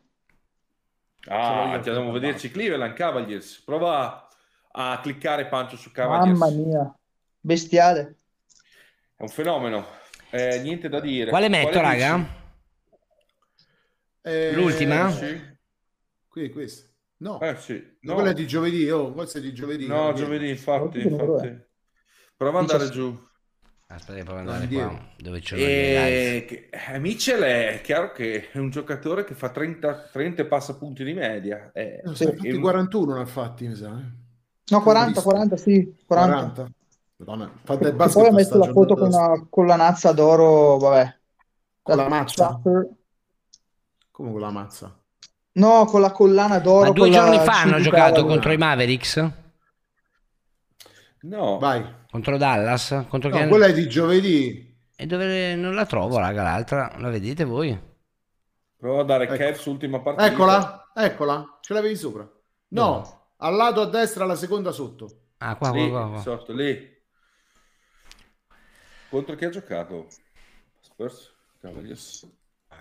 Ah, 1.28 1.66
io, 1.66 1.74
andiamo 1.74 2.10
a 2.10 2.14
vederci 2.14 2.52
Cleveland 2.52 2.94
Cavaliers. 2.94 3.62
Prova 3.66 4.28
a 4.72 5.00
cliccare 5.02 5.48
Pancio 5.48 5.78
su 5.78 5.92
Cavaliers. 5.92 6.38
Mamma 6.38 6.56
mia, 6.56 6.96
bestiale. 7.40 8.18
È 9.16 9.24
un 9.24 9.30
fenomeno. 9.30 9.88
Eh, 10.30 10.60
niente 10.62 10.88
da 10.88 11.00
dire. 11.00 11.32
Quale 11.32 11.50
metto, 11.50 11.80
Quale 11.80 11.82
raga? 11.82 12.26
Eh, 14.22 14.52
L'ultima? 14.54 15.10
sì. 15.12 15.50
Qui 16.28 16.46
è 16.46 16.50
questa. 16.52 16.90
No, 17.22 17.40
Eh 17.40 17.56
sì. 17.58 17.98
No, 18.02 18.16
quella 18.16 18.32
è 18.32 18.34
di 18.34 18.48
giovedì. 18.48 18.90
Oh, 18.90 19.12
questa 19.14 19.38
è 19.38 19.42
di 19.42 19.54
giovedì. 19.54 19.88
no, 19.88 20.12
giovedì, 20.14 20.50
infatti, 20.50 21.02
infatti. 21.02 21.70
Prova 22.36 22.60
ad 22.60 22.70
andare 22.70 22.90
giù. 22.90 23.30
Aspetta 23.88 24.14
che 24.18 24.24
provo 24.24 24.40
ad 24.40 24.48
andare 24.48 24.64
Andiamo. 24.64 24.92
qua, 24.98 25.08
dove 25.18 25.40
c'è 25.40 25.58
la. 25.58 26.08
E 26.08 26.46
che- 26.48 26.70
eh, 26.72 27.00
Mitchell 27.00 27.42
è 27.42 27.82
chiaro 27.84 28.12
che 28.12 28.50
è 28.50 28.58
un 28.58 28.70
giocatore 28.70 29.24
che 29.24 29.36
fa 29.36 29.50
30, 29.50 30.08
30 30.12 30.46
passa 30.46 30.76
punti 30.78 31.04
di 31.04 31.14
media. 31.14 31.72
Eh, 31.74 32.02
No, 32.04 32.14
fatti 32.16 32.48
e- 32.48 32.58
41 32.60 33.16
ne 33.16 33.22
ha 33.22 33.26
fatti, 33.26 33.68
mi 33.68 33.76
sa. 33.76 33.90
eh. 34.00 34.20
No, 34.72 34.82
40, 34.82 35.12
visto. 35.12 35.26
40, 35.30 35.58
sì, 35.58 35.96
40. 36.08 36.44
40. 36.44 36.72
Madonna, 37.18 37.52
basket 37.96 38.14
poi 38.14 38.26
ha 38.28 38.32
sta 38.32 38.36
messo 38.36 38.58
la 38.58 38.66
foto 38.72 38.96
con 38.96 39.08
una 39.10 39.48
collanazza 39.50 40.12
d'oro, 40.14 40.78
vabbè. 40.78 41.20
Con 41.84 41.96
la 41.98 42.08
mazza? 42.08 42.60
Come 44.12 44.32
con 44.32 44.40
la 44.40 44.52
mazza? 44.52 45.01
No, 45.54 45.86
con 45.86 46.02
la 46.02 46.12
collana 46.12 46.60
d'oro. 46.60 46.88
Ma 46.88 46.92
due 46.92 47.10
giorni 47.10 47.38
fa 47.40 47.62
hanno 47.62 47.80
giocato 47.80 48.26
contro 48.26 48.52
i 48.52 48.58
Mavericks? 48.58 49.30
No, 51.24 51.60
Vai. 51.60 52.00
Contro 52.10 52.38
Dallas? 52.38 53.06
Contro 53.08 53.30
No, 53.30 53.38
chi- 53.38 53.48
quella 53.48 53.68
è 53.68 53.74
di 53.74 53.88
giovedì. 53.88 54.76
E 54.96 55.06
dove 55.06 55.56
non 55.56 55.76
la 55.76 55.86
trovo, 55.86 56.18
raga, 56.18 56.44
l'altra? 56.44 56.94
La 56.98 57.10
vedete 57.10 57.44
voi? 57.46 57.90
prova 58.78 59.02
a 59.02 59.06
dare 59.06 59.26
Ecco. 59.26 59.36
Cavs 59.36 59.66
ultima 59.66 60.00
partita. 60.02 60.26
Eccola, 60.26 60.92
eccola. 60.96 61.58
Ce 61.62 61.74
l'avevi 61.74 61.96
sopra. 61.96 62.28
No, 62.70 63.34
al 63.38 63.56
lato 63.56 63.82
a 63.82 63.86
destra 63.86 64.26
la 64.26 64.36
seconda 64.36 64.72
sotto. 64.72 65.26
Ah, 65.38 65.56
qua, 65.56 65.72
Lì, 65.72 65.88
qua, 65.90 66.00
qua, 66.02 66.10
qua. 66.14 66.22
sotto, 66.22 66.52
lì. 66.54 66.90
Contro 69.10 69.36
chi 69.36 69.46
ha 69.46 69.50
giocato? 69.50 70.08
Spurs? 70.82 71.32
Cavaliers. 71.62 72.28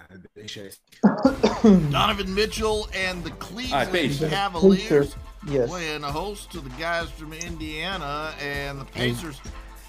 Donovan 1.90 2.34
Mitchell 2.34 2.88
and 2.94 3.22
the 3.22 3.30
Ah, 3.30 3.36
Cleveland 3.38 3.92
Pacers. 3.92 4.30
Cavaliers 4.30 5.16
Yes. 5.46 5.68
playing 5.70 6.04
a 6.04 6.12
host 6.12 6.50
to 6.52 6.60
the 6.60 6.68
guys 6.78 7.08
from 7.10 7.32
Indiana 7.32 8.32
and 8.40 8.78
the 8.80 8.84
Pacers. 8.84 9.40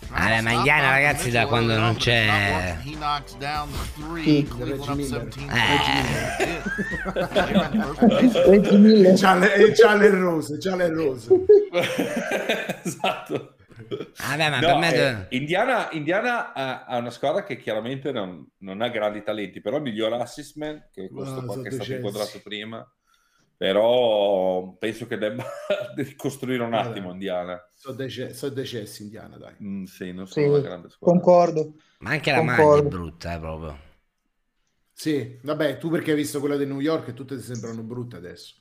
Vabbè, 0.10 0.42
ma 0.42 0.52
Indiana, 0.52 0.90
ragazzi, 0.92 1.30
da 1.30 1.46
quando 1.46 1.78
non 1.78 1.96
c'è... 1.96 2.78
He 2.84 2.96
knocks 2.96 3.34
down 3.36 3.70
the 3.72 4.02
three. 4.02 4.44
Cleveland 4.44 4.90
up 4.90 4.98
17. 4.98 5.50
Eh. 5.50 6.62
Reggie 8.48 8.78
Miller. 8.78 9.14
E 9.14 9.72
c'ha 9.74 9.94
le 9.96 10.10
rose, 10.10 10.58
c'ha 10.58 10.76
le 10.76 10.90
rose. 10.90 11.30
esatto. 12.84 13.54
Vabbè, 14.18 14.50
ma 14.50 14.64
No, 14.64 14.68
per 14.68 14.76
me... 14.76 14.94
eh, 14.94 15.28
Indiana, 15.30 15.90
Indiana 15.92 16.54
ha, 16.54 16.84
ha 16.86 16.98
una 16.98 17.10
squadra 17.10 17.44
che 17.44 17.58
chiaramente 17.58 18.12
non, 18.12 18.46
non 18.60 18.82
ha 18.82 18.90
grandi 18.90 19.24
talenti, 19.24 19.62
però 19.62 19.78
il 19.78 19.84
miglior 19.84 20.14
assist 20.14 20.58
man, 20.58 20.88
che 20.92 21.06
è 21.06 21.12
questo 21.12 21.44
Ah, 21.44 21.46
qua 21.46 21.58
sono 21.58 21.64
che 21.64 21.70
è 21.70 21.72
stato 21.72 21.94
decessi. 21.94 21.94
inquadrato 21.94 22.42
prima, 22.42 22.86
però 23.58 24.76
penso 24.78 25.08
che 25.08 25.18
debba 25.18 25.44
ricostruire 25.96 26.64
un 26.64 26.74
attimo 26.76 27.12
Indiana. 27.12 27.60
Sono 27.74 27.96
dece- 27.96 28.34
sono 28.34 28.54
decessi 28.54 29.02
indiana, 29.04 29.38
dai. 29.38 29.56
Mm, 29.64 29.86
sì, 29.86 30.12
non 30.12 30.28
sono 30.28 30.48
Sì, 30.48 30.48
una 30.48 30.60
grande 30.60 30.90
squadra. 30.90 31.24
concordo. 31.24 31.76
Ma 32.00 32.12
anche 32.12 32.32
la 32.32 32.42
maglia 32.42 32.80
è 32.80 32.84
brutta, 32.84 33.34
eh, 33.36 33.40
proprio. 33.40 33.80
Sì, 34.94 35.38
vabbè, 35.44 35.78
tu 35.80 35.90
perché 35.90 36.12
hai 36.12 36.16
visto 36.18 36.40
quella 36.40 36.56
del 36.56 36.68
New 36.70 36.80
York 36.80 37.10
e 37.10 37.14
tutte 37.14 37.36
ti 37.36 37.42
sembrano 37.44 37.82
brutte 37.84 38.16
adesso. 38.16 38.61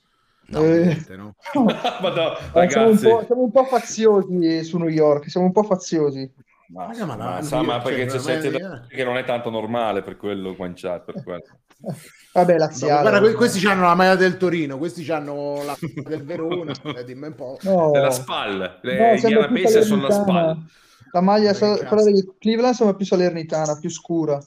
No, 0.51 0.63
Eh, 0.63 0.83
Niente, 0.85 1.15
no? 1.15 1.35
Ma 1.53 1.63
no, 2.13 2.37
eh, 2.61 2.69
siamo, 2.69 2.89
un 2.89 2.97
siamo 2.97 3.41
un 3.43 3.51
po' 3.51 3.63
faziosi 3.65 4.63
su 4.63 4.77
New 4.77 4.89
York, 4.89 5.29
siamo 5.29 5.45
un 5.47 5.51
po' 5.53 5.63
faziosi. 5.63 6.29
ma, 6.67 6.87
ma 6.97 7.05
ma 7.05 7.15
la- 7.15 7.41
sa, 7.41 7.61
ma 7.61 7.81
cioè, 7.81 7.83
perché 7.83 8.05
c'è 8.05 8.19
sette 8.19 8.51
da- 8.51 8.85
che 8.87 9.03
non 9.03 9.17
è 9.17 9.23
tanto 9.23 9.49
normale 9.49 10.01
per 10.01 10.17
quello 10.17 10.55
chat, 10.75 11.03
per 11.05 11.23
quello. 11.23 11.43
Vabbè, 12.33 12.53
No, 12.53 12.59
laziale. 12.59 13.01
guarda, 13.01 13.19
que- 13.19 13.33
questi 13.33 13.65
hanno 13.67 13.81
la 13.83 13.95
maglia 13.95 14.15
del 14.15 14.37
Torino, 14.37 14.77
questi 14.77 15.09
hanno 15.11 15.63
la 15.65 15.75
del 16.07 16.23
Verona, 16.23 16.71
eh, 16.95 17.03
dimmi 17.03 17.27
un 17.27 17.35
po'. 17.35 17.57
No. 17.63 17.91
Della 17.91 18.11
spalla, 18.11 18.77
le 18.81 18.91
No, 18.97 19.03
Indiana 19.13 19.17
sembra 19.19 19.47
più 19.47 19.61
Pacers 19.63 19.85
sono 19.85 20.01
la 20.03 20.11
salernitana. 20.11 20.51
spalla. 20.51 20.65
La 21.13 21.21
maglia, 21.21 21.53
quella 21.53 22.03
di 22.03 22.31
Cleveland 22.39 22.73
sembra 22.73 22.95
più 22.95 23.05
salernitana, 23.05 23.77
più 23.79 23.89
scura. 23.89 24.39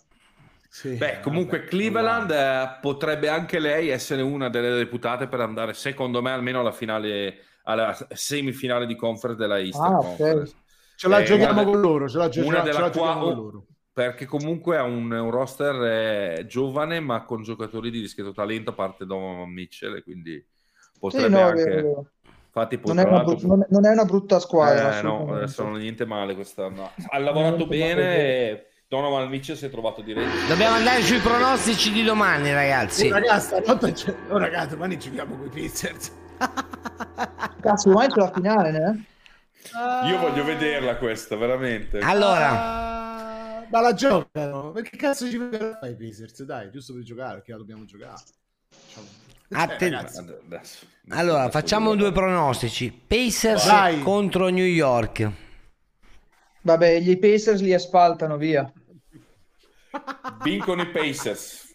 Sì, 0.74 0.96
Beh, 0.96 1.20
comunque 1.20 1.58
vabbè, 1.58 1.68
Cleveland 1.70 2.30
eh, 2.32 2.78
potrebbe 2.80 3.28
anche 3.28 3.60
lei 3.60 3.90
essere 3.90 4.22
una 4.22 4.48
delle 4.48 4.74
reputate 4.74 5.28
per 5.28 5.38
andare, 5.38 5.72
secondo 5.72 6.20
me, 6.20 6.32
almeno 6.32 6.58
alla 6.58 6.72
finale, 6.72 7.36
alla 7.62 7.96
semifinale 8.10 8.84
di 8.84 8.96
conference 8.96 9.40
della 9.40 9.60
Eastern 9.60 9.94
Ah. 9.94 9.98
Conference. 9.98 10.56
Ce 10.96 11.06
la 11.06 11.20
Eh, 11.20 11.24
giochiamo 11.26 11.60
una 11.60 11.70
con 11.70 11.80
loro, 11.80 12.08
ce 12.08 12.18
la, 12.18 12.28
gio- 12.28 12.42
ce 12.42 12.50
la 12.50 12.62
giochiamo 12.90 13.20
con 13.20 13.34
loro. 13.36 13.66
Perché 13.92 14.26
comunque 14.26 14.76
ha 14.76 14.82
un, 14.82 15.12
un 15.12 15.30
roster 15.30 16.38
eh, 16.40 16.46
giovane, 16.46 16.98
ma 16.98 17.22
con 17.22 17.44
giocatori 17.44 17.92
di 17.92 18.00
discreto 18.00 18.32
talento, 18.32 18.70
a 18.70 18.74
parte 18.74 19.06
Donovan 19.06 19.50
Mitchell, 19.50 20.02
quindi 20.02 20.44
Sì, 20.74 20.98
potrebbe 20.98 21.28
no, 21.28 21.38
è 21.38 21.42
anche... 21.42 21.62
vero, 21.62 21.78
è 21.78 21.82
vero. 21.82 22.10
Infatti, 22.46 22.80
Non 22.82 22.98
è, 22.98 23.02
tra 23.02 23.10
una 23.10 23.22
l'altro, 23.22 23.46
brut- 23.46 23.68
non 23.70 23.86
è- 23.86 23.90
una 23.92 24.04
brutta 24.04 24.40
squadra. 24.40 24.98
Eh, 24.98 25.02
no, 25.02 25.34
adesso 25.36 25.62
non 25.62 25.76
è 25.76 25.78
niente 25.82 26.04
male 26.04 26.34
quest'anno. 26.34 26.90
Ha 27.10 27.18
lavorato 27.18 27.64
bene 27.68 27.94
male. 28.02 28.66
Donovan 28.94 29.28
Mitchell 29.28 29.56
si 29.56 29.64
è 29.66 29.70
trovato 29.70 30.02
di 30.02 30.12
reddito. 30.12 30.46
Dobbiamo 30.46 30.76
andare 30.76 31.02
sui 31.02 31.18
pronostici 31.18 31.90
di 31.90 32.04
domani, 32.04 32.52
ragazzi. 32.52 33.08
Oh, 33.08 33.12
ragazzi, 33.14 33.46
stanotte 33.46 33.92
c'è- 33.92 34.14
oh, 34.28 34.38
ragazzi, 34.38 34.68
domani 34.68 34.96
giochiamo 34.98 35.36
con 35.36 35.46
i 35.46 35.48
Pacers. 35.68 36.12
Cazzo, 37.60 37.88
ormai 37.88 38.08
c'è 38.08 38.18
la 38.20 38.30
finale, 38.32 38.70
né? 38.70 39.04
Io 40.06 40.18
voglio 40.18 40.44
vederla 40.44 40.96
questa, 40.96 41.34
veramente. 41.36 41.98
Allora, 41.98 42.50
Ah, 42.50 43.66
ma 43.68 43.80
la 43.80 43.94
giocano? 43.94 44.70
Ma 44.72 44.80
che 44.82 44.96
cazzo 44.96 45.28
ci 45.28 45.38
vedono 45.38 45.76
i 45.82 45.96
Pacers? 45.96 46.42
Dai, 46.44 46.70
giusto 46.70 46.92
per 46.94 47.02
giocare, 47.02 47.34
perché 47.36 47.50
la 47.52 47.58
dobbiamo 47.58 47.84
giocare. 47.84 48.20
Ciao. 48.92 49.02
Atten- 49.56 49.94
Eh, 49.94 50.60
allora 51.08 51.50
facciamo 51.50 51.96
due 51.96 52.12
pronostici. 52.12 52.92
Pacers 53.06 53.66
Vai. 53.66 54.00
contro 54.02 54.48
New 54.50 54.64
York. 54.64 55.30
Vabbè, 56.62 57.00
gli 57.00 57.18
Pacers 57.18 57.60
li 57.60 57.74
asfaltano, 57.74 58.36
via. 58.36 58.70
Vincono 60.42 60.82
i 60.82 60.90
Pacers. 60.90 61.72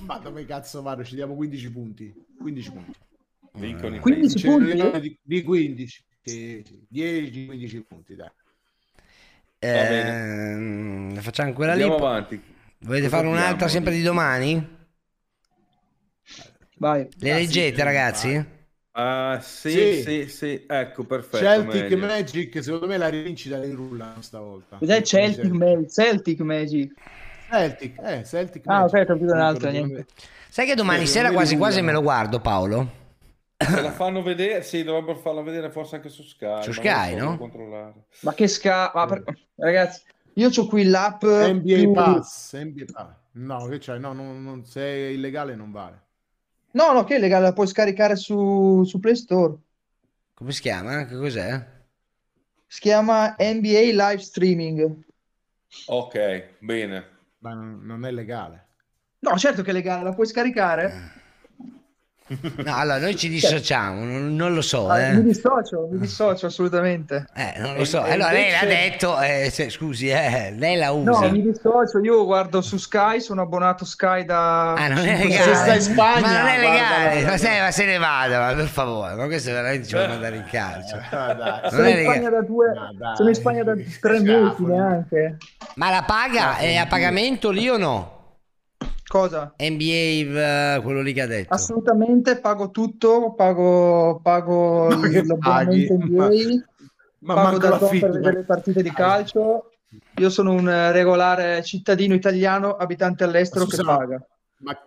Ma 0.00 0.18
dove 0.18 0.44
cazzo 0.44 0.82
vanno? 0.82 1.04
Ci 1.04 1.14
diamo 1.14 1.34
15 1.34 1.70
punti. 1.70 2.14
15 2.38 2.70
punti. 2.70 2.98
Vincono 3.52 3.96
i 3.96 4.00
15 4.00 4.46
Pacers. 4.46 4.74
C'è 4.74 4.90
punti? 4.90 5.00
di, 5.00 5.18
di 5.22 5.42
15. 5.42 6.04
Sì, 6.22 6.62
sì. 6.66 6.86
10-15 6.92 7.82
punti, 7.86 8.14
dai. 8.14 8.30
Ehm, 9.60 11.14
facciamo 11.20 11.52
quella 11.52 11.74
lì. 11.74 11.82
Andiamo 11.82 12.06
avanti. 12.06 12.40
Volete 12.80 13.04
Cosa 13.04 13.16
fare 13.16 13.26
un'altra 13.28 13.50
abbiamo 13.50 13.72
sempre 13.72 13.92
di 13.92 14.02
domani? 14.02 14.76
Vai. 16.78 17.08
Le 17.18 17.32
leggete, 17.32 17.82
ragazzi? 17.82 18.56
Ah, 18.92 19.38
sì, 19.40 19.70
Sì. 19.70 20.02
sì, 20.02 20.28
sì, 20.28 20.64
ecco, 20.66 21.04
perfetto. 21.04 21.44
Celtic 21.44 21.82
meglio. 21.82 21.98
Magic, 21.98 22.62
secondo 22.62 22.86
me 22.86 22.96
la 22.96 23.08
rivincita 23.08 23.56
le 23.56 23.72
rullano 23.72 24.20
stavolta. 24.22 24.76
Cos'è 24.76 25.02
Celtic, 25.02 25.50
Ma- 25.50 25.86
Celtic 25.88 26.40
Magic? 26.40 26.92
Celtic, 27.48 27.98
eh, 28.02 28.24
Celtic 28.24 28.62
Ah, 28.66 28.84
ok, 28.84 28.92
ho 28.92 29.04
capito 29.04 29.70
niente. 29.70 30.06
Sai 30.48 30.66
che 30.66 30.74
domani 30.74 31.06
Sì, 31.06 31.12
sera 31.12 31.30
quasi 31.30 31.56
quasi 31.56 31.82
me 31.82 31.92
lo 31.92 32.02
guardo, 32.02 32.40
Paolo? 32.40 32.96
Se 33.58 33.80
la 33.80 33.90
fanno 33.90 34.22
vedere, 34.22 34.62
sì, 34.62 34.84
dovrebbero 34.84 35.18
farla 35.18 35.42
vedere 35.42 35.70
forse 35.70 35.96
anche 35.96 36.08
su 36.08 36.22
Sky. 36.22 36.62
Su 36.62 36.72
Sky, 36.72 37.16
no? 37.16 37.50
Ma 38.20 38.32
che 38.34 38.46
sca... 38.46 38.92
ma 38.94 39.06
per- 39.06 39.24
Ragazzi, 39.56 40.02
io 40.34 40.50
ho 40.54 40.66
qui 40.66 40.84
l'app 40.84 41.22
NBA 41.24 41.74
più- 41.74 41.92
Pass, 41.92 42.54
NBA 42.54 42.84
Pass. 42.92 43.16
No, 43.32 43.66
che 43.66 43.78
c'hai? 43.78 43.98
No, 43.98 44.12
non- 44.12 44.42
non- 44.42 44.64
se 44.64 44.80
è 44.80 45.08
illegale 45.08 45.54
non 45.56 45.72
vale. 45.72 46.02
No, 46.72 46.92
no, 46.92 47.04
che 47.04 47.16
è 47.16 47.18
legale, 47.18 47.44
la 47.44 47.52
puoi 47.52 47.66
scaricare 47.66 48.14
su, 48.14 48.84
su 48.84 49.00
Play 49.00 49.16
Store. 49.16 49.54
Come 50.34 50.52
si 50.52 50.60
chiama? 50.60 51.04
Che 51.06 51.16
cos'è? 51.16 51.66
Si 52.66 52.80
chiama 52.80 53.34
NBA 53.38 53.90
Live 53.92 54.18
Streaming. 54.18 54.98
Ok, 55.86 56.56
bene. 56.60 57.16
Ma 57.38 57.54
non, 57.54 58.04
è 58.04 58.10
legale. 58.10 58.66
No, 59.20 59.36
certo 59.36 59.62
che 59.62 59.70
è 59.70 59.72
legale, 59.72 60.04
la 60.04 60.14
puoi 60.14 60.26
scaricare. 60.26 61.26
No, 62.64 62.76
allora 62.76 62.98
noi 62.98 63.16
ci 63.16 63.28
dissociamo, 63.28 64.04
non, 64.04 64.34
non 64.36 64.52
lo 64.54 64.60
so, 64.60 64.88
Ah, 64.88 65.00
eh. 65.00 65.12
Mi 65.14 65.22
dissocio, 65.22 65.88
mi 65.90 65.98
dissocio 65.98 66.46
assolutamente. 66.46 67.26
Eh, 67.34 67.54
non 67.58 67.74
lo 67.76 67.84
so. 67.84 68.04
E- 68.04 68.12
Allora 68.12 68.32
lei 68.32 68.50
l'ha 68.50 68.62
invece- 68.62 68.90
detto, 68.90 69.20
eh, 69.20 69.48
se- 69.50 69.70
scusi, 69.70 70.08
eh, 70.08 70.52
lei 70.56 70.76
la 70.76 70.88
No, 70.88 70.94
usa. 71.10 71.28
mi 71.30 71.42
dissocio, 71.42 71.98
io 72.02 72.24
guardo 72.24 72.60
su 72.60 72.76
Sky, 72.76 73.20
sono 73.20 73.42
abbonato 73.42 73.84
Sky 73.84 74.24
da... 74.24 74.74
Ah, 74.74 74.88
non 74.88 74.98
è 74.98 75.16
legale. 75.24 75.52
anni. 75.52 75.94
ma 75.94 76.20
non 76.20 76.46
è 76.46 76.60
guarda 76.60 76.60
legale, 76.60 77.24
ma, 77.24 77.36
sai, 77.38 77.60
ma 77.60 77.70
se 77.70 77.84
ne 77.86 77.98
vada, 77.98 78.38
ma 78.40 78.54
per 78.54 78.66
favore, 78.66 79.14
ma 79.14 79.24
questo 79.26 79.50
veramente 79.52 79.86
ci 79.86 79.94
vuole 79.94 80.08
mandare 80.08 80.36
in 80.36 80.44
calcio. 80.50 80.96
Non 81.68 81.70
Sono 81.70 81.88
in. 81.88 82.02
Spagna 82.04 82.30
da 82.30 82.42
due, 82.42 82.66
dai. 82.96 83.16
sono 83.16 83.28
in 83.28 83.34
Spagna 83.34 83.62
da 83.62 83.74
tre 84.00 84.20
mesi 84.20 84.64
neanche. 84.64 85.36
Ma 85.74 85.90
la 85.90 86.02
paga 86.06 86.56
è 86.56 86.76
a 86.76 86.86
pagamento 86.86 87.50
lì 87.50 87.68
o 87.68 87.76
no? 87.76 88.16
Cosa? 89.08 89.54
NBA, 89.56 90.74
eh, 90.76 90.80
quello 90.82 91.00
lì 91.00 91.14
che 91.14 91.22
ha 91.22 91.26
detto. 91.26 91.54
Assolutamente, 91.54 92.38
pago 92.40 92.70
tutto, 92.70 93.32
pago, 93.32 94.20
pago 94.22 94.88
Ma 94.88 95.08
che 95.08 95.24
l'abbonamento? 95.24 95.94
NBA, 95.94 96.28
Ma 97.20 97.34
pago 97.34 97.58
manco 97.58 97.68
da 97.68 97.78
per 97.78 98.10
vedere 98.10 98.20
ma- 98.20 98.30
le 98.38 98.44
partite 98.44 98.82
di 98.82 98.92
calcio. 98.92 99.70
Io 100.16 100.28
sono 100.28 100.52
un 100.52 100.68
eh, 100.68 100.92
regolare 100.92 101.64
cittadino 101.64 102.12
italiano, 102.12 102.76
abitante 102.76 103.24
all'estero 103.24 103.64
che 103.64 103.82
paga. 103.82 104.22
Ma 104.58 104.78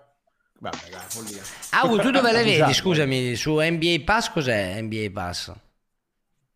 vabbè, 0.60 0.78
dai, 0.92 1.00
follia. 1.08 1.42
Ah, 1.72 1.88
tu 1.88 2.12
dove 2.12 2.32
le 2.32 2.44
vedi? 2.44 2.74
Scusami, 2.74 3.36
su 3.36 3.60
NBA 3.60 4.04
Pass 4.06 4.30
cos'è 4.32 4.80
NBA 4.82 5.10
Pass? 5.12 5.52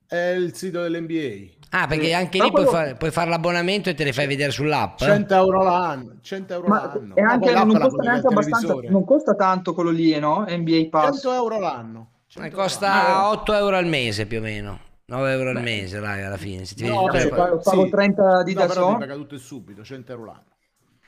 È 0.05 0.15
il 0.15 0.53
sito 0.55 0.83
dell'NBA. 0.83 1.54
Ah, 1.71 1.87
perché 1.87 2.13
anche 2.13 2.37
Ma 2.37 2.45
lì 2.45 2.51
puoi, 2.51 2.65
fare, 2.65 2.95
puoi 2.95 3.11
fare 3.11 3.29
l'abbonamento 3.29 3.89
e 3.89 3.93
te 3.95 4.03
le 4.05 4.13
fai 4.13 4.27
vedere 4.27 4.51
sull'app? 4.51 5.01
eh? 5.01 5.05
100 5.05 5.35
euro 5.35 5.63
l'anno. 5.63 6.15
100 6.21 6.53
euro 6.53 6.67
Ma 6.67 6.85
l'anno. 6.85 7.15
e 7.15 7.21
anche 7.21 7.51
non 7.53 7.67
la 7.69 7.79
costa 7.79 8.01
neanche 8.03 8.27
abbastanza, 8.27 8.73
non 8.89 9.03
costa 9.03 9.35
tanto 9.35 9.73
quello 9.73 9.89
lì, 9.89 10.13
eh, 10.13 10.19
no? 10.19 10.45
NBA 10.47 10.87
Pass. 10.89 11.21
100 11.21 11.33
euro 11.33 11.59
l'anno. 11.59 12.09
Ma 12.37 12.49
costa 12.49 13.29
8 13.29 13.53
euro 13.53 13.75
al 13.77 13.85
mese 13.87 14.25
più 14.25 14.39
o 14.39 14.41
meno. 14.41 14.79
9 15.07 15.31
euro 15.33 15.49
al 15.51 15.61
mese, 15.61 15.99
dai, 15.99 16.23
alla 16.23 16.37
fine. 16.37 16.65
Se 16.65 16.75
ti 16.75 16.83
vedi 16.83 16.95
No, 16.95 17.03
beh, 17.03 17.09
cose- 17.11 17.29
pago- 17.29 17.57
pago 17.59 17.89
30 17.89 18.43
di 18.43 18.53
no, 18.53 18.65
Dazon. 18.65 18.93
ti 18.93 18.99
paga 18.99 19.13
tutto 19.15 19.35
e 19.35 19.37
subito, 19.37 19.83
100 19.83 20.11
euro 20.13 20.25
l'anno. 20.25 20.43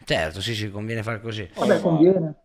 Certo, 0.04 0.42
sì, 0.42 0.54
sì, 0.54 0.70
conviene 0.70 1.02
fare 1.02 1.20
così. 1.20 1.50
Vabbè, 1.56 1.82
conviene. 1.82 2.36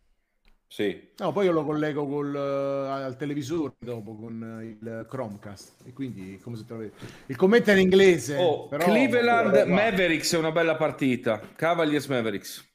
Sì. 0.73 1.11
No, 1.19 1.33
poi 1.33 1.45
io 1.45 1.53
lo 1.53 1.67
collego 1.67 2.07
col, 2.07 2.35
eh, 2.35 3.03
al 3.05 3.15
televisore 3.19 3.75
dopo 3.79 4.17
con 4.17 4.59
eh, 4.59 4.65
il 4.65 5.07
Chromecast 5.07 5.83
e 5.85 5.93
quindi 5.93 6.39
come 6.43 6.57
lo 6.67 6.77
vedi. 6.79 6.93
Il 7.27 7.37
commento 7.37 7.69
è 7.69 7.75
in 7.75 7.81
inglese. 7.81 8.37
Oh, 8.39 8.69
però- 8.69 8.87
Cleveland 8.87 9.67
Mavericks 9.69 10.33
è 10.33 10.39
una 10.39 10.51
bella 10.51 10.77
partita. 10.77 11.43
Cavaliers 11.57 12.07
Mavericks. 12.07 12.67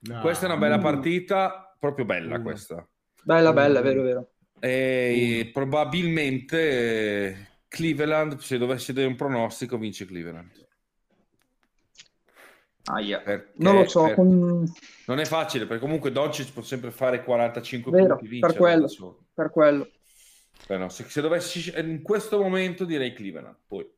No. 0.00 0.20
Questa 0.20 0.44
è 0.44 0.48
una 0.50 0.58
bella 0.58 0.78
partita, 0.78 1.74
proprio 1.80 2.04
bella 2.04 2.38
Mm. 2.38 2.42
questa. 2.42 2.86
Bella, 3.22 3.54
bella, 3.54 3.80
vero, 3.80 4.02
vero. 4.02 4.32
E 4.60 5.48
probabilmente 5.50 7.60
Cleveland, 7.68 8.36
se 8.36 8.58
dovessi 8.58 8.92
dare 8.92 9.06
un 9.06 9.16
pronostico, 9.16 9.78
vince 9.78 10.04
Cleveland. 10.04 10.50
Aia. 12.84 13.20
Perché- 13.20 13.52
Non 13.56 13.76
lo 13.76 13.88
so, 13.88 14.04
per- 14.04 14.14
con- 14.14 14.70
Non 15.06 15.20
è 15.20 15.24
facile, 15.24 15.66
perché 15.66 15.82
comunque 15.82 16.10
Doncic 16.10 16.52
può 16.52 16.62
sempre 16.62 16.90
fare 16.90 17.22
45 17.22 17.90
vero, 17.92 18.16
punti, 18.16 18.28
vincere 18.28 18.52
per 18.52 18.60
quello, 18.60 19.18
per 19.32 19.50
quello. 19.50 19.90
Beh, 20.66 20.78
no, 20.78 20.88
se, 20.88 21.04
se 21.04 21.20
dovessi 21.20 21.72
in 21.78 22.02
questo 22.02 22.40
momento 22.40 22.84
direi 22.84 23.12
Cleveland. 23.12 23.56
Poi 23.66 23.88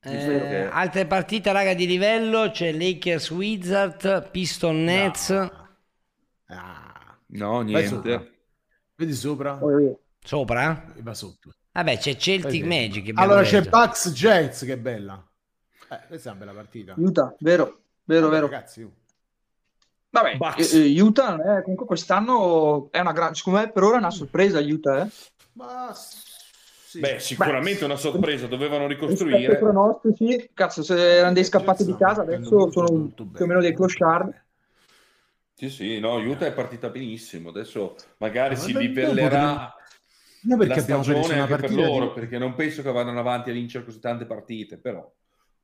Eh, 0.00 0.68
altre 0.70 1.06
partite, 1.06 1.52
raga, 1.52 1.74
di 1.74 1.86
livello. 1.86 2.50
C'è 2.50 2.72
Lakers 2.72 3.30
Wizard, 3.30 4.30
Piston 4.30 4.82
Nets. 4.84 5.30
no, 7.28 7.64
Vai 7.64 7.86
sopra. 7.86 8.08
niente. 8.10 8.32
Vedi 8.96 9.12
sopra? 9.14 9.58
Sopra? 10.20 10.92
E 10.96 11.02
va 11.02 11.14
sotto. 11.14 11.52
Vabbè, 11.72 11.98
c'è 11.98 12.16
Celtic 12.16 12.64
Magic. 12.64 13.12
Allora 13.14 13.42
c'è 13.42 13.62
detto. 13.62 13.76
Bucks 13.78 14.12
Jets, 14.12 14.64
che 14.64 14.76
bella. 14.78 15.24
Eh, 15.90 16.00
questa 16.06 16.30
è 16.30 16.32
una 16.32 16.44
bella 16.44 16.52
partita. 16.58 16.94
Utah, 16.96 17.34
vero, 17.40 17.80
vero, 18.04 18.28
Vabbè, 18.28 18.34
vero. 18.40 18.46
Ragazzi, 18.48 18.82
uh. 18.82 18.92
Vabbè, 20.14 20.36
Bucks. 20.36 20.72
eh, 20.74 20.94
eh, 20.94 21.00
Utah 21.02 21.34
è- 21.58 21.62
comunque 21.62 21.86
quest'anno 21.86 22.88
è 22.92 23.00
una 23.00 23.10
grande, 23.10 23.34
secondo 23.34 23.58
me 23.58 23.72
per 23.72 23.82
ora 23.82 23.96
è 23.96 23.98
una 23.98 24.12
sorpresa 24.12 24.60
Utah, 24.60 25.02
eh. 25.04 25.08
Ma 25.54 25.92
sì. 25.92 27.00
Beh, 27.00 27.18
sicuramente 27.18 27.84
una 27.84 27.96
sorpresa, 27.96 28.46
dovevano 28.46 28.86
ricostruire. 28.86 29.58
pronostici, 29.58 30.50
cazzo, 30.54 30.84
se 30.84 31.16
erano 31.16 31.32
dei 31.32 31.42
scappati 31.44 31.84
di 31.84 31.96
casa, 31.96 32.22
adesso 32.22 32.70
sono 32.70 33.08
più 33.08 33.44
o 33.44 33.46
meno 33.46 33.60
dei 33.60 33.74
clochard. 33.74 34.42
Sì, 35.56 35.68
sì, 35.68 35.98
no, 35.98 36.14
Utah 36.16 36.46
è 36.46 36.52
partita 36.52 36.90
benissimo. 36.90 37.48
Adesso 37.48 37.96
magari 38.18 38.54
Ma 38.54 38.60
si 38.60 38.72
livellerà 38.76 39.74
No, 40.46 40.58
perché 40.58 40.74
la 40.74 40.80
stagione 40.80 41.34
una 41.34 41.42
anche 41.42 41.56
per 41.56 41.60
partita 41.60 41.88
loro, 41.88 42.06
di- 42.08 42.20
perché 42.20 42.38
non 42.38 42.54
penso 42.54 42.82
che 42.82 42.92
vadano 42.92 43.18
avanti 43.18 43.50
a 43.50 43.52
vincere 43.54 43.84
così 43.84 43.98
tante 43.98 44.26
partite, 44.26 44.78
però 44.78 45.10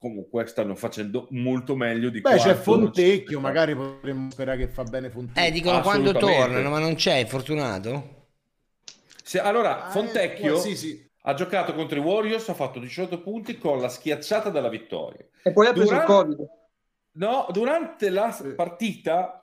comunque 0.00 0.46
stanno 0.46 0.74
facendo 0.74 1.26
molto 1.30 1.76
meglio 1.76 2.08
di 2.08 2.22
Beh, 2.22 2.36
c'è 2.38 2.54
Fontecchio, 2.54 3.38
magari 3.38 3.76
potremmo 3.76 4.30
sperare 4.30 4.56
che 4.56 4.68
fa 4.68 4.82
bene 4.82 5.10
Fontecchio. 5.10 5.42
Eh, 5.44 5.50
dicono 5.50 5.80
quando 5.82 6.12
tornano, 6.12 6.70
ma 6.70 6.78
non 6.78 6.94
c'è, 6.94 7.20
è 7.20 7.26
fortunato? 7.26 8.28
Se- 9.22 9.38
allora, 9.40 9.84
Ah, 9.86 9.90
Fontecchio 9.90 10.56
eh, 10.56 10.58
sì, 10.60 10.74
sì. 10.76 11.10
ha 11.24 11.34
giocato 11.34 11.74
contro 11.74 11.98
i 11.98 12.02
Warriors, 12.02 12.48
ha 12.48 12.54
fatto 12.54 12.78
18 12.80 13.20
punti 13.20 13.58
con 13.58 13.78
la 13.78 13.90
schiacciata 13.90 14.48
della 14.48 14.70
vittoria. 14.70 15.24
E 15.42 15.52
poi 15.52 15.66
ha 15.66 15.72
preso 15.72 15.92
il 15.92 16.00
Durante- 16.00 16.12
Covid. 16.12 16.50
No, 17.12 17.46
durante 17.50 18.08
la 18.08 18.34
partita, 18.56 19.39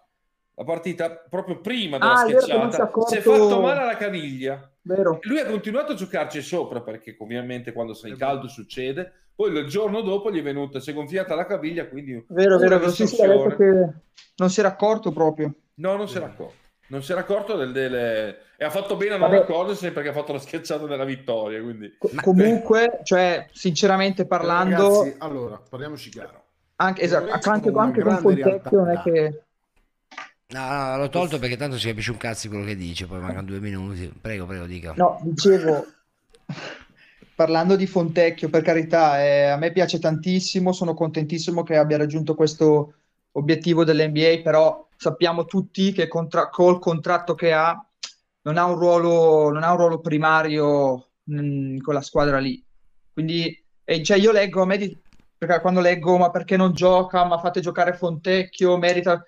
la 0.59 0.63
partita 0.63 1.11
proprio 1.29 1.59
prima 1.59 1.99
della 1.99 2.13
Ah, 2.13 2.21
non 2.23 2.29
si 2.31 2.39
schiacciata, 2.39 2.83
accorto- 2.83 3.11
si 3.11 3.17
è 3.17 3.21
fatto 3.21 3.61
male 3.61 3.81
alla 3.81 3.95
caviglia. 3.95 4.69
Vero. 4.81 5.19
Lui 5.21 5.39
ha 5.39 5.45
continuato 5.45 5.91
a 5.91 5.95
giocarci 5.95 6.41
sopra 6.41 6.81
perché 6.81 7.15
ovviamente 7.19 7.71
quando 7.73 7.93
sei 7.93 8.15
caldo 8.15 8.47
succede. 8.47 9.11
Poi 9.35 9.55
il 9.55 9.67
giorno 9.67 10.01
dopo 10.01 10.31
gli 10.31 10.39
è 10.39 10.41
venuta, 10.41 10.79
si 10.79 10.89
è 10.89 10.93
gonfiata 10.95 11.35
la 11.35 11.45
caviglia, 11.45 11.87
quindi 11.87 12.25
Vero, 12.29 12.57
vero, 12.57 12.79
distorsione. 12.79 13.55
che 13.55 13.93
non 14.37 14.49
si 14.49 14.59
era 14.59 14.69
accorto 14.69 15.11
proprio. 15.11 15.53
No, 15.75 15.95
non 15.95 16.07
si 16.07 16.17
era 16.17 16.25
accorto. 16.25 16.55
Non 16.87 17.03
si 17.03 17.11
era 17.11 17.21
accorto 17.21 17.55
del, 17.55 17.71
delle... 17.71 18.37
e 18.57 18.65
ha 18.65 18.71
fatto 18.71 18.95
bene 18.95 19.13
a 19.13 19.17
non 19.17 19.31
accorgersi 19.31 19.91
perché 19.91 20.09
ha 20.09 20.13
fatto 20.13 20.31
la 20.33 20.39
schiacciata 20.39 20.87
della 20.87 21.03
vittoria. 21.05 21.61
Quindi... 21.61 21.97
Co- 21.99 22.09
comunque, 22.21 23.01
cioè, 23.03 23.45
sinceramente 23.51 24.25
parlando, 24.25 25.01
Ragazzi, 25.03 25.15
allora, 25.19 25.61
parliamoci 25.69 26.09
chiaro. 26.09 26.45
anche, 26.77 27.01
esatto, 27.01 27.29
anche, 27.31 27.71
anche 27.75 28.01
con 28.01 28.17
Fontecchio 28.17 28.77
non 28.79 28.89
è 28.89 29.01
che... 29.01 29.41
No, 30.49 30.65
no, 30.65 30.97
l'ho 30.97 31.09
tolto 31.09 31.39
perché 31.39 31.57
tanto 31.57 31.77
si 31.77 31.87
capisce 31.87 32.11
un 32.11 32.17
cazzo 32.17 32.47
quello 32.47 32.63
che 32.63 32.77
dice, 32.77 33.05
poi 33.05 33.19
mancano 33.19 33.47
due 33.47 33.59
minuti. 33.59 34.09
Prego, 34.19 34.45
prego, 34.45 34.65
dica. 34.65 34.93
No, 34.95 35.19
dicevo, 35.23 35.85
parlando 37.35 37.75
di 37.75 37.85
Fontecchio, 37.85 38.49
per 38.49 38.61
carità, 38.61 39.21
eh, 39.21 39.47
a 39.47 39.57
me 39.57 39.73
piace 39.73 39.99
tantissimo, 39.99 40.71
sono 40.71 40.93
contentissimo 40.93 41.63
che 41.63 41.75
abbia 41.75 41.97
raggiunto 41.97 42.33
questo 42.33 42.93
obiettivo 43.33 43.83
dell'NBA, 43.83 44.41
però 44.41 44.87
sappiamo 44.95 45.43
tutti 45.45 45.91
che 45.91 46.07
contra- 46.07 46.49
col 46.49 46.79
contratto 46.79 47.35
che 47.35 47.51
ha 47.51 47.79
non 48.43 48.57
ha 48.57 48.65
un 48.65 48.77
ruolo, 48.77 49.49
ha 49.49 49.71
un 49.71 49.77
ruolo 49.77 49.99
primario 49.99 51.09
mh, 51.23 51.73
in 51.75 51.81
quella 51.83 52.01
squadra 52.01 52.39
lì. 52.39 52.63
Quindi, 53.11 53.63
e, 53.83 54.01
cioè, 54.03 54.17
io 54.17 54.31
leggo, 54.31 54.61
a 54.61 54.65
me 54.65 54.77
di- 54.77 54.97
perché 55.37 55.59
quando 55.59 55.81
leggo, 55.81 56.17
ma 56.17 56.31
perché 56.31 56.55
non 56.55 56.71
gioca, 56.71 57.25
ma 57.25 57.37
fate 57.37 57.59
giocare 57.59 57.93
Fontecchio, 57.93 58.77
merita... 58.77 59.21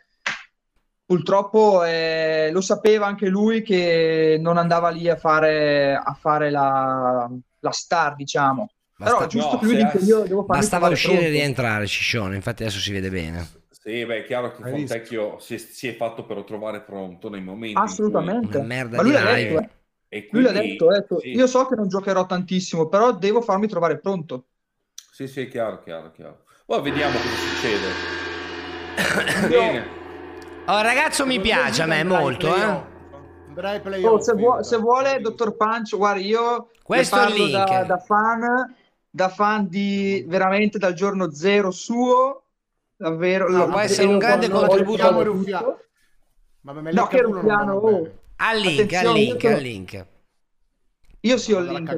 Purtroppo 1.10 1.84
eh, 1.84 2.52
lo 2.52 2.62
sapeva 2.62 3.08
anche 3.08 3.30
lui 3.30 3.64
che 3.64 4.38
non 4.40 4.58
andava 4.58 4.90
lì 4.90 5.10
a 5.10 5.16
fare, 5.16 5.96
a 5.96 6.14
fare 6.14 6.52
la, 6.52 7.28
la 7.62 7.72
star, 7.72 8.14
diciamo. 8.14 8.70
Basta- 8.96 9.16
Però 9.16 9.28
giusto 9.28 9.54
no, 9.54 9.58
che 9.58 9.66
lui 9.66 9.76
se- 9.76 9.84
dica 9.86 9.98
io 10.06 10.20
devo 10.20 10.44
farmi 10.44 10.62
Bastava 10.62 10.88
uscire 10.90 11.14
e 11.14 11.18
pronto. 11.18 11.32
rientrare, 11.32 11.88
Ciccione, 11.88 12.36
infatti 12.36 12.62
adesso 12.62 12.78
si 12.78 12.92
vede 12.92 13.10
bene. 13.10 13.50
Sì, 13.72 14.06
beh, 14.06 14.18
è 14.20 14.24
chiaro 14.24 14.52
che 14.52 14.62
Hai? 14.62 14.70
Fontecchio 14.70 15.40
si 15.40 15.56
è, 15.56 15.58
si 15.58 15.88
è 15.88 15.96
fatto 15.96 16.26
per 16.26 16.44
trovare 16.44 16.82
pronto 16.82 17.28
nei 17.28 17.42
momenti 17.42 17.80
Assolutamente. 17.80 18.58
Una 18.58 18.68
merda 18.68 18.98
Ma 18.98 19.02
lui 19.02 19.12
di 19.12 19.18
l'ha 19.18 19.34
live. 19.34 19.50
detto, 19.50 19.62
eh. 19.62 19.66
cui... 19.66 19.70
E 20.10 20.28
Lui 20.32 20.42
l'ha 20.44 20.50
quindi- 20.52 20.70
detto, 20.70 20.88
ha 20.90 20.94
detto, 20.94 21.20
sì, 21.22 21.30
io 21.32 21.48
so 21.48 21.66
che 21.66 21.74
non 21.76 21.88
giocherò 21.88 22.26
tantissimo, 22.28 22.88
però 22.88 23.14
devo 23.18 23.42
farmi 23.42 23.68
trovare 23.68 23.98
pronto. 23.98 24.44
Sì, 25.12 25.28
sì, 25.28 25.42
è 25.42 25.48
chiaro, 25.48 25.82
chiaro, 25.82 26.12
chiaro. 26.12 26.44
Poi 26.68 26.82
vediamo 26.84 27.18
cosa 27.18 27.36
succede. 27.36 27.88
Bene. 29.50 29.99
Oh, 30.66 30.82
ragazzo 30.82 31.26
mi 31.26 31.40
piace 31.40 31.82
a 31.82 31.86
me 31.86 32.04
molto, 32.04 32.56
eh. 32.56 32.98
Oh, 34.06 34.20
se, 34.22 34.34
vuo- 34.34 34.62
se 34.64 34.78
vuole, 34.78 35.20
dottor 35.20 35.56
Pancio, 35.56 35.98
guarda, 35.98 36.22
io 36.22 36.70
Questo 36.84 37.16
è 37.16 37.20
il 37.24 37.28
parlo 37.28 37.44
link. 37.46 37.68
da, 37.68 37.84
da 37.84 37.98
fan, 37.98 38.76
da 39.10 39.30
fan 39.30 39.68
di 39.68 40.24
veramente 40.28 40.78
dal 40.78 40.94
giorno 40.94 41.32
zero 41.32 41.72
suo, 41.72 42.44
davvero. 42.96 43.50
No, 43.50 43.68
può 43.68 43.80
essere 43.80 44.08
un 44.08 44.18
grande 44.20 44.48
contributo. 44.50 45.12
me 46.62 46.92
No, 46.92 47.08
che 47.08 47.22
Ruffiano, 47.22 47.74
oh. 47.74 48.12
Al 48.42 48.60
link, 48.60 48.94
al 48.94 49.12
link, 49.12 49.44
io- 49.44 49.50
al 49.56 49.62
link. 49.62 50.06
Io 51.22 51.38
sì 51.38 51.52
ho 51.52 51.60
il 51.60 51.66
link. 51.66 51.90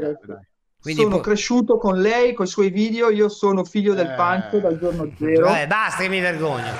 Adesso. 0.89 1.01
sono 1.01 1.19
cresciuto 1.19 1.77
con 1.77 1.99
lei, 2.01 2.33
con 2.33 2.45
i 2.45 2.49
suoi 2.49 2.69
video, 2.69 3.09
io 3.09 3.29
sono 3.29 3.63
figlio 3.63 3.93
del 3.93 4.13
Pancio 4.15 4.59
dal 4.59 4.79
giorno 4.79 5.11
zero. 5.19 5.45
Vabbè, 5.47 5.67
basta 5.67 6.01
che 6.03 6.09
mi 6.09 6.19
vergogno. 6.19 6.71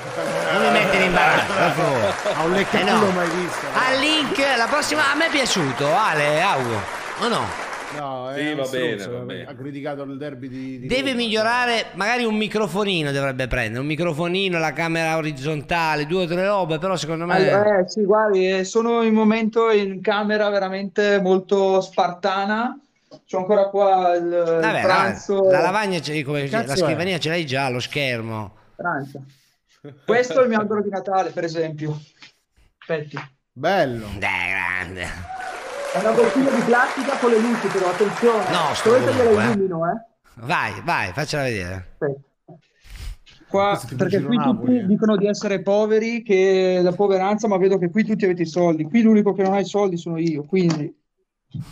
Non 0.52 0.62
mi 0.62 0.70
metti 0.70 0.96
in 0.96 1.02
imbarazzo, 1.02 1.52
per 1.52 1.70
favore. 1.70 2.14
Ha 2.34 2.44
un 2.44 2.52
Eh 2.52 2.56
leccaculo 2.56 3.06
no. 3.06 3.10
mai 3.12 3.28
visto. 3.30 3.66
Al 3.72 3.98
link, 4.00 4.38
la 4.56 4.66
prossima 4.66 5.12
a 5.12 5.14
me 5.14 5.26
è 5.26 5.30
piaciuto, 5.30 5.86
Ale, 5.94 6.40
Augo. 6.40 6.80
O 7.20 7.28
no? 7.28 7.70
No, 7.94 8.32
Sì, 8.34 8.46
un 8.48 8.56
va 8.56 8.66
bene, 8.68 9.06
va 9.06 9.18
bene. 9.18 9.44
Ha 9.44 9.54
criticato 9.54 10.02
il 10.04 10.16
derby 10.16 10.48
di, 10.48 10.78
di 10.80 10.86
Deve 10.86 11.10
Roma. 11.10 11.14
migliorare, 11.22 11.86
magari 11.92 12.24
un 12.24 12.34
microfonino 12.36 13.12
dovrebbe 13.12 13.46
prendere, 13.48 13.80
un 13.80 13.86
microfonino, 13.86 14.58
la 14.58 14.72
camera 14.72 15.14
orizzontale, 15.16 16.06
due 16.06 16.24
o 16.24 16.26
tre 16.26 16.46
robe, 16.46 16.78
però 16.78 16.96
secondo 16.96 17.26
me... 17.26 17.34
Allora, 17.36 17.80
eh, 17.80 17.88
sì, 17.90 18.02
guardi, 18.04 18.48
eh, 18.50 18.64
sono 18.64 19.02
in 19.02 19.12
momento 19.12 19.70
in 19.70 20.00
camera 20.00 20.48
veramente 20.48 21.20
molto 21.20 21.82
spartana. 21.82 22.78
C'ho 23.28 23.38
ancora 23.38 23.68
qua 23.68 24.14
il, 24.14 24.24
il 24.24 24.58
Vabbè, 24.60 24.82
pranzo. 24.82 25.44
la, 25.44 25.50
la 25.50 25.60
lavagna, 25.60 26.00
come- 26.24 26.48
la 26.48 26.64
è? 26.64 26.76
scrivania 26.76 27.18
ce 27.18 27.28
l'hai 27.28 27.46
già, 27.46 27.68
lo 27.68 27.80
schermo. 27.80 28.54
Francia. 28.76 29.20
Questo 30.06 30.40
è 30.40 30.42
il 30.42 30.48
mio 30.48 30.60
albero 30.60 30.82
di 30.82 30.90
Natale, 30.90 31.30
per 31.30 31.44
esempio. 31.44 32.00
Aspetti. 32.78 33.18
Bello. 33.52 34.06
Dai, 34.18 34.50
grande. 34.50 35.02
È 35.92 35.98
una 35.98 36.12
bottiglia 36.12 36.50
di 36.50 36.60
plastica 36.62 37.16
con 37.18 37.30
le 37.30 37.38
luci, 37.38 37.66
però 37.66 37.90
attenzione. 37.90 38.50
No, 38.50 38.74
sto 38.74 38.96
eh. 38.96 39.00
illumino, 39.00 39.90
eh. 39.90 40.10
Vai, 40.36 40.80
vai, 40.84 41.12
faccela 41.12 41.42
vedere. 41.42 41.96
Qua, 43.48 43.68
Questo 43.70 43.88
ti 43.88 43.96
perché 43.96 44.22
qui 44.22 44.36
Napoli, 44.36 44.78
tutti 44.78 44.86
dicono 44.86 45.16
di 45.16 45.26
essere 45.26 45.60
poveri, 45.60 46.22
che 46.22 46.80
la 46.82 46.92
poveranza, 46.92 47.48
ma 47.48 47.58
vedo 47.58 47.76
che 47.76 47.90
qui 47.90 48.04
tutti 48.04 48.24
avete 48.24 48.42
i 48.42 48.46
soldi. 48.46 48.84
Qui 48.84 49.02
l'unico 49.02 49.34
che 49.34 49.42
non 49.42 49.52
ha 49.52 49.60
i 49.60 49.66
soldi 49.66 49.98
sono 49.98 50.16
io, 50.16 50.44
quindi 50.44 51.01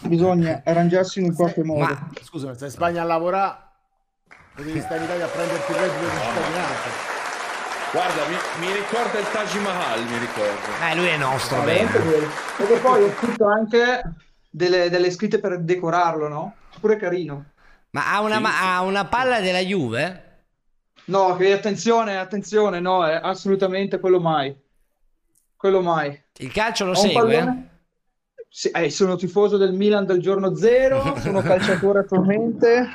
bisogna 0.03 0.63
arrangiarsi 0.65 1.21
in 1.21 1.27
un 1.27 1.35
qualche 1.35 1.65
modo. 1.65 1.81
Ma 1.81 2.09
scusa, 2.23 2.55
stai 2.55 2.69
in 2.69 2.75
Spagna 2.75 3.03
a 3.03 3.05
lavorare, 3.05 3.57
potevi 4.55 4.81
stare 4.81 4.99
in 4.99 5.05
Italia 5.05 5.25
a 5.25 5.29
prenderti 5.29 5.73
il 5.73 5.79
reddito 5.79 6.05
di 6.05 6.21
cittadinanza. 6.21 7.19
Guarda, 7.93 8.27
mi, 8.29 8.67
mi 8.67 8.73
ricorda 8.73 9.19
il 9.19 9.27
Taj 9.33 9.55
Mahal, 9.63 10.05
mi 10.05 10.19
ricordo. 10.19 10.89
Eh, 10.89 10.95
lui 10.95 11.07
è 11.09 11.17
nostro, 11.17 11.61
Veramente. 11.63 11.99
Perché 12.57 12.77
poi 12.79 13.03
ho 13.03 13.13
scritto 13.17 13.47
anche 13.47 14.03
delle, 14.49 14.89
delle 14.91 15.11
scritte 15.11 15.41
per 15.41 15.61
decorarlo, 15.61 16.29
no? 16.29 16.55
Pure 16.79 16.97
carino. 16.97 17.47
Ma 17.91 18.13
ha 18.13 18.21
una, 18.21 18.39
ma- 18.39 18.75
ha 18.75 18.83
una 18.83 19.07
palla 19.07 19.41
della 19.41 19.59
Juve? 19.59 20.29
No, 21.07 21.35
che 21.35 21.53
attenzione, 21.53 22.17
attenzione, 22.17 22.79
no, 22.79 23.05
è 23.05 23.19
assolutamente 23.21 23.99
quello 23.99 24.21
mai. 24.21 24.57
Quello 25.57 25.81
mai. 25.81 26.17
Il 26.37 26.53
calcio 26.53 26.85
lo 26.85 26.93
Ho 26.93 27.03
un 27.03 27.09
segue? 27.09 27.70
Sì, 28.53 28.69
eh, 28.71 28.91
sono 28.91 29.15
tifoso 29.15 29.57
del 29.57 29.73
Milan 29.73 30.05
dal 30.05 30.19
giorno 30.19 30.57
zero, 30.57 31.17
sono 31.19 31.41
calciatore 31.41 32.01
attualmente. 32.01 32.89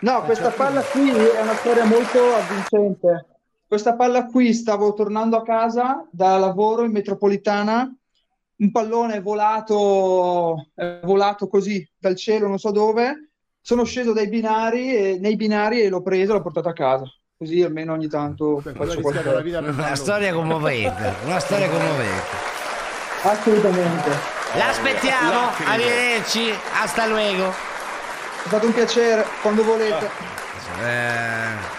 No, 0.00 0.22
questa 0.22 0.50
palla 0.50 0.82
qui 0.82 1.10
è 1.10 1.40
una 1.40 1.54
storia 1.54 1.84
molto 1.84 2.18
avvincente. 2.34 3.26
Questa 3.68 3.94
palla 3.94 4.26
qui 4.26 4.52
stavo 4.52 4.94
tornando 4.94 5.36
a 5.36 5.44
casa 5.44 6.04
da 6.10 6.38
lavoro 6.38 6.84
in 6.84 6.90
metropolitana, 6.90 7.88
un 8.56 8.70
pallone 8.72 9.16
è 9.16 9.22
volato, 9.22 10.70
è 10.74 11.00
volato 11.04 11.46
così 11.46 11.88
dal 11.96 12.16
cielo, 12.16 12.48
non 12.48 12.58
so 12.58 12.72
dove. 12.72 13.30
Sono 13.60 13.84
sceso 13.84 14.12
dai 14.12 14.28
binari 14.28 14.96
e, 14.96 15.18
nei 15.20 15.36
binari 15.36 15.82
e 15.82 15.88
l'ho 15.88 16.02
preso 16.02 16.32
e 16.32 16.34
l'ho 16.34 16.42
portato 16.42 16.68
a 16.68 16.72
casa. 16.72 17.04
Così 17.36 17.62
almeno 17.62 17.92
ogni 17.92 18.08
tanto 18.08 18.58
faccio 18.58 18.94
rischiato 18.94 19.30
qualcosa. 19.30 19.58
Una 19.58 19.72
farlo. 19.72 19.94
storia 19.94 20.34
commovente, 20.34 21.14
una 21.24 21.38
storia 21.38 21.68
commovente. 21.68 22.56
Assolutamente. 23.22 24.37
L'aspettiamo, 24.56 25.50
arrivederci, 25.66 26.50
hasta 26.80 27.06
luego. 27.06 27.50
È 27.50 28.46
stato 28.48 28.66
un 28.66 28.72
piacere, 28.72 29.24
quando 29.42 29.62
volete. 29.62 30.10
Eh, 30.80 31.76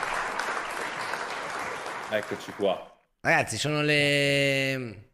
Eccoci 2.12 2.52
qua. 2.56 2.92
ragazzi, 3.22 3.58
sono 3.58 3.82
le 3.82 5.12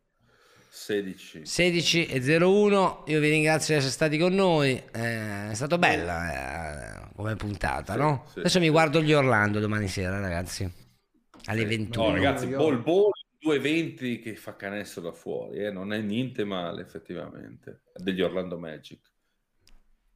16. 0.70 1.42
16.01. 1.46 3.04
Io 3.06 3.20
vi 3.20 3.30
ringrazio 3.30 3.74
di 3.74 3.80
essere 3.80 3.94
stati 3.94 4.18
con 4.18 4.34
noi. 4.34 4.72
Eh, 4.94 5.50
è 5.52 5.54
stato 5.54 5.78
bella 5.78 7.04
eh, 7.04 7.08
come 7.16 7.36
puntata, 7.36 7.94
Sì, 7.94 8.00
no? 8.00 8.26
sì, 8.32 8.40
Adesso 8.40 8.60
mi 8.60 8.70
guardo 8.70 9.02
gli 9.02 9.14
Orlando 9.14 9.60
domani 9.60 9.88
sera, 9.88 10.20
ragazzi. 10.20 10.70
Alle 11.46 11.66
21. 11.66 12.08
No, 12.08 12.14
ragazzi, 12.14 12.48
Ball 12.48 12.82
Ball 12.82 13.10
220 13.46 14.20
che 14.20 14.36
fa 14.36 14.56
canestro 14.56 15.02
da 15.02 15.12
fuori, 15.12 15.60
eh, 15.60 15.72
non 15.72 15.94
è 15.94 16.00
niente 16.00 16.44
male 16.44 16.82
effettivamente. 16.82 17.84
Degli 17.94 18.22
Orlando 18.22 18.58
Magic. 18.58 19.00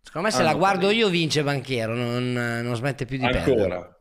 Secondo 0.02 0.28
me 0.28 0.34
se 0.34 0.42
la 0.42 0.50
Hanno 0.50 0.58
guardo 0.58 0.88
talento. 0.88 1.00
io 1.06 1.10
vince 1.10 1.44
Banchiero, 1.44 1.94
non, 1.94 2.34
non 2.34 2.76
smette 2.76 3.06
più 3.06 3.18
di 3.18 3.28
perdere. 3.28 3.62
Ancora. 3.62 3.98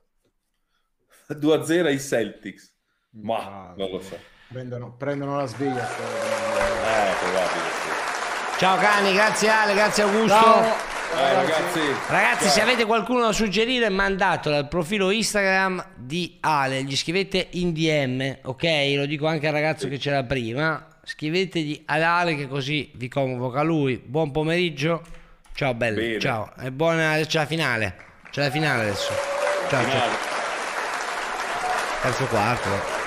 2-0 1.29 1.85
ai 1.85 2.01
Celtics. 2.01 2.75
Ma 3.11 3.75
non 3.77 3.91
lo 3.91 4.01
so. 4.01 4.19
Prendono, 4.49 4.97
prendono 4.97 5.37
la 5.37 5.47
sveglia. 5.47 5.87
Eh, 5.87 7.15
probabile 7.19 7.69
sì. 7.83 8.59
Ciao 8.59 8.79
cani, 8.79 9.13
grazie 9.13 9.49
Ale, 9.51 9.75
grazie 9.75 10.03
Augusto. 10.05 10.29
Ciao. 10.29 10.88
Eh, 11.15 11.35
ragazzi. 11.35 11.81
Ragazzi, 12.09 12.45
ciao. 12.45 12.53
se 12.53 12.61
avete 12.61 12.85
qualcuno 12.85 13.21
da 13.23 13.33
suggerire, 13.33 13.89
mandatelo 13.89 14.57
al 14.57 14.69
profilo 14.69 15.11
Instagram 15.11 15.85
di 15.97 16.37
Ale. 16.41 16.83
Gli 16.85 16.97
scrivete 16.97 17.49
in 17.53 17.73
DM, 17.73 18.39
ok? 18.43 18.65
Lo 18.97 19.07
dico 19.07 19.27
anche 19.27 19.47
al 19.47 19.53
ragazzo 19.53 19.89
che 19.89 19.99
c'era 19.99 20.23
prima. 20.25 20.87
Scrivetegli 21.03 21.83
ad 21.87 22.03
Ale 22.03 22.37
che 22.37 22.47
così 22.47 22.91
vi 22.95 23.09
convoca 23.09 23.63
lui. 23.63 23.97
Buon 24.05 24.31
pomeriggio. 24.31 25.03
Ciao 25.55 25.75
belli. 25.75 26.01
Bene. 26.01 26.19
Ciao. 26.21 26.53
E 26.61 26.71
buona. 26.71 27.19
C'è 27.25 27.39
la 27.39 27.47
finale. 27.47 27.97
C'è 28.31 28.43
la 28.43 28.51
finale 28.51 28.83
adesso. 28.83 29.13
Ciao, 29.69 29.83
ciao. 29.83 29.91
Finale. 29.91 30.17
Terzo 32.03 32.25
quarto. 32.27 32.98